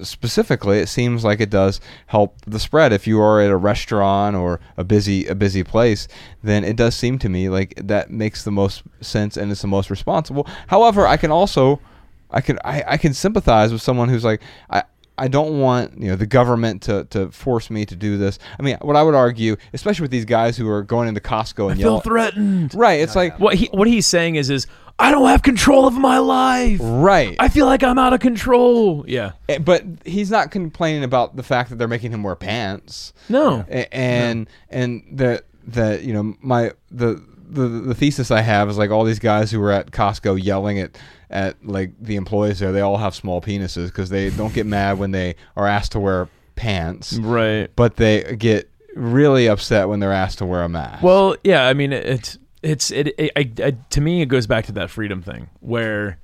specifically 0.01 0.79
it 0.79 0.87
seems 0.87 1.23
like 1.23 1.39
it 1.39 1.49
does 1.49 1.79
help 2.07 2.35
the 2.45 2.59
spread. 2.59 2.91
If 2.91 3.07
you 3.07 3.21
are 3.21 3.39
at 3.39 3.49
a 3.49 3.55
restaurant 3.55 4.35
or 4.35 4.59
a 4.75 4.83
busy 4.83 5.25
a 5.27 5.35
busy 5.35 5.63
place 5.63 6.09
then 6.43 6.65
it 6.65 6.75
does 6.75 6.93
seem 6.93 7.17
to 7.19 7.29
me 7.29 7.47
like 7.47 7.73
that 7.77 8.11
makes 8.11 8.43
the 8.43 8.51
most 8.51 8.83
sense 8.99 9.37
and 9.37 9.49
it's 9.49 9.61
the 9.61 9.67
most 9.67 9.89
responsible. 9.89 10.45
However 10.67 11.07
i 11.07 11.15
can 11.15 11.31
also 11.31 11.79
i 12.31 12.41
can 12.41 12.57
i, 12.65 12.83
I 12.87 12.97
can 12.97 13.13
sympathize 13.13 13.71
with 13.71 13.81
someone 13.81 14.09
who's 14.09 14.23
like 14.23 14.41
i 14.69 14.83
I 15.17 15.27
don't 15.27 15.59
want 15.59 15.99
you 16.01 16.07
know 16.07 16.15
the 16.15 16.25
government 16.25 16.81
to, 16.83 17.03
to 17.11 17.29
force 17.29 17.69
me 17.69 17.85
to 17.85 17.95
do 17.95 18.17
this. 18.17 18.39
I 18.57 18.63
mean, 18.63 18.77
what 18.81 18.95
I 18.95 19.03
would 19.03 19.13
argue, 19.13 19.55
especially 19.71 20.05
with 20.05 20.09
these 20.09 20.25
guys 20.25 20.57
who 20.57 20.67
are 20.67 20.81
going 20.81 21.07
into 21.09 21.21
Costco 21.21 21.69
and 21.69 21.79
I 21.79 21.83
feel 21.83 21.99
threatened. 21.99 22.73
right? 22.73 23.01
It's 23.01 23.15
like 23.15 23.39
What 23.39 23.53
he 23.53 23.67
what 23.71 23.87
he's 23.87 24.07
saying 24.07 24.35
is 24.35 24.49
is 24.49 24.65
I 24.97 25.11
don't 25.11 25.27
have 25.27 25.43
control 25.43 25.85
of 25.85 25.93
my 25.93 26.17
life. 26.17 26.79
right, 26.81 27.35
I 27.39 27.49
feel 27.49 27.67
like 27.67 27.83
I'm 27.83 27.99
out 27.99 28.13
of 28.13 28.19
control. 28.19 29.05
Yeah. 29.07 29.33
Eh, 29.47 29.59
but 29.59 29.83
he's 30.05 30.31
not 30.31 30.49
complaining 30.49 31.03
about 31.03 31.35
the 31.35 31.43
fact 31.43 31.69
that 31.69 31.75
they're 31.77 31.87
making 31.87 32.13
him 32.13 32.23
wear 32.23 32.35
pants. 32.35 33.13
No. 33.29 33.63
A- 33.69 33.93
and 33.93 34.49
and 34.69 35.03
the 35.11 35.43
the 35.67 35.99
you 36.03 36.13
know 36.13 36.35
my 36.41 36.71
the 36.89 37.23
the 37.51 37.67
the 37.67 37.93
thesis 37.95 38.31
I 38.31 38.41
have 38.41 38.69
is 38.69 38.77
like 38.77 38.89
all 38.91 39.03
these 39.03 39.19
guys 39.19 39.51
who 39.51 39.59
were 39.59 39.71
at 39.71 39.91
Costco 39.91 40.41
yelling 40.43 40.79
at 40.79 40.97
at 41.29 41.55
like 41.65 41.91
the 42.01 42.15
employees 42.15 42.59
there 42.59 42.71
they 42.71 42.81
all 42.81 42.97
have 42.97 43.13
small 43.15 43.41
penises 43.41 43.87
because 43.87 44.09
they 44.09 44.29
don't 44.31 44.53
get 44.53 44.65
mad 44.65 44.97
when 44.99 45.11
they 45.11 45.35
are 45.55 45.67
asked 45.67 45.91
to 45.93 45.99
wear 45.99 46.27
pants 46.55 47.13
Right. 47.13 47.69
but 47.75 47.95
they 47.97 48.35
get 48.37 48.69
really 48.95 49.47
upset 49.47 49.87
when 49.89 49.99
they're 49.99 50.11
asked 50.13 50.39
to 50.39 50.45
wear 50.45 50.63
a 50.63 50.69
mask 50.69 51.01
Well, 51.03 51.35
yeah, 51.43 51.67
I 51.67 51.73
mean, 51.73 51.93
it's 51.93 52.37
it's 52.63 52.91
it, 52.91 53.07
it 53.17 53.31
I, 53.35 53.49
I, 53.63 53.71
to 53.91 54.01
me 54.01 54.21
it 54.21 54.27
goes 54.27 54.47
back 54.47 54.65
to 54.65 54.71
that 54.73 54.89
freedom 54.89 55.21
thing 55.21 55.49
where 55.61 56.17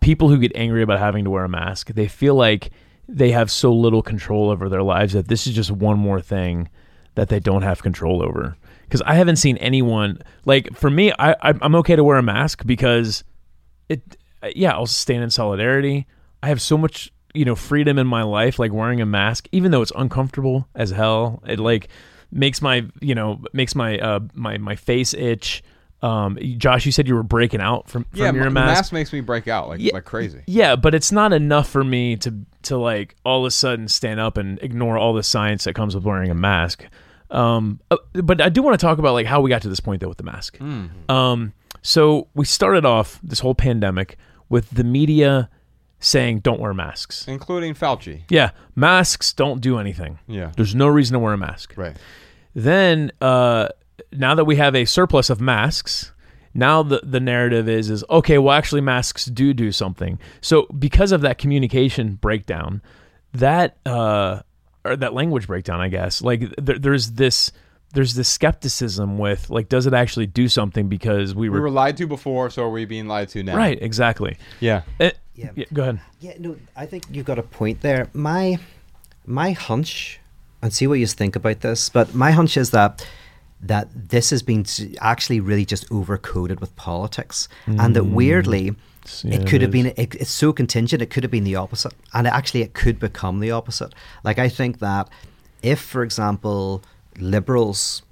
people 0.00 0.28
who 0.28 0.38
get 0.38 0.52
angry 0.54 0.82
about 0.82 0.98
having 0.98 1.24
to 1.24 1.30
wear 1.30 1.44
a 1.44 1.48
mask, 1.48 1.88
they 1.88 2.08
feel 2.08 2.34
like 2.34 2.70
they 3.08 3.32
have 3.32 3.50
so 3.50 3.72
little 3.72 4.02
control 4.02 4.50
over 4.50 4.68
their 4.68 4.82
lives 4.82 5.12
that 5.12 5.28
this 5.28 5.46
is 5.46 5.54
just 5.54 5.70
one 5.70 5.98
more 5.98 6.20
thing 6.20 6.68
that 7.16 7.28
they 7.28 7.40
don't 7.40 7.62
have 7.62 7.82
control 7.82 8.22
over. 8.22 8.56
Because 8.90 9.02
I 9.02 9.14
haven't 9.14 9.36
seen 9.36 9.56
anyone 9.58 10.20
like 10.44 10.74
for 10.74 10.90
me, 10.90 11.12
I 11.18 11.36
I'm 11.40 11.58
I'm 11.62 11.74
okay 11.76 11.94
to 11.96 12.02
wear 12.04 12.16
a 12.18 12.22
mask 12.22 12.66
because 12.66 13.22
it 13.88 14.16
yeah 14.54 14.72
I'll 14.72 14.86
stand 14.86 15.22
in 15.22 15.30
solidarity. 15.30 16.06
I 16.42 16.48
have 16.48 16.60
so 16.60 16.76
much 16.76 17.12
you 17.32 17.44
know 17.44 17.54
freedom 17.54 17.98
in 17.98 18.06
my 18.08 18.22
life, 18.24 18.58
like 18.58 18.72
wearing 18.72 19.00
a 19.00 19.06
mask, 19.06 19.48
even 19.52 19.70
though 19.70 19.82
it's 19.82 19.92
uncomfortable 19.96 20.66
as 20.74 20.90
hell. 20.90 21.42
It 21.46 21.60
like 21.60 21.88
makes 22.32 22.60
my 22.60 22.84
you 23.00 23.14
know 23.14 23.40
makes 23.52 23.74
my 23.74 23.98
uh 23.98 24.20
my 24.34 24.58
my 24.58 24.74
face 24.76 25.14
itch. 25.14 25.62
Um, 26.02 26.38
Josh, 26.56 26.86
you 26.86 26.92
said 26.92 27.06
you 27.06 27.14
were 27.14 27.22
breaking 27.22 27.60
out 27.60 27.90
from, 27.90 28.04
from 28.04 28.18
yeah 28.20 28.32
your 28.32 28.48
mask. 28.48 28.78
mask 28.78 28.92
makes 28.94 29.12
me 29.12 29.20
break 29.20 29.48
out 29.48 29.68
like 29.68 29.80
Yeah. 29.80 29.92
like 29.92 30.06
crazy 30.06 30.42
Yeah, 30.46 30.74
but 30.74 30.94
it's 30.94 31.12
not 31.12 31.34
enough 31.34 31.68
for 31.68 31.84
me 31.84 32.16
to 32.16 32.34
to 32.62 32.78
like 32.78 33.16
all 33.22 33.40
of 33.40 33.46
a 33.46 33.50
sudden 33.50 33.86
stand 33.86 34.18
up 34.18 34.38
and 34.38 34.58
ignore 34.62 34.96
all 34.96 35.12
the 35.12 35.22
science 35.22 35.64
that 35.64 35.74
comes 35.74 35.94
with 35.94 36.04
wearing 36.04 36.30
a 36.30 36.34
mask. 36.34 36.86
Um, 37.30 37.80
uh, 37.90 37.96
but 38.14 38.40
I 38.40 38.48
do 38.48 38.62
want 38.62 38.78
to 38.78 38.84
talk 38.84 38.98
about 38.98 39.12
like 39.12 39.26
how 39.26 39.40
we 39.40 39.50
got 39.50 39.62
to 39.62 39.68
this 39.68 39.80
point 39.80 40.00
though 40.00 40.08
with 40.08 40.18
the 40.18 40.24
mask. 40.24 40.58
Um, 41.08 41.52
so 41.82 42.28
we 42.34 42.44
started 42.44 42.84
off 42.84 43.18
this 43.22 43.40
whole 43.40 43.54
pandemic 43.54 44.16
with 44.48 44.70
the 44.70 44.84
media 44.84 45.48
saying 46.00 46.40
don't 46.40 46.60
wear 46.60 46.72
masks. 46.74 47.28
including 47.28 47.74
Fauci 47.74 48.22
Yeah, 48.30 48.50
masks 48.74 49.32
don't 49.32 49.60
do 49.60 49.78
anything. 49.78 50.18
yeah 50.26 50.50
There's 50.56 50.74
no 50.74 50.88
reason 50.88 51.12
to 51.14 51.18
wear 51.20 51.34
a 51.34 51.38
mask. 51.38 51.74
right 51.76 51.96
Then, 52.54 53.12
uh, 53.20 53.68
now 54.12 54.34
that 54.34 54.44
we 54.44 54.56
have 54.56 54.74
a 54.74 54.84
surplus 54.86 55.30
of 55.30 55.40
masks, 55.40 56.12
now 56.54 56.82
the 56.82 57.00
the 57.04 57.20
narrative 57.20 57.68
is 57.68 57.90
is 57.90 58.02
okay. 58.10 58.38
Well, 58.38 58.56
actually, 58.56 58.80
masks 58.80 59.26
do 59.26 59.54
do 59.54 59.70
something. 59.70 60.18
So 60.40 60.66
because 60.78 61.12
of 61.12 61.20
that 61.20 61.38
communication 61.38 62.14
breakdown, 62.14 62.82
that 63.32 63.76
uh, 63.86 64.40
or 64.84 64.96
that 64.96 65.12
language 65.14 65.46
breakdown, 65.46 65.80
I 65.80 65.88
guess, 65.88 66.22
like 66.22 66.54
there, 66.56 66.78
there's 66.78 67.12
this 67.12 67.52
there's 67.92 68.14
this 68.14 68.28
skepticism 68.28 69.18
with 69.18 69.50
like, 69.50 69.68
does 69.68 69.86
it 69.86 69.94
actually 69.94 70.26
do 70.26 70.48
something? 70.48 70.88
Because 70.88 71.34
we 71.34 71.48
we 71.48 71.56
were, 71.58 71.62
were 71.62 71.70
lied 71.70 71.96
to 71.98 72.06
before 72.06 72.48
so 72.50 72.64
are 72.64 72.70
we 72.70 72.84
being 72.84 73.06
lied 73.08 73.28
to 73.30 73.42
now 73.42 73.56
right, 73.56 73.78
exactly. 73.82 74.36
yeah 74.60 74.82
Uh, 75.00 75.10
Yeah. 75.34 75.50
yeah, 75.56 75.64
go 75.72 75.82
ahead. 75.82 76.00
Yeah, 76.20 76.34
no, 76.38 76.56
I 76.76 76.86
think 76.86 77.04
you've 77.10 77.26
got 77.26 77.38
a 77.38 77.42
point 77.42 77.80
there. 77.80 78.08
My 78.12 78.58
my 79.26 79.52
hunch, 79.52 80.20
and 80.62 80.72
see 80.72 80.86
what 80.86 80.98
you 80.98 81.06
think 81.06 81.36
about 81.36 81.60
this, 81.60 81.88
but 81.88 82.14
my 82.14 82.30
hunch 82.32 82.56
is 82.56 82.70
that 82.70 83.06
that 83.62 83.88
this 83.92 84.30
has 84.30 84.42
been 84.42 84.64
actually 85.00 85.40
really 85.40 85.64
just 85.64 85.88
overcoded 85.90 86.60
with 86.60 86.74
politics, 86.76 87.48
and 87.66 87.94
that 87.96 88.04
weirdly. 88.04 88.74
Yeah, 89.22 89.36
it 89.36 89.46
could 89.46 89.62
it 89.62 89.62
have 89.62 89.70
been. 89.70 89.86
It, 89.86 90.14
it's 90.14 90.30
so 90.30 90.52
contingent. 90.52 91.00
It 91.02 91.06
could 91.06 91.24
have 91.24 91.30
been 91.30 91.44
the 91.44 91.56
opposite, 91.56 91.94
and 92.12 92.26
actually, 92.26 92.62
it 92.62 92.74
could 92.74 92.98
become 92.98 93.40
the 93.40 93.50
opposite. 93.50 93.94
Like 94.24 94.38
I 94.38 94.48
think 94.48 94.78
that 94.80 95.08
if, 95.62 95.80
for 95.80 96.02
example, 96.02 96.82
liberals 97.18 98.02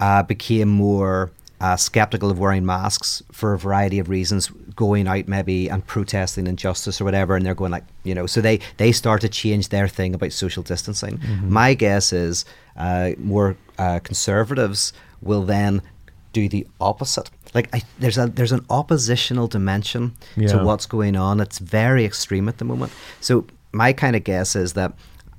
uh, 0.00 0.22
became 0.22 0.68
more 0.68 1.30
uh, 1.60 1.76
skeptical 1.76 2.30
of 2.30 2.38
wearing 2.38 2.66
masks 2.66 3.22
for 3.32 3.54
a 3.54 3.58
variety 3.58 3.98
of 3.98 4.08
reasons, 4.08 4.48
going 4.74 5.06
out 5.08 5.26
maybe 5.26 5.68
and 5.70 5.86
protesting 5.86 6.46
injustice 6.46 7.00
or 7.00 7.04
whatever, 7.04 7.34
and 7.36 7.44
they're 7.46 7.54
going 7.54 7.72
like, 7.72 7.84
you 8.04 8.14
know, 8.14 8.26
so 8.26 8.40
they 8.40 8.60
they 8.76 8.92
start 8.92 9.20
to 9.22 9.28
change 9.28 9.68
their 9.70 9.88
thing 9.88 10.14
about 10.14 10.32
social 10.32 10.62
distancing. 10.62 11.20
My 11.42 11.74
guess 11.74 12.12
is 12.12 12.44
uh, 12.76 13.12
more 13.18 13.56
uh, 13.78 14.00
conservatives 14.00 14.92
will 15.22 15.42
then 15.42 15.80
do 16.32 16.48
the 16.48 16.66
opposite. 16.80 17.30
Like 17.54 17.74
I, 17.74 17.80
there's 17.98 18.18
a 18.18 18.26
there's 18.26 18.52
an 18.52 18.66
oppositional 18.68 19.48
dimension 19.48 20.12
Yeah. 20.36 20.48
to 20.48 20.64
what's 20.64 20.84
going 20.86 21.16
on. 21.16 21.40
It's 21.40 21.58
very 21.58 22.04
extreme 22.04 22.48
at 22.48 22.58
the 22.58 22.64
moment. 22.66 22.92
So 23.20 23.46
my 23.72 23.92
kind 23.94 24.14
of 24.16 24.24
guess 24.24 24.54
is 24.56 24.74
that 24.74 24.92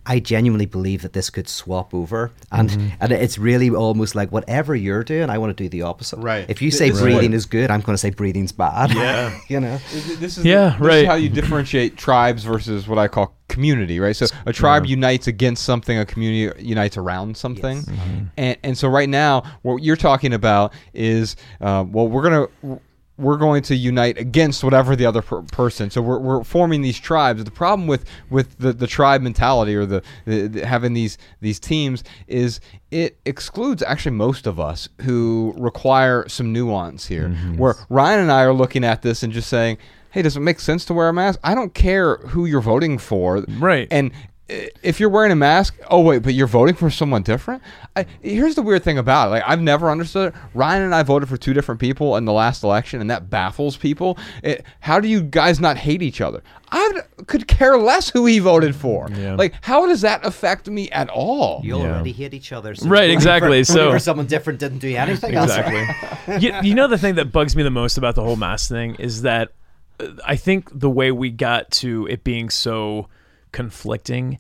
I 0.10 0.20
genuinely 0.20 0.66
believe 0.66 1.02
that 1.02 1.14
this 1.14 1.30
could 1.30 1.48
swap 1.50 1.94
over, 1.94 2.32
and 2.52 2.70
Mm-hmm. 2.70 2.88
and 3.02 3.12
it's 3.12 3.38
really 3.38 3.70
almost 3.70 4.16
like 4.16 4.32
whatever 4.32 4.76
you're 4.76 5.04
doing, 5.04 5.30
I 5.30 5.38
want 5.38 5.56
to 5.58 5.64
do 5.64 5.68
the 5.70 5.82
opposite. 5.82 6.18
Right. 6.20 6.46
If 6.50 6.62
you 6.62 6.72
say 6.72 6.90
this 6.90 6.98
is 6.98 7.04
breathing 7.04 7.32
what- 7.32 7.36
is 7.36 7.46
good, 7.46 7.70
I'm 7.72 7.82
going 7.82 7.94
to 7.94 7.98
say 7.98 8.10
breathing's 8.12 8.52
bad. 8.52 8.92
Yeah. 8.94 9.38
you 9.50 9.60
know. 9.60 9.78
This 10.20 10.38
is 10.38 10.46
Yeah, 10.46 10.70
this 10.72 10.80
right. 10.80 11.02
Is 11.02 11.08
how 11.08 11.16
you 11.16 11.30
differentiate 11.30 11.98
tribes 11.98 12.44
versus 12.44 12.88
what 12.88 12.98
I 12.98 13.08
call 13.08 13.34
community, 13.50 14.00
right? 14.00 14.16
So 14.16 14.28
a 14.46 14.54
tribe 14.54 14.86
unites 14.86 15.28
against 15.28 15.64
something, 15.64 15.98
a 15.98 16.06
community 16.06 16.64
unites 16.64 16.98
around 16.98 17.36
something, 17.38 17.78
Yes. 17.88 18.00
and 18.38 18.58
and 18.64 18.78
so 18.78 18.88
right 18.90 19.10
now 19.10 19.44
what 19.62 19.84
you're 19.84 19.96
talking 19.96 20.34
about 20.34 20.74
is 20.94 21.36
uh, 21.62 21.84
well 21.88 22.08
we're 22.08 22.24
gonna. 22.24 22.80
We're 23.18 23.38
going 23.38 23.64
to 23.64 23.76
unite 23.76 24.18
against 24.18 24.64
whatever 24.64 24.96
the 24.96 25.06
other 25.06 25.22
per- 25.22 25.42
person. 25.42 25.90
So 25.90 26.02
we're, 26.02 26.20
we're 26.20 26.44
forming 26.44 26.82
these 26.82 27.00
tribes. 27.00 27.44
The 27.44 27.52
problem 27.52 27.88
with, 27.88 28.06
with 28.30 28.58
the, 28.60 28.74
the 28.74 28.88
tribe 28.88 29.22
mentality 29.22 29.76
or 29.76 29.86
the, 29.86 30.04
the, 30.26 30.48
the 30.48 30.66
having 30.66 30.94
these 30.94 31.18
these 31.42 31.60
teams 31.60 32.04
is 32.28 32.60
it 32.92 33.18
excludes 33.26 33.82
actually 33.84 34.16
most 34.16 34.48
of 34.48 34.60
us 34.60 34.88
who 35.02 35.54
require 35.58 36.28
some 36.30 36.54
nuance 36.54 37.08
here. 37.08 37.30
Mm-hmm. 37.30 37.58
Where 37.58 37.76
Ryan 37.90 38.20
and 38.22 38.32
I 38.32 38.44
are 38.44 38.54
looking 38.54 38.84
at 38.84 39.02
this 39.02 39.24
and 39.24 39.34
just 39.34 39.50
saying, 39.50 39.78
"Hey, 40.12 40.22
does 40.22 40.38
it 40.38 40.42
make 40.42 40.60
sense 40.60 40.86
to 40.86 40.94
wear 40.94 41.10
a 41.10 41.14
mask? 41.14 41.40
I 41.44 41.56
don't 41.56 41.74
care 41.74 42.18
who 42.18 42.46
you're 42.46 42.62
voting 42.62 42.98
for, 42.98 43.44
Right. 43.60 43.88
And 43.92 44.12
if 44.50 45.00
you're 45.00 45.10
wearing 45.10 45.32
a 45.32 45.36
mask, 45.36 45.78
oh 45.90 46.00
wait, 46.02 46.24
but 46.24 46.34
you're 46.34 46.48
voting 46.48 46.76
for 46.76 46.90
someone 46.90 47.22
different. 47.22 47.62
I, 47.96 48.06
here's 48.22 48.56
the 48.56 48.62
weird 48.62 48.84
thing 48.84 48.98
about 48.98 49.28
it. 49.28 49.32
Like 49.32 49.44
I've 49.46 49.62
never 49.62 49.90
understood. 49.92 50.34
It. 50.34 50.40
Ryan 50.54 50.84
and 50.84 50.96
I 50.96 51.04
voted 51.04 51.28
for 51.28 51.36
two 51.36 51.54
different 51.54 51.82
people 51.82 52.16
in 52.16 52.26
the 52.26 52.32
last 52.32 52.64
election, 52.64 53.02
and 53.02 53.10
that 53.10 53.30
baffles 53.30 53.76
people. 53.76 54.18
It, 54.44 54.64
how 54.80 55.00
do 55.00 55.08
you 55.10 55.22
guys 55.22 55.60
not 55.60 55.78
hate 55.78 56.02
each 56.02 56.22
other? 56.22 56.42
I 56.72 57.02
could 57.28 57.48
care 57.48 57.78
less 57.78 58.10
who 58.10 58.26
he 58.26 58.40
voted 58.40 58.76
for. 58.76 59.10
Yeah. 59.14 59.36
Like, 59.36 59.54
how 59.62 59.86
does 59.86 60.02
that 60.02 60.26
affect 60.26 60.70
me 60.70 60.90
at 60.92 61.10
all? 61.10 61.62
You 61.64 61.78
Yeah. 61.80 61.96
already 61.96 62.12
hate 62.14 62.34
each 62.34 62.52
other. 62.52 62.76
So 62.76 62.88
Right, 62.88 63.10
exactly, 63.10 63.62
For, 63.64 63.72
so- 63.74 63.92
for 63.92 64.00
someone 64.00 64.28
different 64.28 64.60
didn't 64.60 64.80
do 64.80 64.96
anything. 64.96 65.34
Exactly. 65.36 66.40
you, 66.40 66.54
you 66.64 66.74
know 66.76 66.88
the 66.88 66.98
thing 66.98 67.16
that 67.16 67.32
bugs 67.32 67.56
me 67.56 67.64
the 67.64 67.70
most 67.70 67.98
about 67.98 68.16
the 68.16 68.24
whole 68.24 68.36
mask 68.36 68.70
thing 68.70 68.96
is 68.96 69.22
that 69.24 69.52
uh, 70.00 70.08
I 70.26 70.36
think 70.36 70.70
the 70.78 70.90
way 70.90 71.12
we 71.12 71.32
got 71.32 71.72
to 71.72 72.06
it 72.08 72.24
being 72.24 72.50
so 72.50 73.08
conflicting 73.52 74.40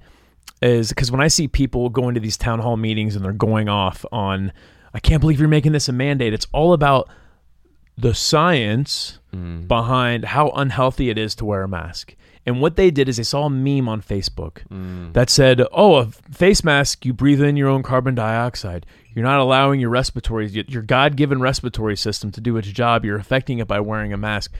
is 0.61 0.89
because 0.89 1.11
when 1.11 1.21
I 1.21 1.27
see 1.27 1.47
people 1.47 1.89
going 1.89 2.15
to 2.15 2.19
these 2.19 2.37
town 2.37 2.59
hall 2.59 2.77
meetings 2.77 3.15
and 3.15 3.23
they're 3.23 3.33
going 3.33 3.69
off 3.69 4.05
on, 4.11 4.51
I 4.93 4.99
can't 4.99 5.21
believe 5.21 5.39
you're 5.39 5.47
making 5.47 5.71
this 5.71 5.89
a 5.89 5.93
mandate. 5.93 6.33
It's 6.33 6.47
all 6.51 6.73
about 6.73 7.09
the 7.97 8.13
science 8.13 9.19
mm. 9.33 9.67
behind 9.67 10.25
how 10.25 10.49
unhealthy 10.49 11.09
it 11.09 11.17
is 11.17 11.35
to 11.35 11.45
wear 11.45 11.63
a 11.63 11.67
mask. 11.67 12.15
And 12.45 12.61
what 12.61 12.77
they 12.77 12.91
did 12.91 13.09
is 13.09 13.17
they 13.17 13.23
saw 13.23 13.45
a 13.45 13.49
meme 13.49 13.89
on 13.89 14.01
Facebook 14.01 14.65
mm. 14.71 15.11
that 15.13 15.29
said, 15.29 15.61
"Oh, 15.71 15.95
a 15.95 16.05
face 16.05 16.63
mask, 16.63 17.05
you 17.05 17.13
breathe 17.13 17.41
in 17.41 17.57
your 17.57 17.67
own 17.67 17.83
carbon 17.83 18.15
dioxide. 18.15 18.85
You're 19.13 19.25
not 19.25 19.39
allowing 19.39 19.79
your 19.79 19.89
respiratory, 19.89 20.47
your 20.47 20.83
God-given 20.83 21.41
respiratory 21.41 21.97
system 21.97 22.31
to 22.31 22.39
do 22.39 22.55
its 22.55 22.69
job. 22.69 23.03
You're 23.03 23.17
affecting 23.17 23.59
it 23.59 23.67
by 23.67 23.79
wearing 23.79 24.13
a 24.13 24.17
mask." 24.17 24.53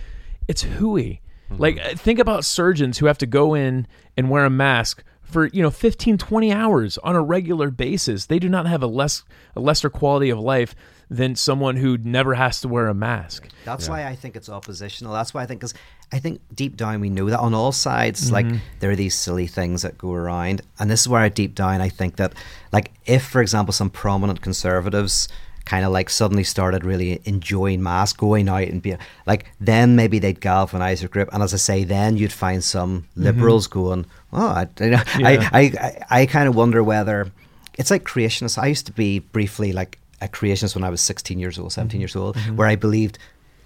It's 0.47 0.63
hooey. 0.63 1.21
Like 1.49 1.79
uh, 1.79 1.95
think 1.95 2.19
about 2.19 2.45
surgeons 2.45 2.97
who 2.97 3.05
have 3.05 3.17
to 3.19 3.25
go 3.25 3.53
in 3.53 3.87
and 4.15 4.29
wear 4.29 4.45
a 4.45 4.49
mask 4.49 5.03
for, 5.21 5.47
you 5.47 5.61
know, 5.61 5.69
15 5.69 6.17
20 6.17 6.51
hours 6.51 6.97
on 6.99 7.15
a 7.15 7.21
regular 7.21 7.69
basis. 7.69 8.25
They 8.25 8.39
do 8.39 8.49
not 8.49 8.65
have 8.65 8.81
a 8.83 8.87
less 8.87 9.23
a 9.55 9.59
lesser 9.59 9.89
quality 9.89 10.29
of 10.29 10.39
life 10.39 10.75
than 11.09 11.35
someone 11.35 11.77
who 11.77 11.97
never 11.97 12.33
has 12.33 12.59
to 12.61 12.67
wear 12.67 12.87
a 12.87 12.93
mask. 12.93 13.47
That's 13.63 13.87
why 13.87 14.05
I 14.05 14.15
think 14.15 14.35
it's 14.35 14.49
oppositional. 14.49 15.13
That's 15.13 15.33
why 15.33 15.43
I 15.43 15.45
think, 15.45 15.61
because 15.61 15.73
I 16.11 16.19
think 16.19 16.41
deep 16.53 16.75
down 16.75 16.99
we 16.99 17.09
know 17.09 17.29
that 17.29 17.39
on 17.39 17.53
all 17.53 17.71
sides, 17.71 18.29
like 18.31 18.45
there 18.79 18.91
are 18.91 18.95
these 18.95 19.15
silly 19.15 19.47
things 19.47 19.83
that 19.83 19.97
go 19.97 20.11
around, 20.11 20.61
and 20.79 20.91
this 20.91 21.01
is 21.01 21.07
where 21.07 21.21
I 21.21 21.29
deep 21.29 21.55
down 21.55 21.79
I 21.79 21.87
think 21.89 22.17
that, 22.17 22.33
like, 22.73 22.91
if 23.05 23.25
for 23.25 23.41
example 23.41 23.71
some 23.71 23.89
prominent 23.89 24.41
conservatives 24.41 25.29
kind 25.67 25.85
of 25.85 25.91
like 25.91 26.09
suddenly 26.09 26.45
started 26.45 26.85
really 26.85 27.19
enjoying 27.25 27.83
mass, 27.83 28.13
going 28.13 28.47
out 28.47 28.63
and 28.63 28.81
be 28.81 28.95
like, 29.25 29.45
then 29.59 29.95
maybe 29.97 30.17
they'd 30.17 30.39
galvanize 30.39 31.01
their 31.01 31.09
group, 31.09 31.29
and 31.33 31.43
as 31.43 31.53
I 31.53 31.57
say, 31.57 31.83
then 31.83 32.15
you'd 32.15 32.31
find 32.31 32.63
some 32.63 33.01
mm-hmm. 33.01 33.23
liberals 33.23 33.67
going, 33.67 34.05
oh, 34.31 34.47
I, 34.47 34.67
you 34.79 34.91
know, 34.91 35.03
Yeah. 35.19 35.27
I, 35.27 35.59
I, 35.59 35.61
I, 35.61 36.21
I 36.21 36.25
kind 36.25 36.47
of 36.47 36.55
wonder 36.55 36.81
whether 36.83 37.31
it's 37.77 37.91
like 37.91 38.05
creationists. 38.05 38.57
I 38.57 38.67
used 38.67 38.85
to 38.85 38.93
be 38.93 39.19
briefly 39.19 39.73
like 39.73 39.99
a 40.21 40.27
creationist 40.27 40.73
when 40.73 40.83
I 40.83 40.89
was 40.89 41.01
16 41.01 41.37
years 41.37 41.59
old, 41.59 41.73
17 41.73 41.97
mm-hmm. 41.97 42.01
years 42.01 42.15
old, 42.15 42.35
mm-hmm. 42.37 42.55
where 42.55 42.67
I 42.67 42.75
believed 42.75 43.19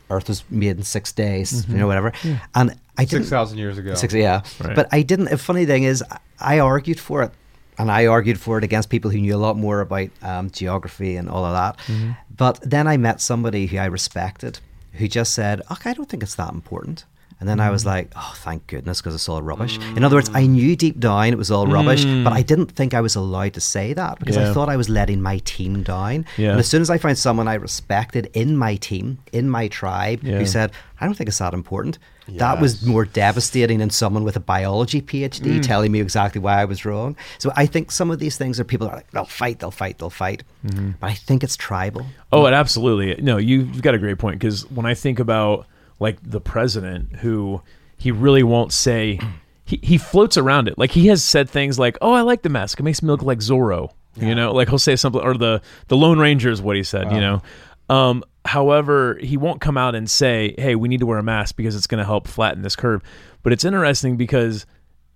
Earth 0.10 0.28
was 0.28 0.43
made 0.49 0.78
in 0.78 0.84
six 0.84 1.12
days, 1.12 1.68
you 1.70 1.78
know, 1.78 1.88
whatever. 1.88 2.12
And 2.56 2.78
I 2.97 3.06
didn't. 3.06 3.24
Six 3.24 3.30
thousand 3.30 3.58
years 3.60 3.78
ago. 3.78 3.93
Six, 3.93 4.14
yeah. 4.14 4.41
Right. 4.60 4.76
But 4.76 4.89
I 4.91 5.04
didn't. 5.04 5.30
The 5.30 5.38
funny 5.38 5.66
thing 5.66 5.84
is, 5.84 6.04
I 6.39 6.60
argued 6.60 6.99
for 6.99 7.24
it. 7.24 7.32
And 7.78 7.91
I 7.91 8.05
argued 8.05 8.39
for 8.39 8.57
it 8.57 8.63
against 8.63 8.89
people 8.89 9.11
who 9.11 9.19
knew 9.19 9.36
a 9.36 9.38
lot 9.38 9.57
more 9.57 9.82
about 9.82 10.09
um, 10.22 10.49
geography 10.51 11.15
and 11.15 11.30
all 11.30 11.45
of 11.45 11.53
that. 11.53 11.78
Mm-hmm. 11.91 12.11
But 12.36 12.59
then 12.61 12.88
I 12.88 12.97
met 12.97 13.22
somebody 13.22 13.67
who 13.67 13.78
I 13.78 13.86
respected 13.86 14.59
who 14.93 15.07
just 15.07 15.34
said, 15.34 15.61
Okay, 15.72 15.91
I 15.91 15.93
don't 15.93 16.09
think 16.09 16.24
it's 16.24 16.36
that 16.36 16.53
important. 16.53 17.05
And 17.41 17.49
then 17.49 17.59
I 17.59 17.72
was 17.72 17.82
mm-hmm. 17.82 17.89
like, 17.89 18.13
oh, 18.15 18.34
thank 18.38 18.67
goodness, 18.67 19.01
because 19.01 19.15
it's 19.15 19.28
all 19.28 19.41
rubbish. 19.41 19.80
Mm. 19.80 19.97
In 19.97 20.03
other 20.03 20.15
words, 20.15 20.30
I 20.32 20.45
knew 20.45 20.76
deep 20.76 20.99
down 20.99 21.30
it 21.30 21.39
was 21.39 21.49
all 21.49 21.65
rubbish, 21.65 22.05
mm. 22.05 22.24
but 22.24 22.34
I 22.34 22.43
didn't 22.43 22.67
think 22.67 22.93
I 22.93 23.01
was 23.01 23.15
allowed 23.15 23.55
to 23.55 23.59
say 23.59 23.93
that 23.93 24.19
because 24.19 24.36
Yeah. 24.38 24.51
I 24.51 24.53
thought 24.53 24.69
I 24.69 24.78
was 24.78 24.89
letting 24.89 25.24
my 25.24 25.39
team 25.39 25.82
down. 25.82 26.28
Yeah. 26.38 26.51
And 26.51 26.59
as 26.59 26.67
soon 26.67 26.84
as 26.84 26.91
I 26.91 26.99
found 26.99 27.17
someone 27.17 27.47
I 27.47 27.55
respected 27.55 28.30
in 28.36 28.57
my 28.57 28.76
team, 28.76 29.17
in 29.34 29.49
my 29.49 29.69
tribe, 29.69 30.24
Yeah. 30.24 30.38
who 30.38 30.45
said, 30.45 30.72
I 30.99 31.05
don't 31.05 31.15
think 31.15 31.30
it's 31.30 31.39
that 31.39 31.55
important, 31.55 31.97
that 32.38 32.60
was 32.62 32.86
more 32.86 33.06
devastating 33.06 33.80
than 33.80 33.90
someone 33.90 34.24
with 34.24 34.36
a 34.36 34.40
biology 34.40 35.02
PhD 35.02 35.60
Mm. 35.60 35.64
telling 35.64 35.92
me 35.92 36.00
exactly 36.02 36.40
why 36.42 36.62
I 36.62 36.66
was 36.66 36.86
wrong. 36.86 37.16
So 37.38 37.52
I 37.56 37.66
think 37.66 37.92
some 37.92 38.12
of 38.12 38.20
these 38.20 38.38
things 38.38 38.60
are 38.60 38.64
people 38.64 38.88
are 38.88 38.96
like, 38.96 39.10
they'll 39.12 39.26
fight, 39.26 39.60
they'll 39.60 39.72
fight, 39.72 39.98
they'll 40.00 40.10
fight. 40.10 40.44
Mm-hmm. 40.66 40.92
But 41.00 41.08
I 41.12 41.14
think 41.14 41.44
it's 41.44 41.56
tribal. 41.58 42.06
Oh, 42.32 42.46
it 42.46 42.54
absolutely. 42.54 43.22
No, 43.22 43.38
you- 43.38 43.60
you've 43.72 43.82
got 43.82 43.94
a 43.96 44.00
great 44.00 44.18
point 44.20 44.40
because 44.40 44.70
when 44.72 44.86
I 44.86 44.94
think 44.94 45.20
about 45.20 45.68
like 46.00 46.18
the 46.24 46.42
president 46.42 47.18
who 47.18 47.62
he 47.98 48.12
really 48.12 48.44
won't 48.44 48.74
say 48.74 49.20
he, 49.66 49.80
he 49.84 49.98
floats 49.98 50.38
around 50.38 50.68
it. 50.68 50.78
Like 50.78 50.92
he 50.92 51.08
has 51.08 51.24
said 51.24 51.50
things 51.50 51.78
like, 51.78 51.98
"Oh, 52.02 52.12
I 52.14 52.22
like 52.22 52.42
the 52.42 52.50
mask. 52.50 52.80
It 52.80 52.84
makes 52.84 53.02
me 53.04 53.08
look 53.10 53.22
like 53.24 53.40
Zorro." 53.40 53.92
You 54.18 54.36
know, 54.36 54.52
like 54.52 54.68
he'll 54.68 54.78
say 54.80 54.98
something 54.98 55.22
or 55.22 55.36
the 55.38 55.62
the 55.88 55.96
Lone 55.96 56.20
Ranger 56.20 56.50
is 56.52 56.62
what 56.62 56.76
he 56.76 56.84
said, 56.84 57.12
you 57.14 57.22
know. 57.22 57.42
Um 57.90 58.24
however, 58.46 59.18
he 59.22 59.38
won't 59.38 59.62
come 59.62 59.78
out 59.78 59.96
and 59.96 60.10
say, 60.10 60.56
"Hey, 60.58 60.76
we 60.76 60.88
need 60.88 61.00
to 61.00 61.06
wear 61.06 61.18
a 61.18 61.24
mask 61.24 61.56
because 61.56 61.76
it's 61.76 61.88
going 61.88 62.00
to 62.00 62.06
help 62.06 62.28
flatten 62.28 62.62
this 62.64 62.76
curve." 62.76 63.02
But 63.44 63.54
it's 63.54 63.66
interesting 63.66 64.18
because 64.18 64.66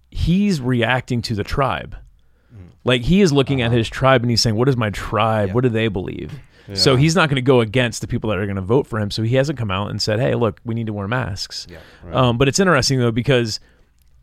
he's 0.10 0.62
reacting 0.62 1.22
to 1.24 1.36
the 1.36 1.44
tribe. 1.44 1.96
Like 2.84 3.02
he 3.02 3.22
is 3.22 3.34
looking 3.34 3.62
at 3.62 3.72
his 3.72 3.90
tribe 3.90 4.22
and 4.22 4.30
he's 4.30 4.42
saying, 4.42 4.56
"What 4.56 4.70
is 4.70 4.78
my 4.78 4.90
tribe? 4.92 5.54
What 5.54 5.62
do 5.62 5.70
they 5.70 5.88
believe?" 5.88 6.40
So 6.74 6.96
he's 6.96 7.16
not 7.16 7.30
going 7.30 7.36
to 7.36 7.44
go 7.44 7.62
against 7.62 8.02
the 8.02 8.08
people 8.08 8.30
that 8.32 8.40
are 8.40 8.46
going 8.46 8.56
to 8.56 8.62
vote 8.62 8.88
for 8.88 9.00
him. 9.00 9.12
So 9.12 9.22
he 9.22 9.36
hasn't 9.36 9.58
come 9.60 9.70
out 9.70 9.92
and 9.92 10.02
said, 10.02 10.20
"Hey, 10.20 10.34
look, 10.36 10.60
we 10.66 10.74
need 10.74 10.88
to 10.88 10.94
wear 10.94 11.08
masks." 11.08 11.68
Um, 12.16 12.38
but 12.38 12.48
it's 12.48 12.60
interesting 12.60 13.00
though 13.00 13.12
because 13.12 13.60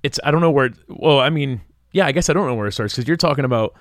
it's 0.03 0.19
I 0.25 0.31
don't 0.31 0.41
know 0.41 0.51
where. 0.51 0.67
It, 0.67 0.75
well, 0.89 1.21
I 1.21 1.31
mean, 1.31 1.61
yeah, 1.93 2.07
I 2.07 2.13
guess 2.13 2.31
I 2.31 2.33
don't 2.33 2.47
know 2.47 2.55
where 2.55 2.67
it 2.67 2.73
starts 2.73 2.95
because 2.95 3.07
you're 3.07 3.17
talking 3.17 3.45
about 3.45 3.75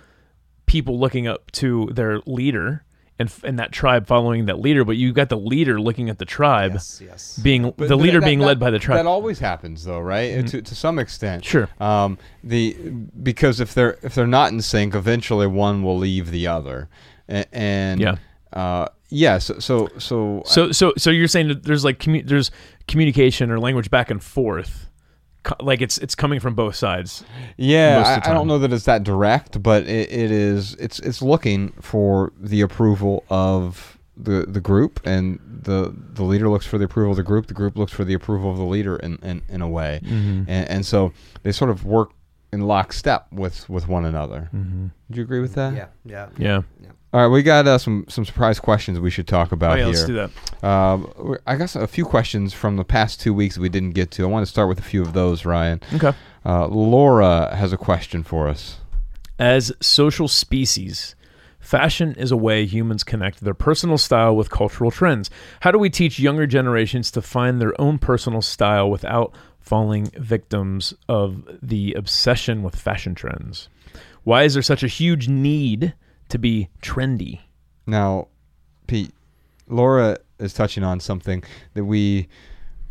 people 0.68 1.00
looking 1.00 1.28
up 1.28 1.50
to 1.52 1.90
their 1.92 2.20
leader 2.26 2.84
and 3.22 3.34
and 3.44 3.58
that 3.60 3.72
tribe 3.72 4.06
following 4.08 4.46
that 4.48 4.60
leader, 4.60 4.84
but 4.84 4.98
you 4.98 5.14
got 5.14 5.30
the 5.30 5.38
leader 5.38 5.80
looking 5.80 6.10
at 6.10 6.18
the 6.18 6.26
tribe 6.26 6.74
Yes, 6.74 7.02
yes. 7.04 7.40
being 7.42 7.64
But- 7.64 7.78
the 7.78 7.88
but 7.96 7.96
leader 7.98 8.20
that- 8.20 8.26
being 8.26 8.40
that- 8.40 8.46
led 8.48 8.60
by 8.60 8.70
the 8.72 8.80
tribe. 8.80 8.98
That 8.98 9.06
always 9.08 9.40
happens, 9.40 9.86
though, 9.86 10.00
right? 10.02 10.46
To, 10.48 10.62
to 10.62 10.76
some 10.76 11.00
extent. 11.00 11.46
Sure. 11.46 11.70
Um, 11.80 12.18
the 12.44 12.76
because 13.24 13.60
if 13.62 13.74
they're 13.74 13.98
if 14.04 14.14
they're 14.16 14.28
not 14.28 14.52
in 14.52 14.62
sync, 14.62 14.94
eventually 14.96 15.48
one 15.48 15.84
will 15.84 15.98
leave 15.98 16.32
the 16.32 16.48
other, 16.48 16.90
A- 17.30 17.46
and 17.56 18.02
Yeah. 18.02 18.16
uh, 18.54 18.88
yeah. 19.10 19.38
So 19.38 19.60
so 19.60 19.88
so, 19.98 20.42
So 20.46 20.72
so 20.72 20.94
so 20.98 21.10
you're 21.10 21.28
saying 21.28 21.48
that 21.50 21.64
there's 21.64 21.86
like 21.86 22.00
commu- 22.00 22.28
there's 22.28 22.52
communication 22.88 23.50
or 23.52 23.60
language 23.60 23.90
back 23.90 24.10
and 24.12 24.22
forth, 24.22 24.90
like 25.60 25.82
it's 25.82 25.98
it's 25.98 26.16
coming 26.16 26.40
from 26.40 26.54
both 26.56 26.76
sides. 26.76 27.24
Yeah, 27.58 28.22
I, 28.26 28.30
I 28.30 28.34
don't 28.34 28.48
know 28.48 28.60
that 28.60 28.72
it's 28.72 28.86
that 28.86 29.04
direct, 29.04 29.62
but 29.64 29.84
it, 29.84 30.12
it 30.12 30.32
is. 30.32 30.76
It's 30.76 31.00
it's 31.00 31.22
looking 31.22 31.70
for 31.82 32.32
the 32.40 32.62
approval 32.62 33.24
of 33.30 33.98
the 34.18 34.46
the 34.48 34.62
group, 34.62 35.00
and 35.04 35.40
the 35.64 35.94
the 36.14 36.24
leader 36.24 36.48
looks 36.50 36.66
for 36.66 36.78
the 36.78 36.86
approval 36.86 37.12
of 37.12 37.18
the 37.18 37.24
group. 37.24 37.48
The 37.48 37.54
group 37.56 37.78
looks 37.78 37.92
for 37.92 38.04
the 38.04 38.14
approval 38.14 38.52
of 38.52 38.58
the 38.58 38.64
leader, 38.66 38.98
in 38.98 39.18
in, 39.24 39.42
in 39.50 39.62
a 39.62 39.68
way, 39.70 40.00
Mm-hmm. 40.04 40.44
and, 40.48 40.70
and 40.70 40.86
so 40.86 41.12
they 41.44 41.52
sort 41.52 41.70
of 41.72 41.86
work 41.86 42.12
in 42.54 42.62
lockstep 42.62 43.32
with 43.32 43.68
with 43.70 43.88
one 43.88 44.06
another. 44.06 44.50
Mm-hmm. 44.54 44.88
Would 45.10 45.18
you 45.18 45.24
agree 45.24 45.40
with 45.40 45.54
that? 45.56 45.74
Yeah, 45.74 45.88
Yeah, 46.06 46.30
yeah. 46.38 46.62
Yeah. 46.82 46.90
All 47.14 47.20
right, 47.22 47.28
we 47.28 47.44
got 47.44 47.68
uh, 47.68 47.78
some 47.78 48.06
some 48.08 48.24
surprise 48.24 48.60
questions 48.60 49.00
we 49.00 49.10
should 49.12 49.28
talk 49.28 49.50
Oh 49.52 49.56
about 49.56 49.78
yeah, 49.78 49.86
here. 49.86 49.94
let's 49.94 50.06
do 50.06 50.14
that. 50.14 50.66
Um, 50.66 51.38
I 51.46 51.58
guess 51.58 51.76
a 51.76 51.88
few 51.88 52.06
questions 52.06 52.54
from 52.54 52.78
the 52.78 52.86
past 52.86 53.20
two 53.20 53.34
weeks 53.34 53.58
we 53.58 53.68
didn't 53.68 53.92
get 53.92 54.12
to. 54.12 54.24
I 54.24 54.28
want 54.28 54.46
to 54.46 54.50
start 54.50 54.70
with 54.70 54.80
a 54.80 54.84
few 54.84 55.02
of 55.02 55.12
those, 55.14 55.44
Ryan. 55.44 55.82
Okay. 55.94 56.14
Uh, 56.46 56.68
Laura 56.68 57.54
has 57.56 57.74
a 57.74 57.78
question 57.78 58.24
for 58.24 58.48
us. 58.48 58.78
As 59.38 59.74
social 59.82 60.30
species, 60.30 61.16
fashion 61.60 62.16
is 62.16 62.32
a 62.32 62.38
way 62.38 62.66
humans 62.66 63.04
connect 63.04 63.42
their 63.42 63.54
personal 63.54 63.98
style 63.98 64.34
with 64.36 64.50
cultural 64.50 64.90
trends. 64.90 65.30
How 65.60 65.72
do 65.72 65.80
we 65.80 65.90
teach 65.90 66.18
younger 66.18 66.48
generations 66.48 67.12
to 67.12 67.22
find 67.22 67.60
their 67.60 67.80
own 67.82 67.98
personal 68.00 68.42
style 68.42 68.90
without 68.90 69.36
falling 69.60 70.06
victims 70.18 70.94
of 71.10 71.44
the 71.62 71.94
obsession 71.94 72.64
with 72.64 72.76
fashion 72.76 73.16
trends? 73.16 73.68
Why 74.24 74.44
is 74.44 74.54
there 74.54 74.64
such 74.64 74.84
a 74.84 74.88
huge 74.88 75.28
need 75.28 75.94
to 76.32 76.38
be 76.40 76.70
trendy? 76.82 77.40
Now, 77.88 78.28
Pete, 78.88 79.12
Laura 79.68 80.18
is 80.40 80.54
touching 80.54 80.84
on 80.84 81.00
something 81.00 81.44
that 81.76 81.86
we 81.86 82.28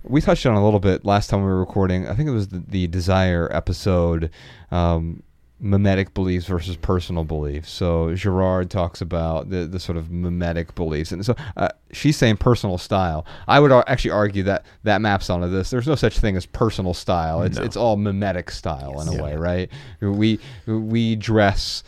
we 0.05 0.21
touched 0.23 0.47
on 0.47 0.55
a 0.55 0.65
little 0.65 0.81
bit 0.81 1.05
last 1.05 1.29
time 1.29 1.41
we 1.41 1.47
were 1.47 1.61
recording. 1.61 2.09
I 2.09 2.15
think 2.15 2.29
it 2.29 2.33
was 2.33 2.49
the, 2.49 2.61
the 2.67 2.87
desire 2.87 3.51
episode, 3.53 4.31
um, 4.71 5.23
mimetic 5.59 6.15
beliefs 6.15 6.47
versus 6.47 6.75
personal 6.77 7.23
beliefs. 7.23 7.71
So 7.71 8.15
Girard 8.15 8.71
talks 8.71 9.03
about 9.03 9.51
the 9.51 9.67
the 9.67 9.79
sort 9.79 9.99
of 9.99 10.11
mimetic 10.11 10.75
beliefs, 10.75 11.13
and 11.13 11.25
so 11.27 11.35
uh, 11.59 11.69
she's 11.93 12.17
saying 12.17 12.39
personal 12.39 12.79
style. 12.79 13.27
I 13.47 13.61
would 13.61 13.73
ar- 13.73 13.85
actually 13.87 14.13
argue 14.13 14.43
that 14.45 14.65
that 14.85 15.03
maps 15.03 15.29
onto 15.29 15.49
this. 15.51 15.69
There's 15.69 15.87
no 15.87 15.97
such 15.97 16.19
thing 16.19 16.35
as 16.35 16.47
personal 16.47 16.95
style. 16.95 17.43
It's 17.43 17.59
No. 17.59 17.65
it's 17.65 17.77
all 17.77 17.97
mimetic 17.97 18.51
style 18.51 19.01
in 19.03 19.09
a 19.09 19.15
Yeah. 19.17 19.23
way, 19.23 19.37
right? 19.37 19.71
We 20.01 20.39
we 20.67 21.15
dress 21.17 21.83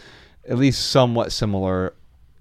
at 0.49 0.59
least 0.59 0.91
somewhat 0.91 1.33
similar 1.33 1.95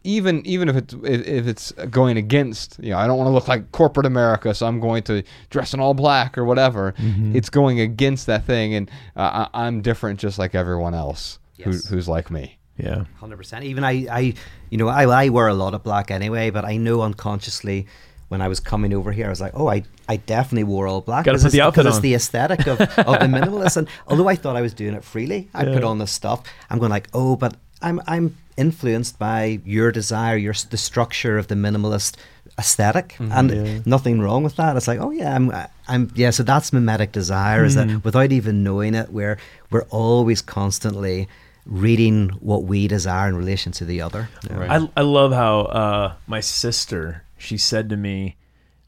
even 0.03 0.45
even 0.47 0.67
if 0.67 0.75
it's 0.75 0.93
if, 1.03 1.27
if 1.27 1.47
it's 1.47 1.71
going 1.89 2.17
against 2.17 2.79
you 2.81 2.89
know 2.89 2.97
I 2.97 3.05
don't 3.05 3.17
want 3.17 3.27
to 3.27 3.31
look 3.31 3.47
like 3.47 3.71
corporate 3.71 4.05
America, 4.07 4.53
so 4.53 4.65
I'm 4.65 4.79
going 4.79 5.03
to 5.03 5.23
dress 5.49 5.73
in 5.73 5.79
all 5.79 5.93
black 5.93 6.37
or 6.37 6.45
whatever. 6.45 6.93
Mm-hmm. 6.93 7.35
It's 7.35 7.49
going 7.49 7.79
against 7.79 8.25
that 8.25 8.45
thing, 8.45 8.73
and 8.73 8.89
uh, 9.15 9.47
I, 9.53 9.67
I'm 9.67 9.81
different 9.81 10.19
just 10.19 10.39
like 10.39 10.55
everyone 10.55 10.95
else 10.95 11.37
who, 11.63 11.71
who's 11.71 12.07
like 12.07 12.31
me. 12.31 12.57
Yeah. 12.77 13.03
Hundred 13.19 13.37
percent. 13.37 13.65
Even 13.65 13.83
I, 13.83 14.07
I, 14.09 14.33
you 14.69 14.77
know, 14.77 14.87
I, 14.87 15.03
I 15.03 15.29
wear 15.29 15.47
a 15.47 15.53
lot 15.53 15.73
of 15.75 15.83
black 15.83 16.09
anyway, 16.09 16.49
but 16.49 16.65
I 16.65 16.77
know 16.77 17.01
unconsciously 17.01 17.87
when 18.29 18.41
I 18.41 18.47
was 18.47 18.59
coming 18.59 18.93
over 18.93 19.11
here, 19.11 19.27
I 19.27 19.29
was 19.29 19.41
like, 19.41 19.51
oh, 19.55 19.67
I, 19.67 19.83
I 20.07 20.15
definitely 20.15 20.63
wore 20.63 20.87
all 20.87 21.01
black. 21.01 21.25
Gotta 21.25 21.37
because 21.37 21.43
put 21.43 21.51
the 21.51 21.57
it's- 21.57 21.67
outfit 21.67 21.83
because 21.83 21.93
on. 21.93 21.99
It's 21.99 22.01
the 22.01 22.15
aesthetic 22.15 22.61
of, 22.61 22.81
of 22.81 23.19
the 23.19 23.27
minimalist, 23.27 23.77
and 23.77 23.87
although 24.07 24.27
I 24.27 24.35
thought 24.35 24.55
I 24.55 24.61
was 24.61 24.73
doing 24.73 24.95
it 24.95 25.03
freely, 25.03 25.49
I 25.53 25.65
put 25.65 25.83
on 25.83 25.99
this 25.99 26.11
stuff. 26.11 26.41
I'm 26.69 26.79
going 26.79 26.91
like, 26.91 27.09
oh, 27.13 27.35
but 27.35 27.55
I'm 27.81 28.01
I'm 28.07 28.35
influenced 28.57 29.17
by 29.19 29.59
your 29.65 29.91
desire, 29.91 30.35
your 30.37 30.53
the 30.69 30.77
structure 30.77 31.37
of 31.37 31.47
the 31.47 31.55
minimalist 31.55 32.15
aesthetic, 32.59 33.15
and 33.19 33.49
Yeah. 33.51 33.79
nothing 33.85 34.19
wrong 34.21 34.43
with 34.43 34.55
that. 34.57 34.75
It's 34.75 34.87
like, 34.87 34.99
oh 34.99 35.11
yeah, 35.11 35.35
I'm 35.35 35.51
I'm 35.87 36.11
yeah. 36.15 36.29
So 36.31 36.43
that's 36.43 36.71
mimetic 36.73 37.11
desire. 37.11 37.63
Is 37.63 37.75
Hmm. 37.75 37.87
that 37.87 38.03
without 38.03 38.31
even 38.31 38.63
knowing 38.63 38.93
it, 38.93 39.11
we're 39.11 39.37
we're 39.71 39.85
always 39.89 40.41
constantly 40.41 41.27
reading 41.65 42.29
what 42.39 42.63
we 42.63 42.87
desire 42.87 43.29
in 43.29 43.35
relation 43.35 43.71
to 43.71 43.85
the 43.85 44.01
other. 44.01 44.29
Right. 44.49 44.69
I, 44.71 44.89
I 44.97 45.01
love 45.01 45.31
how 45.31 45.59
uh, 45.61 46.13
my 46.27 46.39
sister 46.39 47.23
she 47.37 47.57
said 47.57 47.89
to 47.89 47.97
me, 47.97 48.35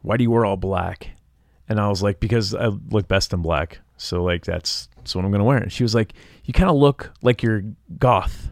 "Why 0.02 0.18
do 0.18 0.24
you 0.24 0.32
wear 0.32 0.46
all 0.46 0.58
black?" 0.58 1.10
And 1.70 1.80
I 1.80 1.88
was 1.88 2.04
like, 2.04 2.20
"Because 2.20 2.54
I 2.54 2.68
look 2.68 3.08
best 3.08 3.34
in 3.34 3.42
black, 3.42 3.80
so 3.98 4.24
like 4.24 4.44
that's 4.46 4.90
that's 4.98 5.16
what 5.16 5.24
I'm 5.26 5.32
gonna 5.32 5.44
wear." 5.46 5.58
And 5.58 5.72
she 5.72 5.84
was 5.84 5.96
like, 5.96 6.14
"You 6.46 6.54
kind 6.54 6.70
of 6.70 6.76
look 6.76 7.12
like 7.22 7.42
you're 7.42 7.64
goth." 7.98 8.50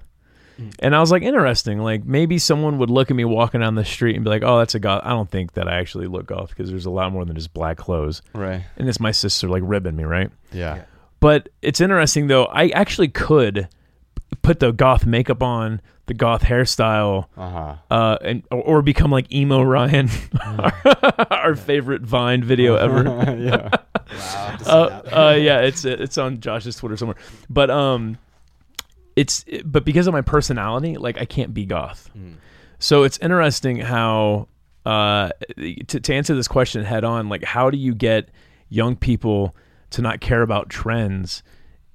And 0.80 0.96
I 0.96 1.00
was 1.00 1.12
like, 1.12 1.24
interesting. 1.24 1.80
Like 1.80 2.06
maybe 2.06 2.38
someone 2.38 2.78
would 2.80 2.90
look 2.90 3.10
at 3.12 3.16
me 3.18 3.26
walking 3.26 3.62
down 3.62 3.76
the 3.76 3.86
street 3.86 4.16
and 4.16 4.24
be 4.24 4.30
like, 4.30 4.44
"Oh, 4.44 4.58
that's 4.60 4.76
a 4.76 4.80
goth." 4.80 5.02
I 5.06 5.10
don't 5.10 5.30
think 5.30 5.54
that 5.54 5.68
I 5.68 5.78
actually 5.80 6.08
look 6.08 6.26
goth 6.28 6.50
because 6.50 6.70
there's 6.70 6.86
a 6.86 6.92
lot 6.92 7.12
more 7.12 7.26
than 7.26 7.36
just 7.36 7.54
black 7.54 7.78
clothes. 7.78 8.22
Right. 8.34 8.64
And 8.78 8.88
it's 8.90 9.00
my 9.00 9.12
sister 9.12 9.48
like 9.50 9.64
ribbing 9.66 9.96
me, 9.96 10.04
right? 10.04 10.30
Yeah. 10.52 10.84
But 11.20 11.50
it's 11.62 11.80
interesting 11.82 12.28
though. 12.28 12.46
I 12.46 12.70
actually 12.70 13.10
could 13.10 13.68
put 14.42 14.60
the 14.60 14.72
goth 14.72 15.06
makeup 15.06 15.44
on, 15.44 15.82
the 16.08 16.14
goth 16.14 16.42
hairstyle, 16.44 17.28
Uh 17.38 17.50
huh. 17.50 17.76
uh, 17.92 18.18
and 18.24 18.44
or, 18.50 18.62
or 18.62 18.82
become 18.82 19.12
like 19.12 19.32
emo 19.32 19.62
Ryan, 19.62 20.10
our 21.32 21.56
favorite 21.56 22.02
Vine 22.02 22.44
video 22.44 22.76
ever. 22.76 23.04
yeah. 23.40 23.70
Wow, 24.12 24.58
uh, 24.66 25.02
uh, 25.32 25.36
yeah, 25.40 25.60
it's 25.62 25.86
it's 25.86 26.18
on 26.18 26.40
Josh's 26.40 26.76
Twitter 26.76 26.98
somewhere. 26.98 27.18
But 27.50 27.70
um, 27.70 28.18
it's 29.16 29.44
but 29.66 29.84
because 29.86 30.08
of 30.08 30.14
my 30.14 30.22
personality, 30.22 30.98
like 30.98 31.18
I 31.18 31.26
can't 31.26 31.54
be 31.54 31.66
goth. 31.66 32.10
So 32.80 33.04
it's 33.04 33.18
interesting 33.20 33.78
how 33.78 34.48
uh 34.86 35.30
to 35.88 36.00
to 36.00 36.14
answer 36.14 36.34
this 36.36 36.48
question 36.48 36.84
head 36.84 37.04
on, 37.04 37.30
like 37.30 37.44
how 37.44 37.70
do 37.70 37.78
you 37.78 37.94
get 37.94 38.30
young 38.70 38.96
people 38.96 39.56
to 39.92 40.02
not 40.02 40.22
care 40.22 40.42
about 40.42 40.70
trends? 40.70 41.44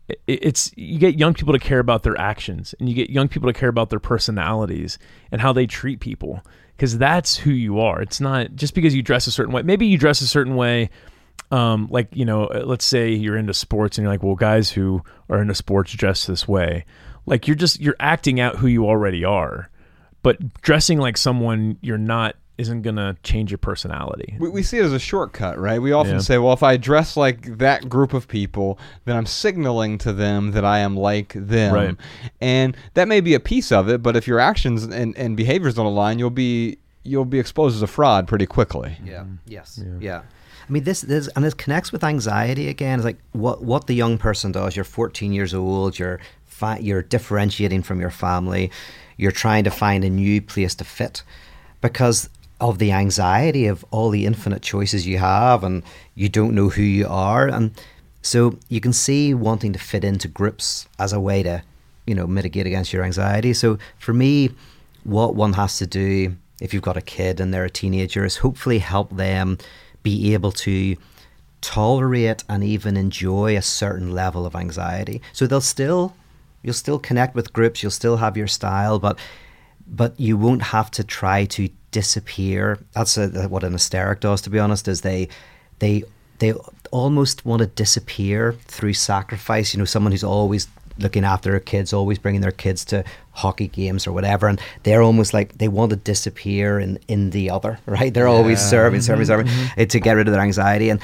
It- 0.08 0.18
It's 0.26 0.70
you 0.76 0.98
get 0.98 1.18
young 1.18 1.34
people 1.34 1.52
to 1.52 1.58
care 1.58 1.80
about 1.80 2.02
their 2.04 2.18
actions, 2.20 2.74
and 2.78 2.88
you 2.88 2.94
get 2.94 3.10
young 3.10 3.28
people 3.28 3.52
to 3.52 3.58
care 3.58 3.68
about 3.70 3.90
their 3.90 3.98
personalities 3.98 4.98
and 5.32 5.40
how 5.40 5.52
they 5.52 5.66
treat 5.66 5.98
people, 6.00 6.42
because 6.76 6.96
that's 6.98 7.36
who 7.38 7.50
you 7.50 7.80
are. 7.80 8.00
It's 8.02 8.20
not 8.20 8.54
just 8.54 8.74
because 8.74 8.94
you 8.94 9.02
dress 9.02 9.26
a 9.26 9.32
certain 9.32 9.52
way. 9.52 9.62
Maybe 9.62 9.86
you 9.86 9.98
dress 9.98 10.20
a 10.20 10.26
certain 10.28 10.54
way 10.54 10.90
um, 11.52 11.86
like 11.90 12.08
you 12.12 12.24
know, 12.24 12.44
let's 12.64 12.84
say 12.84 13.10
you're 13.12 13.36
into 13.36 13.54
sports 13.54 13.98
and 13.98 14.04
you're 14.04 14.12
like, 14.12 14.22
well, 14.22 14.34
guys 14.34 14.70
who 14.70 15.02
are 15.28 15.40
into 15.40 15.54
sports 15.54 15.92
dress 15.92 16.26
this 16.26 16.46
way, 16.48 16.84
like 17.26 17.46
you're 17.46 17.56
just 17.56 17.80
you're 17.80 17.96
acting 18.00 18.40
out 18.40 18.56
who 18.56 18.66
you 18.66 18.86
already 18.86 19.24
are, 19.24 19.68
but 20.22 20.62
dressing 20.62 20.98
like 20.98 21.16
someone 21.16 21.78
you're 21.80 21.98
not 21.98 22.36
isn't 22.58 22.80
gonna 22.80 23.14
change 23.22 23.50
your 23.50 23.58
personality. 23.58 24.34
We, 24.38 24.48
we 24.48 24.62
see 24.62 24.78
it 24.78 24.84
as 24.84 24.92
a 24.94 24.98
shortcut, 24.98 25.58
right? 25.58 25.80
We 25.82 25.92
often 25.92 26.14
Yeah. 26.14 26.18
say, 26.20 26.38
well, 26.38 26.54
if 26.54 26.62
I 26.62 26.78
dress 26.78 27.14
like 27.14 27.58
that 27.58 27.86
group 27.88 28.14
of 28.14 28.28
people, 28.28 28.78
then 29.04 29.14
I'm 29.14 29.26
signaling 29.26 29.98
to 29.98 30.12
them 30.14 30.52
that 30.52 30.64
I 30.64 30.78
am 30.78 30.96
like 30.96 31.34
them. 31.36 31.74
Right. 31.74 31.96
And 32.40 32.74
that 32.94 33.08
may 33.08 33.20
be 33.20 33.34
a 33.34 33.40
piece 33.40 33.70
of 33.70 33.90
it, 33.90 34.02
but 34.02 34.16
if 34.16 34.26
your 34.26 34.40
actions 34.40 34.84
and, 34.84 35.14
and 35.18 35.36
behaviors 35.36 35.74
don't 35.74 35.84
align, 35.84 36.18
you'll 36.18 36.30
be 36.30 36.78
you'll 37.02 37.24
be 37.26 37.38
exposed 37.38 37.76
as 37.76 37.82
a 37.82 37.86
fraud 37.86 38.26
pretty 38.26 38.46
quickly. 38.46 38.96
Yeah. 39.04 39.20
Mm-hmm. 39.20 39.34
Yes. 39.46 39.78
Yeah. 40.00 40.22
I 40.68 40.72
mean, 40.72 40.82
this, 40.82 41.02
this 41.02 41.28
and 41.36 41.44
it 41.44 41.56
connects 41.58 41.92
with 41.92 42.02
anxiety 42.02 42.68
again. 42.68 42.98
It's 42.98 43.04
like 43.04 43.18
what 43.32 43.62
what 43.62 43.86
the 43.86 43.94
young 43.94 44.16
person 44.18 44.50
does. 44.50 44.74
You're 44.74 44.84
14 44.84 45.32
years 45.32 45.52
old. 45.54 45.98
You're 45.98 46.20
fi- 46.56 46.78
you're 46.78 47.02
differentiating 47.02 47.82
from 47.82 48.00
your 48.00 48.10
family. 48.10 48.70
You're 49.18 49.32
trying 49.44 49.64
to 49.64 49.70
find 49.70 50.04
a 50.04 50.10
new 50.10 50.40
place 50.40 50.74
to 50.76 50.84
fit 50.84 51.22
because 51.80 52.30
of 52.60 52.78
the 52.78 52.92
anxiety 52.92 53.66
of 53.66 53.84
all 53.90 54.08
the 54.10 54.24
infinite 54.24 54.62
choices 54.62 55.06
you 55.06 55.18
have, 55.18 55.62
and 55.62 55.82
you 56.14 56.28
don't 56.28 56.54
know 56.54 56.70
who 56.70 56.82
you 56.82 57.06
are, 57.06 57.46
and 57.48 57.70
so 58.22 58.58
you 58.68 58.80
can 58.80 58.92
see 58.92 59.34
wanting 59.34 59.72
to 59.74 59.78
fit 59.78 60.02
into 60.02 60.28
groups 60.28 60.88
as 60.98 61.12
a 61.12 61.20
way 61.20 61.42
to, 61.42 61.62
you 62.06 62.14
know, 62.14 62.26
mitigate 62.26 62.66
against 62.66 62.92
your 62.92 63.04
anxiety. 63.04 63.52
So 63.52 63.78
for 63.98 64.14
me, 64.14 64.50
what 65.04 65.34
one 65.34 65.52
has 65.52 65.78
to 65.78 65.86
do 65.86 66.36
if 66.60 66.72
you've 66.72 66.82
got 66.82 66.96
a 66.96 67.02
kid 67.02 67.38
and 67.38 67.52
they're 67.52 67.64
a 67.64 67.70
teenager 67.70 68.24
is 68.24 68.38
hopefully 68.38 68.78
help 68.78 69.14
them 69.14 69.58
be 70.02 70.32
able 70.34 70.52
to 70.52 70.96
tolerate 71.60 72.42
and 72.48 72.64
even 72.64 72.96
enjoy 72.96 73.56
a 73.56 73.62
certain 73.62 74.10
level 74.12 74.46
of 74.46 74.56
anxiety. 74.56 75.20
So 75.32 75.46
they'll 75.46 75.60
still 75.60 76.14
you'll 76.66 76.74
still 76.74 76.98
connect 76.98 77.34
with 77.36 77.52
groups, 77.52 77.82
you'll 77.82 77.92
still 77.92 78.16
have 78.18 78.36
your 78.36 78.48
style, 78.48 78.98
but 78.98 79.18
but 79.86 80.18
you 80.18 80.36
won't 80.36 80.62
have 80.62 80.90
to 80.90 81.04
try 81.04 81.44
to 81.44 81.68
disappear. 81.92 82.78
That's 82.92 83.16
a, 83.16 83.28
what 83.48 83.62
an 83.62 83.72
hysteric 83.72 84.18
does, 84.20 84.42
to 84.42 84.50
be 84.50 84.58
honest. 84.58 84.88
Is 84.88 85.00
they 85.02 85.28
they 85.78 86.02
they 86.40 86.52
almost 86.90 87.46
want 87.46 87.60
to 87.60 87.66
disappear 87.68 88.52
through 88.66 88.94
sacrifice. 88.94 89.72
You 89.72 89.78
know, 89.78 89.84
someone 89.84 90.10
who's 90.12 90.24
always 90.24 90.66
looking 90.98 91.24
after 91.24 91.50
their 91.50 91.60
kids, 91.60 91.92
always 91.92 92.18
bringing 92.18 92.40
their 92.40 92.50
kids 92.50 92.84
to 92.86 93.04
hockey 93.32 93.68
games 93.68 94.06
or 94.06 94.12
whatever, 94.12 94.48
and 94.48 94.60
they're 94.82 95.02
almost 95.02 95.32
like 95.32 95.58
they 95.58 95.68
want 95.68 95.90
to 95.90 95.96
disappear 95.96 96.80
in 96.80 96.98
in 97.06 97.30
the 97.30 97.48
other, 97.50 97.78
right? 97.86 98.12
They're 98.12 98.26
always 98.28 98.58
Yeah. 98.58 98.70
serving, 98.70 99.02
serving, 99.02 99.26
serving 99.26 99.48
uh, 99.78 99.84
to 99.84 100.00
get 100.00 100.16
rid 100.16 100.26
of 100.26 100.32
their 100.34 100.42
anxiety, 100.42 100.90
and 100.90 101.00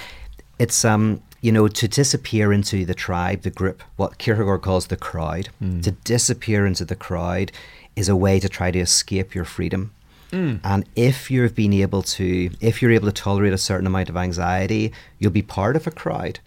it's 0.59 0.85
um 0.85 1.21
you 1.43 1.53
know 1.53 1.69
to 1.69 1.89
disappear 1.89 2.53
into 2.53 2.87
the 2.87 2.95
tribe, 2.95 3.43
the 3.43 3.51
group, 3.51 3.83
what 3.97 4.17
Kierkegaard 4.17 4.63
calls 4.63 4.87
the 4.87 4.97
crowd. 4.97 5.49
Hmm. 5.59 5.81
To 5.81 5.91
disappear 5.91 6.65
into 6.65 6.87
the 6.87 6.97
crowd 6.97 7.53
is 7.95 8.09
a 8.09 8.17
way 8.17 8.41
to 8.41 8.49
try 8.49 8.71
to 8.71 8.79
escape 8.79 9.35
your 9.35 9.45
freedom. 9.45 9.93
Hmm. 10.31 10.57
And 10.65 10.89
if 10.97 11.31
you've 11.31 11.55
been 11.55 11.75
able 11.75 12.03
to, 12.03 12.51
if 12.61 12.81
you're 12.81 12.93
able 12.93 13.09
to 13.09 13.13
tolerate 13.13 13.53
a 13.53 13.59
certain 13.59 13.87
amount 13.87 14.09
of 14.09 14.17
anxiety, 14.17 14.93
you'll 15.19 15.33
be 15.33 15.43
part 15.43 15.77
of 15.77 15.87
a 15.87 15.91
crowd, 15.91 16.39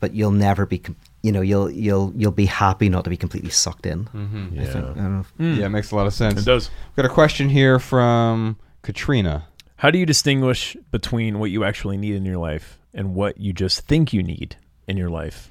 but 0.00 0.14
you'll 0.14 0.32
never 0.32 0.66
be, 0.66 0.82
you 1.22 1.30
know, 1.30 1.42
you'll 1.42 1.70
you'll 1.70 2.12
you'll 2.16 2.32
be 2.32 2.46
happy 2.46 2.88
not 2.88 3.04
to 3.04 3.10
be 3.10 3.18
completely 3.18 3.50
sucked 3.50 3.86
in. 3.86 4.08
I 4.12 4.16
mm-hmm. 4.16 4.56
think. 4.56 4.68
I 4.68 4.80
don't 4.80 4.96
know. 4.96 5.26
Hmm. 5.36 5.54
Yeah, 5.60 5.66
it 5.66 5.70
makes 5.70 5.92
a 5.92 5.96
lot 5.96 6.06
of 6.06 6.14
sense. 6.14 6.40
It 6.40 6.46
does. 6.46 6.70
We've 6.88 7.04
got 7.04 7.04
a 7.04 7.14
question 7.14 7.50
here 7.50 7.78
from 7.78 8.56
Katrina. 8.80 9.46
How 9.76 9.90
do 9.90 9.98
you 9.98 10.06
distinguish 10.06 10.76
between 10.90 11.38
what 11.38 11.50
you 11.50 11.62
actually 11.64 11.98
need 11.98 12.16
in 12.16 12.24
your 12.24 12.38
life 12.38 12.77
and 12.94 13.14
what 13.14 13.38
you 13.38 13.52
just 13.52 13.86
think 13.86 14.12
you 14.12 14.22
need 14.22 14.56
in 14.86 14.96
your 14.96 15.10
life? 15.10 15.50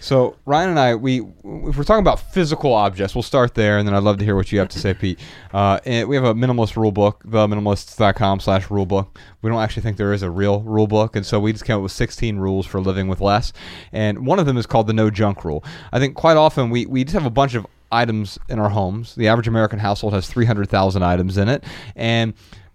So 0.00 0.36
Ryan 0.46 0.70
and 0.70 0.78
I, 0.78 0.94
we 0.94 1.20
if 1.20 1.76
we're 1.76 1.84
talking 1.84 1.98
about 1.98 2.20
physical 2.20 2.72
objects, 2.72 3.14
we'll 3.14 3.22
start 3.22 3.54
there, 3.54 3.78
and 3.78 3.86
then 3.86 3.94
I'd 3.94 4.02
love 4.02 4.18
to 4.18 4.24
hear 4.24 4.36
what 4.36 4.52
you 4.52 4.58
have 4.58 4.68
to 4.68 4.78
say, 4.78 4.94
Pete. 5.00 5.18
Uh, 5.52 5.80
and 5.84 6.08
we 6.08 6.16
have 6.16 6.24
a 6.24 6.34
minimalist 6.34 6.76
rule 6.76 6.92
book, 6.92 7.22
theminimalists.com 7.24 8.40
slash 8.40 8.70
rule 8.70 8.86
book. 8.86 9.18
We 9.42 9.50
don't 9.50 9.60
actually 9.60 9.82
think 9.82 9.96
there 9.96 10.12
is 10.12 10.22
a 10.22 10.30
real 10.30 10.60
rule 10.60 10.86
book, 10.86 11.16
and 11.16 11.26
so 11.26 11.40
we 11.40 11.52
just 11.52 11.64
came 11.64 11.76
up 11.76 11.82
with 11.82 11.92
16 11.92 12.38
rules 12.38 12.66
for 12.66 12.80
living 12.80 13.08
with 13.08 13.20
less. 13.20 13.52
And 13.92 14.24
one 14.26 14.38
of 14.38 14.46
them 14.46 14.56
is 14.56 14.66
called 14.66 14.86
the 14.86 14.92
no 14.92 15.10
junk 15.10 15.44
rule. 15.44 15.64
I 15.92 15.98
think 15.98 16.14
quite 16.14 16.36
often 16.36 16.70
we, 16.70 16.86
we 16.86 17.04
just 17.04 17.14
have 17.14 17.26
a 17.26 17.30
bunch 17.30 17.54
of 17.54 17.66
items 17.90 18.38
in 18.48 18.58
our 18.58 18.70
homes. 18.70 19.14
The 19.14 19.28
average 19.28 19.48
American 19.48 19.78
household 19.78 20.12
has 20.12 20.28
300,000 20.28 21.02
items 21.02 21.38
in 21.38 21.48
it, 21.48 21.64
and 21.96 22.34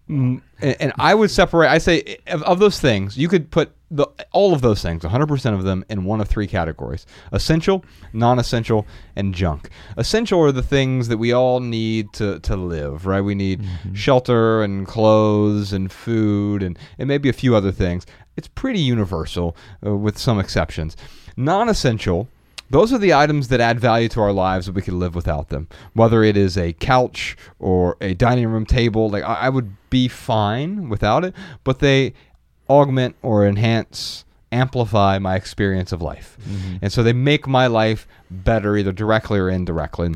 Mm, 0.09 0.41
and, 0.61 0.75
and 0.81 0.93
I 0.97 1.15
would 1.15 1.31
separate. 1.31 1.69
I 1.69 1.77
say 1.77 2.17
of, 2.27 2.43
of 2.43 2.59
those 2.59 2.79
things, 2.79 3.17
you 3.17 3.29
could 3.29 3.49
put 3.51 3.71
the 3.95 4.07
all 4.31 4.53
of 4.53 4.61
those 4.61 4.81
things, 4.81 5.03
100% 5.03 5.53
of 5.53 5.63
them, 5.63 5.85
in 5.89 6.03
one 6.03 6.19
of 6.19 6.27
three 6.27 6.47
categories: 6.47 7.05
essential, 7.31 7.85
non-essential, 8.11 8.85
and 9.15 9.33
junk. 9.33 9.69
Essential 9.97 10.41
are 10.41 10.51
the 10.51 10.63
things 10.63 11.07
that 11.07 11.17
we 11.17 11.31
all 11.31 11.59
need 11.59 12.11
to 12.13 12.39
to 12.39 12.55
live. 12.55 13.05
Right? 13.05 13.21
We 13.21 13.35
need 13.35 13.63
shelter 13.93 14.63
and 14.63 14.87
clothes 14.87 15.73
and 15.73 15.91
food 15.91 16.63
and 16.63 16.77
and 16.97 17.07
maybe 17.07 17.29
a 17.29 17.33
few 17.33 17.55
other 17.55 17.71
things. 17.71 18.05
It's 18.35 18.47
pretty 18.47 18.79
universal, 18.79 19.55
uh, 19.85 19.95
with 19.95 20.17
some 20.17 20.39
exceptions. 20.39 20.97
Non-essential 21.37 22.27
those 22.69 22.91
are 22.91 22.97
the 22.97 23.13
items 23.13 23.49
that 23.49 23.61
add 23.61 23.79
value 23.79 24.09
to 24.09 24.19
our 24.21 24.31
lives 24.31 24.65
that 24.65 24.73
we 24.73 24.81
could 24.81 24.95
live 24.95 25.13
without 25.13 25.49
them. 25.49 25.67
Whether 25.93 26.23
it 26.23 26.35
is 26.35 26.57
a 26.57 26.73
couch 26.73 27.37
or 27.59 27.97
a 28.01 28.15
dining 28.15 28.47
room 28.47 28.65
table, 28.65 29.11
like 29.11 29.23
I, 29.23 29.33
I 29.33 29.49
would 29.49 29.75
be 29.91 30.07
fine 30.07 30.89
without 30.89 31.23
it, 31.23 31.35
but 31.63 31.79
they 31.79 32.13
augment 32.69 33.15
or 33.21 33.45
enhance, 33.45 34.25
amplify 34.51 35.19
my 35.19 35.35
experience 35.35 35.91
of 35.91 36.01
life. 36.01 36.37
Mm-hmm. 36.41 36.77
And 36.81 36.93
so 36.93 37.03
they 37.03 37.13
make 37.13 37.47
my 37.47 37.67
life 37.67 38.07
better 38.29 38.77
either 38.77 38.91
directly 38.91 39.39
or 39.39 39.49
indirectly. 39.49 40.13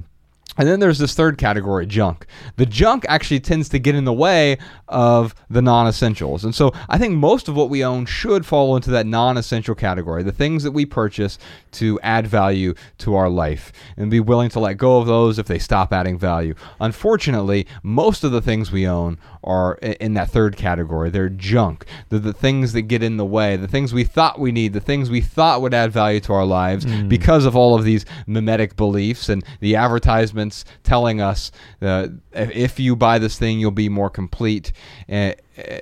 And 0.58 0.68
then 0.68 0.80
there's 0.80 1.00
this 1.00 1.14
third 1.14 1.38
category, 1.38 1.86
junk. 1.86 2.26
The 2.56 2.66
junk 2.66 3.06
actually 3.08 3.40
tends 3.40 3.70
to 3.70 3.80
get 3.80 3.96
in 3.96 4.06
the 4.06 4.14
way 4.14 4.58
of 4.88 5.36
the 5.50 5.62
non 5.62 5.88
essentials. 5.88 6.44
And 6.44 6.54
so 6.54 6.72
I 6.90 6.98
think 6.98 7.16
most 7.16 7.48
of 7.48 7.56
what 7.56 7.70
we 7.70 7.84
own 7.84 8.06
should 8.06 8.46
fall 8.46 8.76
into 8.76 8.90
that 8.92 9.06
non 9.06 9.38
essential 9.38 9.76
category, 9.76 10.24
the 10.24 10.32
things 10.32 10.64
that 10.64 10.72
we 10.72 10.86
purchase 10.86 11.38
to 11.74 12.00
add 12.02 12.28
value 12.28 12.74
to 13.00 13.16
our 13.16 13.30
life 13.30 13.72
and 13.98 14.10
be 14.10 14.20
willing 14.20 14.50
to 14.50 14.60
let 14.60 14.78
go 14.78 14.98
of 14.98 15.08
those 15.08 15.38
if 15.38 15.48
they 15.48 15.60
stop 15.60 15.94
adding 15.94 16.18
value. 16.18 16.56
Unfortunately, 16.80 17.68
most 17.84 18.24
of 18.24 18.32
the 18.32 18.42
things 18.42 18.72
we 18.72 18.88
own 18.88 19.18
are 19.44 19.76
in 19.76 20.14
that 20.16 20.30
third 20.30 20.58
category. 20.58 21.10
They're 21.10 21.30
junk. 21.30 21.86
They're 22.10 22.20
the 22.20 22.34
things 22.34 22.74
that 22.74 22.84
get 22.84 23.04
in 23.04 23.18
the 23.18 23.26
way, 23.26 23.56
the 23.56 23.68
things 23.68 23.94
we 23.94 24.04
thought 24.04 24.40
we 24.40 24.52
need, 24.52 24.74
the 24.74 24.80
things 24.80 25.10
we 25.10 25.22
thought 25.22 25.62
would 25.62 25.74
add 25.74 25.92
value 25.92 26.20
to 26.22 26.34
our 26.34 26.46
lives 26.46 26.84
hmm. 26.84 27.08
because 27.08 27.46
of 27.46 27.56
all 27.56 27.76
of 27.76 27.84
these 27.84 28.06
mimetic 28.26 28.76
beliefs 28.76 29.30
and 29.30 29.44
the 29.60 29.76
advertisements 29.76 30.47
telling 30.84 31.22
us 31.22 31.52
uh, 31.82 32.08
if 32.34 32.80
you 32.80 32.96
buy 32.96 33.20
this 33.20 33.38
thing, 33.38 33.60
you'll 33.60 33.72
be 33.72 33.90
more 33.90 34.10
complete. 34.10 34.72
Uh, 35.10 35.34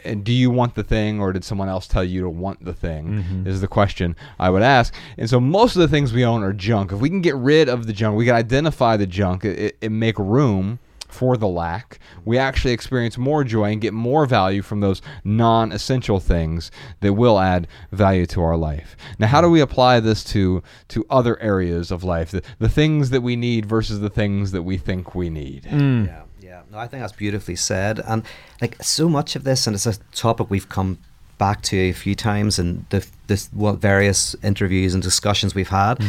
and 0.06 0.24
do 0.24 0.32
you 0.32 0.50
want 0.50 0.76
the 0.76 0.84
thing 0.84 1.20
or 1.20 1.34
did 1.34 1.44
someone 1.44 1.68
else 1.68 1.88
tell 1.88 2.04
you 2.04 2.22
to 2.22 2.30
want 2.30 2.64
the 2.64 2.74
thing? 2.74 3.46
Is 3.48 3.62
the 3.62 3.68
question 3.68 4.16
i 4.40 4.50
would 4.50 4.62
ask. 4.62 4.94
And 5.18 5.30
so 5.30 5.40
most 5.40 5.76
of 5.76 5.82
the 5.82 5.88
things 5.88 6.14
we 6.14 6.24
own 6.24 6.44
are 6.44 6.54
junk. 6.54 6.92
If 6.92 7.00
we 7.00 7.10
can 7.10 7.22
get 7.22 7.36
rid 7.36 7.68
of 7.68 7.88
the 7.88 7.94
junk 7.94 8.18
we 8.18 8.26
can 8.26 8.36
identify 8.36 8.98
the 8.98 9.08
junk 9.08 9.44
it, 9.44 9.78
it 9.82 9.90
make 9.90 10.18
room 10.18 10.80
for 11.08 11.38
the 11.38 11.48
lack. 11.48 12.00
We 12.26 12.38
actually 12.38 12.72
experience 12.72 13.18
more 13.18 13.44
joy 13.44 13.72
and 13.72 13.82
get 13.82 13.94
more 13.94 14.26
value 14.26 14.62
from 14.62 14.80
those 14.80 15.02
non-essential 15.24 16.20
things 16.20 16.72
that 17.02 17.14
will 17.14 17.40
add 17.40 17.68
value 17.92 18.26
to 18.28 18.42
our 18.42 18.58
life. 18.58 18.98
Now 19.20 19.28
how 19.28 19.42
do 19.42 19.50
we 19.50 19.62
apply 19.62 20.00
this 20.00 20.24
to 20.26 20.64
to 20.90 21.06
other 21.10 21.40
areas 21.42 21.92
of 21.92 22.04
life? 22.04 22.32
The, 22.32 22.42
the 22.60 22.70
things 22.70 23.10
that 23.12 23.22
we 23.22 23.36
need 23.36 23.66
versus 23.66 24.00
the 24.00 24.10
things 24.10 24.52
that 24.52 24.64
we 24.64 24.78
think 24.78 25.16
we 25.16 25.30
need. 25.30 25.66
Yeah, 25.66 26.24
yeah. 26.42 26.62
No, 26.72 26.78
I 26.78 26.88
think 26.88 27.02
that's 27.02 27.14
beautifully 27.14 27.56
said. 27.56 28.00
And 28.06 28.24
like 28.62 28.82
so 28.84 29.08
much 29.10 29.36
of 29.36 29.44
this, 29.44 29.68
and 29.68 29.76
it's 29.76 29.86
a 29.86 29.98
topic 30.14 30.50
we've 30.50 30.70
come 30.70 30.98
back 31.38 31.62
to 31.62 31.78
a 31.78 31.92
few 31.92 32.16
times 32.16 32.60
in 32.60 32.86
the 32.90 33.06
this 33.28 33.50
what 33.54 33.78
various 33.78 34.36
interviews 34.42 34.94
and 34.94 35.04
discussions 35.04 35.54
we've 35.54 35.70
had, 35.70 36.04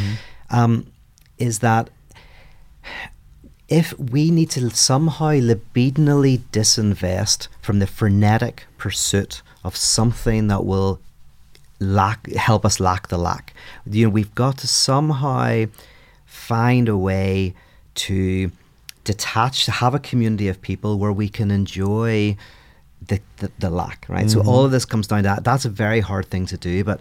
um, 0.51 0.91
is 1.39 1.59
that 1.61 1.91
if 3.69 3.99
we 3.99 4.31
need 4.31 4.51
to 4.51 4.71
somehow 4.71 5.33
libidinally 5.33 6.39
disinvest 6.53 7.49
from 7.61 7.79
the 7.79 7.87
frenetic 7.87 8.65
pursuit 8.79 9.43
of 9.65 9.77
something 9.77 10.47
that 10.49 10.65
will 10.65 11.01
lack 11.79 12.31
help 12.33 12.65
us 12.65 12.81
lack 12.81 13.09
the 13.09 13.19
lack 13.19 13.53
you 13.85 14.07
know 14.07 14.11
we've 14.11 14.35
got 14.35 14.57
to 14.57 14.67
somehow 14.67 15.65
find 16.25 16.89
a 16.89 16.97
way 16.97 17.55
to 17.95 18.51
detach 19.05 19.65
to 19.65 19.71
have 19.71 19.95
a 19.95 19.99
community 19.99 20.49
of 20.49 20.61
people 20.61 20.99
where 20.99 21.13
we 21.13 21.29
can 21.29 21.51
enjoy 21.51 22.37
the, 23.07 23.21
the, 23.39 23.51
the 23.59 23.71
lack 23.71 24.07
right? 24.09 24.31
So 24.31 24.41
all 24.41 24.59
mm-hmm. 24.59 24.67
of 24.67 24.71
this 24.71 24.85
comes 24.85 25.07
down 25.07 25.19
to 25.19 25.23
that. 25.25 25.45
That's 25.45 25.65
a 25.65 25.71
very 25.71 26.01
hard 26.01 26.27
thing 26.27 26.47
to 26.47 26.57
do 26.57 26.85
but 26.85 27.01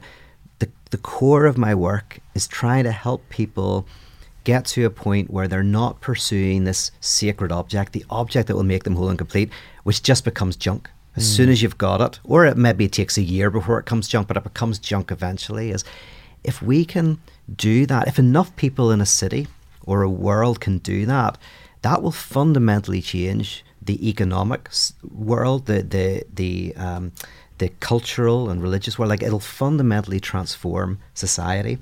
the, 0.60 0.70
the 0.92 0.98
core 0.98 1.46
of 1.46 1.58
my 1.58 1.76
work 1.76 2.20
is 2.34 2.48
trying 2.48 2.84
to 2.86 2.92
help 2.92 3.28
people 3.30 3.86
get 4.46 4.64
to 4.66 4.86
a 4.86 4.90
point 4.90 5.30
where 5.30 5.50
they're 5.50 5.64
not 5.64 6.00
pursuing 6.00 6.64
this 6.64 6.92
sacred 7.02 7.52
object, 7.52 7.92
the 7.92 8.06
object 8.10 8.48
that 8.48 8.56
will 8.56 8.64
make 8.64 8.86
them 8.86 8.96
whole 8.96 9.10
and 9.10 9.18
complete, 9.18 9.50
which 9.84 10.02
just 10.02 10.24
becomes 10.24 10.56
junk. 10.56 10.90
As 11.18 11.26
soon 11.26 11.48
as 11.50 11.62
you've 11.62 11.78
got 11.78 12.02
it, 12.02 12.20
or 12.26 12.46
it 12.46 12.58
maybe 12.58 12.86
it 12.86 12.92
takes 12.92 13.18
a 13.18 13.22
year 13.22 13.50
before 13.50 13.80
it 13.80 13.86
comes 13.86 14.10
junk, 14.10 14.28
but 14.28 14.36
it 14.36 14.44
becomes 14.44 14.80
junk 14.80 15.12
eventually. 15.12 15.72
Is 15.72 15.86
if 16.44 16.62
we 16.62 16.84
can 16.84 17.20
do 17.56 17.86
that, 17.86 18.10
if 18.10 18.20
enough 18.20 18.54
people 18.58 18.92
in 18.92 19.00
a 19.00 19.06
city 19.06 19.48
or 19.86 20.02
a 20.02 20.10
world 20.10 20.60
can 20.60 20.80
do 20.80 21.06
that, 21.06 21.38
that 21.84 22.02
will 22.02 22.12
fundamentally 22.12 23.02
change 23.02 23.64
the 23.82 24.10
economic 24.10 24.70
world, 25.10 25.68
the 25.68 25.84
the 25.84 26.24
the 26.34 26.76
um, 26.76 27.14
the 27.60 27.70
cultural 27.80 28.50
and 28.50 28.62
religious 28.62 29.00
world. 29.00 29.10
Like 29.10 29.24
it'll 29.24 29.40
fundamentally 29.40 30.20
transform 30.20 31.00
society 31.14 31.78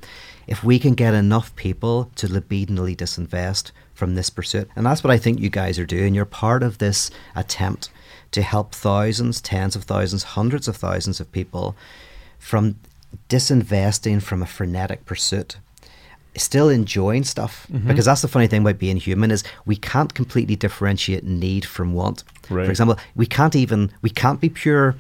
if 0.48 0.64
we 0.64 0.80
can 0.80 0.94
get 0.94 1.14
enough 1.14 1.56
people 1.56 2.12
to 2.16 2.28
libidinally 2.28 2.96
disinvest 2.96 3.72
from 3.94 4.16
this 4.16 4.30
pursuit. 4.30 4.70
And 4.76 4.86
that's 4.86 5.04
what 5.04 5.12
I 5.12 5.18
think 5.18 5.40
you 5.40 5.50
guys 5.50 5.80
are 5.80 5.86
doing. 5.86 6.14
You're 6.14 6.26
part 6.26 6.64
of 6.64 6.80
this 6.80 7.12
attempt 7.36 7.90
to 8.32 8.42
help 8.42 8.74
thousands, 8.74 9.40
tens 9.42 9.76
of 9.76 9.84
thousands, 9.84 10.24
hundreds 10.24 10.68
of 10.68 10.76
thousands 10.76 11.20
of 11.20 11.32
people 11.32 11.76
from 12.40 12.76
disinvesting 13.30 14.22
from 14.22 14.42
a 14.42 14.48
frenetic 14.48 15.06
pursuit 15.06 15.58
still 16.36 16.70
enjoying 16.70 17.24
stuff 17.24 17.68
mm-hmm. 17.72 17.88
because 17.88 18.06
that's 18.06 18.22
the 18.22 18.28
funny 18.28 18.48
thing 18.48 18.62
about 18.62 18.80
being 18.80 18.98
human 18.98 19.32
is 19.32 19.44
we 19.66 19.76
can't 19.76 20.14
completely 20.14 20.56
differentiate 20.56 21.24
need 21.24 21.66
from 21.66 21.94
want 21.94 22.24
Right. 22.50 22.66
for 22.66 22.72
example 22.72 22.98
we 23.16 23.26
can't 23.26 23.56
even 23.56 23.92
we 24.02 24.10
can't 24.10 24.42
be 24.42 24.50
pure 24.50 24.96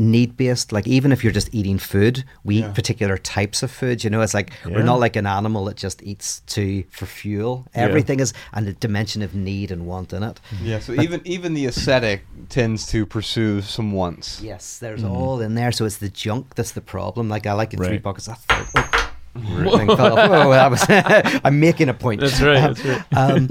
need 0.00 0.36
based 0.36 0.70
like 0.70 0.86
even 0.86 1.10
if 1.10 1.24
you're 1.24 1.32
just 1.32 1.52
eating 1.52 1.76
food 1.76 2.22
we 2.44 2.58
eat 2.58 2.72
particular 2.72 3.18
types 3.18 3.64
of 3.64 3.70
food 3.70 4.04
you 4.04 4.08
know 4.08 4.20
it's 4.20 4.32
like 4.32 4.52
we're 4.64 4.80
not 4.84 5.00
like 5.00 5.16
an 5.16 5.26
animal 5.26 5.64
that 5.64 5.76
just 5.76 6.00
eats 6.04 6.38
to 6.46 6.84
for 6.90 7.04
fuel 7.04 7.66
Yeah. 7.74 7.82
everything 7.82 8.20
is 8.20 8.32
and 8.52 8.68
a 8.68 8.74
dimension 8.74 9.22
of 9.22 9.34
need 9.34 9.72
and 9.72 9.86
want 9.86 10.12
in 10.12 10.22
it 10.22 10.38
yeah 10.62 10.78
so 10.78 10.92
even 10.92 11.20
even 11.24 11.54
the 11.54 11.66
ascetic 11.66 12.22
tends 12.48 12.86
to 12.92 13.06
pursue 13.06 13.60
some 13.60 13.90
wants 13.90 14.40
Yes, 14.40 14.78
there's 14.78 15.02
all 15.02 15.40
in 15.40 15.54
there. 15.56 15.72
So 15.72 15.84
it's 15.84 15.96
the 15.96 16.08
junk 16.08 16.54
that's 16.54 16.72
the 16.72 16.80
problem. 16.80 17.28
Like 17.28 17.46
I 17.46 17.52
like 17.54 17.74
it 17.74 17.78
three 17.78 17.88
Right. 17.88 18.02
buckets. 18.02 18.26
That's 18.26 18.44
third. 18.44 18.66
Oh, 18.76 19.76
thing 19.76 19.86
fell 19.88 20.18
off. 20.18 20.30
Whoa, 20.30 20.50
that 20.50 20.70
was. 20.70 21.40
I'm 21.44 21.58
making 21.60 21.88
a 21.88 21.94
point. 21.94 22.20
That's 22.20 22.40
right, 22.40 22.60
that's 22.60 22.84
right. 22.84 23.04
um, 23.16 23.50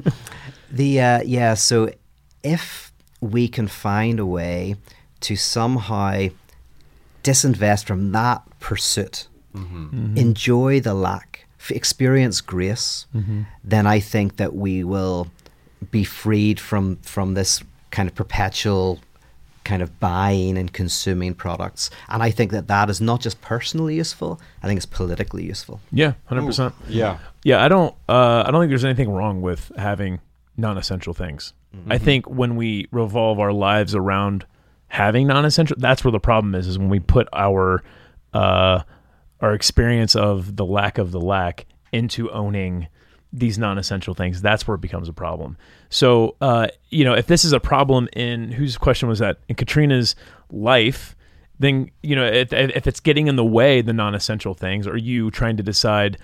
the 0.72 1.02
uh, 1.02 1.22
yeah. 1.26 1.54
So 1.56 1.90
if 2.44 2.92
we 3.22 3.48
can 3.48 3.68
find 3.68 4.20
a 4.20 4.26
way 4.26 4.76
to 5.22 5.36
somehow 5.36 6.28
disinvest 7.24 7.86
from 7.86 8.12
that 8.14 8.42
pursuit, 8.60 9.28
Mm-hmm. 9.56 10.16
enjoy 10.18 10.80
the 10.82 10.94
lack, 10.94 11.48
experience 11.72 12.42
grace, 12.42 13.08
Mm-hmm. 13.16 13.42
then 13.64 13.88
I 13.88 14.00
think 14.00 14.36
that 14.38 14.54
we 14.54 14.84
will 14.84 15.32
be 15.90 16.04
freed 16.04 16.60
from 16.60 16.98
from 16.98 17.34
this 17.34 17.64
kind 17.90 18.08
of 18.08 18.14
perpetual 18.14 19.00
kind 19.64 19.82
of 19.82 20.00
buying 20.00 20.58
and 20.60 20.72
consuming 20.72 21.34
products. 21.34 21.90
And 22.08 22.22
I 22.22 22.30
think 22.32 22.52
that 22.52 22.68
that 22.68 22.90
is 22.90 23.02
not 23.02 23.20
just 23.20 23.42
personally 23.42 23.96
useful. 23.96 24.40
I 24.62 24.68
think 24.68 24.78
it's 24.78 24.86
politically 24.86 25.44
useful. 25.44 25.80
Yeah, 25.92 26.14
hundred 26.26 26.46
percent. 26.46 26.76
yeah 26.88 27.18
Yeah, 27.44 27.64
I 27.64 27.68
don't. 27.68 27.96
Uh, 28.08 28.44
I 28.46 28.52
don't 28.52 28.62
think 28.62 28.70
there's 28.70 28.86
anything 28.86 29.10
wrong 29.10 29.42
with 29.42 29.72
having 29.76 30.20
non-essential 30.56 31.14
things. 31.16 31.54
I 31.90 31.98
think 31.98 32.28
when 32.28 32.56
we 32.56 32.88
revolve 32.92 33.40
our 33.40 33.52
lives 33.54 33.94
around 33.96 34.46
having 34.88 35.28
non-essential, 35.28 35.78
that's 35.80 36.04
where 36.04 36.12
the 36.12 36.20
problem 36.20 36.56
is. 36.56 36.68
Is 36.68 36.78
when 36.80 36.90
we 36.90 37.00
put 37.00 37.28
our 37.34 37.84
uh, 38.34 38.82
our 39.42 39.54
experience 39.54 40.16
of 40.16 40.56
the 40.56 40.66
lack 40.66 40.98
of 40.98 41.12
the 41.12 41.22
lack 41.22 41.66
into 41.92 42.30
owning 42.32 42.88
these 43.34 43.58
non-essential 43.58 44.14
things. 44.14 44.42
That's 44.42 44.68
where 44.68 44.76
it 44.76 44.82
becomes 44.82 45.10
a 45.10 45.14
problem. 45.14 45.58
So, 45.90 46.36
uh, 46.42 46.68
you 46.90 47.04
know, 47.04 47.14
if 47.14 47.28
this 47.28 47.44
is 47.44 47.54
a 47.54 47.60
problem 47.60 48.08
in 48.14 48.52
whose 48.52 48.78
question 48.78 49.10
was 49.10 49.20
that 49.20 49.38
in 49.50 49.56
Katrina's 49.56 50.16
life, 50.52 51.16
then 51.60 51.90
you 52.04 52.16
know 52.16 52.26
if, 52.26 52.54
if 52.54 52.86
it's 52.88 53.00
getting 53.00 53.28
in 53.28 53.36
the 53.36 53.46
way 53.46 53.82
the 53.82 53.94
non-essential 53.94 54.54
things, 54.54 54.88
or 54.88 54.96
you 54.96 55.32
trying 55.32 55.58
to 55.58 55.64
decide 55.64 56.18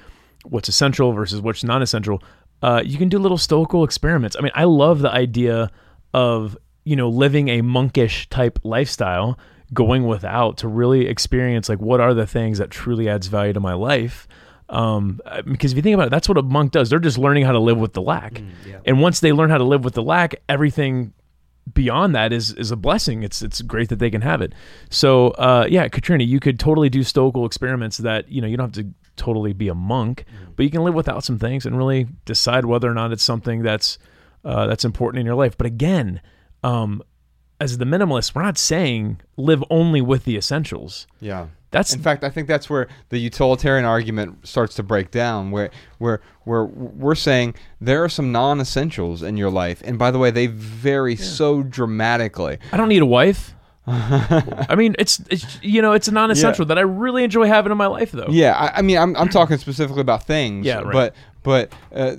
what's 0.43 0.69
essential 0.69 1.11
versus 1.11 1.41
what's 1.41 1.63
non-essential, 1.63 2.21
uh, 2.61 2.81
you 2.85 2.97
can 2.97 3.09
do 3.09 3.17
little 3.17 3.37
stoical 3.37 3.83
experiments. 3.83 4.35
I 4.37 4.41
mean, 4.41 4.51
I 4.55 4.65
love 4.65 4.99
the 4.99 5.11
idea 5.11 5.71
of 6.13 6.57
you 6.83 6.95
know 6.95 7.09
living 7.09 7.47
a 7.47 7.61
monkish 7.61 8.27
type 8.29 8.59
lifestyle, 8.63 9.37
going 9.73 10.05
without 10.05 10.57
to 10.57 10.67
really 10.67 11.07
experience 11.07 11.69
like 11.69 11.79
what 11.79 11.99
are 11.99 12.13
the 12.13 12.27
things 12.27 12.57
that 12.57 12.69
truly 12.69 13.09
adds 13.09 13.27
value 13.27 13.53
to 13.53 13.59
my 13.59 13.73
life. 13.73 14.27
Um, 14.69 15.19
because 15.45 15.71
if 15.71 15.75
you 15.75 15.81
think 15.81 15.93
about 15.93 16.07
it, 16.07 16.11
that's 16.11 16.27
what 16.27 16.37
a 16.37 16.41
monk 16.41 16.71
does. 16.71 16.89
They're 16.89 16.99
just 16.99 17.17
learning 17.17 17.45
how 17.45 17.51
to 17.51 17.59
live 17.59 17.77
with 17.77 17.93
the 17.93 18.01
lack, 18.01 18.41
and 18.85 19.01
once 19.01 19.19
they 19.19 19.31
learn 19.31 19.49
how 19.49 19.57
to 19.57 19.63
live 19.63 19.83
with 19.83 19.93
the 19.93 20.03
lack, 20.03 20.35
everything 20.47 21.13
beyond 21.71 22.13
that 22.15 22.33
is 22.33 22.53
is 22.53 22.71
a 22.71 22.75
blessing. 22.75 23.23
It's 23.23 23.41
it's 23.41 23.61
great 23.61 23.89
that 23.89 23.99
they 23.99 24.09
can 24.09 24.21
have 24.21 24.41
it. 24.41 24.53
So 24.89 25.29
uh, 25.31 25.67
yeah, 25.69 25.87
Katrina, 25.87 26.23
you 26.23 26.39
could 26.39 26.59
totally 26.59 26.89
do 26.89 27.03
stoical 27.03 27.45
experiments 27.45 27.97
that 27.99 28.29
you 28.29 28.41
know 28.41 28.47
you 28.47 28.57
don't 28.57 28.75
have 28.75 28.85
to 28.85 28.93
totally 29.15 29.53
be 29.53 29.67
a 29.67 29.75
monk, 29.75 30.25
but 30.55 30.63
you 30.63 30.71
can 30.71 30.83
live 30.83 30.93
without 30.93 31.23
some 31.23 31.37
things 31.37 31.65
and 31.65 31.77
really 31.77 32.07
decide 32.25 32.65
whether 32.65 32.89
or 32.89 32.93
not 32.93 33.11
it's 33.11 33.23
something 33.23 33.61
that's 33.61 33.97
uh, 34.43 34.67
that's 34.67 34.85
important 34.85 35.19
in 35.19 35.25
your 35.25 35.35
life. 35.35 35.57
But 35.57 35.67
again, 35.67 36.21
um, 36.63 37.03
as 37.59 37.77
the 37.77 37.85
minimalist, 37.85 38.35
we're 38.35 38.43
not 38.43 38.57
saying 38.57 39.21
live 39.37 39.63
only 39.69 40.01
with 40.01 40.25
the 40.25 40.35
essentials. 40.35 41.07
yeah 41.19 41.47
That's 41.71 41.93
In 41.93 42.01
fact, 42.01 42.23
I 42.23 42.29
think 42.29 42.47
that's 42.47 42.69
where 42.69 42.87
the 43.09 43.17
utilitarian 43.17 43.85
argument 43.85 44.47
starts 44.47 44.75
to 44.75 44.83
break 44.83 45.11
down, 45.11 45.51
where 45.51 45.71
where 45.97 46.21
where 46.43 46.65
we're 46.65 47.15
saying 47.15 47.55
there 47.79 48.03
are 48.03 48.09
some 48.09 48.31
non-essentials 48.31 49.23
in 49.23 49.37
your 49.37 49.49
life, 49.49 49.81
and 49.85 49.97
by 49.97 50.11
the 50.11 50.19
way, 50.19 50.29
they 50.29 50.47
vary 50.47 51.15
so 51.15 51.63
dramatically. 51.63 52.57
I 52.71 52.77
don't 52.77 52.89
need 52.89 53.01
a 53.01 53.05
wife. 53.05 53.53
I 53.87 54.75
mean, 54.77 54.95
it's 54.97 55.21
it's 55.29 55.59
you 55.61 55.81
know 55.81 55.91
it's 55.91 56.07
a 56.07 56.11
non-essential 56.11 56.65
that 56.67 56.77
I 56.77 56.81
really 56.81 57.23
enjoy 57.23 57.47
having 57.47 57.71
in 57.71 57.77
my 57.77 57.87
life 57.87 58.11
though. 58.11 58.27
Yeah, 58.29 58.53
I, 58.53 58.79
I 58.79 58.81
mean, 58.81 58.97
I'm 58.97 59.15
I'm 59.17 59.29
talking 59.29 59.57
specifically 59.57 60.01
about 60.01 60.23
things. 60.23 60.65
Yeah, 60.65 60.79
right. 60.79 60.93
But 60.93 61.15
but 61.43 61.73
uh, 61.93 62.15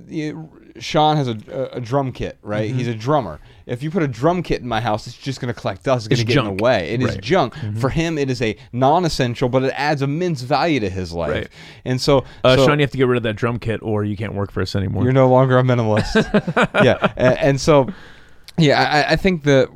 Sean 0.79 1.17
has 1.17 1.29
a, 1.29 1.39
a, 1.51 1.77
a 1.77 1.81
drum 1.81 2.13
kit, 2.13 2.39
right? 2.43 2.69
Mm-hmm. 2.69 2.79
He's 2.79 2.89
a 2.89 2.95
drummer. 2.95 3.41
If 3.67 3.83
you 3.83 3.91
put 3.91 4.03
a 4.03 4.09
drum 4.09 4.43
kit 4.43 4.61
in 4.61 4.69
my 4.69 4.81
house, 4.81 5.07
it's 5.07 5.17
just 5.17 5.41
going 5.41 5.53
to 5.53 5.59
collect 5.59 5.85
dust. 5.85 6.09
It's 6.11 6.21
going 6.23 6.27
to 6.27 6.33
get 6.35 6.39
in 6.39 6.45
junk. 6.45 6.59
the 6.59 6.65
way. 6.65 6.91
It 6.91 7.01
is 7.01 7.09
Right. 7.09 7.15
Mm-hmm. 7.17 7.21
junk. 7.23 7.55
For 7.81 7.89
him, 7.89 8.19
it 8.19 8.29
is 8.31 8.43
a 8.43 8.57
non-essential, 8.73 9.49
but 9.49 9.63
it 9.65 9.73
adds 9.75 10.03
immense 10.03 10.43
value 10.43 10.81
to 10.81 10.91
his 10.91 11.13
life. 11.13 11.31
Right. 11.31 11.49
And 11.85 12.01
so, 12.01 12.25
Uh, 12.45 12.57
so 12.57 12.67
Sean, 12.67 12.79
you 12.79 12.83
have 12.83 12.91
to 12.91 12.99
get 12.99 13.07
rid 13.07 13.17
of 13.17 13.23
that 13.23 13.35
drum 13.35 13.59
kit, 13.59 13.81
or 13.83 14.05
you 14.05 14.17
can't 14.17 14.35
work 14.35 14.51
for 14.53 14.61
us 14.61 14.77
anymore. 14.77 15.05
you're 15.05 15.13
no 15.13 15.29
longer 15.29 15.59
a 15.59 15.63
minimalist. 15.63 16.15
yeah, 16.85 17.13
and, 17.17 17.39
and 17.39 17.61
so, 17.61 17.89
yeah, 18.59 19.05
I, 19.09 19.13
I 19.13 19.17
think 19.17 19.45
that 19.45 19.69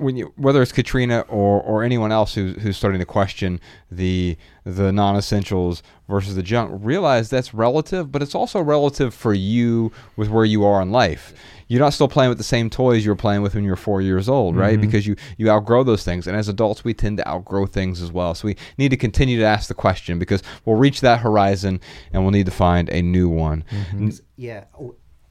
when 0.00 0.16
you 0.16 0.32
whether 0.36 0.62
it's 0.62 0.72
Katrina 0.72 1.20
or, 1.28 1.60
or 1.62 1.82
anyone 1.82 2.10
else 2.12 2.34
who's 2.34 2.60
who's 2.62 2.76
starting 2.76 3.00
to 3.00 3.06
question 3.06 3.60
the 3.90 4.36
the 4.64 4.92
non-essentials 4.92 5.82
versus 6.08 6.34
the 6.34 6.42
junk, 6.42 6.72
realize 6.82 7.30
that's 7.30 7.54
relative, 7.54 8.10
but 8.12 8.22
it's 8.22 8.34
also 8.34 8.60
relative 8.60 9.14
for 9.14 9.32
you 9.32 9.90
with 10.16 10.28
where 10.28 10.44
you 10.44 10.64
are 10.64 10.82
in 10.82 10.90
life. 10.90 11.32
You're 11.68 11.80
not 11.80 11.92
still 11.92 12.08
playing 12.08 12.30
with 12.30 12.38
the 12.38 12.44
same 12.44 12.68
toys 12.68 13.04
you 13.04 13.12
were 13.12 13.16
playing 13.16 13.42
with 13.42 13.54
when 13.54 13.62
you 13.62 13.70
were 13.70 13.76
four 13.76 14.00
years 14.02 14.28
old, 14.28 14.56
right? 14.56 14.72
Mm-hmm. 14.72 14.80
Because 14.80 15.06
you 15.06 15.16
you 15.38 15.48
outgrow 15.50 15.84
those 15.84 16.02
things, 16.04 16.26
and 16.26 16.36
as 16.36 16.48
adults, 16.48 16.82
we 16.82 16.94
tend 16.94 17.18
to 17.18 17.28
outgrow 17.28 17.66
things 17.66 18.02
as 18.02 18.10
well. 18.10 18.34
So 18.34 18.48
we 18.48 18.56
need 18.76 18.88
to 18.90 18.96
continue 18.96 19.38
to 19.38 19.44
ask 19.44 19.68
the 19.68 19.74
question 19.74 20.18
because 20.18 20.42
we'll 20.64 20.76
reach 20.76 21.00
that 21.02 21.20
horizon, 21.20 21.80
and 22.12 22.22
we'll 22.22 22.32
need 22.32 22.46
to 22.46 22.52
find 22.52 22.88
a 22.90 23.02
new 23.02 23.28
one. 23.28 23.64
Mm-hmm. 23.70 24.04
N- 24.06 24.12
Yeah. 24.36 24.64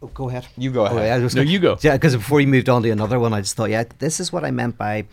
Oh, 0.01 0.05
oh, 0.05 0.11
go 0.13 0.29
ahead. 0.29 0.47
You 0.57 0.71
go 0.71 0.83
Oh, 0.83 0.85
ahead. 0.85 1.07
yeah, 1.07 1.15
I 1.15 1.19
was 1.19 1.35
No, 1.35 1.41
gonna- 1.41 1.51
you 1.51 1.59
go. 1.59 1.77
Yeah, 1.81 1.93
because 1.93 2.15
before 2.15 2.41
you 2.41 2.47
moved 2.47 2.69
on 2.69 2.83
to 2.83 2.89
another 2.89 3.19
one, 3.19 3.33
I 3.33 3.41
just 3.41 3.55
thought, 3.55 3.69
yeah, 3.69 3.83
this 3.99 4.19
is 4.19 4.31
what 4.31 4.43
I 4.43 4.51
meant 4.51 4.77
by 4.77 5.05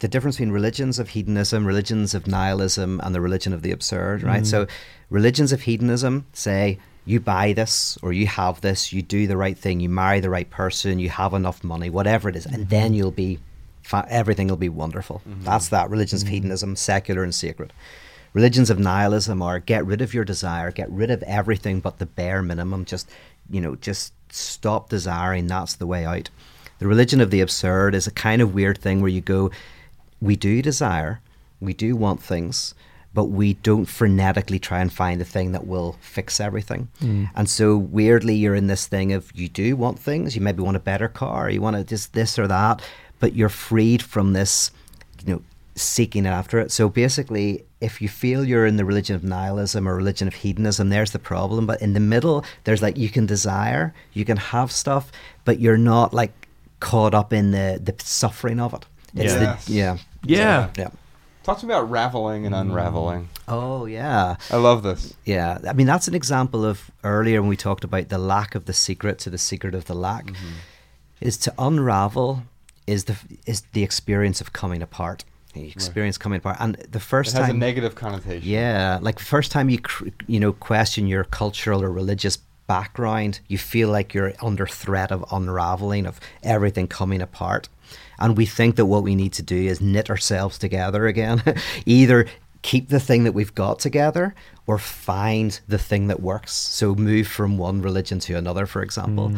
the 0.00 0.08
difference 0.08 0.36
between 0.36 0.52
religions 0.52 0.98
of 0.98 1.10
hedonism, 1.10 1.64
religions 1.64 2.14
of 2.14 2.26
nihilism, 2.26 3.00
and 3.04 3.14
the 3.14 3.20
religion 3.20 3.52
of 3.52 3.62
the 3.62 3.70
absurd, 3.70 4.22
right? 4.24 4.42
Mm. 4.42 4.46
So, 4.46 4.66
religions 5.10 5.52
of 5.52 5.62
hedonism 5.62 6.26
say 6.32 6.78
you 7.04 7.20
buy 7.20 7.52
this 7.52 7.96
or 8.02 8.12
you 8.12 8.26
have 8.26 8.60
this, 8.62 8.92
you 8.92 9.00
do 9.02 9.28
the 9.28 9.36
right 9.36 9.56
thing, 9.56 9.78
you 9.78 9.88
marry 9.88 10.18
the 10.18 10.30
right 10.30 10.50
person, 10.50 10.98
you 10.98 11.08
have 11.08 11.34
enough 11.34 11.62
money, 11.62 11.88
whatever 11.88 12.28
it 12.28 12.36
is, 12.36 12.46
and 12.46 12.68
then 12.68 12.86
mm-hmm. 12.86 12.94
you'll 12.94 13.10
be, 13.12 13.38
fi- 13.82 14.06
everything 14.10 14.48
will 14.48 14.56
be 14.56 14.68
wonderful. 14.68 15.22
Mm-hmm. 15.28 15.44
That's 15.44 15.68
that. 15.68 15.88
Religions 15.88 16.22
of 16.22 16.26
mm-hmm. 16.26 16.34
hedonism, 16.34 16.74
secular 16.74 17.22
and 17.22 17.34
sacred. 17.34 17.72
Religions 18.32 18.70
of 18.70 18.78
nihilism 18.78 19.42
are 19.42 19.58
get 19.58 19.84
rid 19.86 20.00
of 20.00 20.14
your 20.14 20.24
desire, 20.24 20.70
get 20.72 20.90
rid 20.90 21.10
of 21.10 21.22
everything 21.24 21.80
but 21.80 21.98
the 21.98 22.06
bare 22.06 22.42
minimum. 22.42 22.84
Just, 22.86 23.10
you 23.50 23.60
know, 23.60 23.76
just 23.76 24.14
stop 24.34 24.88
desiring. 24.88 25.46
That's 25.46 25.74
the 25.74 25.86
way 25.86 26.04
out. 26.04 26.30
The 26.78 26.88
religion 26.88 27.20
of 27.20 27.30
the 27.30 27.40
absurd 27.40 27.94
is 27.94 28.06
a 28.06 28.12
kind 28.12 28.42
of 28.42 28.54
weird 28.54 28.78
thing 28.78 29.00
where 29.00 29.10
you 29.10 29.20
go, 29.20 29.50
we 30.20 30.36
do 30.36 30.62
desire, 30.62 31.20
we 31.60 31.74
do 31.74 31.94
want 31.94 32.22
things, 32.22 32.74
but 33.14 33.24
we 33.24 33.54
don't 33.54 33.86
frenetically 33.86 34.60
try 34.60 34.80
and 34.80 34.92
find 34.92 35.20
the 35.20 35.24
thing 35.24 35.52
that 35.52 35.66
will 35.66 35.96
fix 36.00 36.40
everything. 36.40 36.88
Mm. 37.00 37.30
And 37.34 37.48
so 37.48 37.76
weirdly, 37.76 38.34
you're 38.34 38.54
in 38.54 38.66
this 38.66 38.86
thing 38.86 39.12
of 39.12 39.30
you 39.34 39.48
do 39.48 39.76
want 39.76 39.98
things, 39.98 40.34
you 40.34 40.40
maybe 40.40 40.62
want 40.62 40.76
a 40.76 40.80
better 40.80 41.08
car, 41.08 41.50
you 41.50 41.60
want 41.60 41.76
to 41.76 41.84
just 41.84 42.14
this 42.14 42.38
or 42.38 42.46
that, 42.48 42.82
but 43.20 43.34
you're 43.34 43.48
freed 43.48 44.02
from 44.02 44.32
this, 44.32 44.70
you 45.24 45.32
know, 45.32 45.42
seeking 45.74 46.26
after 46.26 46.58
it. 46.58 46.72
So 46.72 46.88
basically, 46.88 47.64
if 47.82 48.00
you 48.00 48.08
feel 48.08 48.44
you're 48.44 48.66
in 48.66 48.76
the 48.76 48.84
religion 48.84 49.16
of 49.16 49.24
nihilism 49.24 49.88
or 49.88 49.96
religion 49.96 50.28
of 50.28 50.34
hedonism, 50.34 50.88
there's 50.88 51.10
the 51.10 51.18
problem. 51.18 51.66
But 51.66 51.82
in 51.82 51.92
the 51.94 52.00
middle, 52.00 52.44
there's 52.64 52.82
like 52.82 52.96
you 52.96 53.08
can 53.10 53.26
desire, 53.26 53.92
you 54.12 54.24
can 54.24 54.36
have 54.36 54.70
stuff, 54.70 55.10
but 55.44 55.60
you're 55.60 55.78
not 55.78 56.14
like 56.14 56.32
caught 56.80 57.14
up 57.14 57.32
in 57.32 57.50
the 57.50 57.80
the 57.82 57.94
suffering 58.02 58.60
of 58.60 58.74
it. 58.74 58.86
It's 59.14 59.34
Yes. 59.34 59.66
the 59.66 59.72
yeah. 59.72 59.98
Yeah. 60.24 60.70
Yeah. 60.76 60.88
Talk 61.44 61.58
to 61.58 61.66
me 61.66 61.74
about 61.74 61.90
raveling 61.90 62.46
and 62.46 62.54
unraveling. 62.54 63.28
Oh 63.48 63.86
yeah. 63.86 64.36
I 64.50 64.56
love 64.56 64.82
this. 64.84 65.12
Yeah, 65.24 65.58
I 65.68 65.72
mean 65.72 65.88
that's 65.88 66.06
an 66.08 66.14
example 66.14 66.64
of 66.64 66.90
earlier 67.02 67.40
when 67.40 67.48
we 67.48 67.56
talked 67.56 67.84
about 67.84 68.08
the 68.08 68.18
lack 68.18 68.54
of 68.54 68.64
the 68.66 68.72
secret 68.72 69.18
to 69.20 69.30
the 69.30 69.38
secret 69.38 69.74
of 69.74 69.84
the 69.86 69.94
lack. 69.94 70.26
Mm-hmm. 70.26 70.54
Is 71.20 71.36
to 71.38 71.52
unravel 71.58 72.42
is 72.86 73.04
the 73.04 73.16
is 73.46 73.62
the 73.72 73.82
experience 73.82 74.40
of 74.40 74.52
coming 74.52 74.82
apart. 74.82 75.24
The 75.52 75.68
experience 75.68 76.16
coming 76.16 76.38
apart, 76.38 76.56
and 76.60 76.76
the 76.90 77.00
first 77.00 77.34
It 77.34 77.38
has 77.38 77.44
a 77.48 77.52
time, 77.52 77.58
negative 77.58 77.94
connotation. 77.94 78.48
yeah, 78.48 78.98
like 79.02 79.18
first 79.18 79.52
time 79.52 79.68
you 79.68 79.78
cr- 79.80 80.08
you 80.26 80.40
know 80.40 80.52
question 80.52 81.06
your 81.06 81.24
cultural 81.24 81.82
or 81.82 81.90
religious 81.90 82.38
background, 82.66 83.40
you 83.48 83.58
feel 83.58 83.90
like 83.90 84.14
you're 84.14 84.32
under 84.40 84.66
threat 84.66 85.12
of 85.12 85.24
unraveling 85.30 86.06
of 86.06 86.18
everything 86.42 86.86
coming 86.88 87.20
apart. 87.20 87.68
And 88.18 88.36
we 88.36 88.46
think 88.46 88.76
that 88.76 88.86
what 88.86 89.02
we 89.02 89.14
need 89.14 89.32
to 89.34 89.42
do 89.42 89.56
is 89.56 89.80
knit 89.80 90.08
ourselves 90.08 90.56
together 90.58 91.06
again. 91.06 91.42
Either 91.86 92.26
keep 92.62 92.88
the 92.88 93.00
thing 93.00 93.24
that 93.24 93.32
we've 93.32 93.54
got 93.54 93.78
together 93.80 94.34
or 94.66 94.78
find 94.78 95.60
the 95.68 95.76
thing 95.78 96.06
that 96.06 96.20
works. 96.20 96.52
So 96.52 96.94
move 96.94 97.26
from 97.26 97.58
one 97.58 97.82
religion 97.82 98.20
to 98.20 98.36
another, 98.36 98.64
for 98.66 98.82
example. 98.82 99.32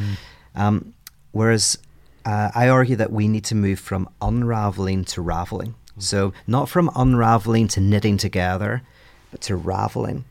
Um, 0.55 0.93
whereas 1.33 1.79
uh, 2.27 2.51
I 2.55 2.69
argue 2.69 2.97
that 2.97 3.11
we 3.11 3.27
need 3.27 3.45
to 3.47 3.55
move 3.55 3.81
from 3.81 4.09
unraveling 4.21 5.05
to 5.07 5.23
raveling. 5.23 5.75
So 5.99 6.33
not 6.47 6.69
from 6.69 6.91
unraveling 6.95 7.69
to 7.69 7.81
knitting 7.81 8.17
together, 8.17 8.83
but 9.31 9.41
to 9.43 9.57
raveling. 9.57 10.25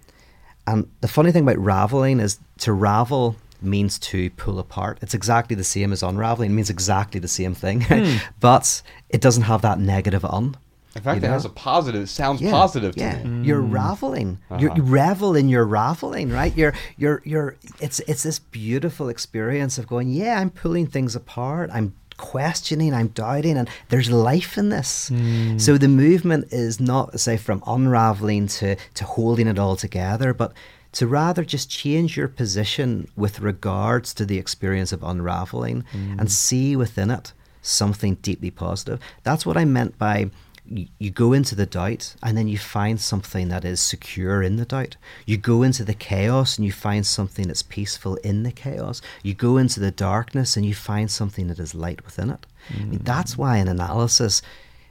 And 0.65 0.89
the 1.01 1.07
funny 1.07 1.31
thing 1.31 1.43
about 1.43 1.57
raveling 1.57 2.19
is 2.19 2.39
to 2.59 2.73
ravel 2.73 3.35
means 3.61 3.97
to 3.97 4.29
pull 4.31 4.59
apart. 4.59 4.99
It's 5.01 5.13
exactly 5.13 5.55
the 5.55 5.63
same 5.63 5.93
as 5.93 6.03
unraveling. 6.03 6.51
It 6.51 6.53
means 6.53 6.69
exactly 6.69 7.19
the 7.19 7.27
same 7.27 7.53
thing, 7.53 7.81
hmm. 7.87 8.17
but 8.39 8.81
it 9.09 9.21
doesn't 9.21 9.43
have 9.43 9.61
that 9.61 9.79
negative 9.79 10.25
un. 10.25 10.57
In 10.95 11.01
fact, 11.01 11.21
you 11.21 11.27
it 11.27 11.31
has 11.31 11.43
a 11.43 11.49
positive. 11.49 12.03
It 12.03 12.07
sounds 12.07 12.39
Yeah, 12.39 12.51
positive 12.51 12.93
to 12.95 12.99
yeah. 12.99 13.23
me. 13.23 13.47
You're 13.47 13.61
hmm. 13.61 13.71
raveling. 13.73 14.37
Ah. 14.51 14.59
You're, 14.59 14.75
you 14.75 14.83
revel 14.83 15.35
in 15.35 15.49
your 15.49 15.65
raveling, 15.65 16.29
right? 16.29 16.55
You're 16.55 16.73
you're 16.97 17.21
you're. 17.25 17.55
It's 17.79 17.99
it's 18.01 18.23
this 18.23 18.37
beautiful 18.37 19.09
experience 19.09 19.79
of 19.79 19.87
going. 19.87 20.09
Yeah, 20.09 20.39
I'm 20.39 20.51
pulling 20.51 20.85
things 20.85 21.15
apart. 21.15 21.71
I'm 21.73 21.95
questioning. 22.17 22.93
I'm 22.93 23.09
doubting, 23.09 23.57
and 23.57 23.69
there's 23.89 24.11
life 24.11 24.57
in 24.57 24.69
this. 24.69 25.09
Hmm. 25.09 25.57
So 25.57 25.77
the 25.77 25.87
movement 25.87 26.51
is 26.51 26.79
not 26.79 27.19
say 27.19 27.37
from 27.37 27.63
unraveling 27.67 28.47
to 28.47 28.75
to 28.75 29.03
holding 29.05 29.47
it 29.47 29.59
all 29.59 29.75
together, 29.75 30.33
but 30.33 30.53
to 30.93 31.07
rather 31.07 31.43
just 31.43 31.69
change 31.69 32.15
your 32.15 32.27
position 32.27 33.07
with 33.15 33.39
regards 33.39 34.13
to 34.13 34.25
the 34.25 34.37
experience 34.37 34.91
of 34.91 35.03
unraveling 35.03 35.83
and 35.93 36.21
hmm. 36.21 36.27
see 36.27 36.75
within 36.75 37.09
it 37.09 37.33
something 37.63 38.15
deeply 38.15 38.51
positive. 38.51 38.99
That's 39.23 39.45
what 39.45 39.57
I 39.57 39.65
meant 39.65 39.97
by 39.97 40.29
you, 40.65 41.11
go 41.11 41.33
into 41.33 41.55
the 41.55 41.65
doubt 41.65 42.15
and 42.23 42.37
then 42.37 42.47
you 42.47 42.57
find 42.57 42.99
something 42.99 43.49
that 43.49 43.65
is 43.65 43.79
secure 43.79 44.41
in 44.41 44.55
the 44.55 44.65
doubt. 44.65 44.95
You 45.25 45.37
go 45.37 45.63
into 45.63 45.83
the 45.83 45.93
chaos 45.93 46.57
and 46.57 46.65
you 46.65 46.71
find 46.71 47.05
something 47.05 47.47
that's 47.47 47.63
peaceful 47.63 48.15
in 48.17 48.43
the 48.43 48.51
chaos. 48.51 49.01
You 49.21 49.33
go 49.33 49.57
into 49.57 49.79
the 49.79 49.91
darkness 49.91 50.55
and 50.55 50.65
you 50.65 50.73
find 50.73 51.11
something 51.11 51.47
that 51.47 51.59
is 51.59 51.75
light 51.75 52.03
within 52.05 52.29
it. 52.29 52.45
I 52.69 52.83
mean, 52.83 53.01
that's 53.03 53.35
mm. 53.35 53.39
why 53.39 53.57
in 53.57 53.67
analysis, 53.67 54.41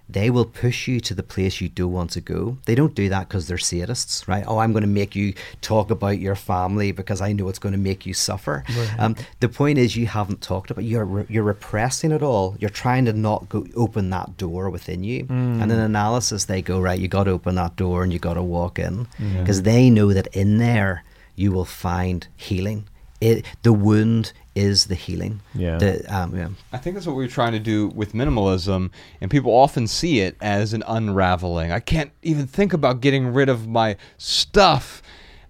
they 0.09 0.29
will 0.31 0.45
push 0.45 0.89
you 0.89 1.01
to 1.01 1.15
the 1.15 1.23
place 1.23 1.61
you 1.61 1.69
don't 1.69 1.93
want 1.93 2.11
to 2.11 2.21
go. 2.21 2.59
They 2.67 2.75
don't 2.75 2.95
do 2.95 3.09
that 3.09 3.29
because 3.29 3.47
they're 3.47 3.57
sadists, 3.57 4.29
right? 4.29 4.45
Oh, 4.47 4.59
I'm 4.59 4.73
going 4.73 4.83
to 4.83 4.89
make 4.89 5.17
you 5.17 5.33
talk 5.63 5.91
about 5.91 6.19
your 6.19 6.35
family 6.35 6.93
because 6.93 7.21
I 7.23 7.33
know 7.33 7.49
it's 7.49 7.59
going 7.59 7.73
to 7.73 7.79
make 7.79 8.05
you 8.05 8.13
suffer. 8.13 8.63
Um, 8.99 9.17
the 9.41 9.49
point 9.49 9.79
is, 9.79 9.97
you 9.97 10.07
haven't 10.07 10.43
talked 10.43 10.71
about 10.71 10.85
you're 10.85 11.05
re- 11.05 11.27
you're 11.29 11.45
repressing 11.45 12.13
it 12.13 12.23
all. 12.23 12.57
You're 12.59 12.69
trying 12.71 13.05
to 13.07 13.13
not 13.15 13.49
go 13.49 13.67
open 13.75 14.11
that 14.11 14.37
door 14.37 14.69
within 14.71 15.03
you. 15.05 15.27
And 15.31 15.73
in 15.73 15.79
analysis, 15.79 16.45
they 16.45 16.61
go 16.63 16.81
right. 16.81 16.99
You 17.01 17.09
got 17.09 17.25
to 17.25 17.31
open 17.31 17.55
that 17.55 17.77
door 17.77 18.03
and 18.03 18.13
you 18.13 18.19
got 18.19 18.35
to 18.35 18.43
walk 18.43 18.79
in 18.79 19.07
because 19.39 19.63
they 19.63 19.89
know 19.89 20.13
that 20.13 20.27
in 20.37 20.59
there 20.59 21.05
you 21.37 21.53
will 21.53 21.65
find 21.65 22.27
healing. 22.37 22.85
It, 23.21 23.47
the 23.63 23.73
wound 23.73 24.33
is 24.55 24.87
the 24.87 24.95
healing. 24.95 25.41
Yeah. 25.55 25.79
The, 25.79 26.05
um, 26.15 26.37
yeah. 26.37 26.49
I 26.73 26.79
think 26.79 26.95
that's 26.95 27.07
what 27.07 27.17
we're 27.17 27.29
trying 27.29 27.53
to 27.53 27.59
do 27.59 27.89
with 27.89 28.13
minimalism, 28.13 28.91
and 29.21 29.31
people 29.31 29.53
often 29.53 29.87
see 29.87 30.21
it 30.21 30.37
as 30.41 30.73
an 30.75 30.83
unraveling. 30.87 31.73
I 31.73 31.81
can't 31.81 32.11
even 32.23 32.47
think 32.47 32.73
about 32.73 33.01
getting 33.01 33.33
rid 33.33 33.49
of 33.49 33.67
my 33.67 33.97
stuff. 34.19 35.03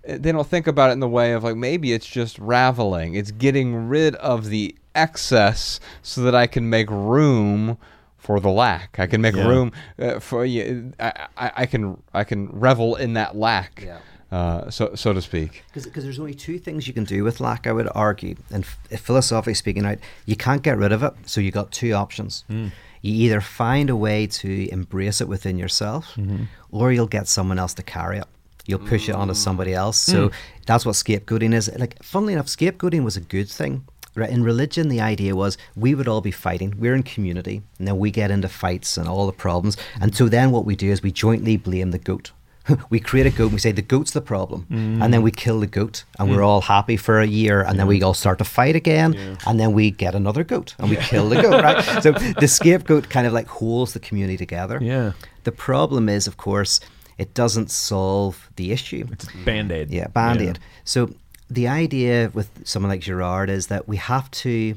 They 0.06 0.32
don't 0.32 0.46
think 0.46 0.66
about 0.66 0.90
it 0.90 0.94
in 0.94 1.00
the 1.00 1.08
way 1.08 1.32
of 1.32 1.44
like 1.44 1.56
maybe 1.56 1.92
it's 1.92 2.06
just 2.06 2.38
raveling. 2.38 3.14
It's 3.14 3.30
getting 3.30 3.88
rid 3.88 4.14
of 4.16 4.46
the 4.50 4.74
excess 4.94 5.80
so 6.02 6.22
that 6.22 6.34
I 6.34 6.46
can 6.46 6.68
make 6.68 6.90
room 6.90 7.78
for 8.18 8.38
the 8.40 8.50
lack. 8.50 8.98
I 8.98 9.06
can 9.06 9.20
make 9.20 9.34
Yeah. 9.34 9.48
room 9.48 9.72
uh, 9.98 10.20
for 10.20 10.44
you. 10.44 10.92
I, 11.00 11.26
I, 11.36 11.52
I 11.58 11.66
can 11.66 12.00
I 12.14 12.24
can 12.24 12.48
revel 12.50 12.94
in 12.96 13.14
that 13.14 13.36
lack, 13.36 13.82
Yeah. 13.84 13.98
Uh, 14.32 14.70
so 14.70 14.94
so 14.94 15.12
to 15.12 15.20
speak. 15.20 15.62
Because 15.74 16.04
there's 16.04 16.18
only 16.18 16.34
two 16.34 16.58
things 16.58 16.88
you 16.88 16.94
can 16.94 17.04
do 17.04 17.22
with 17.22 17.38
lack, 17.38 17.66
I 17.66 17.72
would 17.72 17.88
argue. 17.94 18.34
And 18.50 18.64
f- 18.64 19.00
philosophically 19.00 19.54
speaking, 19.54 19.84
out, 19.84 19.98
you 20.24 20.36
can't 20.36 20.62
get 20.62 20.78
rid 20.78 20.90
of 20.90 21.02
it. 21.02 21.12
So 21.26 21.42
you 21.42 21.50
got 21.50 21.70
two 21.70 21.92
options. 21.92 22.44
Hmm. 22.48 22.68
You 23.02 23.12
either 23.26 23.42
find 23.42 23.90
a 23.90 23.96
way 23.96 24.26
to 24.26 24.68
embrace 24.70 25.20
it 25.20 25.28
within 25.28 25.58
yourself, 25.58 26.14
mm-hmm. 26.14 26.44
or 26.70 26.92
you'll 26.92 27.08
get 27.08 27.28
someone 27.28 27.58
else 27.58 27.74
to 27.74 27.82
carry 27.82 28.18
it. 28.18 28.24
You'll 28.64 28.78
push 28.78 29.08
it 29.08 29.14
onto 29.14 29.34
somebody 29.34 29.74
else. 29.74 29.98
So 29.98 30.28
hmm. 30.28 30.34
that's 30.66 30.86
what 30.86 30.94
scapegoating 30.94 31.52
is. 31.52 31.70
Like, 31.76 32.02
funnily 32.02 32.32
enough, 32.32 32.46
scapegoating 32.46 33.04
was 33.04 33.16
a 33.16 33.20
good 33.20 33.50
thing. 33.50 33.86
Right, 34.14 34.28
in 34.28 34.44
religion, 34.44 34.88
the 34.88 35.00
idea 35.00 35.34
was 35.34 35.56
we 35.74 35.94
would 35.94 36.06
all 36.06 36.20
be 36.20 36.30
fighting. 36.30 36.74
We're 36.78 36.94
in 36.94 37.02
community, 37.02 37.62
and 37.78 37.88
then 37.88 37.98
we 37.98 38.10
get 38.10 38.30
into 38.30 38.46
fights 38.46 38.98
and 38.98 39.08
all 39.08 39.26
the 39.26 39.32
problems. 39.32 39.78
And 40.02 40.14
so 40.14 40.28
then 40.28 40.50
what 40.50 40.66
we 40.66 40.76
do 40.76 40.90
is 40.90 41.02
we 41.02 41.12
jointly 41.12 41.56
blame 41.56 41.92
the 41.92 41.98
goat 41.98 42.30
we 42.90 43.00
create 43.00 43.26
a 43.26 43.30
goat 43.30 43.44
and 43.44 43.52
we 43.54 43.58
say 43.58 43.72
the 43.72 43.82
goat's 43.82 44.12
the 44.12 44.20
problem. 44.20 44.66
And 44.70 45.12
then 45.12 45.20
mm. 45.20 45.24
we 45.24 45.30
kill 45.30 45.60
the 45.60 45.66
goat 45.66 46.04
and 46.18 46.30
we're 46.30 46.38
mm. 46.38 46.46
all 46.46 46.60
happy 46.60 46.96
for 46.96 47.20
a 47.20 47.26
year 47.26 47.62
and 47.62 47.78
then 47.78 47.86
we 47.86 48.02
all 48.02 48.14
start 48.14 48.38
to 48.38 48.44
fight 48.44 48.76
again 48.76 49.38
and 49.46 49.58
then 49.58 49.72
we 49.72 49.90
get 49.90 50.14
another 50.14 50.44
goat 50.44 50.74
and 50.78 50.90
we 50.90 50.96
kill 50.96 51.28
the 51.28 51.40
goat 51.42 51.62
right? 51.62 51.82
So 52.02 52.12
the 52.12 52.48
scapegoat 52.48 53.10
kind 53.10 53.26
of 53.26 53.32
like 53.32 53.46
holds 53.46 53.92
the 53.92 54.00
community 54.00 54.36
together. 54.36 54.78
Yeah. 54.80 55.12
the 55.44 55.52
problem 55.52 56.08
is 56.08 56.26
of 56.26 56.36
course 56.36 56.80
it 57.18 57.34
doesn't 57.34 57.70
solve 57.70 58.50
the 58.56 58.72
issue. 58.72 59.06
It's 59.12 59.26
band 59.44 59.70
aid. 59.70 59.90
yeah, 59.90 60.08
band 60.08 60.40
aid. 60.40 60.58
So 60.84 61.10
the 61.50 61.68
idea 61.68 62.30
with 62.32 62.48
someone 62.64 62.90
like 62.90 63.00
Girard 63.00 63.50
is 63.50 63.66
that 63.66 63.86
we 63.86 63.96
have 63.98 64.30
to 64.30 64.74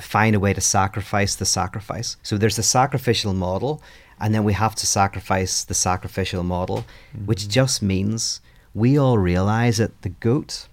find 0.00 0.34
a 0.34 0.40
way 0.40 0.52
to 0.52 0.60
sacrifice 0.60 1.36
the 1.36 1.44
sacrifice. 1.44 2.16
So 2.22 2.36
there's 2.36 2.56
the 2.56 2.62
sacrificial 2.62 3.34
model, 3.34 3.82
and 4.20 4.34
then 4.34 4.44
we 4.44 4.52
have 4.52 4.74
to 4.76 4.86
sacrifice 4.86 5.64
the 5.64 5.74
sacrificial 5.74 6.42
model, 6.42 6.84
which 7.24 7.42
mm-hmm. 7.42 7.50
just 7.50 7.82
means 7.82 8.40
we 8.74 8.98
all 8.98 9.18
realize 9.18 9.78
that 9.78 10.02
the 10.02 10.08
goat, 10.08 10.66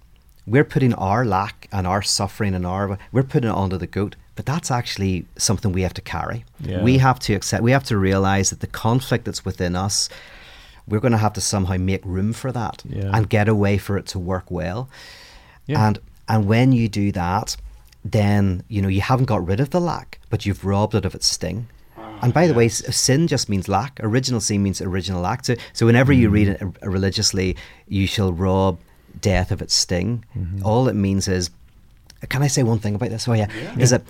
we're 0.46 0.64
putting 0.64 0.94
our 0.94 1.24
lack 1.24 1.68
and 1.72 1.86
our 1.86 2.02
suffering 2.02 2.54
and 2.54 2.66
our, 2.66 2.98
we're 3.12 3.22
putting 3.22 3.50
it 3.50 3.54
onto 3.54 3.78
the 3.78 3.86
goat. 3.86 4.16
But 4.34 4.46
that's 4.46 4.70
actually 4.70 5.26
something 5.36 5.72
we 5.72 5.82
have 5.82 5.94
to 5.94 6.00
carry. 6.00 6.44
Yeah. 6.58 6.82
We 6.82 6.98
have 6.98 7.18
to 7.20 7.34
accept. 7.34 7.62
We 7.62 7.72
have 7.72 7.84
to 7.84 7.98
realize 7.98 8.48
that 8.50 8.60
the 8.60 8.66
conflict 8.66 9.26
that's 9.26 9.44
within 9.44 9.76
us, 9.76 10.08
we're 10.88 11.00
going 11.00 11.12
to 11.12 11.18
have 11.18 11.34
to 11.34 11.40
somehow 11.40 11.76
make 11.76 12.04
room 12.04 12.32
for 12.32 12.50
that 12.50 12.82
Yeah. 12.88 13.10
and 13.12 13.28
get 13.28 13.48
a 13.48 13.54
way 13.54 13.76
for 13.76 13.98
it 13.98 14.06
to 14.06 14.18
work 14.18 14.50
well. 14.50 14.88
Yeah. 15.66 15.86
And 15.86 15.98
and 16.28 16.46
when 16.46 16.72
you 16.72 16.88
do 16.88 17.12
that, 17.12 17.56
then 18.04 18.64
you 18.68 18.80
know 18.80 18.88
you 18.88 19.02
haven't 19.02 19.26
got 19.26 19.46
rid 19.46 19.60
of 19.60 19.70
the 19.70 19.80
lack, 19.80 20.18
but 20.30 20.46
you've 20.46 20.64
robbed 20.64 20.94
it 20.94 21.04
of 21.04 21.14
its 21.14 21.26
sting. 21.26 21.68
And 22.22 22.32
by 22.32 22.46
the 22.46 22.54
way, 22.54 22.68
sin 22.68 23.26
just 23.26 23.48
means 23.48 23.68
lack. 23.68 23.98
Original 24.00 24.40
sin 24.40 24.62
means 24.62 24.80
original 24.80 25.20
lack. 25.20 25.44
So, 25.44 25.56
so 25.72 25.86
whenever 25.86 26.12
you 26.12 26.30
read 26.30 26.48
it 26.48 26.62
uh, 26.62 26.88
religiously, 26.88 27.56
you 27.88 28.06
shall 28.06 28.32
rob 28.32 28.78
death 29.20 29.50
of 29.50 29.60
its 29.60 29.74
sting. 29.74 30.24
All 30.64 30.88
it 30.88 30.94
means 30.94 31.28
is, 31.28 31.50
can 32.28 32.42
I 32.42 32.46
say 32.46 32.62
one 32.62 32.78
thing 32.78 32.94
about 32.94 33.10
this? 33.10 33.28
Oh 33.28 33.32
yeah, 33.32 33.48
is 33.78 33.90
that 33.90 34.02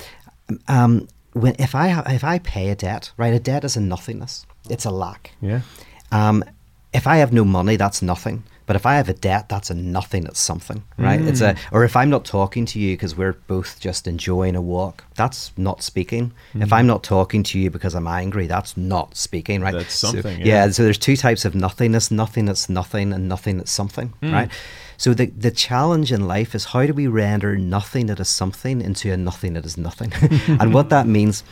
um, 0.68 1.08
when 1.32 1.56
if 1.58 1.74
I 1.74 1.88
ha- 1.88 2.04
if 2.06 2.24
I 2.24 2.38
pay 2.38 2.68
a 2.68 2.74
debt, 2.74 3.10
right? 3.16 3.32
A 3.32 3.40
debt 3.40 3.64
is 3.64 3.76
a 3.76 3.80
nothingness. 3.80 4.46
It's 4.68 4.84
a 4.84 4.90
lack. 4.90 5.32
Yeah. 5.40 5.62
Um, 6.10 6.44
if 6.92 7.06
I 7.06 7.16
have 7.16 7.32
no 7.32 7.44
money, 7.44 7.76
that's 7.76 8.02
nothing. 8.02 8.44
But 8.72 8.76
if 8.76 8.86
I 8.86 8.94
have 8.94 9.10
a 9.10 9.12
debt, 9.12 9.50
that's 9.50 9.68
a 9.68 9.74
nothing. 9.74 10.24
It's 10.24 10.40
something, 10.40 10.82
right? 10.96 11.20
It's 11.20 11.42
a. 11.42 11.52
Mm. 11.52 11.58
Or 11.72 11.84
if 11.84 11.94
I'm 11.94 12.08
not 12.08 12.24
talking 12.24 12.64
to 12.64 12.80
you 12.80 12.96
because 12.96 13.14
we're 13.14 13.34
both 13.34 13.78
just 13.78 14.06
enjoying 14.06 14.56
a 14.56 14.62
walk, 14.62 15.04
that's 15.14 15.52
not 15.58 15.82
speaking. 15.82 16.32
If 16.54 16.70
mm. 16.70 16.72
I'm 16.72 16.86
not 16.86 17.02
talking 17.02 17.42
to 17.42 17.58
you 17.58 17.70
because 17.70 17.94
I'm 17.94 18.06
angry, 18.06 18.46
that's 18.46 18.74
not 18.78 19.14
speaking, 19.14 19.60
right? 19.60 19.74
That's 19.74 19.92
So- 19.92 20.12
something, 20.12 20.38
yeah. 20.38 20.46
yeah. 20.46 20.70
So 20.70 20.84
there's 20.84 20.96
two 20.96 21.18
types 21.18 21.44
of 21.44 21.54
nothingness: 21.54 22.10
nothing 22.10 22.46
that's 22.46 22.70
nothing, 22.70 23.12
and 23.12 23.28
nothing 23.28 23.58
that's 23.58 23.70
something, 23.70 24.14
mm. 24.22 24.32
right? 24.32 24.50
So 24.96 25.12
the 25.12 25.26
the 25.26 25.50
challenge 25.50 26.10
in 26.10 26.26
life 26.26 26.54
is 26.54 26.64
how 26.64 26.86
do 26.86 26.94
we 26.94 27.08
render 27.08 27.58
nothing 27.58 28.06
that 28.06 28.20
is 28.20 28.30
something 28.30 28.80
into 28.80 29.12
a 29.12 29.18
nothing 29.18 29.52
that 29.52 29.66
is 29.66 29.76
nothing, 29.76 30.14
and 30.60 30.72
what 30.72 30.88
that 30.88 31.06
means 31.06 31.44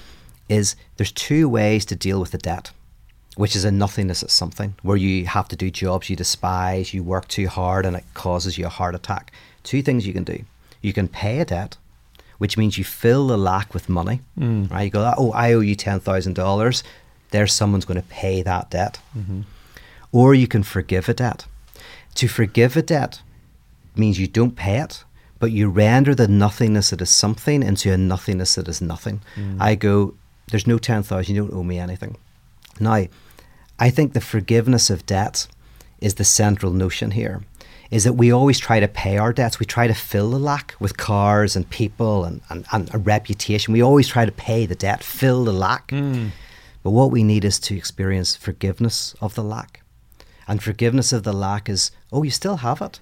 is 0.48 0.74
there's 0.96 1.12
two 1.12 1.50
ways 1.50 1.84
to 1.84 1.94
deal 1.94 2.18
with 2.18 2.30
the 2.30 2.38
debt 2.38 2.70
which 3.40 3.56
is 3.56 3.64
a 3.64 3.72
nothingness 3.72 4.22
at 4.22 4.30
something 4.30 4.74
where 4.82 4.98
you 4.98 5.24
have 5.24 5.48
to 5.48 5.56
do 5.56 5.70
jobs 5.70 6.10
you 6.10 6.14
despise, 6.14 6.92
you 6.92 7.02
work 7.02 7.26
too 7.26 7.48
hard, 7.48 7.86
and 7.86 7.96
it 7.96 8.04
causes 8.12 8.58
you 8.58 8.66
a 8.66 8.68
heart 8.78 8.94
attack. 8.94 9.32
Two 9.62 9.80
things 9.80 10.06
you 10.06 10.12
can 10.12 10.24
do: 10.24 10.44
you 10.82 10.92
can 10.92 11.08
pay 11.08 11.40
a 11.40 11.46
debt, 11.46 11.78
which 12.36 12.58
means 12.58 12.76
you 12.76 12.84
fill 12.84 13.28
the 13.28 13.38
lack 13.38 13.72
with 13.72 13.88
money. 13.88 14.20
Mm. 14.38 14.70
Right? 14.70 14.82
You 14.82 14.90
go, 14.90 15.14
oh, 15.16 15.32
I 15.32 15.54
owe 15.54 15.60
you 15.60 15.74
ten 15.74 16.00
thousand 16.00 16.34
dollars. 16.34 16.84
There's 17.30 17.54
someone's 17.54 17.86
going 17.86 18.02
to 18.02 18.08
pay 18.08 18.42
that 18.42 18.68
debt, 18.68 19.00
mm-hmm. 19.16 19.40
or 20.12 20.34
you 20.34 20.46
can 20.46 20.62
forgive 20.62 21.08
a 21.08 21.14
debt. 21.14 21.46
To 22.16 22.28
forgive 22.28 22.76
a 22.76 22.82
debt 22.82 23.22
means 23.96 24.20
you 24.20 24.26
don't 24.26 24.54
pay 24.54 24.80
it, 24.80 25.02
but 25.38 25.50
you 25.50 25.70
render 25.70 26.14
the 26.14 26.28
nothingness 26.28 26.90
that 26.90 27.00
is 27.00 27.08
something 27.08 27.62
into 27.62 27.90
a 27.90 27.96
nothingness 27.96 28.56
that 28.56 28.68
is 28.68 28.82
nothing. 28.82 29.22
Mm. 29.34 29.56
I 29.62 29.76
go, 29.76 30.12
there's 30.50 30.66
no 30.66 30.76
10,000, 30.76 31.34
you 31.34 31.40
don't 31.40 31.54
owe 31.54 31.64
me 31.64 31.78
anything. 31.78 32.18
Now, 32.78 33.06
I 33.80 33.88
think 33.90 34.12
the 34.12 34.20
forgiveness 34.20 34.90
of 34.90 35.06
debt 35.06 35.48
is 36.00 36.14
the 36.14 36.24
central 36.24 36.72
notion 36.72 37.12
here. 37.12 37.42
Is 37.90 38.04
that 38.04 38.12
we 38.12 38.30
always 38.30 38.60
try 38.60 38.78
to 38.78 38.86
pay 38.86 39.16
our 39.16 39.32
debts. 39.32 39.58
We 39.58 39.66
try 39.66 39.88
to 39.88 39.94
fill 39.94 40.30
the 40.30 40.38
lack 40.38 40.76
with 40.78 40.96
cars 40.96 41.56
and 41.56 41.68
people 41.70 42.24
and, 42.24 42.40
and, 42.48 42.64
and 42.70 42.94
a 42.94 42.98
reputation. 42.98 43.72
We 43.72 43.82
always 43.82 44.06
try 44.06 44.24
to 44.24 44.30
pay 44.30 44.64
the 44.66 44.76
debt, 44.76 45.02
fill 45.02 45.44
the 45.44 45.52
lack. 45.52 45.90
Hmm. 45.90 46.28
But 46.84 46.90
what 46.90 47.10
we 47.10 47.24
need 47.24 47.44
is 47.44 47.58
to 47.60 47.76
experience 47.76 48.36
forgiveness 48.36 49.16
of 49.20 49.34
the 49.34 49.42
lack. 49.42 49.82
And 50.46 50.62
forgiveness 50.62 51.12
of 51.12 51.24
the 51.24 51.32
lack 51.32 51.68
is, 51.68 51.90
oh, 52.12 52.22
you 52.22 52.30
still 52.30 52.58
have 52.58 52.80
it, 52.80 53.00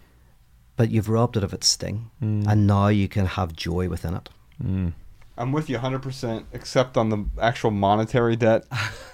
but 0.77 0.91
you've 0.91 1.09
robbed 1.09 1.37
it 1.37 1.45
of 1.45 1.53
its 1.53 1.67
sting. 1.67 2.11
Hmm. 2.21 2.45
And 2.49 2.67
now 2.67 2.89
you 2.89 3.09
can 3.09 3.27
have 3.27 3.53
joy 3.53 3.89
within 3.91 4.15
it. 4.15 4.29
Hmm. 4.63 4.89
I'm 5.39 5.53
with 5.53 5.71
you 5.71 5.79
100%, 5.79 6.45
except 6.53 6.97
on 6.97 7.09
the 7.11 7.25
actual 7.41 7.71
monetary 7.71 8.35
debt. 8.35 8.65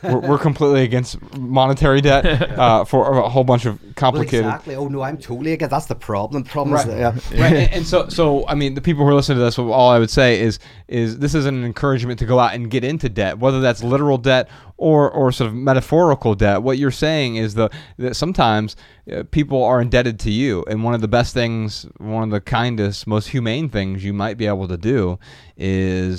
we're, 0.02 0.18
we're 0.20 0.38
completely 0.38 0.82
against 0.82 1.20
monetary 1.36 2.00
debt 2.00 2.24
uh, 2.58 2.84
for 2.86 3.18
a 3.18 3.28
whole 3.28 3.44
bunch 3.44 3.66
of 3.66 3.78
complicated. 3.94 4.46
exactly. 4.46 4.74
Oh, 4.74 4.88
no, 4.88 5.02
I'm 5.02 5.18
totally 5.18 5.52
against 5.52 5.70
That's 5.70 5.86
the 5.86 5.94
problem. 5.94 6.42
The 6.42 6.48
problem 6.48 6.74
Right. 6.74 6.86
is, 6.88 6.94
that, 6.94 7.34
yeah. 7.34 7.42
right. 7.42 7.52
And, 7.52 7.72
and 7.74 7.86
so, 7.86 8.08
so 8.08 8.48
I 8.48 8.54
mean, 8.54 8.74
the 8.74 8.80
people 8.80 9.04
who 9.04 9.10
are 9.10 9.14
listening 9.14 9.38
to 9.38 9.44
this, 9.44 9.58
all 9.58 9.90
I 9.90 9.98
would 9.98 10.10
say 10.10 10.40
is, 10.40 10.58
is 10.88 11.18
this 11.18 11.34
is 11.34 11.44
an 11.46 11.62
encouragement 11.64 12.18
to 12.20 12.26
go 12.26 12.38
out 12.38 12.54
and 12.54 12.70
get 12.70 12.84
into 12.84 13.08
debt, 13.10 13.38
whether 13.38 13.60
that's 13.60 13.82
literal 13.84 14.16
debt 14.18 14.48
or, 14.76 15.10
or 15.10 15.30
sort 15.30 15.48
of 15.48 15.54
metaphorical 15.54 16.34
debt. 16.34 16.62
What 16.62 16.78
you're 16.78 16.90
saying 16.90 17.36
is 17.36 17.54
the 17.54 17.70
that 17.98 18.16
sometimes 18.16 18.76
uh, 19.12 19.22
people 19.30 19.62
are 19.62 19.80
indebted 19.80 20.18
to 20.20 20.30
you, 20.30 20.64
and 20.68 20.82
one 20.82 20.94
of 20.94 21.00
the 21.00 21.08
best 21.08 21.32
things, 21.34 21.86
one 21.98 22.22
of 22.24 22.30
the 22.30 22.40
kindest, 22.40 23.06
most 23.06 23.28
humane 23.28 23.68
things 23.68 24.02
you 24.04 24.12
might 24.12 24.36
be 24.36 24.46
able 24.46 24.66
to 24.68 24.76
do 24.76 25.18
is 25.56 26.13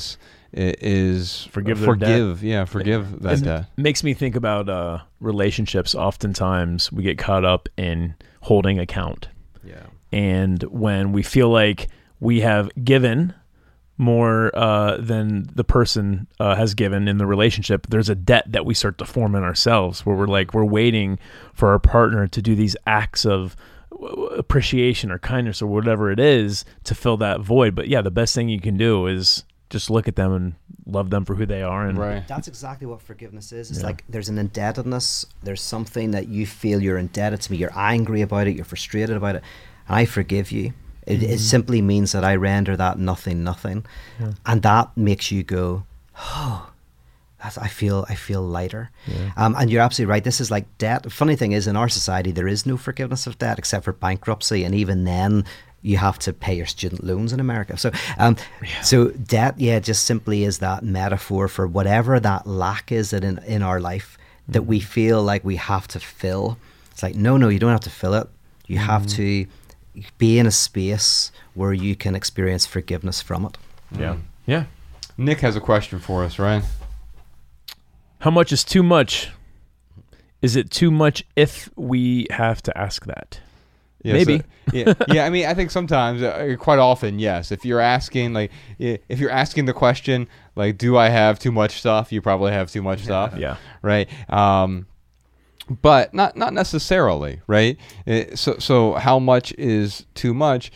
is 0.56 1.44
Forgive 1.52 1.80
their 1.80 1.96
debt. 1.96 2.10
forgive, 2.10 2.44
yeah, 2.44 2.66
forgive 2.66 3.22
that 3.22 3.44
debt. 3.44 3.66
makes 3.78 4.04
me 4.04 4.14
think 4.14 4.36
about 4.36 4.70
uh, 4.70 5.00
relationships. 5.20 5.94
Oftentimes, 5.94 6.92
we 6.92 7.04
get 7.04 7.18
caught 7.18 7.44
up 7.44 7.68
in 7.78 8.16
holding 8.42 8.80
account, 8.80 9.28
yeah. 9.64 9.88
and 10.12 10.64
when 10.64 11.12
we 11.12 11.24
feel 11.24 11.50
like 11.50 11.90
we 12.20 12.42
have 12.42 12.70
given 12.84 13.34
more 13.98 14.52
uh, 14.58 14.98
than 14.98 15.50
the 15.56 15.64
person 15.64 16.28
uh, 16.40 16.56
has 16.56 16.74
given 16.74 17.08
in 17.08 17.18
the 17.18 17.26
relationship, 17.26 17.88
there's 17.88 18.10
a 18.10 18.16
debt 18.16 18.44
that 18.52 18.66
we 18.66 18.74
start 18.74 18.98
to 18.98 19.06
form 19.06 19.36
in 19.36 19.44
ourselves, 19.44 20.06
where 20.06 20.16
we're 20.16 20.28
like 20.28 20.54
we're 20.54 20.66
waiting 20.66 21.20
for 21.54 21.70
our 21.70 21.80
partner 21.80 22.28
to 22.28 22.42
do 22.42 22.56
these 22.56 22.78
acts 22.88 23.26
of 23.26 23.56
appreciation 24.38 25.12
or 25.12 25.20
kindness 25.20 25.62
or 25.62 25.68
whatever 25.68 26.12
it 26.12 26.20
is 26.20 26.66
to 26.84 26.94
fill 26.96 27.18
that 27.18 27.40
void. 27.42 27.76
But 27.76 27.88
yeah, 27.88 28.02
the 28.02 28.12
best 28.12 28.36
thing 28.36 28.50
you 28.50 28.60
can 28.60 28.78
do 28.78 29.08
is 29.08 29.44
just 29.70 29.90
look 29.90 30.08
at 30.08 30.16
them 30.16 30.34
and 30.34 30.56
love 30.86 31.10
them 31.10 31.26
for 31.26 31.36
who 31.36 31.46
they 31.46 31.64
are 31.64 31.88
and 31.88 31.98
Right. 31.98 32.28
That's 32.28 32.48
exactly 32.48 32.86
what 32.88 33.02
forgiveness 33.02 33.52
is. 33.52 33.72
It's 33.72 33.84
like 33.84 34.04
there's 34.08 34.30
an 34.30 34.38
indebtedness. 34.38 35.26
There's 35.44 35.62
something 35.62 36.12
that 36.12 36.28
you 36.28 36.46
feel 36.46 36.82
you're 36.82 36.98
indebted 36.98 37.42
to 37.42 37.52
me. 37.52 37.58
You're 37.58 37.72
angry 37.76 38.22
about 38.22 38.48
it. 38.48 38.56
You're 38.56 38.66
frustrated 38.66 39.18
about 39.18 39.36
it. 39.36 39.44
And 39.88 39.96
I 39.98 40.06
forgive 40.06 40.52
you. 40.52 40.74
It, 41.08 41.22
it 41.22 41.40
simply 41.40 41.82
means 41.82 42.12
that 42.14 42.24
I 42.24 42.36
render 42.36 42.76
that 42.78 42.98
nothing, 42.98 43.44
nothing, 43.44 43.86
and 44.46 44.62
that 44.64 44.96
makes 44.98 45.32
you 45.32 45.44
go, 45.44 45.84
oh, 46.18 46.72
that's, 47.44 47.60
I 47.60 47.68
feel, 47.68 48.08
I 48.10 48.16
feel 48.16 48.42
lighter. 48.42 48.90
Um, 49.38 49.56
and 49.56 49.70
you're 49.70 49.84
absolutely 49.84 50.10
right. 50.10 50.24
This 50.24 50.42
is 50.42 50.50
like 50.50 50.66
debt. 50.80 51.12
Funny 51.12 51.36
thing 51.36 51.52
is, 51.52 51.68
in 51.68 51.76
our 51.76 51.90
society, 51.90 52.32
there 52.32 52.48
is 52.48 52.66
no 52.66 52.76
forgiveness 52.76 53.28
of 53.28 53.38
debt 53.38 53.60
except 53.60 53.86
for 53.86 53.94
bankruptcy, 53.94 54.64
and 54.64 54.74
even 54.74 55.04
then, 55.04 55.46
you 55.86 55.98
have 55.98 56.18
to 56.20 56.34
pay 56.34 56.56
your 56.56 56.66
student 56.66 57.04
loans 57.04 57.32
in 57.32 57.40
America. 57.40 57.78
So, 57.78 57.92
um, 58.18 58.38
so 58.82 59.10
debt, 59.10 59.60
yeah, 59.60 59.80
just 59.80 60.04
simply 60.04 60.44
is 60.44 60.60
that 60.60 60.84
metaphor 60.84 61.48
for 61.48 61.68
whatever 61.68 62.20
that 62.20 62.48
lack 62.48 62.92
is 62.92 63.12
that 63.12 63.24
in 63.24 63.38
in 63.40 63.62
our 63.62 63.80
life 63.80 64.18
that 64.48 64.64
we 64.64 64.80
feel 64.80 65.24
like 65.24 65.44
we 65.44 65.58
have 65.58 65.88
to 65.90 66.00
fill. 66.00 66.58
It's 66.92 67.04
like, 67.04 67.16
no, 67.16 67.38
no, 67.38 67.50
you 67.50 67.60
don't 67.60 67.72
have 67.72 67.80
to 67.82 67.90
fill 67.90 68.14
it. 68.16 68.28
You 68.68 68.78
have 68.80 69.06
to 69.08 69.46
be 70.18 70.40
in 70.40 70.48
a 70.48 70.52
space 70.52 71.32
where 71.54 71.74
you 71.74 71.96
can 71.96 72.16
experience 72.16 72.66
forgiveness 72.66 73.22
from 73.22 73.46
it. 73.46 73.58
yeah, 73.98 74.18
yeah. 74.46 74.66
Nick 75.18 75.40
has 75.40 75.56
a 75.56 75.62
question 75.62 76.00
for 76.00 76.24
us, 76.24 76.40
right? 76.40 76.64
How 78.20 78.32
much 78.32 78.52
is 78.52 78.64
too 78.64 78.84
much? 78.84 79.30
Is 80.42 80.56
it 80.56 80.70
too 80.72 80.92
much 80.92 81.24
if 81.36 81.70
we 81.76 82.28
have 82.32 82.62
to 82.64 82.78
ask 82.78 83.06
that? 83.06 83.40
Yes, 84.06 84.28
Maybe. 84.28 84.40
uh, 84.40 84.72
yeah, 84.72 84.94
yeah. 85.08 85.26
I 85.26 85.32
mean, 85.32 85.48
I 85.48 85.56
think 85.56 85.72
sometimes, 85.72 86.22
uh, 86.22 86.56
quite 86.60 86.78
often, 86.78 87.18
yes. 87.18 87.52
If 87.52 87.66
you're 87.66 87.80
asking, 87.80 88.34
like, 88.34 88.52
if 88.78 89.20
you're 89.20 89.32
asking 89.32 89.66
the 89.66 89.74
question, 89.74 90.28
like, 90.56 90.78
do 90.78 90.96
I 90.96 91.10
have 91.10 91.40
too 91.40 91.52
much 91.52 91.80
stuff? 91.80 92.12
You 92.12 92.22
probably 92.22 92.52
have 92.52 92.72
too 92.72 92.84
much 92.84 93.02
stuff. 93.02 93.34
Yeah. 93.36 93.58
Right. 93.82 94.08
Um, 94.32 94.86
but 95.82 96.14
not 96.14 96.38
not 96.38 96.54
necessarily, 96.54 97.42
right? 97.48 97.78
Uh, 98.06 98.36
so 98.36 98.60
so 98.60 98.94
how 98.94 99.18
much 99.18 99.52
is 99.58 100.06
too 100.14 100.36
much? 100.36 100.72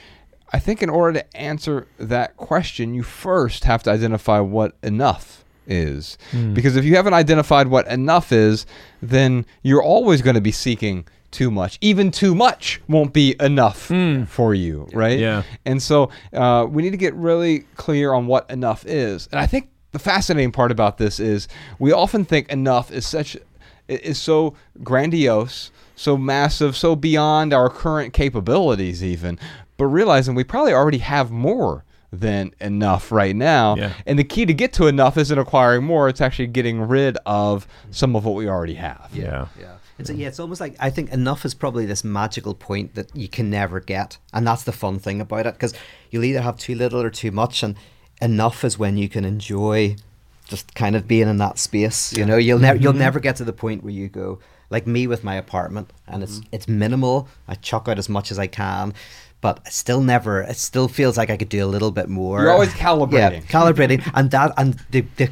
I 0.52 0.58
think 0.58 0.82
in 0.82 0.90
order 0.90 1.20
to 1.20 1.38
answer 1.38 1.86
that 2.00 2.36
question, 2.36 2.96
you 2.96 3.04
first 3.04 3.66
have 3.66 3.84
to 3.84 3.92
identify 3.92 4.40
what 4.40 4.76
enough 4.82 5.46
is. 5.68 6.18
Because 6.56 6.76
if 6.76 6.84
you 6.84 6.96
haven't 6.96 7.14
identified 7.14 7.68
what 7.68 7.88
enough 7.88 8.32
is, 8.32 8.66
then 9.04 9.46
you're 9.62 9.84
always 9.84 10.24
going 10.24 10.34
to 10.34 10.42
be 10.42 10.52
seeking 10.52 11.06
too 11.32 11.52
much. 11.52 11.78
Even 11.82 12.12
too 12.12 12.34
much 12.36 12.82
won't 12.88 13.14
be 13.14 13.36
enough 13.40 13.92
for 14.28 14.54
you, 14.54 14.88
right? 14.94 15.20
Yeah. 15.20 15.44
And 15.66 15.82
so 15.82 16.10
uh, 16.34 16.66
we 16.70 16.84
need 16.84 16.92
to 16.92 16.98
get 16.98 17.14
really 17.16 17.60
clear 17.76 18.14
on 18.14 18.28
what 18.28 18.50
enough 18.50 18.86
is. 18.86 19.28
And 19.32 19.40
I 19.40 19.46
think 19.46 19.70
the 19.92 20.00
fascinating 20.00 20.52
part 20.52 20.72
about 20.72 20.98
this 20.98 21.20
is 21.20 21.48
we 21.80 21.92
often 21.92 22.26
think 22.26 22.50
enough 22.50 22.92
is 22.92 23.08
such 23.08 23.38
is 23.88 24.20
so 24.20 24.54
grandiose, 24.84 25.72
so 25.96 26.16
massive, 26.16 26.78
so 26.78 26.96
beyond 26.96 27.54
our 27.54 27.70
current 27.70 28.14
capabilities 28.14 29.04
even, 29.04 29.40
but 29.78 29.88
realizing 29.88 30.36
we 30.36 30.44
probably 30.44 30.74
already 30.74 31.00
have 31.00 31.32
more 31.32 31.84
than 32.12 32.54
enough 32.60 33.12
right 33.12 33.36
now. 33.36 33.76
Yeah. 33.76 33.94
And 34.06 34.18
the 34.18 34.24
key 34.24 34.46
to 34.46 34.54
get 34.54 34.74
to 34.74 34.88
enough 34.88 35.18
isn't 35.18 35.38
acquiring 35.38 35.84
more, 35.84 36.10
it's 36.10 36.22
actually 36.22 36.48
getting 36.48 36.82
rid 36.82 37.18
of 37.26 37.68
some 37.92 38.16
of 38.16 38.26
what 38.26 38.36
we 38.36 38.48
already 38.48 38.76
have. 38.76 39.10
Yeah. 39.14 39.48
Yeah. 39.60 39.76
It's, 40.00 40.10
yeah, 40.10 40.28
it's 40.28 40.40
almost 40.40 40.62
like 40.62 40.76
I 40.80 40.90
think 40.90 41.12
enough 41.12 41.46
is 41.46 41.54
probably 41.54 41.86
this 41.86 42.04
magical 42.04 42.54
point 42.54 42.96
that 42.96 43.14
you 43.16 43.28
can 43.28 43.50
never 43.50 43.80
get, 43.80 44.18
and 44.34 44.48
that's 44.48 44.64
the 44.64 44.72
fun 44.72 45.00
thing 45.00 45.20
about 45.22 45.46
it 45.46 45.54
because 45.54 45.74
you'll 46.10 46.24
either 46.24 46.42
have 46.42 46.58
too 46.58 46.76
little 46.76 47.02
or 47.02 47.10
too 47.10 47.32
much, 47.32 47.64
and 47.64 47.76
enough 48.22 48.64
is 48.64 48.78
when 48.78 48.98
you 48.98 49.10
can 49.10 49.26
enjoy 49.26 49.96
just 50.48 50.74
kind 50.74 50.96
of 50.96 51.08
being 51.08 51.28
in 51.28 51.38
that 51.38 51.60
space. 51.60 52.16
You 52.16 52.26
know, 52.26 52.38
you'll 52.38 52.60
never 52.60 52.80
you'll 52.80 52.94
mm-hmm. 52.94 53.00
never 53.00 53.20
get 53.20 53.36
to 53.38 53.44
the 53.44 53.54
point 53.54 53.84
where 53.84 53.94
you 53.94 54.08
go 54.08 54.40
like 54.70 54.88
me 54.88 55.08
with 55.08 55.24
my 55.24 55.36
apartment, 55.36 55.92
and 56.08 56.24
it's 56.24 56.40
mm-hmm. 56.40 56.56
it's 56.56 56.68
minimal. 56.68 57.28
I 57.48 57.56
chuck 57.56 57.88
out 57.88 58.00
as 58.00 58.10
much 58.10 58.32
as 58.32 58.40
I 58.40 58.48
can. 58.48 58.94
But 59.42 59.62
I 59.66 59.70
still 59.70 60.02
never. 60.02 60.42
It 60.42 60.58
still 60.58 60.90
feels 60.90 61.18
like 61.18 61.30
I 61.30 61.38
could 61.38 61.48
do 61.48 61.64
a 61.64 61.68
little 61.68 61.92
bit 61.92 62.10
more. 62.10 62.42
You're 62.42 62.52
always 62.52 62.74
Yeah, 62.76 62.86
calibrating. 62.86 63.44
calibrating, 63.46 64.12
and 64.14 64.30
that, 64.32 64.52
and 64.58 64.78
the, 64.92 65.06
the 65.16 65.30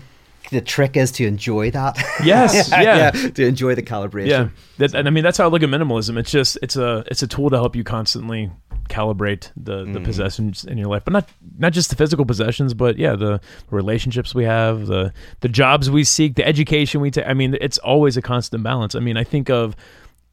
the 0.50 0.62
trick 0.62 0.98
is 0.98 1.12
to 1.14 1.26
enjoy 1.26 1.72
that. 1.72 1.98
Yes, 2.24 2.70
yeah. 2.72 3.12
to 3.12 3.46
enjoy 3.46 3.76
the 3.76 3.84
calibration. 3.84 4.28
Yeah, 4.28 4.50
that, 4.78 4.94
and 4.94 5.08
I 5.08 5.12
mean 5.12 5.24
that's 5.24 5.38
how 5.38 5.46
I 5.46 5.48
look 5.48 5.64
at 5.64 5.70
minimalism. 5.70 6.18
It's 6.18 6.32
just 6.32 6.58
it's 6.62 6.76
a 6.76 7.04
it's 7.08 7.24
a 7.24 7.28
tool 7.28 7.50
to 7.50 7.58
help 7.58 7.76
you 7.76 7.84
constantly 7.84 8.52
calibrate 8.88 9.52
the 9.58 9.86
the 9.86 10.00
possessions 10.00 10.64
in 10.66 10.78
your 10.78 10.88
life, 10.88 11.04
but 11.04 11.14
not 11.14 11.30
not 11.58 11.74
just 11.74 11.90
the 11.90 11.96
physical 11.96 12.26
possessions, 12.26 12.74
but 12.74 12.98
yeah, 12.98 13.16
the 13.16 13.40
relationships 13.70 14.34
we 14.34 14.46
have, 14.46 14.88
the 14.88 15.14
the 15.42 15.50
jobs 15.50 15.90
we 15.90 16.04
seek, 16.04 16.36
the 16.36 16.46
education 16.46 17.02
we 17.02 17.12
take. 17.12 17.28
I 17.28 17.34
mean, 17.34 17.58
it's 17.62 17.78
always 17.80 18.18
a 18.18 18.22
constant 18.22 18.64
balance. 18.64 18.96
I 18.96 19.00
mean, 19.00 19.18
I 19.18 19.24
think 19.24 19.50
of 19.50 19.76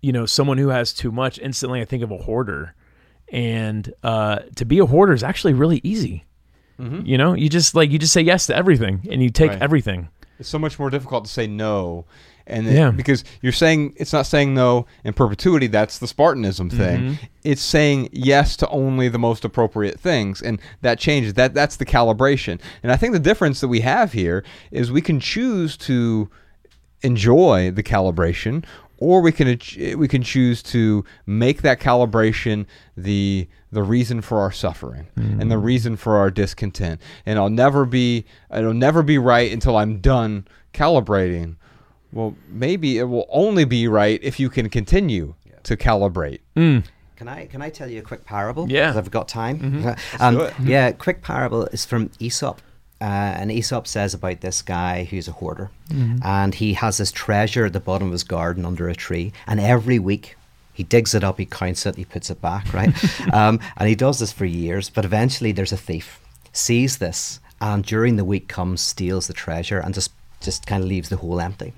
you 0.00 0.12
know 0.12 0.26
someone 0.26 0.58
who 0.58 0.68
has 0.68 0.92
too 0.92 1.12
much. 1.12 1.38
Instantly, 1.38 1.80
I 1.80 1.84
think 1.84 2.02
of 2.02 2.10
a 2.10 2.18
hoarder, 2.18 2.74
and 3.28 3.92
uh, 4.02 4.40
to 4.56 4.64
be 4.64 4.78
a 4.78 4.86
hoarder 4.86 5.12
is 5.12 5.22
actually 5.22 5.54
really 5.54 5.80
easy. 5.82 6.24
You 6.78 7.16
know, 7.18 7.34
you 7.34 7.48
just 7.48 7.74
like 7.74 7.90
you 7.90 7.98
just 7.98 8.12
say 8.12 8.20
yes 8.20 8.46
to 8.48 8.56
everything, 8.56 9.06
and 9.10 9.22
you 9.22 9.30
take 9.30 9.50
Right. 9.50 9.62
everything. 9.62 10.08
It's 10.40 10.48
so 10.48 10.58
much 10.58 10.78
more 10.78 10.90
difficult 10.90 11.24
to 11.26 11.30
say 11.30 11.46
no. 11.46 12.04
And 12.46 12.66
it- 12.66 12.74
Yeah. 12.74 12.90
because 12.90 13.24
you're 13.40 13.52
saying 13.52 13.94
it's 13.96 14.12
not 14.12 14.26
saying 14.26 14.52
no 14.52 14.84
in 15.04 15.14
perpetuity, 15.14 15.66
that's 15.68 15.98
the 15.98 16.06
Spartanism 16.06 16.68
thing. 16.68 17.00
Mm-hmm. 17.00 17.14
It's 17.44 17.62
saying 17.62 18.08
yes 18.12 18.56
to 18.56 18.68
only 18.68 19.08
the 19.08 19.18
most 19.18 19.44
appropriate 19.46 19.98
things. 20.00 20.42
And 20.42 20.60
that 20.82 20.98
changes. 20.98 21.34
That 21.34 21.54
that's 21.54 21.76
the 21.76 21.86
calibration. 21.86 22.60
And 22.82 22.90
I 22.92 22.96
think 22.96 23.12
the 23.14 23.18
difference 23.20 23.60
that 23.60 23.68
we 23.68 23.80
have 23.80 24.12
here 24.12 24.44
is 24.72 24.90
we 24.92 25.00
can 25.00 25.20
choose 25.20 25.76
to 25.78 26.28
enjoy 27.02 27.70
the 27.70 27.82
calibration 27.82 28.64
or 28.98 29.20
we 29.20 29.32
can 29.32 29.58
we 29.98 30.08
can 30.08 30.22
choose 30.22 30.62
to 30.62 31.04
make 31.26 31.62
that 31.62 31.80
calibration 31.80 32.66
the 32.96 33.46
the 33.74 33.82
reason 33.82 34.20
for 34.22 34.40
our 34.40 34.52
suffering 34.52 35.06
and 35.16 35.50
the 35.50 35.56
mm. 35.56 35.64
reason 35.64 35.96
for 35.96 36.16
our 36.16 36.30
discontent. 36.30 37.00
And 37.26 37.38
I'll 37.38 37.50
never 37.50 37.84
be 37.84 38.24
it'll 38.54 38.72
never 38.72 39.02
be 39.02 39.18
right 39.18 39.52
until 39.52 39.76
I'm 39.76 39.98
done 39.98 40.46
calibrating. 40.72 41.56
Well 42.12 42.36
maybe 42.48 42.98
it 42.98 43.04
will 43.04 43.26
only 43.28 43.64
be 43.64 43.86
right 43.88 44.18
if 44.22 44.40
you 44.40 44.48
can 44.48 44.70
continue 44.70 45.34
to 45.64 45.76
calibrate. 45.76 46.40
Mm. 46.56 46.84
Can 47.16 47.28
I 47.28 47.46
can 47.46 47.62
I 47.62 47.70
tell 47.70 47.90
you 47.90 48.00
a 48.00 48.02
quick 48.02 48.24
parable? 48.24 48.68
Yeah. 48.68 48.88
'Cause 48.88 48.96
I've 48.96 49.10
got 49.10 49.28
time. 49.28 49.58
Mm-hmm. 49.58 49.90
Um, 50.22 50.34
do 50.34 50.40
it. 50.42 50.52
Mm-hmm. 50.54 50.68
Yeah, 50.68 50.92
quick 50.92 51.22
parable 51.22 51.66
is 51.66 51.84
from 51.84 52.10
Aesop. 52.18 52.60
Uh, 53.00 53.04
and 53.04 53.50
Aesop 53.50 53.86
says 53.86 54.14
about 54.14 54.40
this 54.40 54.62
guy 54.62 55.04
who's 55.04 55.28
a 55.28 55.32
hoarder, 55.32 55.70
mm-hmm. 55.90 56.24
and 56.24 56.54
he 56.54 56.74
has 56.74 56.96
this 56.96 57.12
treasure 57.12 57.66
at 57.66 57.72
the 57.72 57.80
bottom 57.80 58.08
of 58.08 58.12
his 58.12 58.22
garden 58.22 58.64
under 58.64 58.88
a 58.88 58.94
tree, 58.94 59.32
and 59.46 59.60
every 59.60 59.98
week 59.98 60.36
he 60.74 60.82
digs 60.82 61.14
it 61.14 61.24
up, 61.24 61.38
he 61.38 61.46
counts 61.46 61.86
it, 61.86 61.96
he 61.96 62.04
puts 62.04 62.28
it 62.28 62.42
back, 62.42 62.74
right? 62.74 62.92
um, 63.32 63.60
and 63.76 63.88
he 63.88 63.94
does 63.94 64.18
this 64.18 64.32
for 64.32 64.44
years, 64.44 64.90
but 64.90 65.04
eventually 65.06 65.52
there's 65.52 65.72
a 65.72 65.76
thief 65.78 66.20
sees 66.54 66.98
this, 66.98 67.40
and 67.60 67.84
during 67.84 68.16
the 68.16 68.24
week 68.24 68.48
comes, 68.48 68.80
steals 68.80 69.26
the 69.26 69.34
treasure, 69.34 69.78
and 69.78 69.94
just 69.94 70.12
just 70.40 70.66
kind 70.66 70.82
of 70.82 70.88
leaves 70.88 71.08
the 71.08 71.16
hole 71.16 71.40
empty. 71.40 71.72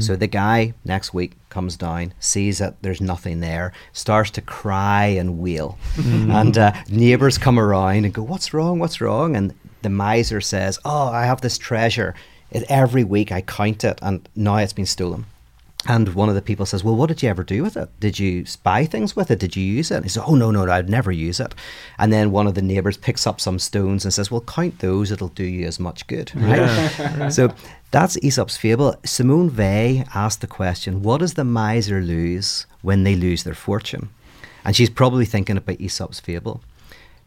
So 0.00 0.16
the 0.16 0.26
guy 0.26 0.74
next 0.84 1.14
week 1.14 1.32
comes 1.48 1.76
down, 1.76 2.12
sees 2.18 2.58
that 2.58 2.82
there's 2.82 3.00
nothing 3.00 3.38
there, 3.40 3.72
starts 3.92 4.30
to 4.32 4.40
cry 4.40 5.06
and 5.06 5.38
wail, 5.38 5.78
and 5.96 6.58
uh, 6.58 6.72
neighbors 6.90 7.38
come 7.38 7.58
around 7.58 8.04
and 8.04 8.12
go, 8.12 8.22
"What's 8.22 8.52
wrong? 8.52 8.78
What's 8.78 9.00
wrong?" 9.00 9.36
And 9.36 9.54
the 9.82 9.90
miser 9.90 10.40
says, 10.40 10.78
"Oh, 10.84 11.08
I 11.08 11.24
have 11.24 11.40
this 11.40 11.56
treasure. 11.56 12.14
Every 12.68 13.04
week 13.04 13.30
I 13.32 13.42
count 13.42 13.84
it, 13.84 13.98
and 14.02 14.28
now 14.34 14.56
it's 14.56 14.72
been 14.72 14.86
stolen." 14.86 15.24
And 15.86 16.14
one 16.14 16.28
of 16.28 16.34
the 16.34 16.42
people 16.42 16.66
says, 16.66 16.84
"Well, 16.84 16.94
what 16.94 17.08
did 17.08 17.22
you 17.22 17.30
ever 17.30 17.42
do 17.42 17.62
with 17.62 17.76
it? 17.76 17.88
Did 18.00 18.18
you 18.18 18.44
buy 18.62 18.84
things 18.84 19.16
with 19.16 19.30
it? 19.30 19.38
Did 19.38 19.56
you 19.56 19.64
use 19.64 19.90
it?" 19.90 19.96
And 19.96 20.04
he 20.04 20.10
says, 20.10 20.22
"Oh 20.26 20.34
no, 20.34 20.50
no, 20.50 20.66
no, 20.66 20.72
I'd 20.72 20.90
never 20.90 21.10
use 21.10 21.40
it." 21.40 21.54
And 21.98 22.12
then 22.12 22.32
one 22.32 22.46
of 22.46 22.54
the 22.54 22.62
neighbors 22.62 22.98
picks 22.98 23.26
up 23.26 23.40
some 23.40 23.58
stones 23.58 24.04
and 24.04 24.12
says, 24.12 24.30
"Well, 24.30 24.42
count 24.42 24.80
those; 24.80 25.10
it'll 25.10 25.28
do 25.28 25.44
you 25.44 25.66
as 25.66 25.80
much 25.80 26.06
good." 26.06 26.32
Right? 26.40 27.30
so 27.30 27.52
that's 27.90 28.18
Aesop's 28.22 28.56
fable. 28.58 28.94
Simone 29.04 29.54
Weil 29.56 30.04
asked 30.14 30.42
the 30.42 30.46
question, 30.46 31.02
"What 31.02 31.20
does 31.20 31.34
the 31.34 31.44
miser 31.44 32.02
lose 32.02 32.66
when 32.82 33.04
they 33.04 33.16
lose 33.16 33.44
their 33.44 33.54
fortune?" 33.54 34.10
And 34.64 34.76
she's 34.76 34.90
probably 34.90 35.24
thinking 35.24 35.56
about 35.56 35.80
Aesop's 35.80 36.20
fable, 36.20 36.60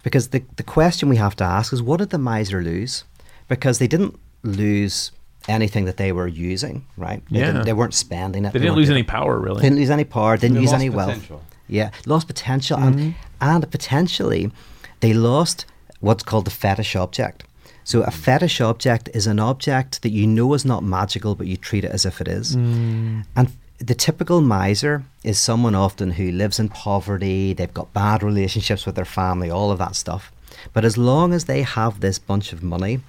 because 0.03 0.27
the 0.27 0.43
the 0.57 0.63
question 0.63 1.09
we 1.09 1.17
have 1.17 1.35
to 1.37 1.43
ask 1.43 1.73
is, 1.73 1.81
"What 1.81 1.97
did 1.97 2.11
the 2.11 2.19
miser 2.19 2.61
lose?" 2.61 3.03
Because 3.47 3.79
they 3.79 3.87
didn't 3.87 4.17
lose 4.43 5.11
anything 5.47 5.85
that 5.85 5.97
they 5.97 6.11
were 6.11 6.27
using, 6.27 6.85
right? 6.97 7.21
They, 7.29 7.39
Yeah. 7.39 7.47
didn't, 7.47 7.65
they 7.65 7.73
weren't 7.73 7.93
spending 7.93 8.45
it. 8.45 8.53
They 8.53 8.59
didn't 8.59 8.71
weren't 8.71 8.77
lose 8.77 8.89
any 8.89 9.03
power 9.03 9.39
really. 9.39 9.61
Didn't 9.61 9.77
lose 9.77 9.89
any 9.89 10.03
power. 10.03 10.37
Didn't 10.37 10.55
They 10.55 10.61
use 10.61 10.71
lost 10.71 10.81
any 10.81 10.89
wealth. 10.89 11.31
Yeah, 11.67 11.91
lost 12.05 12.27
potential, 12.27 12.77
and 12.77 12.95
mm-hmm. 12.95 13.11
and 13.41 13.71
potentially 13.71 14.51
they 14.99 15.13
lost 15.13 15.65
what's 16.01 16.23
called 16.23 16.45
the 16.45 16.51
fetish 16.51 16.95
object. 16.95 17.43
So 17.83 18.01
a 18.03 18.11
fetish 18.11 18.61
object 18.61 19.09
is 19.13 19.27
an 19.27 19.39
object 19.39 20.01
that 20.03 20.11
you 20.11 20.25
know 20.27 20.53
is 20.53 20.65
not 20.65 20.83
magical, 20.83 21.35
but 21.35 21.47
you 21.47 21.57
treat 21.57 21.83
it 21.83 21.91
as 21.91 22.05
if 22.05 22.21
it 22.21 22.27
is. 22.27 22.55
Mm. 22.55 23.25
And 23.35 23.51
the 23.79 23.95
typical 23.95 24.39
miser 24.41 25.03
is 25.23 25.37
someone 25.37 25.75
often 25.75 26.11
who 26.11 26.31
lives 26.31 26.59
in 26.59 26.69
poverty. 26.69 27.53
They've 27.53 27.73
got 27.73 27.93
bad 27.93 28.23
relationships 28.23 28.85
with 28.85 28.95
their 28.95 29.05
family, 29.05 29.49
all 29.49 29.71
of 29.71 29.79
that 29.79 29.95
stuff. 29.95 30.31
But 30.71 30.85
as 30.85 30.97
long 30.97 31.33
as 31.33 31.45
they 31.45 31.63
have 31.63 31.99
this 31.99 32.19
bunch 32.19 32.53
of 32.53 32.63
money, 32.63 33.01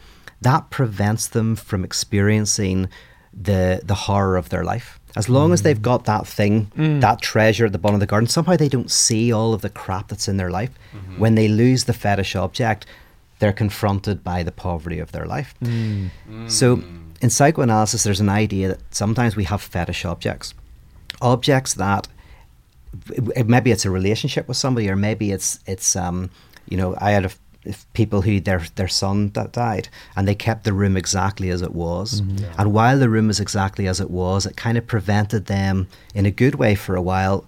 that 0.44 0.70
prevents 0.70 1.28
them 1.28 1.56
from 1.56 1.84
experiencing 1.84 2.88
the 3.32 3.80
the 3.84 3.94
horror 3.94 4.36
of 4.36 4.48
their 4.48 4.64
life. 4.64 5.00
As 5.16 5.28
long 5.28 5.52
as 5.52 5.62
they've 5.62 5.80
got 5.80 6.04
that 6.06 6.26
thing, 6.26 6.72
mm. 6.76 7.00
that 7.00 7.20
treasure 7.20 7.66
at 7.66 7.72
the 7.72 7.78
bottom 7.78 7.94
of 7.94 8.00
the 8.00 8.06
garden, 8.06 8.28
somehow 8.28 8.56
they 8.56 8.68
don't 8.68 8.90
see 8.90 9.32
all 9.32 9.54
of 9.54 9.62
the 9.62 9.70
crap 9.70 10.08
that's 10.08 10.28
in 10.28 10.38
their 10.38 10.50
life. 10.50 10.70
Mm-hmm. 10.92 11.18
When 11.20 11.34
they 11.36 11.46
lose 11.46 11.84
the 11.84 11.92
fetish 11.92 12.34
object, 12.34 12.84
they're 13.38 13.52
confronted 13.52 14.24
by 14.24 14.42
the 14.42 14.50
poverty 14.50 14.98
of 14.98 15.12
their 15.12 15.24
life. 15.24 15.54
Mm. 15.62 16.10
So, 16.50 16.82
in 17.20 17.30
psychoanalysis, 17.30 18.02
there's 18.02 18.20
an 18.20 18.28
idea 18.28 18.68
that 18.68 18.80
sometimes 18.94 19.36
we 19.36 19.44
have 19.44 19.62
fetish 19.62 20.04
objects, 20.04 20.52
objects 21.22 21.74
that 21.74 22.08
maybe 23.46 23.70
it's 23.70 23.84
a 23.84 23.90
relationship 23.90 24.48
with 24.48 24.56
somebody, 24.56 24.88
or 24.88 24.96
maybe 24.96 25.30
it's 25.30 25.60
it's 25.66 25.96
um, 25.96 26.30
you 26.68 26.76
know 26.76 26.96
I 26.98 27.12
had 27.12 27.24
a, 27.26 27.30
people 27.94 28.22
who 28.22 28.40
their 28.40 28.62
their 28.74 28.88
son 28.88 29.30
that 29.30 29.52
died 29.52 29.88
and 30.16 30.26
they 30.28 30.34
kept 30.34 30.64
the 30.64 30.72
room 30.72 30.96
exactly 30.96 31.50
as 31.50 31.62
it 31.62 31.74
was, 31.74 32.20
mm-hmm. 32.20 32.44
and 32.60 32.72
while 32.72 32.98
the 32.98 33.08
room 33.08 33.28
was 33.28 33.40
exactly 33.40 33.86
as 33.86 34.00
it 34.00 34.10
was, 34.10 34.46
it 34.46 34.56
kind 34.56 34.76
of 34.78 34.86
prevented 34.86 35.46
them 35.46 35.86
in 36.14 36.26
a 36.26 36.30
good 36.30 36.54
way 36.56 36.74
for 36.74 36.94
a 36.96 37.02
while 37.02 37.44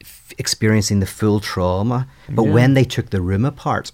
f- 0.00 0.32
experiencing 0.38 1.00
the 1.00 1.06
full 1.06 1.40
trauma. 1.40 2.06
But 2.28 2.44
Yeah. 2.44 2.52
when 2.52 2.74
they 2.74 2.84
took 2.84 3.10
the 3.10 3.20
room 3.20 3.44
apart, 3.44 3.92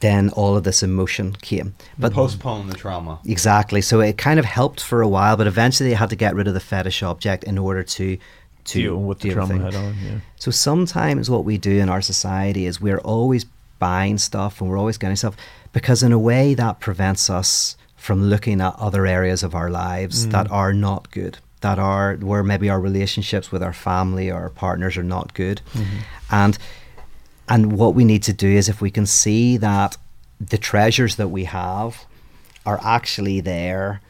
then 0.00 0.28
all 0.30 0.56
of 0.56 0.64
this 0.64 0.82
emotion 0.82 1.32
came. 1.40 1.74
But 1.98 2.12
postpone 2.12 2.68
the 2.68 2.74
trauma. 2.76 3.18
Exactly. 3.24 3.80
So 3.80 4.00
it 4.00 4.18
kind 4.18 4.38
of 4.38 4.44
helped 4.44 4.80
for 4.80 5.00
a 5.02 5.08
while, 5.08 5.36
but 5.36 5.46
eventually 5.46 5.88
they 5.90 5.94
had 5.96 6.10
to 6.10 6.16
get 6.16 6.34
rid 6.34 6.46
of 6.46 6.54
the 6.54 6.60
fetish 6.60 7.02
object 7.02 7.44
in 7.44 7.58
order 7.58 7.82
to 7.82 8.18
to 8.66 8.80
deal 8.80 8.96
with 8.96 9.18
the 9.20 9.28
deal 9.28 9.34
trauma 9.46 9.62
head 9.64 9.74
on. 9.74 9.94
Yeah. 10.02 10.18
So 10.36 10.50
sometimes 10.50 11.28
what 11.28 11.44
we 11.44 11.58
do 11.58 11.72
in 11.78 11.88
our 11.90 12.00
society 12.00 12.64
is 12.64 12.80
we're 12.80 12.98
always 12.98 13.44
buying 13.78 14.18
stuff 14.18 14.60
and 14.60 14.70
we're 14.70 14.78
always 14.78 14.98
getting 14.98 15.16
stuff 15.16 15.36
because 15.72 16.02
in 16.02 16.12
a 16.12 16.18
way 16.18 16.54
that 16.54 16.80
prevents 16.80 17.28
us 17.28 17.76
from 17.96 18.22
looking 18.22 18.60
at 18.60 18.74
other 18.78 19.06
areas 19.06 19.42
of 19.42 19.54
our 19.54 19.70
lives 19.70 20.26
mm. 20.26 20.30
that 20.30 20.50
are 20.50 20.72
not 20.72 21.10
good. 21.10 21.38
That 21.62 21.78
are 21.78 22.16
where 22.16 22.42
maybe 22.42 22.68
our 22.68 22.80
relationships 22.80 23.50
with 23.50 23.62
our 23.62 23.72
family 23.72 24.30
or 24.30 24.42
our 24.42 24.50
partners 24.50 24.98
are 24.98 25.02
not 25.02 25.32
good. 25.32 25.62
Mm-hmm. 25.72 25.98
And 26.30 26.58
and 27.48 27.78
what 27.78 27.94
we 27.94 28.04
need 28.04 28.22
to 28.24 28.32
do 28.34 28.48
is 28.48 28.68
if 28.68 28.82
we 28.82 28.90
can 28.90 29.06
see 29.06 29.56
that 29.56 29.96
the 30.38 30.58
treasures 30.58 31.16
that 31.16 31.28
we 31.28 31.44
have 31.44 32.04
are 32.66 32.80
actually 32.82 33.40
there 33.40 34.00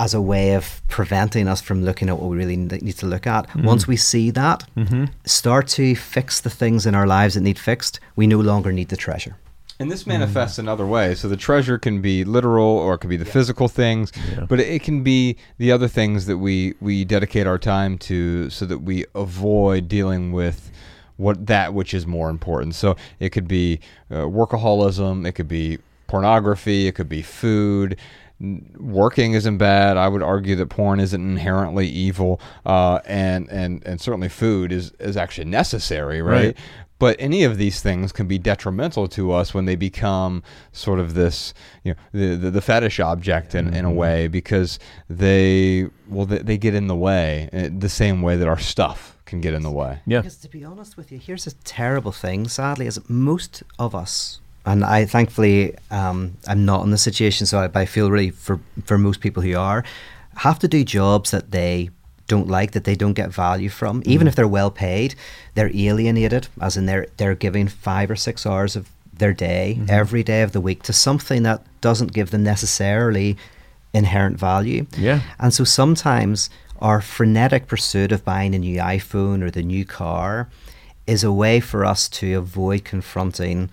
as 0.00 0.14
a 0.14 0.20
way 0.20 0.54
of 0.54 0.80
preventing 0.88 1.46
us 1.46 1.60
from 1.60 1.84
looking 1.84 2.08
at 2.08 2.18
what 2.18 2.30
we 2.30 2.36
really 2.36 2.56
need 2.56 2.96
to 2.96 3.06
look 3.06 3.26
at. 3.26 3.46
Mm. 3.50 3.64
Once 3.64 3.86
we 3.86 3.96
see 3.96 4.30
that, 4.30 4.64
mm-hmm. 4.74 5.04
start 5.26 5.68
to 5.68 5.94
fix 5.94 6.40
the 6.40 6.48
things 6.48 6.86
in 6.86 6.94
our 6.94 7.06
lives 7.06 7.34
that 7.34 7.42
need 7.42 7.58
fixed, 7.58 8.00
we 8.16 8.26
no 8.26 8.40
longer 8.40 8.72
need 8.72 8.88
the 8.88 8.96
treasure. 8.96 9.36
And 9.78 9.92
this 9.92 10.06
manifests 10.06 10.56
mm. 10.56 10.60
in 10.60 10.68
other 10.68 10.86
ways. 10.86 11.20
So 11.20 11.28
the 11.28 11.36
treasure 11.36 11.78
can 11.78 12.00
be 12.00 12.24
literal, 12.24 12.66
or 12.66 12.94
it 12.94 12.98
could 12.98 13.10
be 13.10 13.18
the 13.18 13.26
physical 13.26 13.68
things, 13.68 14.10
Yeah. 14.32 14.46
but 14.48 14.58
it 14.58 14.82
can 14.82 15.02
be 15.02 15.36
the 15.58 15.70
other 15.70 15.88
things 15.88 16.24
that 16.26 16.38
we 16.38 16.74
we 16.80 17.04
dedicate 17.04 17.46
our 17.46 17.58
time 17.58 17.98
to, 17.98 18.48
so 18.48 18.64
that 18.64 18.78
we 18.78 19.04
avoid 19.14 19.86
dealing 19.86 20.32
with 20.32 20.70
what 21.18 21.46
that 21.46 21.74
which 21.74 21.92
is 21.92 22.06
more 22.06 22.30
important. 22.30 22.74
So 22.74 22.96
it 23.18 23.30
could 23.30 23.48
be 23.48 23.80
uh, 24.10 24.24
workaholism, 24.38 25.26
it 25.26 25.32
could 25.32 25.48
be 25.48 25.78
pornography, 26.06 26.86
it 26.86 26.94
could 26.94 27.08
be 27.08 27.22
food. 27.22 27.98
N- 28.40 28.74
Working 28.78 29.32
isn't 29.34 29.58
bad. 29.58 29.96
I 29.96 30.08
would 30.08 30.22
argue 30.22 30.56
that 30.56 30.66
porn 30.70 31.00
isn't 31.00 31.20
inherently 31.20 31.86
evil, 31.88 32.40
uh, 32.64 33.00
and 33.04 33.48
and 33.50 33.82
and 33.86 34.00
certainly 34.00 34.28
food 34.28 34.72
is 34.72 34.92
is 34.98 35.16
actually 35.16 35.46
necessary, 35.46 36.22
right? 36.22 36.44
Right. 36.44 36.56
but 36.98 37.16
any 37.18 37.44
of 37.44 37.56
these 37.56 37.80
things 37.80 38.12
can 38.12 38.26
be 38.26 38.38
detrimental 38.38 39.08
to 39.08 39.32
us 39.32 39.54
when 39.54 39.64
they 39.64 39.76
become 39.76 40.42
sort 40.72 41.00
of 41.00 41.14
this 41.14 41.54
you 41.84 41.92
know 41.92 41.98
the 42.12 42.36
the, 42.36 42.50
the 42.50 42.60
fetish 42.60 43.00
object 43.00 43.54
in, 43.54 43.72
in 43.74 43.84
a 43.86 43.90
way 43.90 44.28
because 44.28 44.78
they 45.08 45.88
well 46.08 46.26
they, 46.26 46.38
they 46.38 46.58
get 46.58 46.74
in 46.74 46.86
the 46.88 46.96
way 46.96 47.48
uh, 47.52 47.68
the 47.78 47.88
same 47.88 48.20
way 48.22 48.36
that 48.36 48.48
our 48.48 48.58
stuff 48.58 49.16
can 49.24 49.40
get 49.40 49.54
in 49.54 49.62
the 49.62 49.70
way 49.70 50.00
Yeah. 50.06 50.20
Because 50.20 50.36
to 50.38 50.48
be 50.48 50.64
honest 50.64 50.96
with 50.96 51.10
you, 51.12 51.18
here's 51.18 51.46
a 51.46 51.54
terrible 51.64 52.12
thing. 52.12 52.48
Sadly, 52.48 52.86
is 52.86 52.98
most 53.08 53.62
of 53.78 53.94
us, 53.94 54.40
and 54.64 54.84
I 54.84 55.04
thankfully 55.06 55.74
um, 55.90 56.36
I'm 56.46 56.64
not 56.64 56.84
in 56.84 56.90
the 56.90 56.98
situation, 56.98 57.46
so 57.46 57.60
I, 57.60 57.80
I 57.80 57.86
feel 57.86 58.10
really 58.10 58.30
for 58.30 58.60
for 58.84 58.98
most 58.98 59.20
people 59.20 59.42
who 59.42 59.56
are, 59.56 59.84
have 60.36 60.58
to 60.60 60.68
do 60.68 60.84
jobs 60.84 61.30
that 61.30 61.50
they 61.50 61.90
don't 62.26 62.48
like, 62.48 62.72
that 62.72 62.84
they 62.84 62.94
don't 62.94 63.14
get 63.14 63.30
value 63.30 63.68
from, 63.68 64.02
even 64.06 64.28
if 64.28 64.36
they're 64.36 64.46
well 64.46 64.70
paid, 64.70 65.14
they're 65.54 65.70
alienated, 65.74 66.48
as 66.60 66.76
in 66.76 66.86
they're 66.86 67.06
they're 67.16 67.34
giving 67.34 67.68
five 67.68 68.10
or 68.10 68.16
six 68.16 68.46
hours 68.46 68.76
of 68.76 68.88
their 69.12 69.32
day 69.34 69.78
every 69.88 70.22
day 70.22 70.42
of 70.42 70.52
the 70.52 70.60
week 70.60 70.82
to 70.82 70.92
something 70.92 71.42
that 71.42 71.62
doesn't 71.80 72.12
give 72.12 72.30
them 72.30 72.42
necessarily 72.42 73.36
inherent 73.92 74.38
value. 74.38 74.86
Yeah. 74.96 75.20
And 75.38 75.52
so 75.52 75.64
sometimes 75.64 76.50
our 76.80 77.00
frenetic 77.00 77.66
pursuit 77.66 78.12
of 78.12 78.24
buying 78.24 78.54
a 78.54 78.58
new 78.58 78.78
iPhone 78.78 79.42
or 79.42 79.50
the 79.50 79.62
new 79.62 79.84
car 79.84 80.48
is 81.06 81.22
a 81.24 81.32
way 81.32 81.60
for 81.60 81.84
us 81.84 82.08
to 82.08 82.34
avoid 82.34 82.84
confronting 82.84 83.68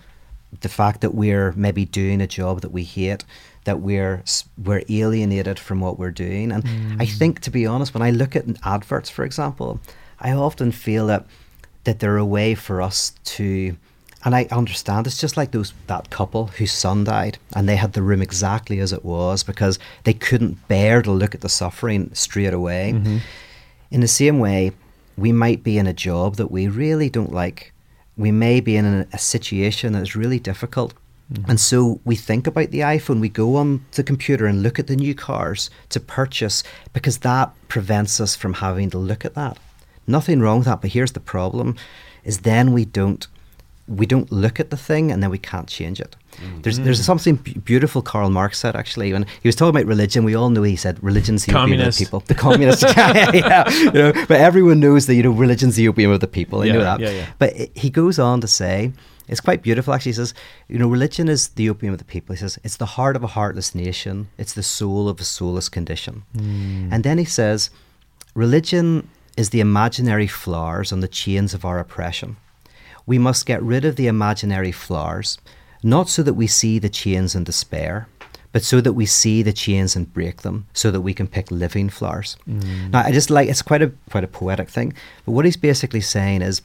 the 0.60 0.68
fact 0.68 1.00
that 1.00 1.14
we're 1.14 1.52
maybe 1.52 1.84
doing 1.84 2.20
a 2.20 2.26
job 2.26 2.60
that 2.62 2.70
we 2.70 2.84
hate, 2.84 3.24
that 3.64 3.80
we're 3.80 4.22
we're 4.62 4.82
alienated 4.88 5.58
from 5.58 5.80
what 5.80 5.98
we're 5.98 6.10
doing. 6.10 6.52
And 6.52 6.64
I 7.00 7.06
mm. 7.06 7.18
think, 7.18 7.40
to 7.40 7.50
be 7.50 7.66
honest, 7.66 7.94
when 7.94 8.02
I 8.02 8.10
look 8.10 8.34
at 8.34 8.44
adverts, 8.64 9.10
for 9.10 9.24
example, 9.24 9.80
I 10.20 10.32
often 10.32 10.72
feel 10.72 11.06
that 11.08 11.26
that 11.84 12.00
they're 12.00 12.16
a 12.16 12.24
way 12.24 12.54
for 12.54 12.82
us 12.82 13.12
to 13.24 13.76
and 14.24 14.34
I 14.34 14.46
understand 14.50 15.06
it's 15.06 15.20
just 15.20 15.36
like 15.36 15.52
those 15.52 15.72
that 15.86 16.10
couple 16.10 16.48
whose 16.48 16.72
son 16.72 17.04
died 17.04 17.38
and 17.54 17.68
they 17.68 17.76
had 17.76 17.92
the 17.92 18.02
room 18.02 18.20
exactly 18.20 18.80
as 18.80 18.92
it 18.92 19.04
was 19.04 19.44
because 19.44 19.78
they 20.04 20.12
couldn't 20.12 20.66
bear 20.66 21.02
to 21.02 21.10
look 21.10 21.34
at 21.34 21.40
the 21.40 21.48
suffering 21.48 22.12
straight 22.14 22.52
away. 22.52 22.92
Mm-hmm. 22.94 23.18
In 23.90 24.00
the 24.00 24.08
same 24.08 24.38
way, 24.40 24.72
we 25.16 25.32
might 25.32 25.62
be 25.62 25.78
in 25.78 25.86
a 25.86 25.92
job 25.92 26.36
that 26.36 26.50
we 26.50 26.68
really 26.68 27.08
don't 27.08 27.32
like. 27.32 27.72
We 28.18 28.30
may 28.32 28.60
be 28.60 28.76
in 28.76 28.84
a, 28.84 29.06
a 29.14 29.18
situation 29.18 29.94
that's 29.94 30.14
really 30.14 30.38
difficult. 30.38 30.92
Mm-hmm. 31.32 31.50
And 31.50 31.60
so 31.60 32.00
we 32.04 32.16
think 32.16 32.46
about 32.46 32.70
the 32.70 32.80
iPhone, 32.80 33.20
we 33.20 33.28
go 33.28 33.56
on 33.56 33.84
the 33.92 34.02
computer 34.02 34.46
and 34.46 34.62
look 34.62 34.78
at 34.78 34.86
the 34.86 34.96
new 34.96 35.14
cars 35.14 35.70
to 35.90 36.00
purchase 36.00 36.62
because 36.92 37.18
that 37.18 37.52
prevents 37.68 38.20
us 38.20 38.34
from 38.34 38.54
having 38.54 38.90
to 38.90 38.98
look 38.98 39.24
at 39.24 39.34
that. 39.34 39.58
Nothing 40.06 40.40
wrong 40.40 40.58
with 40.58 40.66
that, 40.66 40.80
but 40.80 40.90
here's 40.90 41.12
the 41.12 41.20
problem 41.20 41.76
is 42.24 42.40
then 42.40 42.72
we 42.72 42.84
don't 42.84 43.26
we 43.88 44.06
don't 44.06 44.30
look 44.30 44.60
at 44.60 44.70
the 44.70 44.76
thing 44.76 45.10
and 45.10 45.22
then 45.22 45.30
we 45.30 45.38
can't 45.38 45.68
change 45.68 46.00
it. 46.00 46.14
There's 46.62 46.76
mm-hmm. 46.76 46.84
there's 46.84 47.04
something 47.04 47.36
beautiful 47.36 48.00
Karl 48.00 48.30
Marx 48.30 48.58
said 48.58 48.76
actually 48.76 49.12
when 49.12 49.26
he 49.42 49.48
was 49.48 49.56
talking 49.56 49.70
about 49.70 49.86
religion. 49.86 50.24
We 50.24 50.36
all 50.36 50.50
know 50.50 50.62
he 50.62 50.76
said 50.76 51.02
religion's 51.02 51.44
the 51.44 51.52
opium 51.52 51.80
of 51.80 51.94
the 51.94 52.04
people. 52.04 52.20
The 52.20 52.34
communist, 52.34 52.82
yeah, 52.96 53.32
yeah, 53.32 53.68
you 53.70 53.90
know, 53.90 54.12
but 54.12 54.40
everyone 54.40 54.78
knows 54.78 55.06
that 55.06 55.14
you 55.14 55.22
know 55.22 55.30
religion's 55.30 55.74
the 55.74 55.88
opium 55.88 56.12
of 56.12 56.20
the 56.20 56.28
people. 56.28 56.60
They 56.60 56.72
know 56.72 56.80
that. 56.80 57.00
yeah, 57.00 57.10
yeah. 57.10 57.26
But 57.38 57.56
it, 57.56 57.76
he 57.76 57.90
goes 57.90 58.20
on 58.20 58.40
to 58.42 58.46
say, 58.46 58.92
it's 59.26 59.40
quite 59.40 59.62
beautiful 59.62 59.94
actually. 59.94 60.10
He 60.10 60.14
says, 60.16 60.34
you 60.68 60.78
know, 60.78 60.88
religion 60.88 61.28
is 61.28 61.48
the 61.48 61.68
opium 61.70 61.92
of 61.92 61.98
the 61.98 62.04
people. 62.04 62.34
He 62.34 62.40
says, 62.40 62.58
it's 62.62 62.76
the 62.76 62.86
heart 62.86 63.16
of 63.16 63.24
a 63.24 63.28
heartless 63.28 63.74
nation, 63.74 64.28
it's 64.38 64.52
the 64.52 64.62
soul 64.62 65.08
of 65.08 65.20
a 65.20 65.24
soulless 65.24 65.68
condition. 65.68 66.24
Hmm. 66.36 66.92
And 66.92 67.02
then 67.02 67.18
he 67.18 67.24
says, 67.24 67.70
religion 68.34 69.08
is 69.36 69.50
the 69.50 69.60
imaginary 69.60 70.26
flowers 70.26 70.92
on 70.92 71.00
the 71.00 71.08
chains 71.08 71.54
of 71.54 71.64
our 71.64 71.78
oppression. 71.78 72.36
We 73.08 73.18
must 73.18 73.46
get 73.46 73.62
rid 73.62 73.84
of 73.84 73.96
the 73.96 74.06
imaginary 74.06 74.70
flowers, 74.70 75.38
not 75.82 76.08
so 76.08 76.22
that 76.22 76.34
we 76.34 76.46
see 76.46 76.78
the 76.78 76.90
chains 76.90 77.34
and 77.34 77.46
despair, 77.46 78.06
but 78.52 78.62
so 78.62 78.80
that 78.82 78.92
we 78.92 79.06
see 79.06 79.42
the 79.42 79.52
chains 79.52 79.96
and 79.96 80.12
break 80.12 80.42
them, 80.42 80.66
so 80.74 80.90
that 80.90 81.00
we 81.00 81.14
can 81.14 81.26
pick 81.26 81.50
living 81.50 81.88
flowers. 81.88 82.36
Mm. 82.46 82.90
Now, 82.90 83.00
I 83.00 83.12
just 83.12 83.30
like 83.30 83.48
it's 83.48 83.62
quite 83.62 83.82
a 83.82 83.92
quite 84.10 84.24
a 84.24 84.28
poetic 84.28 84.68
thing, 84.68 84.92
but 85.24 85.32
what 85.32 85.46
he's 85.46 85.56
basically 85.56 86.02
saying 86.02 86.42
is, 86.42 86.60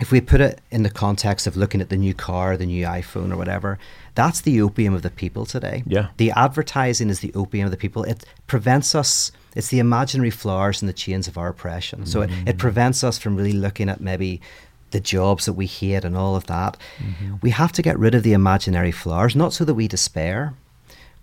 if 0.00 0.10
we 0.10 0.20
put 0.20 0.40
it 0.40 0.60
in 0.70 0.84
the 0.84 0.90
context 0.90 1.46
of 1.46 1.56
looking 1.56 1.82
at 1.82 1.90
the 1.90 1.98
new 1.98 2.14
car, 2.14 2.56
the 2.56 2.66
new 2.66 2.86
iPhone, 2.86 3.30
or 3.30 3.36
whatever, 3.36 3.78
that's 4.14 4.40
the 4.40 4.62
opium 4.62 4.94
of 4.94 5.02
the 5.02 5.10
people 5.10 5.44
today. 5.44 5.82
Yeah. 5.86 6.08
The 6.16 6.30
advertising 6.30 7.10
is 7.10 7.20
the 7.20 7.32
opium 7.34 7.66
of 7.66 7.70
the 7.70 7.76
people. 7.76 8.04
It 8.04 8.24
prevents 8.46 8.94
us, 8.94 9.32
it's 9.54 9.68
the 9.68 9.80
imaginary 9.80 10.30
flowers 10.30 10.82
and 10.82 10.88
the 10.88 10.94
chains 11.04 11.28
of 11.28 11.36
our 11.36 11.48
oppression. 11.48 12.06
So 12.06 12.22
it, 12.22 12.30
it 12.46 12.56
mm. 12.56 12.58
prevents 12.58 13.04
us 13.04 13.18
from 13.18 13.36
really 13.36 13.52
looking 13.52 13.88
at 13.88 14.00
maybe 14.00 14.40
the 14.94 15.00
jobs 15.00 15.44
that 15.44 15.54
we 15.54 15.66
hate 15.66 16.04
and 16.04 16.16
all 16.16 16.36
of 16.36 16.46
that. 16.46 16.78
Mm-hmm. 16.98 17.34
We 17.42 17.50
have 17.50 17.72
to 17.72 17.82
get 17.82 17.98
rid 17.98 18.14
of 18.14 18.22
the 18.22 18.32
imaginary 18.32 18.92
flowers, 18.92 19.34
not 19.34 19.52
so 19.52 19.64
that 19.64 19.74
we 19.74 19.88
despair, 19.88 20.54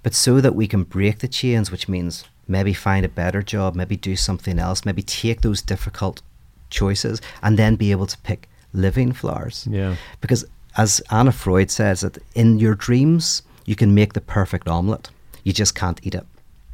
but 0.04 0.14
so 0.14 0.42
that 0.42 0.56
we 0.56 0.68
can 0.68 0.84
break 0.84 1.20
the 1.20 1.30
chains, 1.30 1.72
which 1.72 1.88
means 1.88 2.26
maybe 2.50 2.74
find 2.74 3.06
a 3.06 3.10
better 3.10 3.42
job, 3.42 3.74
maybe 3.74 3.96
do 3.96 4.18
something 4.18 4.60
else, 4.60 4.86
maybe 4.86 5.02
take 5.02 5.40
those 5.40 5.62
difficult 5.62 6.22
choices 6.70 7.22
and 7.42 7.58
then 7.58 7.78
be 7.78 7.92
able 7.92 8.08
to 8.08 8.18
pick 8.20 8.50
living 8.74 9.14
flowers. 9.14 9.66
Yeah. 9.72 9.96
Because 10.20 10.44
as 10.76 11.02
Anna 11.10 11.32
Freud 11.32 11.72
says, 11.72 12.02
that 12.02 12.18
in 12.36 12.60
your 12.60 12.76
dreams, 12.76 13.42
you 13.66 13.78
can 13.78 13.96
make 13.96 14.12
the 14.14 14.22
perfect 14.22 14.68
omelette. 14.68 15.10
You 15.46 15.54
just 15.54 15.76
can't 15.76 16.00
eat 16.04 16.16
it. 16.16 16.26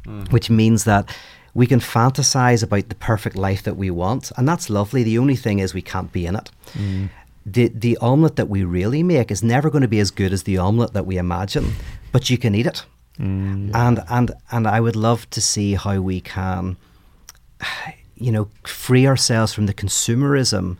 Mm. 0.04 0.32
Which 0.32 0.50
means 0.50 0.82
that 0.82 1.14
we 1.58 1.66
can 1.66 1.80
fantasize 1.80 2.62
about 2.62 2.88
the 2.88 2.94
perfect 2.94 3.36
life 3.36 3.62
that 3.64 3.76
we 3.76 3.90
want, 3.90 4.32
and 4.36 4.48
that's 4.48 4.70
lovely. 4.70 5.02
The 5.02 5.18
only 5.18 5.36
thing 5.36 5.58
is 5.58 5.74
we 5.74 5.82
can't 5.82 6.12
be 6.12 6.24
in 6.24 6.36
it. 6.36 6.50
Mm. 6.72 7.10
The 7.44 7.68
the 7.68 7.96
omelette 7.98 8.36
that 8.36 8.48
we 8.48 8.62
really 8.64 9.02
make 9.02 9.30
is 9.30 9.42
never 9.42 9.70
going 9.70 9.82
to 9.82 9.94
be 9.96 10.00
as 10.00 10.10
good 10.10 10.32
as 10.32 10.42
the 10.42 10.58
omelette 10.58 10.92
that 10.92 11.06
we 11.06 11.16
imagine, 11.16 11.72
but 12.12 12.30
you 12.30 12.38
can 12.38 12.54
eat 12.54 12.66
it. 12.66 12.84
Mm. 13.18 13.74
And 13.74 14.00
and 14.08 14.30
and 14.50 14.66
I 14.66 14.80
would 14.80 14.96
love 14.96 15.28
to 15.30 15.40
see 15.40 15.74
how 15.74 16.00
we 16.00 16.20
can 16.20 16.76
you 18.20 18.32
know, 18.32 18.48
free 18.64 19.06
ourselves 19.06 19.52
from 19.54 19.66
the 19.66 19.74
consumerism 19.74 20.76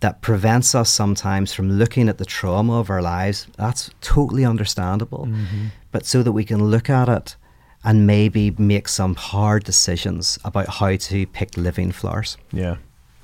that 0.00 0.20
prevents 0.20 0.74
us 0.74 0.90
sometimes 0.90 1.52
from 1.52 1.70
looking 1.70 2.08
at 2.08 2.18
the 2.18 2.24
trauma 2.24 2.78
of 2.78 2.90
our 2.90 3.02
lives. 3.02 3.46
That's 3.56 3.90
totally 4.00 4.44
understandable. 4.44 5.26
Mm-hmm. 5.26 5.66
But 5.92 6.06
so 6.06 6.22
that 6.22 6.32
we 6.32 6.44
can 6.44 6.64
look 6.64 6.90
at 6.90 7.08
it 7.08 7.36
and 7.84 8.06
maybe 8.06 8.50
make 8.58 8.88
some 8.88 9.14
hard 9.14 9.64
decisions 9.64 10.38
about 10.44 10.68
how 10.68 10.96
to 10.96 11.26
pick 11.26 11.56
living 11.56 11.92
flowers. 11.92 12.36
Yeah, 12.52 12.76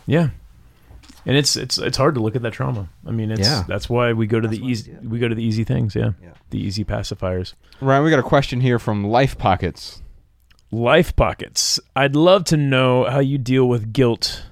yeah, 0.06 0.30
and 1.26 1.36
it's 1.36 1.56
it's 1.56 1.78
it's 1.78 1.96
hard 1.96 2.14
to 2.16 2.20
look 2.20 2.34
at 2.36 2.42
that 2.42 2.52
trauma. 2.52 2.88
I 3.06 3.10
mean, 3.12 3.30
it's 3.30 3.40
Yeah. 3.48 3.64
that's 3.68 3.88
why 3.88 4.12
we 4.12 4.26
go 4.26 4.40
to 4.40 4.48
That's 4.48 4.60
the 4.60 4.66
easy 4.66 4.96
we 5.02 5.08
we 5.08 5.18
go 5.18 5.28
to 5.28 5.34
the 5.34 5.44
easy 5.44 5.64
things. 5.64 5.94
Yeah, 5.94 6.12
Yeah. 6.22 6.30
the 6.50 6.58
easy 6.58 6.84
pacifiers. 6.84 7.54
ryan 7.80 8.02
we 8.04 8.10
got 8.10 8.18
a 8.18 8.22
question 8.22 8.60
here 8.60 8.78
from 8.78 9.04
life 9.04 9.36
pockets 9.38 10.02
Life 10.70 11.16
pockets. 11.16 11.80
I'd 11.96 12.14
love 12.14 12.44
to 12.44 12.56
know 12.58 13.04
how 13.08 13.20
you 13.20 13.38
deal 13.38 13.66
with 13.66 13.90
guilt 13.94 14.44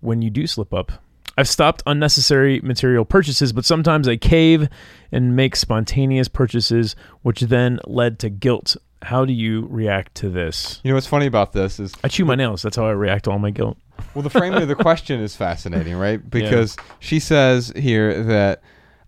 when 0.00 0.20
you 0.20 0.28
do 0.28 0.46
slip 0.46 0.74
up. 0.74 0.92
I've 1.38 1.48
stopped 1.48 1.82
unnecessary 1.86 2.60
material 2.62 3.06
purchases, 3.06 3.54
but 3.54 3.64
sometimes 3.64 4.06
I 4.06 4.16
cave 4.16 4.68
and 5.10 5.34
make 5.34 5.56
spontaneous 5.56 6.28
purchases, 6.28 6.94
which 7.22 7.40
then 7.40 7.80
led 7.86 8.18
to 8.18 8.28
guilt. 8.28 8.76
How 9.02 9.24
do 9.24 9.32
you 9.32 9.66
react 9.70 10.14
to 10.16 10.28
this? 10.28 10.80
you 10.84 10.90
know 10.90 10.94
what's 10.94 11.06
funny 11.06 11.26
about 11.26 11.52
this 11.52 11.80
is 11.80 11.92
I 12.04 12.08
chew 12.08 12.24
my 12.24 12.34
nails. 12.34 12.62
That's 12.62 12.76
how 12.76 12.86
I 12.86 12.92
react 12.92 13.24
to 13.24 13.30
all 13.30 13.38
my 13.38 13.50
guilt. 13.50 13.76
Well, 14.14 14.22
the 14.22 14.30
framing 14.30 14.62
of 14.62 14.68
the 14.68 14.74
question 14.88 15.20
is 15.20 15.36
fascinating, 15.36 15.96
right? 15.96 16.28
Because 16.28 16.76
she 16.98 17.18
says 17.18 17.72
here 17.76 18.22
that 18.24 18.62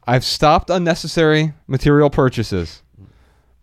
I've 0.06 0.24
stopped 0.24 0.70
unnecessary 0.70 1.54
material 1.66 2.10
purchases, 2.10 2.82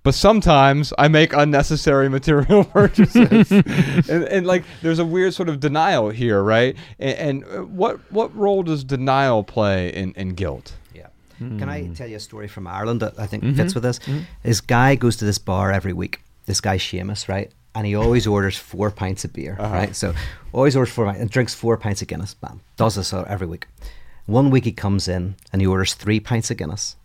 but 0.04 0.16
sometimes 0.16 0.94
I 0.98 1.08
make 1.08 1.34
unnecessary 1.34 2.10
material 2.10 2.64
purchases, 2.80 3.52
and, 4.10 4.24
and 4.24 4.48
like 4.48 4.64
there's 4.82 5.00
a 5.00 5.06
weird 5.06 5.34
sort 5.34 5.50
of 5.50 5.60
denial 5.60 6.10
here, 6.10 6.42
right? 6.42 6.76
And, 7.00 7.44
and 7.44 7.44
uh, 7.46 7.64
what 7.66 8.00
what 8.12 8.36
role 8.36 8.64
does 8.64 8.84
denial 8.84 9.44
play 9.44 9.94
in, 9.94 10.14
in 10.14 10.30
guilt? 10.30 10.74
Yeah. 11.42 11.58
Can 11.60 11.70
I 11.70 11.88
tell 11.94 12.08
you 12.08 12.18
a 12.18 12.20
story 12.20 12.48
from 12.48 12.68
Ireland 12.68 13.02
that 13.02 13.14
I 13.20 13.26
think 13.28 13.44
Mhm. 13.44 13.56
fits 13.56 13.74
with 13.74 13.84
this? 13.84 14.00
This 14.44 14.62
guy 14.62 14.96
goes 14.96 15.16
to 15.18 15.26
this 15.26 15.38
bar 15.40 15.72
every 15.72 15.94
week. 15.94 16.22
This 16.46 16.62
guy 16.62 16.78
Seamus, 16.78 17.28
right? 17.28 17.52
and 17.74 17.88
he 17.88 17.96
always 17.96 18.28
orders 18.28 18.58
four 18.58 18.92
pints 18.92 19.24
of 19.24 19.32
beer, 19.32 19.56
Uh-huh. 19.58 19.74
right? 19.74 19.96
So 19.96 20.14
always 20.52 20.76
orders 20.76 20.94
four 20.94 21.06
pints 21.06 21.22
and 21.22 21.30
drinks 21.30 21.54
four 21.54 21.78
pints 21.78 22.02
of 22.02 22.10
Guinness. 22.10 22.34
Bam, 22.34 22.60
does 22.76 22.96
this 22.96 23.14
every 23.14 23.48
week. 23.48 23.66
One 24.26 24.50
week 24.52 24.66
he 24.66 24.74
comes 24.74 25.08
in 25.08 25.36
and 25.54 25.62
he 25.62 25.68
orders 25.68 25.94
three 25.94 26.20
pints 26.20 26.52
of 26.52 26.58
Guinness, 26.58 26.98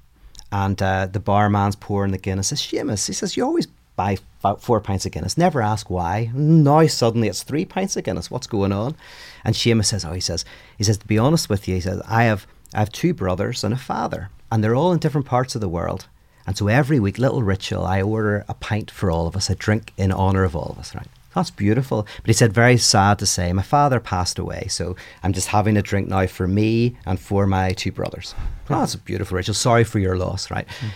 and 0.50 0.82
uh, 0.82 1.06
the 1.06 1.20
barman's 1.20 1.76
pouring 1.76 2.10
the 2.10 2.18
Guinness. 2.18 2.48
Says 2.48 2.60
Seamus, 2.60 3.06
he 3.06 3.12
says 3.12 3.36
you 3.36 3.44
always 3.44 3.68
buy 3.94 4.18
about 4.40 4.60
four 4.60 4.80
pints 4.80 5.06
of 5.06 5.12
Guinness. 5.12 5.38
Never 5.38 5.62
ask 5.62 5.88
why. 5.88 6.30
Now 6.34 6.84
suddenly 6.88 7.28
it's 7.28 7.44
three 7.44 7.64
pints 7.64 7.96
of 7.96 8.02
Guinness. 8.02 8.28
What's 8.30 8.48
going 8.48 8.72
on? 8.72 8.96
And 9.44 9.54
Seamus 9.54 9.86
says, 9.86 10.04
oh, 10.04 10.12
he 10.14 10.20
says, 10.20 10.44
he 10.76 10.82
says 10.82 10.98
to 10.98 11.06
be 11.06 11.16
honest 11.18 11.48
with 11.48 11.68
you, 11.68 11.76
he 11.76 11.80
says 11.80 12.02
I 12.08 12.24
have 12.24 12.44
I 12.74 12.80
have 12.80 12.92
two 12.92 13.14
brothers 13.14 13.64
and 13.64 13.72
a 13.72 13.78
father, 13.78 14.30
and 14.50 14.62
they're 14.62 14.74
all 14.74 14.92
in 14.92 14.98
different 14.98 15.26
parts 15.26 15.54
of 15.54 15.60
the 15.60 15.68
world. 15.68 16.06
And 16.46 16.56
so 16.56 16.68
every 16.68 17.00
week, 17.00 17.18
little 17.18 17.42
ritual, 17.42 17.84
I 17.84 18.02
order 18.02 18.44
a 18.48 18.54
pint 18.54 18.90
for 18.90 19.10
all 19.10 19.26
of 19.26 19.36
us, 19.36 19.50
a 19.50 19.54
drink 19.54 19.92
in 19.96 20.12
honor 20.12 20.44
of 20.44 20.54
all 20.54 20.70
of 20.70 20.78
us, 20.78 20.94
right? 20.94 21.08
That's 21.34 21.50
beautiful. 21.50 22.06
But 22.22 22.26
he 22.26 22.32
said, 22.32 22.52
very 22.52 22.78
sad 22.78 23.18
to 23.18 23.26
say, 23.26 23.52
my 23.52 23.62
father 23.62 24.00
passed 24.00 24.38
away, 24.38 24.68
so 24.68 24.96
I'm 25.22 25.32
just 25.32 25.48
having 25.48 25.76
a 25.76 25.82
drink 25.82 26.08
now 26.08 26.26
for 26.26 26.48
me 26.48 26.96
and 27.04 27.20
for 27.20 27.46
my 27.46 27.72
two 27.72 27.92
brothers. 27.92 28.34
Oh, 28.70 28.80
that's 28.80 28.94
a 28.94 28.98
beautiful 28.98 29.36
ritual. 29.36 29.54
Sorry 29.54 29.84
for 29.84 29.98
your 29.98 30.16
loss, 30.16 30.50
right? 30.50 30.66
Hmm. 30.80 30.88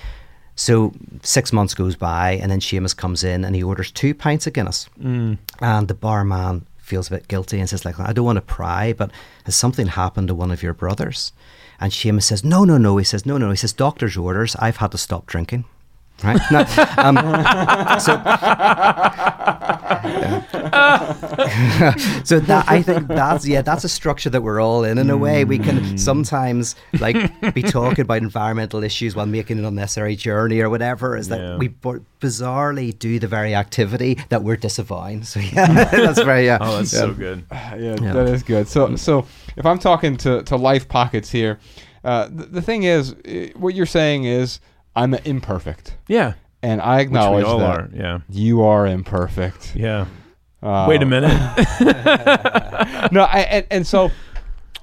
So 0.57 0.95
six 1.23 1.53
months 1.53 1.75
goes 1.75 1.97
by, 1.97 2.33
and 2.33 2.51
then 2.51 2.61
Seamus 2.61 2.97
comes 2.97 3.25
in 3.25 3.45
and 3.45 3.55
he 3.55 3.63
orders 3.63 3.91
two 3.91 4.15
pints 4.15 4.47
of 4.47 4.53
Guinness. 4.53 4.87
Hmm. 5.01 5.35
And 5.61 5.89
the 5.89 5.95
barman 5.95 6.65
feels 6.79 7.09
a 7.09 7.13
bit 7.13 7.29
guilty 7.29 7.61
and 7.61 7.69
says, 7.69 7.85
like, 7.85 8.01
I 8.01 8.13
don't 8.13 8.25
want 8.25 8.37
to 8.37 8.43
pry, 8.43 8.93
but 8.93 9.11
has 9.45 9.57
something 9.57 9.89
happened 9.89 10.29
to 10.29 10.35
one 10.35 10.51
of 10.51 10.63
your 10.63 10.75
brothers? 10.75 11.33
And 11.81 11.91
Seamus 11.91 12.25
says, 12.25 12.45
No, 12.45 12.65
no, 12.65 12.77
no. 12.77 12.99
He 12.99 13.05
says, 13.05 13.25
No, 13.25 13.39
no. 13.39 13.51
He 13.51 13.57
says, 13.57 13.73
Doctor's 13.73 14.17
orders. 14.17 14.55
I've 14.57 14.77
had 14.77 14.93
to 14.93 14.99
stop 14.99 15.27
drinking. 15.27 15.65
Right? 16.23 16.39
Now, 16.51 16.67
um, 16.99 17.17
so, 18.01 18.17
so 22.25 22.41
that 22.41 22.65
I 22.69 22.83
think 22.83 23.09
that's 23.09 23.47
yeah, 23.47 23.63
that's 23.63 23.85
a 23.85 23.89
structure 23.89 24.31
that 24.31 24.43
we're 24.43 24.61
all 24.61 24.85
in. 24.85 24.99
In 24.99 25.11
a 25.11 25.17
way, 25.17 25.45
we 25.45 25.59
can 25.59 25.99
sometimes 25.99 26.75
like 26.99 27.55
be 27.55 27.63
talking 27.79 28.03
about 28.03 28.19
environmental 28.19 28.83
issues 28.85 29.17
while 29.17 29.27
making 29.27 29.59
an 29.59 29.65
unnecessary 29.65 30.17
journey 30.17 30.61
or 30.61 30.71
whatever. 30.71 31.17
Is 31.17 31.29
that 31.29 31.41
Yeah. 31.41 31.57
we 31.57 31.69
b- 31.69 32.01
bizarrely 32.21 32.97
do 32.99 33.19
the 33.19 33.29
very 33.29 33.55
activity 33.55 34.19
that 34.29 34.43
we're 34.43 34.57
disavowing. 34.57 35.25
So 35.25 35.41
yeah, 35.41 35.85
that's 35.91 36.23
very 36.23 36.47
yeah. 36.47 36.59
Oh, 36.61 36.77
that's 36.77 36.93
yeah. 36.93 37.01
so 37.01 37.13
good. 37.15 37.45
yeah, 37.53 37.75
Yeah. 37.77 38.13
that 38.13 38.29
is 38.29 38.43
good. 38.43 38.69
So, 38.69 38.97
so 38.97 39.27
if 39.57 39.65
I'm 39.67 39.79
talking 39.79 40.17
to, 40.19 40.43
to 40.45 40.57
life 40.57 40.89
pockets 40.89 41.31
here, 41.31 41.59
uh, 42.05 42.29
the, 42.31 42.47
the 42.47 42.63
thing 42.63 42.85
is, 42.85 43.15
eh, 43.25 43.51
what 43.57 43.75
you're 43.75 43.87
saying 43.87 44.25
is, 44.25 44.61
I'm 44.97 45.15
imperfect, 45.15 45.97
Yeah. 46.09 46.35
and 46.63 46.81
I 46.81 47.01
acknowledge 47.01 47.45
we 47.45 47.51
all 47.51 47.59
that 47.61 47.71
are. 47.81 47.91
Yeah. 47.95 48.19
you 48.29 48.63
are 48.63 48.87
imperfect. 48.87 49.75
Yeah. 49.77 50.07
Uh, 50.63 50.87
Wait 50.89 51.03
a 51.03 51.07
minute. 51.07 51.31
no, 53.13 53.23
I, 53.23 53.47
and, 53.51 53.67
and 53.71 53.87
so, 53.87 54.11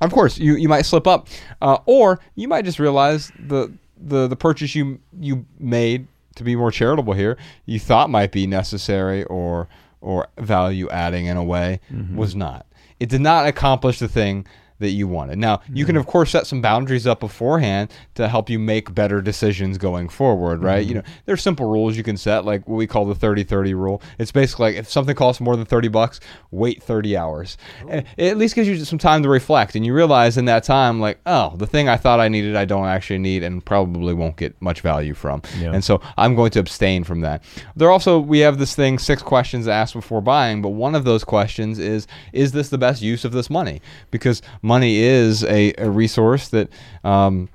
of 0.01 0.11
course, 0.11 0.37
you, 0.39 0.55
you 0.55 0.67
might 0.69 0.83
slip 0.83 1.05
up, 1.07 1.27
uh, 1.61 1.77
or 1.85 2.19
you 2.35 2.47
might 2.47 2.65
just 2.65 2.79
realize 2.79 3.31
the 3.39 3.71
the 3.99 4.27
the 4.27 4.35
purchase 4.35 4.75
you 4.75 4.99
you 5.19 5.45
made 5.59 6.07
to 6.35 6.43
be 6.43 6.55
more 6.55 6.71
charitable 6.71 7.13
here, 7.13 7.37
you 7.65 7.79
thought 7.79 8.09
might 8.09 8.31
be 8.31 8.45
necessary 8.47 9.23
or 9.25 9.67
or 10.01 10.27
value 10.37 10.87
adding 10.89 11.25
in 11.25 11.35
a 11.37 11.43
way, 11.43 11.79
was 12.15 12.35
not. 12.35 12.65
It 12.99 13.09
did 13.09 13.21
not 13.21 13.47
accomplish 13.47 13.99
the 13.99 14.07
thing 14.07 14.45
that 14.79 14.89
you 14.89 15.07
wanted. 15.07 15.37
Now, 15.37 15.61
you 15.71 15.85
can 15.85 15.97
of 15.97 16.05
course 16.05 16.31
set 16.31 16.47
some 16.47 16.61
boundaries 16.61 17.07
up 17.07 17.19
beforehand 17.19 17.91
to 18.15 18.27
help 18.27 18.49
you 18.49 18.59
make 18.59 18.93
better 18.93 19.21
decisions 19.21 19.77
going 19.77 20.09
forward, 20.09 20.63
right? 20.63 20.85
You 20.85 20.95
mm-hmm. 20.95 21.07
know, 21.07 21.15
there's 21.25 21.41
simple 21.41 21.67
rules 21.67 21.97
you 21.97 22.03
can 22.03 22.17
set 22.17 22.45
like 22.45 22.67
what 22.67 22.75
we 22.75 22.87
call 22.87 23.05
the 23.05 23.15
30-30 23.15 23.73
rule. 23.73 24.01
It's 24.19 24.31
basically 24.31 24.67
like 24.67 24.75
if 24.75 24.89
something 24.89 25.15
costs 25.15 25.41
more 25.41 25.55
than 25.55 25.65
30 25.65 25.87
bucks, 25.87 26.19
wait 26.51 26.83
30 26.83 27.17
hours. 27.17 27.57
It 27.87 28.05
at 28.17 28.37
least 28.37 28.55
gives 28.55 28.67
you 28.67 28.77
some 28.85 28.99
time 28.99 29.23
to 29.23 29.29
reflect 29.29 29.75
and 29.75 29.85
you 29.85 29.93
realize 29.93 30.37
in 30.37 30.45
that 30.45 30.63
time 30.63 30.99
like, 30.99 31.19
oh, 31.25 31.55
the 31.55 31.67
thing 31.67 31.89
I 31.89 31.97
thought 31.97 32.19
I 32.19 32.27
needed 32.27 32.55
I 32.55 32.65
don't 32.65 32.85
actually 32.85 33.19
need 33.19 33.43
and 33.43 33.63
probably 33.63 34.13
won't 34.13 34.37
get 34.37 34.59
much 34.61 34.81
value 34.81 35.13
from. 35.13 35.41
Yeah. 35.59 35.73
And 35.73 35.83
so 35.83 36.01
I'm 36.17 36.35
going 36.35 36.51
to 36.51 36.59
abstain 36.59 37.03
from 37.03 37.21
that. 37.21 37.43
There 37.75 37.89
also 37.89 38.19
we 38.19 38.39
have 38.39 38.57
this 38.57 38.75
thing 38.75 38.99
six 38.99 39.21
questions 39.21 39.65
to 39.65 39.71
ask 39.71 39.93
before 39.93 40.21
buying, 40.21 40.61
but 40.61 40.69
one 40.69 40.95
of 40.95 41.03
those 41.03 41.23
questions 41.23 41.79
is 41.79 42.07
is 42.33 42.51
this 42.51 42.69
the 42.69 42.77
best 42.77 43.01
use 43.01 43.25
of 43.25 43.31
this 43.31 43.49
money? 43.49 43.81
Because 44.11 44.41
money 44.67 44.97
is 44.97 45.43
a, 45.43 45.73
a 45.77 45.89
resource 45.89 46.49
that 46.49 46.69
um, 47.03 47.49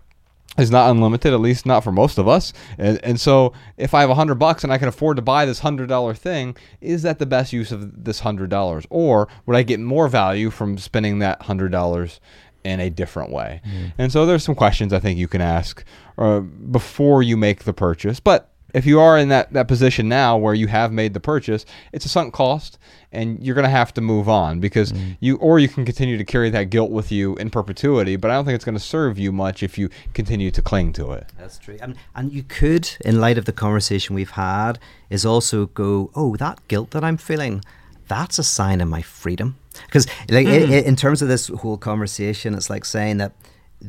is 0.58 0.70
not 0.70 0.90
unlimited, 0.90 1.32
at 1.32 1.40
least 1.40 1.64
not 1.64 1.82
for 1.84 1.92
most 1.92 2.18
of 2.18 2.28
us. 2.28 2.52
And, 2.78 3.02
and 3.04 3.20
so 3.20 3.52
if 3.76 3.94
I 3.94 4.00
have 4.00 4.10
a 4.10 4.14
hundred 4.14 4.36
bucks 4.36 4.64
and 4.64 4.72
I 4.72 4.78
can 4.78 4.88
afford 4.88 5.16
to 5.16 5.22
buy 5.22 5.46
this 5.46 5.60
hundred 5.60 5.88
dollar 5.88 6.14
thing, 6.14 6.56
is 6.80 7.02
that 7.02 7.18
the 7.18 7.26
best 7.26 7.52
use 7.52 7.72
of 7.72 8.04
this 8.04 8.20
hundred 8.20 8.50
dollars? 8.50 8.86
Or 8.90 9.28
would 9.46 9.56
I 9.56 9.62
get 9.62 9.80
more 9.80 10.08
value 10.08 10.50
from 10.50 10.78
spending 10.78 11.20
that 11.20 11.42
hundred 11.42 11.72
dollars 11.72 12.20
in 12.64 12.80
a 12.80 12.90
different 12.90 13.30
way? 13.32 13.60
And 13.98 14.12
so 14.12 14.26
there's 14.26 14.44
some 14.44 14.54
questions 14.54 14.92
I 14.92 14.98
think 15.00 15.18
you 15.18 15.28
can 15.28 15.40
ask 15.40 15.84
uh, 16.18 16.40
before 16.40 17.22
you 17.22 17.36
make 17.36 17.64
the 17.64 17.72
purchase. 17.72 18.20
But 18.20 18.51
if 18.74 18.86
you 18.86 19.00
are 19.00 19.18
in 19.18 19.28
that, 19.28 19.52
that 19.52 19.68
position 19.68 20.08
now 20.08 20.36
where 20.36 20.54
you 20.54 20.66
have 20.66 20.92
made 20.92 21.14
the 21.14 21.20
purchase, 21.20 21.64
it's 21.92 22.04
a 22.04 22.08
sunk 22.08 22.32
cost 22.32 22.78
and 23.12 23.42
you're 23.44 23.54
going 23.54 23.64
to 23.66 23.70
have 23.70 23.92
to 23.94 24.00
move 24.00 24.28
on 24.28 24.60
because 24.60 24.92
mm. 24.92 25.16
you, 25.20 25.36
or 25.36 25.58
you 25.58 25.68
can 25.68 25.84
continue 25.84 26.16
to 26.16 26.24
carry 26.24 26.48
that 26.50 26.70
guilt 26.70 26.90
with 26.90 27.12
you 27.12 27.36
in 27.36 27.50
perpetuity, 27.50 28.16
but 28.16 28.30
I 28.30 28.34
don't 28.34 28.44
think 28.44 28.54
it's 28.54 28.64
going 28.64 28.76
to 28.76 28.80
serve 28.80 29.18
you 29.18 29.32
much 29.32 29.62
if 29.62 29.76
you 29.76 29.90
continue 30.14 30.50
to 30.50 30.62
cling 30.62 30.92
to 30.94 31.12
it. 31.12 31.26
That's 31.38 31.58
true. 31.58 31.76
And, 31.82 31.96
and 32.14 32.32
you 32.32 32.42
could, 32.42 32.88
in 33.04 33.20
light 33.20 33.36
of 33.38 33.44
the 33.44 33.52
conversation 33.52 34.14
we've 34.14 34.30
had, 34.30 34.78
is 35.10 35.26
also 35.26 35.66
go, 35.66 36.10
oh, 36.14 36.36
that 36.36 36.66
guilt 36.68 36.90
that 36.92 37.04
I'm 37.04 37.18
feeling, 37.18 37.62
that's 38.08 38.38
a 38.38 38.44
sign 38.44 38.80
of 38.80 38.88
my 38.88 39.02
freedom. 39.02 39.56
Because 39.86 40.06
like 40.30 40.46
i- 40.46 40.50
mm. 40.50 40.70
i- 40.70 40.86
in 40.86 40.96
terms 40.96 41.22
of 41.22 41.28
this 41.28 41.48
whole 41.48 41.76
conversation, 41.78 42.54
it's 42.54 42.70
like 42.70 42.84
saying 42.84 43.18
that 43.18 43.32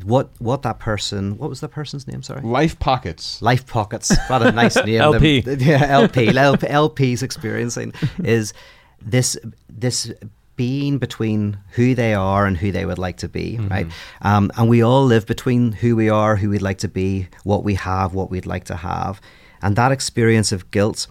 what 0.02 0.30
what 0.38 0.62
that 0.62 0.78
person, 0.78 1.38
what 1.38 1.48
was 1.50 1.60
that 1.60 1.68
person's 1.70 2.06
name? 2.06 2.22
Sorry. 2.22 2.40
Life 2.42 2.78
pockets. 2.78 3.40
Life 3.42 3.66
Pockets. 3.66 4.14
What 4.28 4.42
a 4.42 4.52
nice 4.52 4.76
name. 4.84 5.00
LP. 5.00 5.40
Them- 5.40 5.60
yeah, 5.60 5.84
LP. 5.84 6.36
LP. 6.36 6.66
LP's 6.68 7.22
experiencing 7.22 7.92
is 8.24 8.52
this 9.00 9.36
this 9.68 10.12
being 10.56 10.98
between 10.98 11.58
who 11.70 11.94
they 11.94 12.14
are 12.14 12.46
and 12.46 12.56
who 12.56 12.70
they 12.70 12.86
would 12.86 12.98
like 12.98 13.16
to 13.16 13.28
be, 13.28 13.58
right? 13.58 13.88
Um, 14.22 14.52
and 14.56 14.68
we 14.68 14.82
all 14.82 15.04
live 15.04 15.26
between 15.26 15.72
who 15.72 15.96
we 15.96 16.08
are, 16.08 16.36
who 16.36 16.48
we'd 16.50 16.62
like 16.62 16.78
to 16.78 16.88
be, 16.88 17.26
what 17.42 17.64
we 17.64 17.74
have, 17.74 18.14
what 18.14 18.30
we'd 18.30 18.46
like 18.46 18.62
to 18.66 18.76
have, 18.76 19.20
and 19.62 19.74
that 19.74 19.90
experience 19.90 20.52
of 20.52 20.70
guilt 20.70 21.08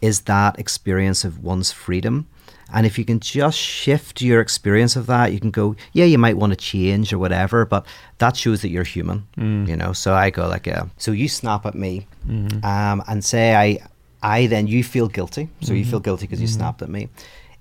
is 0.00 0.22
that 0.22 0.58
experience 0.58 1.22
of 1.22 1.42
one's 1.44 1.70
freedom. 1.70 2.28
And 2.72 2.84
if 2.84 2.98
you 2.98 3.04
can 3.04 3.20
just 3.20 3.58
shift 3.58 4.20
your 4.20 4.40
experience 4.40 4.96
of 4.96 5.06
that, 5.06 5.32
you 5.32 5.40
can 5.40 5.50
go, 5.50 5.74
yeah, 5.92 6.04
you 6.04 6.18
might 6.18 6.36
want 6.36 6.52
to 6.52 6.56
change 6.56 7.12
or 7.12 7.18
whatever, 7.18 7.64
but 7.64 7.86
that 8.18 8.36
shows 8.36 8.62
that 8.62 8.68
you're 8.68 8.84
human, 8.84 9.26
mm. 9.36 9.66
you 9.66 9.76
know. 9.76 9.92
So 9.92 10.14
I 10.14 10.30
go 10.30 10.46
like, 10.46 10.66
yeah. 10.66 10.84
So 10.98 11.12
you 11.12 11.28
snap 11.28 11.64
at 11.64 11.74
me, 11.74 12.06
mm-hmm. 12.26 12.64
um, 12.64 13.02
and 13.08 13.24
say 13.24 13.54
I, 13.54 13.78
I 14.22 14.46
then 14.48 14.66
you 14.66 14.84
feel 14.84 15.08
guilty. 15.08 15.48
So 15.62 15.72
you 15.72 15.84
feel 15.84 15.98
mm-hmm. 15.98 16.04
guilty 16.04 16.26
because 16.26 16.40
you 16.40 16.48
mm-hmm. 16.48 16.58
snapped 16.58 16.82
at 16.82 16.90
me. 16.90 17.08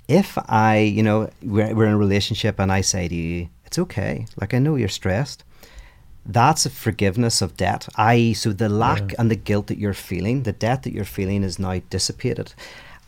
If 0.08 0.38
I, 0.50 0.80
you 0.80 1.04
know, 1.04 1.30
we're, 1.42 1.74
we're 1.74 1.86
in 1.86 1.94
a 1.94 1.98
relationship 1.98 2.60
and 2.60 2.72
I 2.72 2.82
say 2.82 3.08
to 3.08 3.16
you, 3.16 3.50
it's 3.66 3.80
okay. 3.80 4.26
Like 4.40 4.54
I 4.54 4.60
know 4.60 4.76
you're 4.76 4.90
stressed 4.90 5.44
that's 6.28 6.66
a 6.66 6.70
forgiveness 6.70 7.42
of 7.42 7.56
debt. 7.56 7.88
I 7.96 8.34
so 8.34 8.52
the 8.52 8.68
lack 8.68 9.16
and 9.18 9.32
the 9.32 9.36
guilt 9.36 9.68
that 9.68 9.78
you're 9.78 9.94
feeling, 9.94 10.44
the 10.44 10.52
debt 10.52 10.84
that 10.84 10.94
you're 10.94 11.06
feeling 11.06 11.44
is 11.44 11.58
now 11.58 11.80
dissipated. 11.90 12.54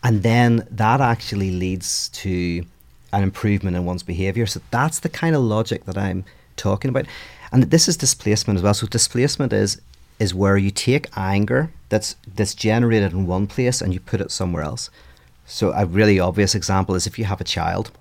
And 0.04 0.24
then 0.24 0.68
that 0.72 1.02
actually 1.02 1.52
leads 1.52 2.10
to 2.10 2.64
an 3.12 3.24
improvement 3.24 3.76
in 3.76 3.86
one's 3.86 4.04
behavior. 4.04 4.46
So 4.46 4.62
that's 4.72 5.00
the 5.00 5.10
kind 5.10 5.36
of 5.36 5.42
logic 5.42 5.86
that 5.86 5.98
I'm 5.98 6.24
talking 6.56 6.90
about. 6.90 7.06
And 7.52 7.64
this 7.64 7.88
is 7.88 7.98
displacement 7.98 8.58
as 8.58 8.64
well. 8.64 8.74
So 8.74 8.88
displacement 8.88 9.54
is 9.54 9.82
is 10.20 10.36
where 10.36 10.58
you 10.58 10.70
take 10.70 11.08
anger 11.16 11.72
that's 11.88 12.16
that's 12.36 12.54
generated 12.54 13.14
in 13.14 13.26
one 13.26 13.48
place 13.48 13.82
and 13.82 13.94
you 13.94 14.00
put 14.00 14.22
it 14.22 14.32
somewhere 14.32 14.64
else. 14.64 14.90
So 15.46 15.72
a 15.72 15.86
really 15.86 16.20
obvious 16.20 16.54
example 16.54 16.96
is 16.96 17.08
if 17.08 17.18
you 17.18 17.26
have 17.26 17.42
a 17.42 17.46
child 17.46 17.92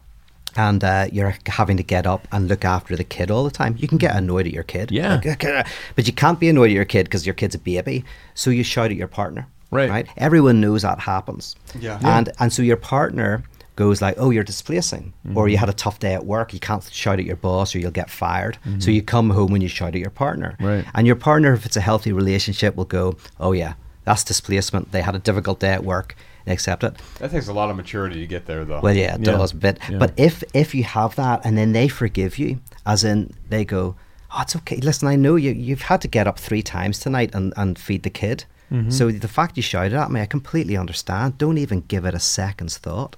and 0.57 0.83
uh, 0.83 1.07
you're 1.11 1.37
having 1.47 1.77
to 1.77 1.83
get 1.83 2.07
up 2.07 2.27
and 2.33 2.49
look 2.49 2.65
after 2.65 2.97
the 2.97 3.05
kid 3.05 3.31
all 3.31 3.45
the 3.45 3.51
time, 3.51 3.77
you 3.79 3.89
can 3.89 3.99
get 3.99 4.15
annoyed 4.15 4.47
at 4.47 4.53
your 4.53 4.65
kid. 4.65 4.91
Yeah. 4.91 5.21
Like, 5.25 5.41
but 5.97 6.07
you 6.07 6.13
can't 6.13 6.41
be 6.41 6.49
annoyed 6.49 6.71
at 6.71 6.75
your 6.75 6.85
kid 6.85 7.05
because 7.05 7.25
your 7.25 7.35
kid's 7.35 7.55
a 7.55 7.59
baby. 7.59 8.05
So 8.35 8.51
you 8.51 8.63
shout 8.63 8.91
at 8.91 8.97
your 8.97 9.09
partner. 9.09 9.47
Right. 9.71 9.91
Right. 9.91 10.09
Everyone 10.17 10.61
knows 10.61 10.83
that 10.83 10.99
happens. 11.01 11.55
Yeah. 11.79 11.99
And 12.03 12.31
and 12.39 12.53
so 12.53 12.63
your 12.63 12.77
partner 12.79 13.43
goes 13.77 14.01
like, 14.03 14.15
"Oh, 14.19 14.31
you're 14.31 14.43
displacing," 14.45 15.13
or 15.25 15.29
Mm-hmm. 15.45 15.49
you 15.51 15.57
had 15.59 15.69
a 15.69 15.73
tough 15.75 15.99
day 15.99 16.15
at 16.15 16.25
work. 16.27 16.53
You 16.53 16.59
can't 16.61 16.83
shout 16.93 17.19
at 17.19 17.25
your 17.25 17.37
boss, 17.37 17.75
or 17.75 17.79
you'll 17.79 17.91
get 18.03 18.11
fired. 18.11 18.57
So 18.81 18.91
you 18.91 19.03
come 19.03 19.31
home 19.31 19.53
and 19.55 19.63
you 19.63 19.69
shout 19.69 19.95
at 19.95 20.01
your 20.01 20.11
partner. 20.11 20.53
Mm-hmm. 20.53 20.67
Right. 20.67 20.85
And 20.95 21.07
your 21.07 21.17
partner, 21.17 21.53
if 21.53 21.65
it's 21.67 21.77
a 21.77 21.81
healthy 21.81 22.13
relationship, 22.13 22.75
will 22.77 22.87
go, 22.87 23.17
"Oh 23.39 23.53
yeah, 23.53 23.75
that's 24.05 24.25
displacement. 24.25 24.91
They 24.93 25.03
had 25.03 25.15
a 25.15 25.19
difficult 25.21 25.61
day 25.61 25.73
at 25.73 25.85
work." 25.85 26.17
They 26.47 26.55
accept 26.55 26.83
it. 26.83 26.95
That 27.19 27.31
takes 27.31 27.49
a 27.49 27.53
lot 27.53 27.69
of 27.71 27.77
maturity 27.77 28.21
to 28.21 28.27
get 28.27 28.47
there, 28.47 28.65
though. 28.65 28.81
Well, 28.81 28.97
yeah, 28.97 29.15
it 29.17 29.21
Yeah. 29.27 29.33
does. 29.37 29.53
But 29.53 29.79
Yeah. 29.91 29.99
but 29.99 30.13
if 30.17 30.43
if 30.55 30.75
you 30.75 30.85
have 30.85 31.15
that, 31.17 31.45
and 31.45 31.59
then 31.59 31.73
they 31.73 31.89
forgive 31.89 32.39
you, 32.39 32.59
as 32.87 33.05
in 33.05 33.35
they 33.51 33.65
go, 33.67 33.95
"Oh, 34.35 34.41
it's 34.43 34.57
okay. 34.57 34.77
Listen, 34.79 35.09
I 35.09 35.17
know 35.17 35.37
you. 35.37 35.53
You've 35.53 35.83
had 35.83 36.01
to 36.01 36.09
get 36.09 36.27
up 36.27 36.39
three 36.39 36.63
times 36.63 36.99
tonight 36.99 37.31
and, 37.35 37.53
and 37.57 37.79
feed 37.79 38.03
the 38.03 38.11
kid. 38.11 38.45
So 38.91 39.11
the 39.11 39.29
fact 39.29 39.57
you 39.57 39.63
shouted 39.63 39.95
at 39.95 40.11
me, 40.11 40.21
I 40.21 40.27
completely 40.27 40.77
understand. 40.77 41.39
Don't 41.39 41.57
even 41.59 41.81
give 41.89 42.05
it 42.05 42.15
a 42.15 42.21
second's 42.21 42.77
thought. 42.77 43.17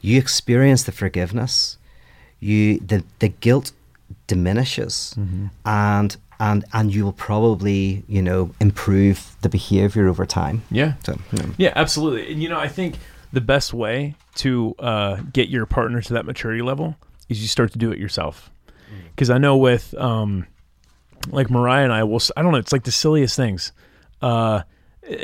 You 0.00 0.18
experience 0.18 0.84
the 0.84 0.92
forgiveness. 0.92 1.78
You 2.38 2.78
the 2.78 3.02
the 3.18 3.28
guilt 3.28 3.72
diminishes, 4.26 5.14
and 5.64 6.16
and 6.38 6.64
and 6.72 6.94
you 6.94 7.04
will 7.04 7.12
probably 7.12 8.04
you 8.08 8.22
know 8.22 8.54
improve 8.60 9.36
the 9.42 9.48
behavior 9.48 10.08
over 10.08 10.26
time. 10.26 10.62
Yeah. 10.70 10.94
So 11.04 11.18
you 11.32 11.38
know. 11.42 11.54
Yeah, 11.56 11.72
absolutely. 11.74 12.32
And 12.32 12.42
you 12.42 12.48
know, 12.48 12.58
I 12.58 12.68
think 12.68 12.96
the 13.32 13.40
best 13.40 13.72
way 13.72 14.14
to 14.36 14.74
uh, 14.78 15.16
get 15.32 15.48
your 15.48 15.66
partner 15.66 16.00
to 16.02 16.12
that 16.14 16.24
maturity 16.24 16.62
level 16.62 16.96
is 17.28 17.40
you 17.42 17.48
start 17.48 17.72
to 17.72 17.78
do 17.78 17.90
it 17.92 17.98
yourself. 17.98 18.50
Because 19.10 19.30
I 19.30 19.38
know 19.38 19.56
with 19.56 19.94
um, 19.94 20.46
like 21.30 21.50
Mariah 21.50 21.84
and 21.84 21.92
I 21.92 22.04
will, 22.04 22.20
I 22.36 22.42
don't 22.42 22.52
know, 22.52 22.58
it's 22.58 22.72
like 22.72 22.84
the 22.84 22.92
silliest 22.92 23.36
things. 23.36 23.72
Uh, 24.22 24.62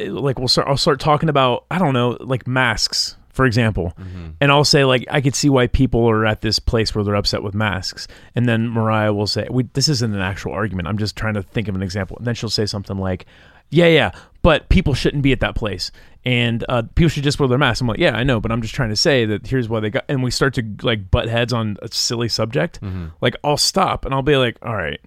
like 0.08 0.38
we'll 0.38 0.48
start, 0.48 0.66
I'll 0.68 0.76
start 0.76 0.98
talking 1.00 1.28
about, 1.28 1.64
I 1.70 1.78
don't 1.78 1.94
know, 1.94 2.16
like 2.20 2.46
masks, 2.48 3.16
for 3.30 3.46
example, 3.46 3.92
and 4.40 4.50
I'll 4.50 4.64
say 4.64 4.84
like 4.84 5.06
I 5.08 5.20
could 5.20 5.36
see 5.36 5.48
why 5.48 5.68
people 5.68 6.08
are 6.10 6.26
at 6.26 6.40
this 6.40 6.58
place 6.58 6.92
where 6.94 7.04
they're 7.04 7.14
upset 7.14 7.42
with 7.44 7.54
masks, 7.54 8.08
and 8.34 8.48
then 8.48 8.68
Mariah 8.68 9.12
will 9.14 9.28
say, 9.28 9.46
"We 9.48 9.62
this 9.74 9.88
isn't 9.88 10.12
an 10.12 10.20
actual 10.20 10.52
argument. 10.52 10.88
I'm 10.88 10.98
just 10.98 11.14
trying 11.14 11.34
to 11.34 11.42
think 11.44 11.68
of 11.68 11.76
an 11.76 11.82
example." 11.82 12.16
And 12.16 12.26
then 12.26 12.34
she'll 12.34 12.50
say 12.50 12.66
something 12.66 12.98
like, 12.98 13.26
"Yeah, 13.70 13.86
yeah, 13.86 14.10
but 14.42 14.68
people 14.68 14.92
shouldn't 14.94 15.22
be 15.22 15.30
at 15.30 15.38
that 15.38 15.54
place, 15.54 15.92
and 16.24 16.64
uh, 16.68 16.82
people 16.96 17.10
should 17.10 17.22
just 17.22 17.38
wear 17.38 17.48
their 17.48 17.58
masks." 17.58 17.80
I'm 17.80 17.86
like, 17.86 18.00
"Yeah, 18.00 18.16
I 18.16 18.24
know, 18.24 18.40
but 18.40 18.50
I'm 18.50 18.60
just 18.62 18.74
trying 18.74 18.88
to 18.88 18.96
say 18.96 19.24
that 19.26 19.46
here's 19.46 19.68
why 19.68 19.78
they 19.78 19.90
got." 19.90 20.04
And 20.08 20.24
we 20.24 20.32
start 20.32 20.54
to 20.54 20.64
like 20.82 21.08
butt 21.08 21.28
heads 21.28 21.52
on 21.52 21.76
a 21.80 21.86
silly 21.92 22.28
subject. 22.28 22.80
Like 23.20 23.36
I'll 23.44 23.56
stop 23.56 24.04
and 24.04 24.12
I'll 24.12 24.22
be 24.22 24.36
like, 24.36 24.58
"All 24.62 24.74
right." 24.74 25.00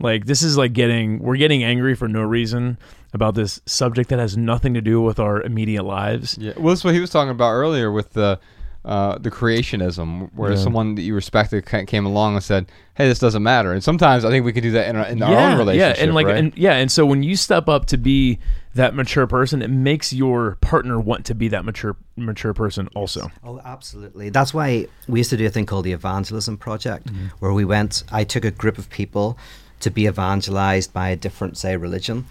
Like 0.00 0.26
this 0.26 0.42
is 0.42 0.56
like 0.56 0.72
getting 0.72 1.18
we're 1.20 1.36
getting 1.36 1.62
angry 1.64 1.94
for 1.94 2.08
no 2.08 2.22
reason 2.22 2.78
about 3.12 3.34
this 3.34 3.60
subject 3.66 4.10
that 4.10 4.18
has 4.18 4.36
nothing 4.36 4.74
to 4.74 4.80
do 4.80 5.00
with 5.00 5.18
our 5.18 5.40
immediate 5.42 5.84
lives. 5.84 6.36
Yeah, 6.38 6.52
well, 6.56 6.68
that's 6.68 6.84
what 6.84 6.94
he 6.94 7.00
was 7.00 7.10
talking 7.10 7.30
about 7.30 7.52
earlier 7.52 7.90
with 7.90 8.12
the 8.12 8.38
uh, 8.84 9.18
the 9.18 9.30
creationism, 9.30 10.30
where 10.34 10.52
Yeah. 10.52 10.56
someone 10.56 10.94
that 10.94 11.02
you 11.02 11.14
respected 11.14 11.66
came 11.86 12.06
along 12.06 12.34
and 12.34 12.42
said, 12.44 12.66
"Hey, 12.94 13.08
this 13.08 13.18
doesn't 13.18 13.42
matter." 13.42 13.72
And 13.72 13.82
sometimes 13.82 14.24
I 14.24 14.30
think 14.30 14.46
we 14.46 14.52
can 14.52 14.62
do 14.62 14.70
that 14.72 14.88
in 14.88 14.96
our, 14.96 15.06
in 15.06 15.22
our 15.22 15.34
own 15.52 15.58
relationship, 15.58 15.96
Yeah, 15.98 16.04
and 16.04 16.14
like 16.14 16.26
right? 16.26 16.36
and 16.38 16.56
yeah, 16.56 16.74
and 16.74 16.90
so 16.90 17.04
when 17.04 17.22
you 17.22 17.36
step 17.36 17.68
up 17.68 17.86
to 17.86 17.98
be 17.98 18.38
that 18.74 18.94
mature 18.94 19.26
person, 19.26 19.60
it 19.62 19.68
makes 19.68 20.12
your 20.12 20.56
partner 20.60 20.98
want 21.00 21.24
to 21.26 21.34
be 21.34 21.48
that 21.48 21.64
mature 21.64 21.96
mature 22.16 22.54
person 22.54 22.88
also. 22.94 23.30
Oh, 23.44 23.60
absolutely. 23.64 24.30
That's 24.30 24.54
why 24.54 24.86
we 25.08 25.20
used 25.20 25.30
to 25.30 25.36
do 25.36 25.46
a 25.46 25.50
thing 25.50 25.66
called 25.66 25.84
the 25.84 25.92
Evangelism 25.92 26.56
Project, 26.56 27.10
where 27.40 27.52
we 27.52 27.64
went, 27.64 28.04
I 28.12 28.24
took 28.24 28.44
a 28.44 28.50
group 28.52 28.78
of 28.78 28.88
people 28.90 29.36
to 29.80 29.90
be 29.90 30.06
evangelized 30.06 30.92
by 30.92 31.08
a 31.10 31.16
different, 31.16 31.56
say, 31.56 31.76
religion. 31.76 32.26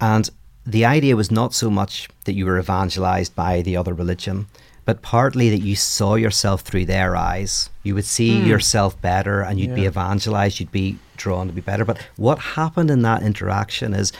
And 0.00 0.28
the 0.66 0.84
idea 0.84 1.16
was 1.16 1.30
not 1.30 1.54
so 1.54 1.70
much 1.70 2.08
that 2.24 2.34
you 2.34 2.44
were 2.44 2.58
evangelized 2.58 3.34
by 3.34 3.62
the 3.62 3.76
other 3.76 3.94
religion, 3.94 4.46
but 4.84 5.02
partly 5.02 5.50
that 5.50 5.64
you 5.64 5.76
saw 5.76 6.14
yourself 6.14 6.62
through 6.62 6.86
their 6.86 7.16
eyes. 7.16 7.70
You 7.82 7.94
would 7.94 8.04
see 8.04 8.40
hmm. 8.40 8.46
yourself 8.46 9.00
better 9.00 9.40
and 9.40 9.58
you'd 9.58 9.74
be 9.74 9.86
evangelized, 9.86 10.60
you'd 10.60 10.72
be 10.72 10.98
drawn 11.16 11.46
to 11.46 11.52
be 11.52 11.60
better. 11.60 11.84
But 11.84 11.98
what 12.16 12.38
happened 12.38 12.90
in 12.90 13.02
that 13.02 13.22
interaction 13.22 13.94
is 13.94 14.12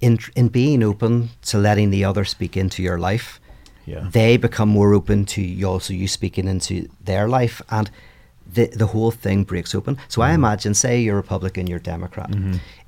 in, 0.00 0.18
in 0.36 0.48
being 0.48 0.82
open 0.82 1.30
to 1.42 1.58
letting 1.58 1.90
the 1.90 2.04
other 2.04 2.24
speak 2.24 2.56
into 2.56 2.82
your 2.82 2.98
life, 2.98 3.40
Yeah. 3.86 4.08
they 4.12 4.36
become 4.36 4.68
more 4.68 4.94
open 4.94 5.24
to 5.26 5.42
you 5.42 5.66
also 5.66 5.92
you 5.92 6.06
speaking 6.06 6.46
into 6.46 6.88
their 7.04 7.28
life 7.28 7.60
and 7.68 7.90
the 8.52 8.66
the 8.82 8.86
whole 8.86 9.10
thing 9.10 9.44
breaks 9.44 9.74
open. 9.74 9.96
So 10.08 10.20
Mm-hmm. 10.20 10.30
I 10.30 10.34
imagine, 10.34 10.74
say 10.74 11.00
you're 11.00 11.16
Republican, 11.16 11.66
you're 11.66 11.78
Democrat. 11.94 12.30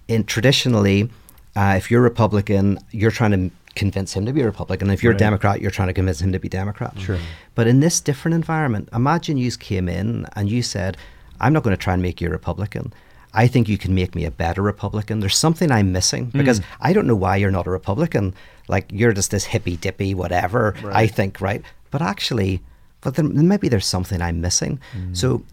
In 0.09 0.25
traditionally, 0.25 1.11
uh, 1.57 1.75
if 1.77 1.91
you're 1.91 2.03
Republican, 2.03 2.79
you're 2.91 3.11
trying 3.11 3.31
to 3.33 3.51
convince 3.75 4.13
him 4.17 4.25
to 4.27 4.33
be 4.33 4.41
a 4.43 4.45
Republican. 4.45 4.91
If 4.91 5.03
you're 5.03 5.13
Right. 5.13 5.19
Democrat, 5.27 5.61
you're 5.61 5.71
trying 5.79 5.89
to 5.89 5.95
convince 5.95 6.21
him 6.21 6.31
to 6.33 6.39
be 6.39 6.49
Democrat. 6.49 6.95
Sure. 6.99 7.19
But 7.55 7.67
in 7.67 7.81
this 7.81 8.01
different 8.01 8.35
environment, 8.35 8.89
imagine 8.93 9.37
you 9.37 9.51
came 9.53 9.89
in 9.89 10.27
and 10.37 10.51
you 10.51 10.63
said, 10.63 10.97
"I'm 11.41 11.53
not 11.53 11.63
going 11.65 11.77
to 11.77 11.83
try 11.83 11.95
and 11.95 12.03
make 12.03 12.21
you 12.21 12.29
a 12.29 12.31
Republican." 12.31 12.93
I 13.37 13.49
think 13.49 13.69
you 13.69 13.79
can 13.79 13.95
make 13.97 14.15
me 14.15 14.25
a 14.25 14.31
better 14.31 14.63
Republican. 14.63 15.19
There's 15.19 15.37
something 15.37 15.73
I'm 15.73 15.91
missing 15.91 16.27
because 16.27 16.61
I 16.81 16.93
don't 16.93 17.09
know 17.09 17.17
why 17.17 17.35
you're 17.37 17.51
not 17.51 17.67
a 17.67 17.71
Republican. 17.71 18.33
Like 18.69 18.87
you're 18.93 19.13
just 19.13 19.31
this 19.33 19.45
hippy 19.47 19.77
dippy 19.77 20.15
whatever. 20.15 20.75
I 21.03 21.09
think 21.09 21.41
right, 21.41 21.63
but 21.91 22.01
actually, 22.01 22.61
but 23.05 23.15
then 23.15 23.47
maybe 23.47 23.69
there's 23.69 23.87
something 23.87 24.21
I'm 24.21 24.41
missing. 24.41 24.81
So 25.13 25.45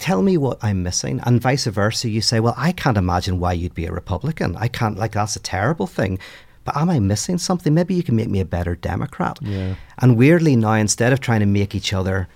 tell 0.00 0.22
me 0.22 0.36
what 0.36 0.58
I'm 0.62 0.82
missing, 0.82 1.20
and 1.24 1.40
vice 1.40 1.66
versa. 1.66 2.08
You 2.08 2.20
say, 2.20 2.40
well, 2.40 2.54
I 2.56 2.72
can't 2.72 2.96
imagine 2.98 3.38
why 3.38 3.52
you'd 3.52 3.74
be 3.74 3.86
a 3.86 3.92
Republican. 3.92 4.56
I 4.56 4.66
can't. 4.66 4.98
Like 4.98 5.12
that's 5.12 5.36
a 5.36 5.40
terrible 5.40 5.86
thing. 5.86 6.18
But 6.64 6.76
am 6.76 6.88
I 6.88 6.98
missing 6.98 7.38
something? 7.38 7.74
Maybe 7.74 7.94
you 7.94 8.02
can 8.02 8.16
make 8.16 8.30
me 8.30 8.40
a 8.40 8.44
better 8.44 8.74
Democrat. 8.74 9.38
Yeah. 9.42 9.74
And 9.98 10.16
weirdly 10.16 10.56
now, 10.56 10.72
instead 10.72 11.12
of 11.12 11.20
trying 11.20 11.40
to 11.40 11.46
make 11.46 11.74
each 11.74 11.92
other 11.92 12.26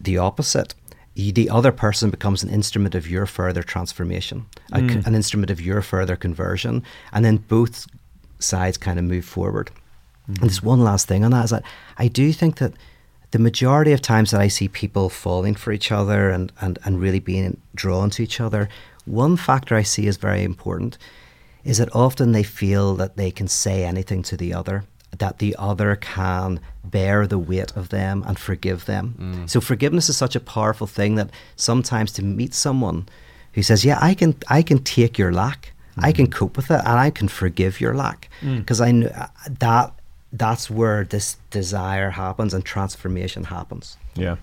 the 0.00 0.18
opposite, 0.18 0.74
you, 1.14 1.32
the 1.32 1.50
other 1.50 1.72
person 1.72 2.08
becomes 2.08 2.44
an 2.44 2.48
instrument 2.48 2.94
of 2.94 3.10
your 3.10 3.26
further 3.26 3.62
transformation, 3.62 4.46
a 4.72 4.78
Mm. 4.78 5.06
an 5.06 5.14
instrument 5.14 5.50
of 5.50 5.60
your 5.60 5.82
further 5.82 6.16
conversion, 6.16 6.82
and 7.12 7.24
then 7.24 7.36
both 7.48 7.86
sides 8.38 8.78
kind 8.78 8.98
of 9.00 9.04
move 9.04 9.24
forward. 9.24 9.70
Mm. 10.30 10.40
And 10.40 10.50
there's 10.50 10.62
one 10.62 10.82
last 10.84 11.08
thing 11.08 11.24
on 11.24 11.32
that 11.32 11.44
is 11.44 11.50
that 11.50 11.64
I 11.98 12.06
do 12.08 12.32
think 12.32 12.56
that 12.58 12.72
the 13.32 13.38
majority 13.38 13.92
of 13.92 14.00
times 14.00 14.30
that 14.30 14.40
I 14.40 14.48
see 14.48 14.68
people 14.68 15.08
falling 15.08 15.54
for 15.54 15.72
each 15.72 15.90
other 15.90 16.30
and, 16.30 16.52
and, 16.60 16.78
and 16.84 17.00
really 17.00 17.18
being 17.18 17.56
drawn 17.74 18.10
to 18.10 18.22
each 18.22 18.40
other, 18.40 18.68
one 19.04 19.36
factor 19.36 19.74
I 19.74 19.82
see 19.82 20.06
is 20.06 20.18
very 20.18 20.44
important 20.44 20.98
is 21.64 21.78
that 21.78 21.94
often 21.94 22.32
they 22.32 22.42
feel 22.42 22.94
that 22.96 23.16
they 23.16 23.30
can 23.30 23.48
say 23.48 23.84
anything 23.84 24.22
to 24.24 24.36
the 24.36 24.52
other, 24.52 24.84
that 25.16 25.38
the 25.38 25.56
other 25.58 25.96
can 25.96 26.60
bear 26.84 27.26
the 27.26 27.38
weight 27.38 27.72
of 27.74 27.88
them 27.88 28.22
and 28.26 28.38
forgive 28.38 28.84
them. 28.84 29.14
Mm. 29.18 29.50
So 29.50 29.60
forgiveness 29.60 30.08
is 30.08 30.16
such 30.16 30.36
a 30.36 30.40
powerful 30.40 30.86
thing 30.86 31.14
that 31.14 31.30
sometimes 31.56 32.12
to 32.12 32.24
meet 32.24 32.52
someone 32.52 33.08
who 33.54 33.62
says, 33.62 33.84
"Yeah, 33.84 33.98
I 34.00 34.14
can, 34.14 34.34
I 34.48 34.62
can 34.62 34.78
take 34.78 35.18
your 35.18 35.32
lack, 35.32 35.72
I 35.96 36.12
mm. 36.12 36.16
can 36.16 36.30
cope 36.30 36.56
with 36.56 36.70
it, 36.70 36.80
and 36.84 36.98
I 36.98 37.10
can 37.10 37.28
forgive 37.28 37.80
your 37.80 37.94
lack," 37.94 38.28
mm. 38.40 38.58
because 38.58 38.80
I 38.80 38.90
know 38.90 39.08
uh, 39.08 39.28
that 39.60 39.94
that's 40.32 40.70
where 40.70 41.04
this 41.04 41.36
desire 41.50 42.10
happens 42.10 42.54
and 42.54 42.64
transformation 42.64 43.44
happens. 43.44 43.96
Yeah. 44.14 44.36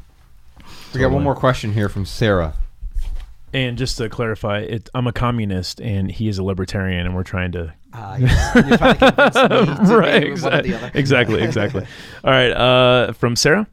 we 0.94 1.00
got 1.00 1.12
one 1.12 1.24
more 1.24 1.36
question 1.36 1.74
here 1.74 1.90
from 1.90 2.06
Sarah. 2.06 2.54
And 3.52 3.78
just 3.80 3.98
to 3.98 4.10
clarify, 4.10 4.60
it, 4.60 4.90
I'm 4.94 5.08
a 5.08 5.12
communist 5.12 5.82
and 5.82 6.12
he 6.12 6.28
is 6.28 6.38
a 6.38 6.44
libertarian, 6.44 7.08
and 7.08 7.16
we're 7.16 7.24
trying 7.24 7.52
to 7.54 7.74
Uh, 7.92 8.18
you're, 8.20 8.30
you're 8.68 8.78
trying 8.78 8.98
to 8.98 9.12
convince 9.12 9.36
me 9.36 9.88
to 9.88 9.96
right, 9.98 10.24
be 10.24 10.42
one 10.42 10.54
or 10.54 10.62
the 10.62 10.70
exactly, 10.70 10.74
other. 10.76 10.92
exactly, 10.94 11.42
exactly. 11.42 11.86
All 12.24 12.30
right, 12.32 12.52
uh, 12.52 13.14
from 13.14 13.36
Sarah, 13.36 13.66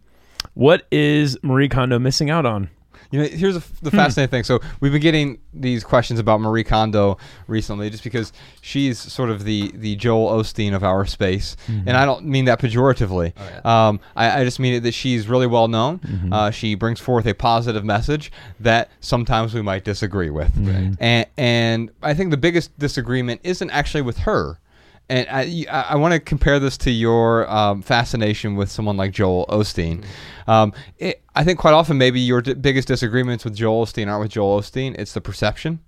what 0.54 0.86
is 0.90 1.36
Marie 1.42 1.68
Kondo 1.68 1.98
missing 1.98 2.30
out 2.30 2.46
on? 2.46 2.70
You 3.10 3.20
know, 3.22 3.26
here's 3.28 3.56
a, 3.56 3.62
the 3.82 3.90
Hmm. 3.90 3.96
fascinating 3.96 4.30
thing. 4.30 4.44
So 4.44 4.60
we've 4.80 4.92
been 4.92 5.00
getting 5.00 5.38
these 5.54 5.84
questions 5.84 6.18
about 6.20 6.40
Marie 6.40 6.64
Kondo 6.64 7.18
recently, 7.46 7.88
just 7.90 8.02
because 8.04 8.32
she's 8.60 8.98
sort 8.98 9.30
of 9.30 9.44
the 9.44 9.72
the 9.74 9.96
Joel 9.96 10.30
Osteen 10.42 10.74
of 10.74 10.82
our 10.84 11.06
space, 11.06 11.56
Mm-hmm. 11.68 11.88
and 11.88 11.96
I 11.96 12.04
don't 12.04 12.24
mean 12.26 12.44
that 12.46 12.60
pejoratively. 12.60 13.32
Oh, 13.64 13.70
um, 13.70 14.00
I, 14.16 14.40
I 14.40 14.44
just 14.44 14.58
mean 14.58 14.74
it 14.74 14.80
that 14.80 14.94
she's 14.94 15.28
really 15.28 15.46
well 15.46 15.68
known. 15.68 15.98
Mm-hmm. 16.00 16.32
Uh, 16.32 16.50
she 16.50 16.74
brings 16.74 17.00
forth 17.00 17.26
a 17.26 17.34
positive 17.34 17.84
message 17.84 18.32
that 18.60 18.90
sometimes 19.00 19.54
we 19.54 19.62
might 19.62 19.84
disagree 19.84 20.30
with, 20.30 20.52
Mm-hmm. 20.54 20.94
and 21.00 21.26
and 21.36 21.90
I 22.02 22.14
think 22.14 22.30
the 22.30 22.36
biggest 22.36 22.76
disagreement 22.78 23.40
isn't 23.44 23.70
actually 23.70 24.02
with 24.02 24.18
her. 24.18 24.58
And 25.08 25.28
I, 25.30 25.66
I, 25.70 25.96
want 25.96 26.14
to 26.14 26.20
compare 26.20 26.58
this 26.58 26.76
to 26.78 26.90
your 26.90 27.48
um, 27.48 27.80
fascination 27.80 28.56
with 28.56 28.68
someone 28.70 28.96
like 28.96 29.12
Joel 29.12 29.46
Osteen. 29.48 30.04
Um, 30.48 30.72
it, 30.98 31.22
I 31.34 31.44
think 31.44 31.60
quite 31.60 31.74
often 31.74 31.96
maybe 31.96 32.18
your 32.18 32.42
d- 32.42 32.54
biggest 32.54 32.88
disagreements 32.88 33.44
with 33.44 33.54
Joel 33.54 33.86
Osteen 33.86 34.08
aren't 34.08 34.22
with 34.22 34.32
Joel 34.32 34.60
Osteen; 34.60 34.96
it's 34.98 35.12
the 35.12 35.20
perception 35.20 35.78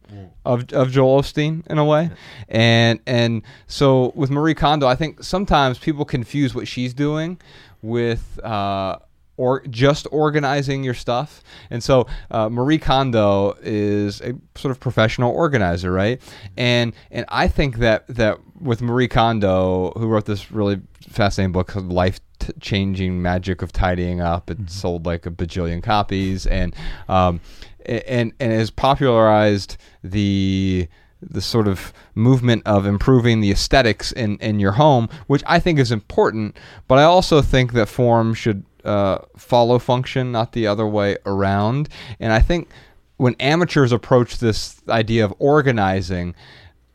of, 0.45 0.73
of 0.73 0.93
Joel 0.93 1.23
Osteen 1.23 1.67
in 1.67 1.79
a 1.79 1.85
way. 1.85 2.11
And 2.49 3.01
and 3.07 3.43
so 3.67 4.13
with 4.15 4.31
Marie 4.31 4.55
Kondo, 4.55 4.87
I 4.87 4.95
think 4.95 5.25
sometimes 5.25 5.81
people 5.81 6.05
confuse 6.05 6.55
what 6.55 6.69
she's 6.69 6.95
doing 6.95 7.41
with. 7.83 8.39
Uh, 8.43 8.99
or 9.39 9.63
just 9.69 10.07
organizing 10.11 10.85
your 10.85 10.93
stuff. 10.93 11.43
And 11.71 11.83
so 11.83 12.07
uh, 12.31 12.51
Marie 12.51 12.79
Kondo 12.79 13.57
is 13.63 14.21
a 14.21 14.35
sort 14.55 14.73
of 14.73 14.81
professional 14.81 15.33
organizer, 15.33 15.91
right? 15.91 16.21
And 16.59 16.93
and 17.11 17.25
I 17.29 17.49
think 17.49 17.79
that 17.79 18.07
that 18.09 18.39
with 18.61 18.83
Marie 18.83 19.09
Kondo, 19.09 19.93
who 19.97 20.07
wrote 20.07 20.27
this 20.27 20.53
really 20.53 20.81
fascinating 21.09 21.53
book 21.53 21.69
called 21.69 21.91
Life 21.91 22.21
T- 22.41 22.53
Changing 22.61 23.23
Magic 23.23 23.63
of 23.63 23.73
Tidying 23.73 24.21
Up, 24.21 24.51
it 24.51 24.69
sold 24.69 25.07
like 25.07 25.25
a 25.25 25.31
bajillion 25.31 25.83
copies, 25.83 26.47
and 26.47 26.75
um, 27.09 27.41
and 27.87 28.33
and 28.39 28.53
has 28.53 28.71
popularized 28.71 29.77
the 30.03 30.89
the 31.21 31.41
sort 31.41 31.67
of 31.67 31.93
movement 32.15 32.63
of 32.65 32.87
improving 32.87 33.41
the 33.41 33.51
aesthetics 33.51 34.13
in, 34.13 34.37
in 34.39 34.61
your 34.61 34.73
home, 34.73 35.09
which 35.27 35.43
I 35.47 35.59
think 35.59 35.79
is 35.79 35.91
important, 35.91 36.57
but 36.87 36.99
I 36.99 37.03
also 37.03 37.43
think 37.43 37.73
that 37.73 37.89
form 37.89 38.35
should 38.35 38.65
uh, 38.85 39.19
follow 39.37 39.79
function, 39.79 40.33
not 40.33 40.53
the 40.53 40.67
other 40.67 40.87
way 40.87 41.17
around. 41.27 41.89
And 42.21 42.33
I 42.33 42.41
think 42.41 42.69
when 43.17 43.35
amateurs 43.41 43.93
approach 43.93 44.39
this 44.39 44.81
idea 44.89 45.25
of 45.25 45.35
organizing, 45.39 46.35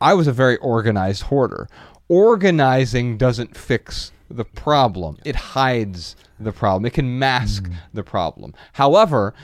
I 0.00 0.14
was 0.14 0.26
a 0.26 0.32
very 0.32 0.56
organized 0.58 1.22
hoarder. 1.24 1.68
organizing 2.08 3.16
doesn't 3.16 3.56
fix 3.56 4.12
the 4.30 4.44
problem. 4.44 5.18
It 5.24 5.36
hides 5.36 6.16
the 6.38 6.52
problem. 6.52 6.86
It 6.86 6.92
can 6.92 7.18
mask 7.18 7.70
the 7.92 8.02
problem. 8.02 8.54
However, 8.74 9.34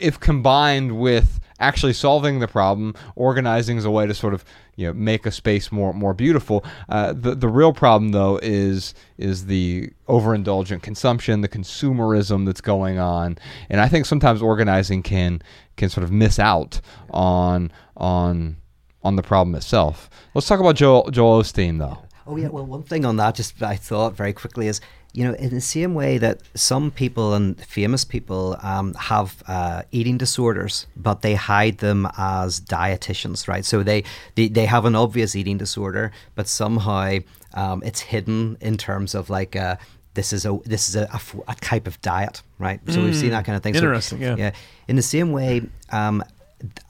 if 0.00 0.18
combined 0.20 0.98
with 0.98 1.40
actually 1.58 1.92
solving 1.92 2.38
the 2.38 2.48
problem, 2.48 2.94
organizing 3.14 3.76
is 3.76 3.84
a 3.84 3.90
way 3.90 4.06
to 4.06 4.14
sort 4.14 4.34
of 4.34 4.44
you 4.76 4.86
know 4.86 4.92
make 4.92 5.26
a 5.26 5.30
space 5.30 5.72
more 5.72 5.92
more 5.92 6.14
beautiful. 6.14 6.64
Uh, 6.88 7.12
the 7.12 7.34
the 7.34 7.48
real 7.48 7.72
problem 7.72 8.12
though 8.12 8.38
is 8.42 8.94
is 9.18 9.46
the 9.46 9.90
overindulgent 10.08 10.82
consumption, 10.82 11.40
the 11.40 11.48
consumerism 11.48 12.46
that's 12.46 12.60
going 12.60 12.98
on, 12.98 13.38
and 13.70 13.80
I 13.80 13.88
think 13.88 14.06
sometimes 14.06 14.42
organizing 14.42 15.02
can 15.02 15.42
can 15.76 15.88
sort 15.88 16.04
of 16.04 16.12
miss 16.12 16.38
out 16.38 16.80
on 17.10 17.72
on 17.96 18.56
on 19.02 19.16
the 19.16 19.22
problem 19.22 19.54
itself. 19.54 20.10
Let's 20.34 20.46
talk 20.46 20.60
about 20.60 20.76
Joel 20.76 21.10
Joel 21.10 21.42
Osteen 21.42 21.78
though. 21.78 21.98
Oh 22.28 22.36
yeah, 22.36 22.48
well, 22.48 22.66
one 22.66 22.82
thing 22.82 23.04
on 23.04 23.16
that, 23.16 23.36
just 23.36 23.62
I 23.62 23.76
thought 23.76 24.16
very 24.16 24.32
quickly 24.32 24.66
is, 24.66 24.80
you 25.16 25.24
know, 25.24 25.34
in 25.44 25.50
the 25.50 25.60
same 25.76 25.92
way 25.94 26.18
that 26.18 26.36
some 26.54 26.90
people 26.90 27.32
and 27.34 27.58
famous 27.64 28.04
people 28.04 28.42
um, 28.62 28.92
have 28.94 29.28
uh, 29.48 29.80
eating 29.90 30.18
disorders, 30.18 30.86
but 30.94 31.22
they 31.22 31.34
hide 31.34 31.78
them 31.78 32.06
as 32.18 32.60
dietitians, 32.60 33.48
right? 33.48 33.64
So 33.64 33.82
they 33.82 34.04
they, 34.34 34.48
they 34.48 34.66
have 34.66 34.84
an 34.84 34.94
obvious 34.94 35.34
eating 35.34 35.58
disorder, 35.58 36.12
but 36.34 36.46
somehow 36.48 37.18
um, 37.54 37.82
it's 37.88 38.00
hidden 38.12 38.56
in 38.60 38.76
terms 38.76 39.14
of 39.14 39.30
like. 39.30 39.56
Uh, 39.56 39.76
this 40.14 40.32
is 40.32 40.46
a 40.46 40.58
this 40.64 40.88
is 40.88 40.96
a, 40.96 41.04
a 41.12 41.20
a 41.52 41.54
type 41.70 41.86
of 41.86 42.00
diet, 42.00 42.42
right? 42.58 42.80
So 42.88 43.02
we've 43.04 43.14
seen 43.14 43.30
that 43.36 43.44
kind 43.44 43.54
of 43.56 43.62
thing. 43.62 43.74
So- 43.74 43.80
Interesting, 43.80 44.22
yeah. 44.22 44.36
yeah. 44.38 44.52
In 44.88 44.96
the 44.96 45.02
same 45.02 45.30
way, 45.32 45.60
um, 45.92 46.22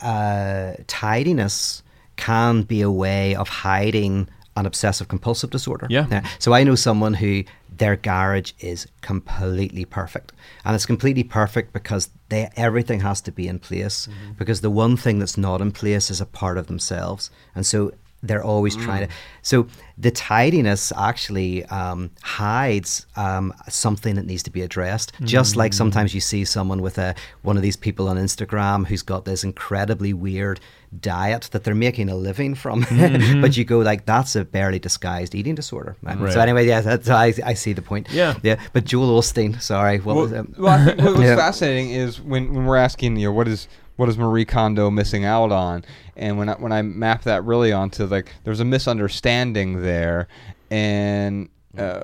uh, 0.00 0.74
tidiness 0.86 1.82
can 2.16 2.62
be 2.62 2.80
a 2.82 2.90
way 2.90 3.34
of 3.34 3.48
hiding 3.48 4.28
an 4.56 4.64
obsessive 4.64 5.08
compulsive 5.08 5.50
disorder. 5.50 5.86
Yeah. 5.90 6.26
So 6.38 6.54
I 6.54 6.64
know 6.64 6.74
someone 6.76 7.14
who 7.14 7.42
their 7.78 7.96
garage 7.96 8.52
is 8.60 8.86
completely 9.00 9.84
perfect, 9.84 10.32
and 10.64 10.74
it's 10.74 10.86
completely 10.86 11.24
perfect 11.24 11.72
because 11.72 12.10
they 12.28 12.48
everything 12.56 13.00
has 13.00 13.20
to 13.22 13.32
be 13.32 13.48
in 13.48 13.58
place. 13.58 14.06
Mm-hmm. 14.06 14.32
Because 14.38 14.60
the 14.60 14.70
one 14.70 14.96
thing 14.96 15.18
that's 15.18 15.38
not 15.38 15.60
in 15.60 15.72
place 15.72 16.10
is 16.10 16.20
a 16.20 16.26
part 16.26 16.58
of 16.58 16.66
themselves, 16.66 17.30
and 17.54 17.66
so 17.66 17.92
they're 18.26 18.44
always 18.44 18.76
trying 18.76 19.06
to. 19.06 19.14
So 19.42 19.66
the 19.96 20.10
tidiness 20.10 20.92
actually 20.96 21.64
um, 21.66 22.10
hides 22.22 23.06
um, 23.16 23.54
something 23.68 24.16
that 24.16 24.26
needs 24.26 24.42
to 24.44 24.50
be 24.50 24.62
addressed. 24.62 25.12
Just 25.22 25.56
like 25.56 25.72
sometimes 25.72 26.14
you 26.14 26.20
see 26.20 26.44
someone 26.44 26.82
with 26.82 26.98
a 26.98 27.14
one 27.42 27.56
of 27.56 27.62
these 27.62 27.76
people 27.76 28.08
on 28.08 28.16
Instagram 28.16 28.86
who's 28.86 29.02
got 29.02 29.24
this 29.24 29.44
incredibly 29.44 30.12
weird 30.12 30.60
diet 31.00 31.48
that 31.52 31.64
they're 31.64 31.74
making 31.74 32.08
a 32.08 32.14
living 32.14 32.54
from, 32.54 32.86
but 33.40 33.56
you 33.56 33.64
go 33.64 33.78
like 33.78 34.06
that's 34.06 34.36
a 34.36 34.44
barely 34.44 34.78
disguised 34.78 35.34
eating 35.34 35.54
disorder. 35.54 35.96
right? 36.02 36.18
Right. 36.18 36.32
So 36.32 36.40
anyway, 36.40 36.66
yeah, 36.66 36.80
that's, 36.80 37.08
I, 37.08 37.32
I 37.44 37.54
see 37.54 37.72
the 37.72 37.82
point. 37.82 38.08
Yeah. 38.10 38.34
yeah. 38.42 38.60
But 38.72 38.84
Joel 38.84 39.20
Osteen, 39.20 39.60
sorry, 39.60 39.98
what 39.98 40.16
was 40.16 40.30
well, 40.32 40.40
it? 40.44 40.58
well, 40.58 40.72
I 40.80 40.84
think 40.84 41.00
what 41.00 41.12
was 41.16 41.20
Yeah. 41.26 41.36
fascinating 41.36 41.90
is 41.90 42.20
when, 42.20 42.52
when 42.54 42.66
we're 42.66 42.76
asking, 42.76 43.16
you 43.16 43.28
know, 43.28 43.32
what 43.32 43.48
is 43.48 43.68
what 43.96 44.08
is 44.08 44.16
Marie 44.16 44.44
Kondo 44.44 44.90
missing 44.90 45.24
out 45.24 45.52
on? 45.52 45.84
And 46.16 46.38
when 46.38 46.48
I, 46.48 46.54
when 46.54 46.72
I 46.72 46.82
map 46.82 47.22
that 47.24 47.44
really 47.44 47.72
onto 47.72 48.04
like, 48.06 48.32
there's 48.44 48.60
a 48.60 48.64
misunderstanding 48.64 49.82
there, 49.82 50.28
and. 50.70 51.48
Uh, 51.76 52.02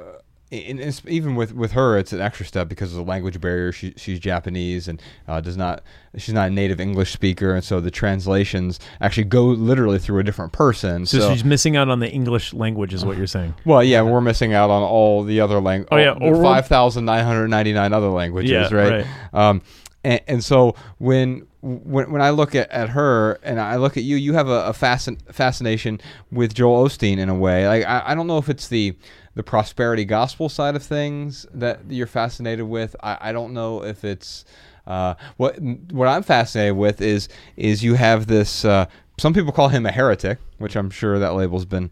and 0.53 0.81
it's, 0.81 1.01
even 1.09 1.35
with, 1.35 1.55
with 1.55 1.73
her, 1.73 1.97
it's 1.97 2.13
an 2.13 2.21
extra 2.21 2.45
step 2.45 2.69
because 2.69 2.93
of 2.93 2.99
the 2.99 3.05
language 3.05 3.41
barrier. 3.41 3.73
She, 3.73 3.95
she's 3.97 4.19
Japanese 4.19 4.87
and 4.87 5.01
uh, 5.27 5.41
does 5.41 5.57
not 5.57 5.83
she's 6.19 6.35
not 6.35 6.49
a 6.49 6.53
native 6.53 6.79
English 6.79 7.11
speaker, 7.11 7.55
and 7.55 7.65
so 7.65 7.81
the 7.81 7.91
translations 7.91 8.79
actually 9.01 9.25
go 9.25 9.45
literally 9.47 9.99
through 9.99 10.19
a 10.19 10.23
different 10.23 10.53
person. 10.53 11.07
So, 11.07 11.21
So, 11.21 11.33
she's 11.33 11.45
missing 11.45 11.77
out 11.77 11.89
on 11.89 12.01
the 12.01 12.11
English 12.11 12.53
language, 12.53 12.93
is 12.93 13.03
what 13.03 13.17
you're 13.17 13.27
saying. 13.27 13.55
well, 13.65 13.83
yeah, 13.83 14.03
we're 14.03 14.21
missing 14.21 14.53
out 14.53 14.69
on 14.69 14.83
all 14.83 15.23
the 15.25 15.41
other 15.41 15.59
language. 15.59 15.89
Oh, 15.91 15.97
yeah, 15.97 16.13
or 16.21 16.43
five 16.43 16.67
thousand 16.67 17.07
nine 17.07 17.25
hundred 17.25 17.49
ninety 17.49 17.73
nine 17.73 17.95
other 17.95 18.09
languages, 18.11 18.51
Yeah, 18.51 18.75
right? 18.75 19.07
right. 19.07 19.07
Um, 19.33 19.63
and, 20.05 20.21
and 20.27 20.45
so 20.45 20.75
when 20.99 21.47
when 21.63 22.11
when 22.11 22.23
I 22.23 22.31
look 22.31 22.55
at, 22.55 22.71
at 22.71 22.91
her 22.91 23.39
and 23.43 23.61
I 23.61 23.77
look 23.77 23.97
at 23.97 24.03
you, 24.03 24.17
you 24.17 24.35
have 24.35 24.49
a, 24.49 24.67
a 24.67 24.73
fascin- 24.73 25.21
fascination 25.33 26.01
with 26.31 26.55
Joel 26.55 26.89
Osteen 26.89 27.19
in 27.19 27.29
a 27.29 27.35
way. 27.35 27.67
Like 27.69 27.87
I, 27.87 28.03
I 28.07 28.15
don't 28.15 28.27
know 28.27 28.39
if 28.39 28.49
it's 28.49 28.69
the 28.69 28.97
the 29.35 29.43
prosperity 29.43 30.05
gospel 30.05 30.49
side 30.49 30.77
of 30.77 30.83
things 30.83 31.47
that 31.55 31.81
you're 31.89 32.07
fascinated 32.07 32.67
with. 32.67 32.95
I, 33.03 33.19
I 33.21 33.33
don't 33.33 33.55
know 33.55 33.83
if 33.85 34.05
it's 34.05 34.45
uh, 34.87 35.15
what 35.37 35.61
what 35.61 36.09
I'm 36.09 36.23
fascinated 36.23 36.77
with 36.77 37.01
is 37.01 37.29
is 37.57 37.85
you 37.85 37.95
have 37.95 38.27
this. 38.27 38.65
Uh, 38.65 38.87
some 39.19 39.33
people 39.33 39.53
call 39.53 39.69
him 39.69 39.87
a 39.87 39.93
heretic, 39.93 40.39
which 40.59 40.75
I'm 40.75 40.91
sure 40.91 41.19
that 41.19 41.35
label's 41.35 41.65
been 41.65 41.91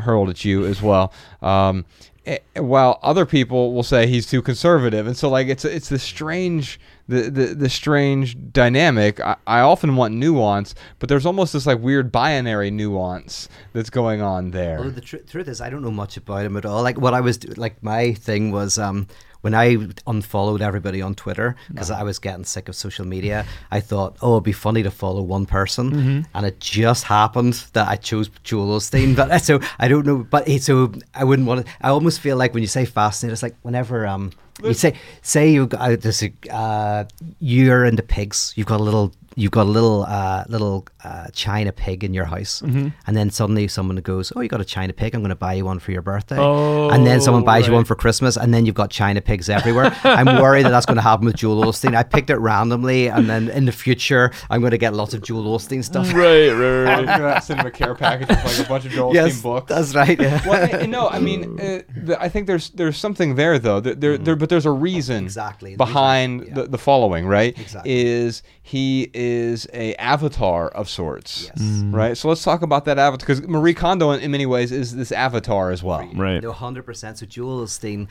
hurled 0.00 0.28
at 0.28 0.44
you 0.44 0.66
as 0.66 0.82
well. 0.82 1.12
Um, 1.40 1.86
eh, 2.26 2.38
while 2.56 2.98
other 3.02 3.24
people 3.24 3.72
will 3.72 3.82
say 3.82 4.06
he's 4.06 4.26
too 4.26 4.42
conservative, 4.42 5.06
and 5.06 5.16
so 5.16 5.30
like 5.30 5.48
it's 5.48 5.64
it's 5.64 5.88
the 5.88 5.98
strange 5.98 6.78
the 7.08 7.30
the, 7.30 7.46
the 7.54 7.68
strange 7.68 8.36
dynamic. 8.52 9.18
I, 9.20 9.36
I 9.46 9.60
often 9.60 9.96
want 9.96 10.14
nuance, 10.14 10.74
but 10.98 11.08
there's 11.08 11.26
almost 11.26 11.52
this 11.52 11.66
like 11.66 11.80
weird 11.80 12.12
binary 12.12 12.70
nuance 12.70 13.48
that's 13.72 13.90
going 13.90 14.20
on 14.20 14.50
there. 14.50 14.80
Well, 14.80 14.90
the 14.90 15.00
tr- 15.00 15.16
truth 15.18 15.48
is, 15.48 15.60
I 15.60 15.70
don't 15.70 15.82
know 15.82 15.90
much 15.90 16.16
about 16.16 16.44
him 16.44 16.56
at 16.56 16.64
all. 16.66 16.82
Like 16.82 17.00
what 17.00 17.14
I 17.14 17.20
was 17.20 17.38
do- 17.38 17.48
like, 17.56 17.82
my 17.82 18.12
thing 18.12 18.52
was 18.52 18.78
um, 18.78 19.06
when 19.40 19.54
I 19.54 19.76
unfollowed 20.06 20.62
everybody 20.62 21.00
on 21.00 21.14
Twitter 21.14 21.54
because 21.68 21.90
I 21.90 22.02
was 22.02 22.18
getting 22.18 22.44
sick 22.44 22.68
of 22.68 22.74
social 22.74 23.04
media. 23.06 23.46
I 23.70 23.80
thought, 23.80 24.16
oh, 24.22 24.34
it'd 24.34 24.44
be 24.44 24.52
funny 24.52 24.82
to 24.82 24.90
follow 24.90 25.22
one 25.22 25.46
person, 25.46 26.26
and 26.34 26.46
it 26.46 26.60
just 26.60 27.04
happened 27.04 27.54
that 27.72 27.88
I 27.88 27.96
chose 27.96 28.30
Joel 28.42 28.78
Osteen. 28.78 29.16
But 29.18 29.38
so 29.42 29.60
I 29.78 29.88
don't 29.88 30.06
know. 30.06 30.18
But 30.18 30.48
so 30.60 30.92
I 31.14 31.24
wouldn't 31.24 31.46
want 31.48 31.66
to. 31.66 31.72
I 31.80 31.88
almost 31.90 32.20
feel 32.20 32.36
like 32.36 32.54
when 32.54 32.62
you 32.62 32.68
say 32.68 32.84
fascinated, 32.84 33.32
it's 33.32 33.42
like 33.42 33.56
whenever 33.62 34.06
um. 34.06 34.32
You 34.64 34.74
say, 34.74 34.94
say 35.22 35.52
you 35.52 35.68
got 35.68 36.04
uh, 36.04 36.10
a, 36.50 36.52
uh, 36.52 37.04
you're 37.38 37.84
into 37.84 38.02
pigs. 38.02 38.52
You've 38.56 38.66
got 38.66 38.80
a 38.80 38.82
little, 38.82 39.12
you've 39.38 39.52
got 39.52 39.66
a 39.66 39.70
little, 39.70 40.02
uh, 40.04 40.44
little 40.48 40.86
uh, 41.04 41.28
China 41.32 41.72
pig 41.72 42.02
in 42.04 42.12
your 42.12 42.24
house, 42.24 42.60
and 42.62 42.92
then 43.06 43.30
suddenly 43.30 43.68
someone 43.68 43.96
goes, 43.96 44.32
"Oh, 44.34 44.40
you 44.40 44.48
got 44.48 44.60
a 44.60 44.64
China 44.64 44.92
pig? 44.92 45.14
I'm 45.14 45.20
going 45.20 45.30
to 45.30 45.36
buy 45.36 45.54
you 45.54 45.64
one 45.64 45.78
for 45.78 45.92
your 45.92 46.02
birthday." 46.02 46.36
Oh, 46.38 46.88
and 46.90 47.06
then 47.06 47.20
someone 47.20 47.42
Oh, 47.42 47.46
buys 47.46 47.66
you 47.66 47.72
one 47.72 47.84
for 47.84 47.94
Christmas, 47.94 48.36
and 48.36 48.52
then 48.52 48.66
you've 48.66 48.74
got 48.74 48.90
China 48.90 49.20
pigs 49.20 49.48
everywhere. 49.48 49.96
I'm 50.04 50.26
worried 50.42 50.64
that 50.64 50.70
that's 50.70 50.86
going 50.86 50.96
to 50.96 51.02
happen 51.02 51.26
with 51.26 51.36
Joel 51.36 51.64
Osteen. 51.64 51.94
I 51.96 52.02
picked 52.02 52.30
it 52.30 52.36
randomly, 52.36 53.08
and 53.08 53.28
then 53.30 53.48
in 53.50 53.64
the 53.64 53.72
future, 53.72 54.30
I'm 54.50 54.60
going 54.60 54.72
to 54.72 54.78
get 54.78 54.94
lots 54.94 55.14
of 55.14 55.22
Joel 55.22 55.58
Osteen 55.58 55.84
stuff. 55.84 56.12
right, 56.12 56.50
right, 56.50 56.88
I'll 56.88 57.00
give 57.16 57.24
that 57.24 57.44
cinema 57.44 57.70
care 57.70 57.94
package 57.94 58.28
with 58.28 58.44
like 58.44 58.66
a 58.66 58.68
bunch 58.68 58.84
of 58.86 58.92
Joel 58.92 59.14
yes, 59.14 59.38
Osteen 59.38 59.42
books. 59.42 59.68
that's 59.68 59.94
right. 59.94 60.20
Yeah. 60.20 60.46
well, 60.48 60.62
and- 60.62 60.78
and 60.82 60.92
no, 60.92 61.08
I 61.08 61.18
mean, 61.20 61.58
uh, 61.60 61.82
the, 61.96 62.16
I 62.20 62.28
think 62.28 62.46
there's 62.46 62.70
there's 62.70 62.96
something 62.96 63.34
there 63.36 63.58
though. 63.58 63.80
There, 63.80 63.94
there, 63.94 64.18
there 64.18 64.36
but 64.36 64.48
there's 64.48 64.66
a 64.66 64.70
reason 64.70 65.22
Mm. 65.24 65.24
Exactly. 65.24 65.76
behind 65.76 66.46
Yeah. 66.46 66.54
the, 66.54 66.62
the 66.68 66.78
following, 66.78 67.26
right? 67.26 67.58
Exactly. 67.58 67.92
Is 67.92 68.42
he 68.68 69.10
is 69.14 69.66
a 69.72 69.94
avatar 69.94 70.68
of 70.68 70.88
sorts, 70.90 71.44
Yes. 71.46 71.62
Mm. 71.62 71.94
right? 71.94 72.16
So 72.18 72.28
let's 72.28 72.42
talk 72.44 72.60
about 72.60 72.84
that 72.84 72.98
avatar 72.98 73.24
because 73.26 73.40
Marie 73.48 73.72
Kondo, 73.72 74.10
in, 74.10 74.20
in 74.20 74.30
many 74.30 74.44
ways, 74.44 74.70
is 74.72 74.94
this 74.94 75.10
avatar 75.10 75.70
as 75.70 75.82
well. 75.82 76.06
Right. 76.14 76.42
No, 76.42 76.52
hundred 76.52 76.84
percent. 76.84 77.16
So 77.18 77.24
Joel 77.26 77.64
Osteen, 77.64 78.08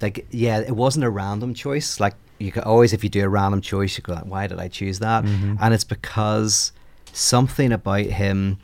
like, 0.00 0.24
yeah, 0.30 0.60
it 0.60 0.76
wasn't 0.76 1.04
a 1.04 1.10
random 1.10 1.52
choice. 1.52 1.98
Like, 1.98 2.14
you 2.38 2.52
could 2.52 2.62
always, 2.62 2.92
if 2.92 3.02
you 3.02 3.10
do 3.10 3.24
a 3.24 3.28
random 3.28 3.60
choice, 3.60 3.98
you 3.98 4.02
go, 4.04 4.12
like, 4.14 4.26
why 4.26 4.46
did 4.46 4.60
I 4.60 4.68
choose 4.68 5.00
that? 5.00 5.24
And 5.24 5.74
it's 5.74 5.82
because 5.82 6.70
something 7.12 7.72
about 7.72 8.04
him 8.06 8.58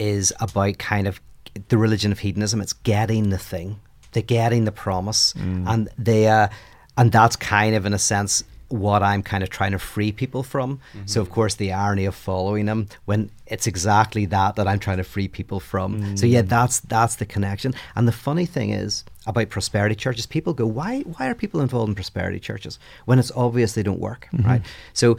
is 0.00 0.32
about 0.40 0.78
kind 0.78 1.06
of 1.06 1.20
the 1.68 1.78
religion 1.78 2.10
of 2.10 2.18
hedonism. 2.18 2.60
It's 2.60 2.72
getting 2.72 3.30
the 3.30 3.38
thing, 3.38 3.78
the 4.10 4.22
getting 4.22 4.64
the 4.64 4.72
promise, 4.72 5.32
and 5.36 5.88
they, 5.96 6.26
uh, 6.26 6.48
and 6.96 7.12
that's 7.12 7.36
kind 7.36 7.76
of 7.76 7.86
in 7.86 7.94
a 7.94 7.98
sense 7.98 8.42
what 8.74 9.02
I'm 9.02 9.22
kind 9.22 9.42
of 9.42 9.50
trying 9.50 9.72
to 9.72 9.78
free 9.78 10.12
people 10.12 10.42
from. 10.42 10.76
Mm-hmm. 10.76 11.06
So 11.06 11.20
of 11.20 11.30
course 11.30 11.54
the 11.54 11.72
irony 11.72 12.04
of 12.04 12.14
following 12.14 12.66
him 12.66 12.88
when 13.04 13.30
it's 13.46 13.66
exactly 13.66 14.26
that 14.26 14.56
that 14.56 14.66
I'm 14.66 14.78
trying 14.78 14.96
to 14.96 15.04
free 15.04 15.28
people 15.28 15.60
from. 15.60 16.16
So 16.16 16.26
yeah, 16.26 16.42
mm. 16.42 16.48
that's 16.48 16.80
that's 16.80 17.16
the 17.16 17.26
connection. 17.26 17.74
And 17.94 18.08
the 18.08 18.12
funny 18.12 18.46
thing 18.46 18.70
is 18.70 19.04
about 19.26 19.48
prosperity 19.50 19.94
churches, 19.94 20.26
people 20.26 20.52
go, 20.54 20.66
why 20.66 21.00
why 21.00 21.28
are 21.28 21.34
people 21.34 21.60
involved 21.60 21.88
in 21.88 21.94
prosperity 21.94 22.40
churches 22.40 22.78
when 23.04 23.18
it's 23.18 23.32
obvious 23.32 23.74
they 23.74 23.82
don't 23.82 24.00
work, 24.00 24.28
mm-hmm. 24.32 24.48
right? 24.48 24.62
So 24.92 25.18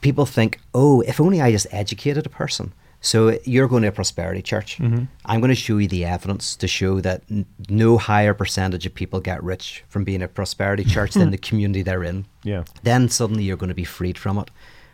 people 0.00 0.26
think, 0.26 0.58
oh, 0.74 1.00
if 1.02 1.20
only 1.20 1.40
I 1.40 1.50
just 1.50 1.66
educated 1.70 2.26
a 2.26 2.30
person. 2.30 2.72
So 3.02 3.36
you're 3.44 3.66
going 3.66 3.82
to 3.82 3.88
a 3.88 3.92
prosperity 3.92 4.42
church. 4.42 4.78
Mm-hmm. 4.78 5.04
I'm 5.26 5.40
going 5.40 5.50
to 5.50 5.56
show 5.56 5.76
you 5.76 5.88
the 5.88 6.04
evidence 6.04 6.54
to 6.56 6.68
show 6.68 7.00
that 7.00 7.22
n- 7.28 7.46
no 7.68 7.98
higher 7.98 8.32
percentage 8.32 8.86
of 8.86 8.94
people 8.94 9.18
get 9.20 9.42
rich 9.42 9.84
from 9.88 10.04
being 10.04 10.22
a 10.22 10.28
prosperity 10.28 10.84
church 10.94 11.14
than 11.14 11.30
the 11.30 11.36
community 11.36 11.82
they're 11.82 12.04
in. 12.04 12.26
Yeah. 12.44 12.62
Then 12.84 13.08
suddenly 13.08 13.42
you're 13.42 13.56
going 13.56 13.68
to 13.68 13.74
be 13.74 13.84
freed 13.84 14.16
from 14.16 14.38
it. 14.38 14.48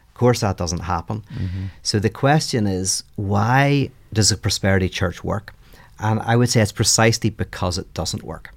Of 0.09 0.15
course, 0.15 0.41
that 0.41 0.57
doesn't 0.57 0.81
happen. 0.81 1.23
Mm-hmm. 1.35 1.67
So 1.83 1.99
the 1.99 2.11
question 2.11 2.67
is, 2.67 3.05
why 3.17 3.91
does 4.13 4.33
a 4.33 4.39
prosperity 4.39 4.89
church 4.89 5.23
work? 5.23 5.55
And 6.01 6.21
I 6.21 6.35
would 6.35 6.49
say 6.49 6.63
it's 6.63 6.73
precisely 6.73 7.29
because 7.29 7.77
it 7.77 7.93
doesn't 7.93 8.23
work. 8.23 8.55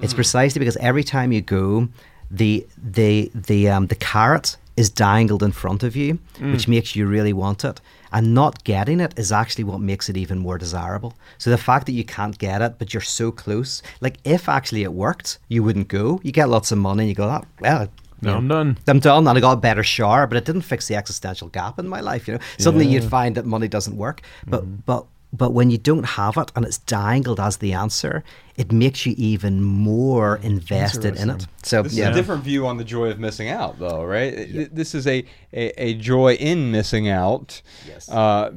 It's 0.00 0.12
mm. 0.12 0.16
precisely 0.16 0.58
because 0.58 0.76
every 0.78 1.04
time 1.04 1.32
you 1.32 1.40
go, 1.40 1.88
the 2.30 2.66
the 2.76 3.30
the 3.34 3.68
um, 3.70 3.86
the 3.86 3.94
carrot 3.94 4.56
is 4.76 4.90
dangled 4.90 5.42
in 5.42 5.52
front 5.52 5.82
of 5.82 5.94
you, 5.94 6.18
mm. 6.34 6.52
which 6.52 6.66
makes 6.68 6.96
you 6.96 7.06
really 7.06 7.32
want 7.32 7.64
it. 7.64 7.80
And 8.14 8.32
not 8.32 8.62
getting 8.62 9.00
it 9.00 9.12
is 9.18 9.32
actually 9.32 9.64
what 9.64 9.80
makes 9.80 10.08
it 10.08 10.16
even 10.16 10.38
more 10.38 10.56
desirable. 10.56 11.14
So 11.36 11.50
the 11.50 11.58
fact 11.58 11.86
that 11.86 11.92
you 11.92 12.04
can't 12.04 12.38
get 12.38 12.62
it, 12.62 12.78
but 12.78 12.94
you're 12.94 13.00
so 13.00 13.32
close, 13.32 13.82
like 14.00 14.18
if 14.22 14.48
actually 14.48 14.84
it 14.84 14.92
worked, 14.92 15.40
you 15.48 15.64
wouldn't 15.64 15.88
go. 15.88 16.20
You 16.22 16.30
get 16.30 16.48
lots 16.48 16.70
of 16.70 16.78
money 16.78 17.02
and 17.02 17.08
you 17.08 17.16
go, 17.16 17.28
oh, 17.28 17.44
well, 17.60 17.88
No, 18.22 18.30
know, 18.30 18.38
I'm 18.38 18.48
done. 18.48 18.78
I'm 18.86 19.00
done 19.00 19.26
and 19.26 19.36
I 19.36 19.40
got 19.40 19.52
a 19.52 19.56
better 19.60 19.82
shower, 19.82 20.26
but 20.28 20.36
it 20.36 20.44
didn't 20.44 20.62
fix 20.62 20.88
the 20.88 20.94
existential 20.94 21.48
gap 21.48 21.78
in 21.78 21.88
my 21.88 22.00
life. 22.00 22.26
You 22.26 22.34
know, 22.34 22.40
suddenly 22.58 22.86
you'd 22.86 23.04
find 23.04 23.34
that 23.36 23.46
money 23.46 23.68
doesn't 23.68 23.96
work. 23.96 24.22
But 24.46 24.62
mm-hmm. 24.62 24.76
but 24.86 25.06
but 25.36 25.50
when 25.52 25.70
you 25.70 25.78
don't 25.78 26.04
have 26.04 26.36
it 26.36 26.52
and 26.54 26.64
it's 26.64 26.78
dangled 26.78 27.40
as 27.40 27.56
the 27.58 27.72
answer, 27.72 28.22
it 28.56 28.70
makes 28.70 29.04
you 29.06 29.14
even 29.18 29.62
more 29.62 30.36
invested 30.42 31.16
in 31.16 31.30
it. 31.30 31.46
So 31.62 31.82
This 31.82 31.94
yeah, 31.94 32.10
is 32.10 32.16
a 32.16 32.18
different 32.20 32.44
view 32.44 32.66
on 32.66 32.76
the 32.76 32.84
joy 32.84 33.08
of 33.10 33.18
missing 33.18 33.48
out, 33.48 33.78
though, 33.78 34.04
right? 34.04 34.32
It- 34.32 34.74
This 34.74 34.94
is 34.94 35.06
a, 35.06 35.24
a, 35.52 35.64
a 35.88 35.94
joy 35.94 36.34
in 36.34 36.70
missing 36.70 37.08
out. 37.08 37.62
Yes. 37.88 38.08
Uh, 38.08 38.52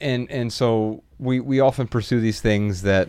and 0.00 0.30
and 0.30 0.52
so 0.52 1.02
we, 1.18 1.40
we 1.40 1.60
often 1.60 1.86
pursue 1.86 2.20
these 2.20 2.40
things 2.40 2.82
that 2.82 3.08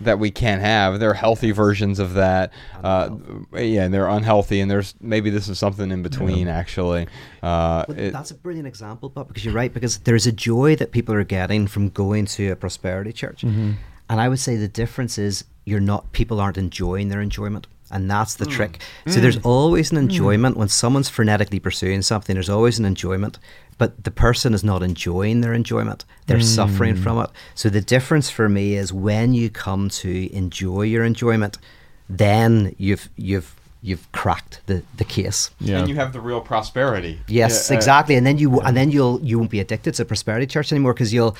that 0.00 0.18
we 0.18 0.30
can't 0.30 0.60
have. 0.62 1.00
There 1.00 1.10
are 1.10 1.14
healthy 1.14 1.50
versions 1.50 1.98
of 1.98 2.14
that. 2.14 2.52
Uh, 2.84 3.10
yeah, 3.54 3.84
and 3.84 3.92
they're 3.92 4.08
unhealthy, 4.08 4.60
and 4.60 4.70
there's 4.70 4.94
maybe 5.00 5.30
this 5.30 5.48
is 5.48 5.58
something 5.58 5.90
in 5.90 6.02
between, 6.02 6.48
actually. 6.48 7.06
Uh, 7.42 7.84
it- 7.88 8.12
that's 8.12 8.30
a 8.30 8.34
brilliant 8.34 8.66
example, 8.68 9.08
but 9.08 9.28
because 9.28 9.44
you're 9.44 9.54
right, 9.54 9.72
because 9.72 9.98
there's 9.98 10.26
a 10.26 10.32
joy 10.32 10.76
that 10.76 10.92
people 10.92 11.14
are 11.14 11.24
getting 11.24 11.66
from 11.66 11.88
going 11.88 12.26
to 12.26 12.50
a 12.50 12.56
prosperity 12.56 13.12
church, 13.12 13.42
Mm-hmm. 13.42 13.72
and 14.08 14.20
I 14.20 14.28
would 14.28 14.38
say 14.40 14.56
the 14.56 14.68
difference 14.68 15.18
is 15.18 15.44
you're 15.64 15.80
not 15.80 16.12
people 16.12 16.40
aren't 16.40 16.56
enjoying 16.58 17.08
their 17.08 17.20
enjoyment, 17.20 17.66
and 17.90 18.10
that's 18.10 18.34
Mm. 18.34 18.38
the 18.38 18.46
trick. 18.46 18.80
So 19.06 19.20
there's 19.20 19.38
always 19.38 19.90
an 19.90 19.96
enjoyment 19.96 20.56
when 20.56 20.68
someone's 20.68 21.10
frenetically 21.10 21.62
pursuing 21.62 22.02
something. 22.02 22.34
There's 22.34 22.48
always 22.50 22.78
an 22.78 22.84
enjoyment, 22.84 23.38
but 23.78 24.04
the 24.04 24.10
person 24.10 24.54
is 24.54 24.62
not 24.64 24.82
enjoying 24.82 25.40
their 25.40 25.54
enjoyment; 25.54 26.04
they're 26.26 26.40
suffering 26.40 26.96
Mm. 26.96 27.02
from 27.02 27.18
it. 27.18 27.30
So 27.54 27.68
the 27.70 27.80
difference 27.80 28.28
for 28.30 28.48
me 28.48 28.74
is 28.74 28.92
when 28.92 29.32
you 29.34 29.50
come 29.50 29.88
to 30.02 30.32
enjoy 30.34 30.82
your 30.82 31.04
enjoyment, 31.04 31.58
then 32.08 32.74
you've 32.78 33.08
you've 33.16 33.54
you've 33.82 34.10
cracked 34.12 34.60
the 34.66 34.82
the 34.96 35.04
case. 35.04 35.50
Yeah. 35.60 35.78
And 35.78 35.88
you 35.88 35.94
have 35.96 36.12
the 36.12 36.20
real 36.20 36.40
prosperity. 36.40 37.20
Yes, 37.28 37.68
Yeah, 37.70 37.74
uh, 37.74 37.78
exactly. 37.78 38.16
And 38.16 38.26
then 38.26 38.38
you 38.38 38.60
and 38.60 38.76
then 38.76 38.90
you'll 38.90 39.20
you 39.22 39.38
won't 39.38 39.50
be 39.50 39.60
addicted 39.60 39.94
to 39.94 40.04
prosperity 40.04 40.46
church 40.46 40.72
anymore 40.72 40.94
because 40.94 41.12
you'll 41.14 41.36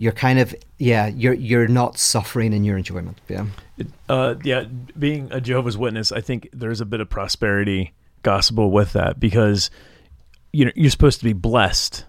you're 0.00 0.12
kind 0.12 0.38
of 0.38 0.54
yeah 0.78 1.08
you're 1.08 1.34
you're 1.34 1.68
not 1.68 1.98
suffering 1.98 2.54
in 2.54 2.64
your 2.64 2.78
enjoyment. 2.78 3.20
Yeah. 3.28 3.44
Uh, 4.08 4.34
yeah, 4.42 4.64
being 4.98 5.28
a 5.30 5.40
Jehovah's 5.40 5.76
Witness, 5.76 6.10
I 6.10 6.22
think 6.22 6.48
there's 6.52 6.80
a 6.80 6.86
bit 6.86 7.00
of 7.00 7.10
prosperity 7.10 7.92
gospel 8.22 8.70
with 8.70 8.94
that 8.94 9.20
because 9.20 9.70
you 10.52 10.64
know 10.64 10.72
you're 10.74 10.90
supposed 10.90 11.18
to 11.18 11.24
be 11.24 11.34
blessed. 11.34 12.06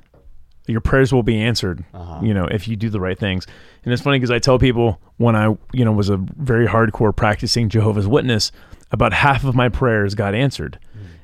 Your 0.68 0.80
prayers 0.80 1.12
will 1.12 1.24
be 1.24 1.42
answered, 1.42 1.84
you 2.22 2.34
know, 2.34 2.46
if 2.46 2.68
you 2.68 2.78
do 2.78 2.90
the 2.90 3.00
right 3.02 3.20
things. 3.20 3.46
And 3.84 3.92
it's 3.92 4.02
funny 4.02 4.20
because 4.20 4.32
I 4.32 4.40
tell 4.40 4.58
people 4.58 5.02
when 5.18 5.36
I, 5.36 5.58
you 5.74 5.84
know, 5.84 5.92
was 5.92 6.10
a 6.10 6.18
very 6.18 6.66
hardcore 6.68 7.14
practicing 7.14 7.68
Jehovah's 7.68 8.08
Witness, 8.08 8.54
about 8.92 9.12
half 9.12 9.44
of 9.44 9.54
my 9.54 9.68
prayers 9.68 10.16
got 10.16 10.34
answered. 10.34 10.80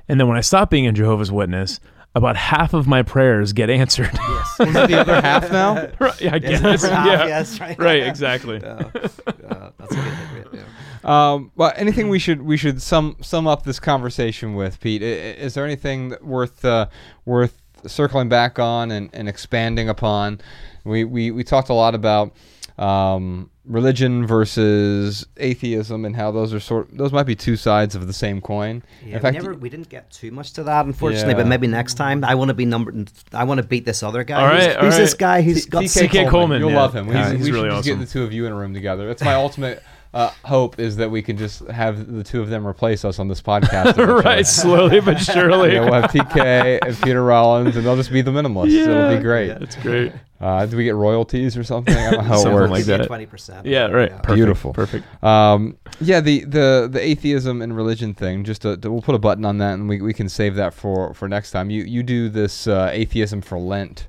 And 0.10 0.20
then 0.20 0.28
when 0.28 0.38
I 0.38 0.42
stopped 0.42 0.72
being 0.72 0.88
a 0.88 0.92
Jehovah's 0.92 1.32
Witness, 1.32 1.80
about 2.18 2.36
half 2.36 2.74
of 2.74 2.88
my 2.88 3.04
prayers 3.04 3.54
get 3.54 3.70
answered. 3.70 4.10
Is 4.60 4.76
it 4.76 4.88
the 4.88 5.00
other 5.00 5.22
half 5.22 5.52
now? 5.52 5.76
right, 6.00 6.34
I 6.34 6.40
guess. 6.40 6.62
Different 6.62 6.96
half, 6.96 7.06
yeah. 7.08 7.26
yes, 7.28 7.60
right. 7.60 7.78
Right, 7.80 8.04
exactly. 8.04 8.62
Yeah, 8.68 8.90
yeah, 8.94 9.70
that's 9.78 9.92
a 9.92 9.96
good 9.96 10.04
hit 10.04 10.48
yeah. 10.54 10.64
Um, 11.04 11.52
well, 11.56 11.72
anything 11.76 12.10
we 12.10 12.20
should 12.20 12.42
we 12.42 12.58
should 12.58 12.82
sum 12.82 13.16
sum 13.22 13.48
up 13.48 13.64
this 13.64 13.80
conversation 13.80 14.56
with, 14.56 14.80
Pete? 14.82 15.02
I- 15.02 15.06
i- 15.06 15.10
Is 15.46 15.54
there 15.54 15.64
anything 15.66 16.16
worth 16.22 16.66
uh, 16.66 16.88
worth 17.26 17.62
circling 17.86 18.28
back 18.30 18.60
on 18.60 18.92
and, 18.92 19.10
and 19.14 19.30
expanding 19.30 19.88
upon? 19.90 20.42
We, 20.84 21.04
we 21.06 21.32
we 21.32 21.44
talked 21.44 21.70
a 21.70 21.74
lot 21.74 21.96
about 21.96 22.34
um, 22.78 23.50
religion 23.66 24.26
versus 24.26 25.26
atheism 25.38 26.06
and 26.06 26.16
how 26.16 26.32
those 26.32 26.54
are 26.54 26.60
sort 26.60 26.88
those 26.96 27.12
might 27.12 27.24
be 27.26 27.36
two 27.36 27.56
sides 27.56 27.96
of 27.96 28.08
the 28.08 28.14
same 28.14 28.40
coin. 28.40 28.84
Yeah, 29.06 29.16
In 29.16 29.22
fact, 29.22 29.38
we, 29.38 29.44
never, 29.44 29.54
we 29.56 29.70
didn't 29.70 29.90
get 29.90 30.10
too 30.12 30.32
much 30.32 30.54
to 30.54 30.64
that, 30.64 30.86
unfortunately. 30.86 31.34
But 31.34 31.48
maybe 31.48 31.68
next 31.68 31.96
time, 31.96 32.24
I 32.24 32.36
want 32.36 32.50
to 32.50 32.54
be 32.54 32.66
numbered. 32.66 33.12
I 33.34 33.44
want 33.44 33.60
to 33.60 33.68
beat 33.68 33.86
this 33.86 34.04
other 34.04 34.24
guy. 34.24 34.42
All 34.42 34.56
who's 34.56 34.76
all 34.76 34.84
who's 34.84 34.98
this 34.98 35.14
guy 35.14 35.42
who's 35.42 35.66
got 35.66 35.84
TK 35.84 35.90
six- 35.90 36.14
TK 36.14 36.30
Coleman, 36.30 36.62
You'll 36.62 36.72
yeah. 36.72 36.78
love 36.78 36.96
him. 36.96 37.08
Yeah, 37.10 37.32
we 37.32 37.38
he's 37.38 37.48
should 37.48 37.54
really 37.56 37.70
just 37.70 37.80
awesome. 37.80 38.00
get 38.00 38.06
the 38.06 38.12
two 38.12 38.24
of 38.24 38.32
you 38.32 38.46
in 38.46 38.52
a 38.52 38.56
room 38.56 38.74
together. 38.74 39.08
That's 39.08 39.24
my 39.24 39.34
ultimate 39.34 39.84
uh, 40.14 40.32
hope 40.46 40.80
is 40.80 40.96
that 40.98 41.10
we 41.12 41.22
can 41.22 41.38
just 41.38 41.68
have 41.68 42.12
the 42.12 42.24
two 42.24 42.42
of 42.42 42.50
them 42.50 42.66
replace 42.66 43.04
us 43.04 43.20
on 43.20 43.28
this 43.28 43.42
podcast. 43.42 43.98
right, 44.24 44.46
slowly 44.48 45.00
but 45.00 45.16
surely. 45.20 45.74
Yeah, 45.74 45.82
we'll 45.82 45.94
have 46.02 46.12
TK 46.12 46.80
and 46.86 47.02
Peter 47.02 47.24
Rollins, 47.24 47.76
and 47.76 47.86
they'll 47.86 47.96
just 47.98 48.12
be 48.12 48.22
the 48.22 48.32
minimalists. 48.32 48.72
It'll 48.74 49.16
be 49.16 49.22
great. 49.22 49.50
That's 49.60 49.76
great. 49.76 50.14
Uh, 50.40 50.66
do 50.68 50.78
we 50.78 50.84
get 50.84 50.94
royalties 50.96 51.58
or 51.58 51.64
something? 51.64 51.96
I 51.96 52.12
don't 52.12 52.14
know 52.28 52.34
how 52.36 52.48
it 52.48 52.54
works. 52.54 52.70
like 52.72 52.86
that. 52.86 53.08
Twenty 53.08 53.26
percent. 53.26 53.66
Yeah, 53.66 53.88
right. 53.88 54.12
Perfect. 54.12 54.36
Beautiful. 54.36 54.72
Perfect. 54.74 55.24
Um, 55.24 55.78
yeah, 56.00 56.20
the, 56.20 56.44
the 56.46 56.88
the 56.92 57.02
atheism 57.02 57.62
and 57.62 57.76
religion 57.76 58.14
thing. 58.14 58.44
Just 58.44 58.62
to, 58.62 58.78
to- 58.78 58.92
we'll 58.92 59.02
put 59.02 59.16
a 59.16 59.20
button 59.20 59.46
on 59.46 59.58
that, 59.58 59.74
and 59.74 59.90
we, 59.90 60.02
we 60.02 60.14
can 60.14 60.30
save 60.30 60.54
that 60.56 60.74
for, 60.76 61.14
for 61.16 61.28
next 61.28 61.52
time. 61.52 61.70
You 61.72 61.84
you 61.84 62.04
do 62.04 62.30
this 62.30 62.68
uh, 62.68 62.90
atheism 62.94 63.42
for 63.42 63.58
Lent, 63.58 64.08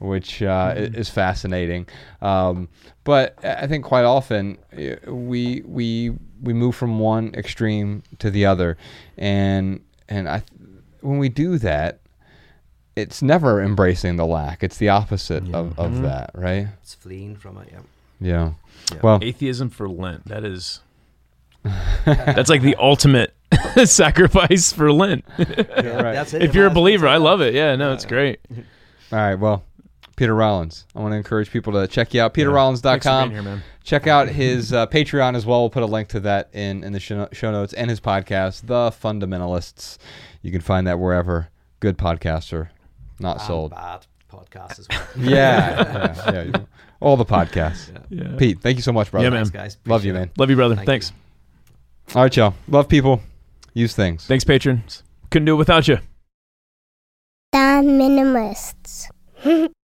which 0.00 0.42
uh, 0.42 0.74
i- 0.76 0.80
is 0.80 1.08
fascinating. 1.10 1.86
Um, 2.22 2.68
but 3.04 3.38
I 3.44 3.54
I 3.62 3.66
think 3.68 3.84
quite 3.84 4.04
often 4.04 4.58
uh, 4.76 5.12
we 5.12 5.62
we 5.64 6.10
we 6.42 6.52
move 6.54 6.74
from 6.74 6.98
one 6.98 7.32
extreme 7.34 8.02
to 8.18 8.30
the 8.32 8.46
other, 8.46 8.76
and 9.16 9.80
and 10.08 10.28
I 10.28 10.42
when 11.02 11.18
we 11.18 11.28
do 11.28 11.58
that. 11.58 12.00
It's 12.98 13.22
never 13.22 13.62
embracing 13.62 14.16
the 14.16 14.26
lack. 14.26 14.62
It's 14.62 14.76
the 14.78 14.88
opposite 14.88 15.54
of, 15.54 15.78
of 15.78 16.02
that, 16.02 16.30
right? 16.34 16.68
It's 16.82 16.94
fleeing 16.94 17.36
from 17.36 17.58
it. 17.58 17.68
Yeah. 17.70 17.78
Yeah. 18.20 18.52
Yeah. 18.92 18.98
Well, 19.02 19.18
Atheism 19.22 19.70
for 19.70 19.88
Lent. 19.88 20.26
That 20.26 20.44
is. 20.44 20.80
That's 22.04 22.48
like 22.48 22.62
the 22.62 22.76
ultimate 22.76 23.34
sacrifice 23.84 24.72
for 24.72 24.92
Lent. 24.92 25.24
Yeah, 25.38 26.02
right. 26.02 26.12
That's 26.14 26.34
it. 26.34 26.42
if 26.42 26.54
you're 26.54 26.66
a 26.66 26.70
believer, 26.70 27.06
I 27.06 27.18
love 27.18 27.40
it. 27.40 27.54
Yeah, 27.54 27.76
no, 27.76 27.92
it's 27.92 28.04
great. 28.04 28.40
All 28.50 29.18
right. 29.18 29.34
Well, 29.36 29.64
Peter 30.16 30.34
Rollins. 30.34 30.84
I 30.94 31.00
want 31.00 31.12
to 31.12 31.16
encourage 31.16 31.50
people 31.50 31.72
to 31.74 31.86
check 31.86 32.12
you 32.14 32.20
out. 32.20 32.34
Thanks 32.34 32.46
for 32.46 32.50
PeterRollins.com. 32.52 33.28
being 33.28 33.32
here, 33.32 33.42
man. 33.42 33.62
Check 33.84 34.06
out 34.06 34.28
his 34.28 34.72
uh, 34.72 34.86
Patreon 34.88 35.36
as 35.36 35.46
well. 35.46 35.60
We'll 35.60 35.70
put 35.70 35.82
a 35.82 35.86
link 35.86 36.08
to 36.08 36.20
that 36.20 36.50
in, 36.52 36.82
in 36.84 36.92
the 36.92 37.00
show, 37.00 37.28
show 37.32 37.52
notes 37.52 37.72
and 37.72 37.88
his 37.88 38.00
podcast, 38.00 38.66
The 38.66 38.90
Fundamentalists. 38.90 39.98
You 40.42 40.50
can 40.50 40.60
find 40.60 40.86
that 40.86 40.98
wherever 40.98 41.48
good 41.80 41.96
podcasts 41.96 42.52
are 42.52 42.70
not 43.20 43.38
and 43.38 43.46
sold. 43.46 43.70
Bad 43.72 44.06
podcast 44.30 44.78
as 44.78 44.88
well. 44.88 45.06
Yeah. 45.16 46.14
yeah, 46.32 46.42
yeah. 46.42 46.60
All 47.00 47.16
the 47.16 47.24
podcasts. 47.24 47.90
Yeah. 48.10 48.36
Pete, 48.36 48.60
thank 48.60 48.76
you 48.76 48.82
so 48.82 48.92
much, 48.92 49.10
brother. 49.10 49.24
Yeah, 49.26 49.30
man. 49.30 49.44
Thanks, 49.44 49.50
guys. 49.50 49.78
Love 49.86 50.04
you, 50.04 50.12
man. 50.12 50.24
it. 50.24 50.38
Love 50.38 50.50
you, 50.50 50.56
brother. 50.56 50.74
Thank 50.76 50.86
Thanks. 50.86 51.12
All 52.14 52.22
right, 52.22 52.36
y'all. 52.36 52.54
Love 52.68 52.88
people. 52.88 53.20
Use 53.74 53.94
things. 53.94 54.26
Thanks, 54.26 54.44
patrons. 54.44 55.02
Couldn't 55.30 55.46
do 55.46 55.54
it 55.54 55.58
without 55.58 55.86
you. 55.88 55.98
The 57.52 57.58
minimalists. 57.84 59.08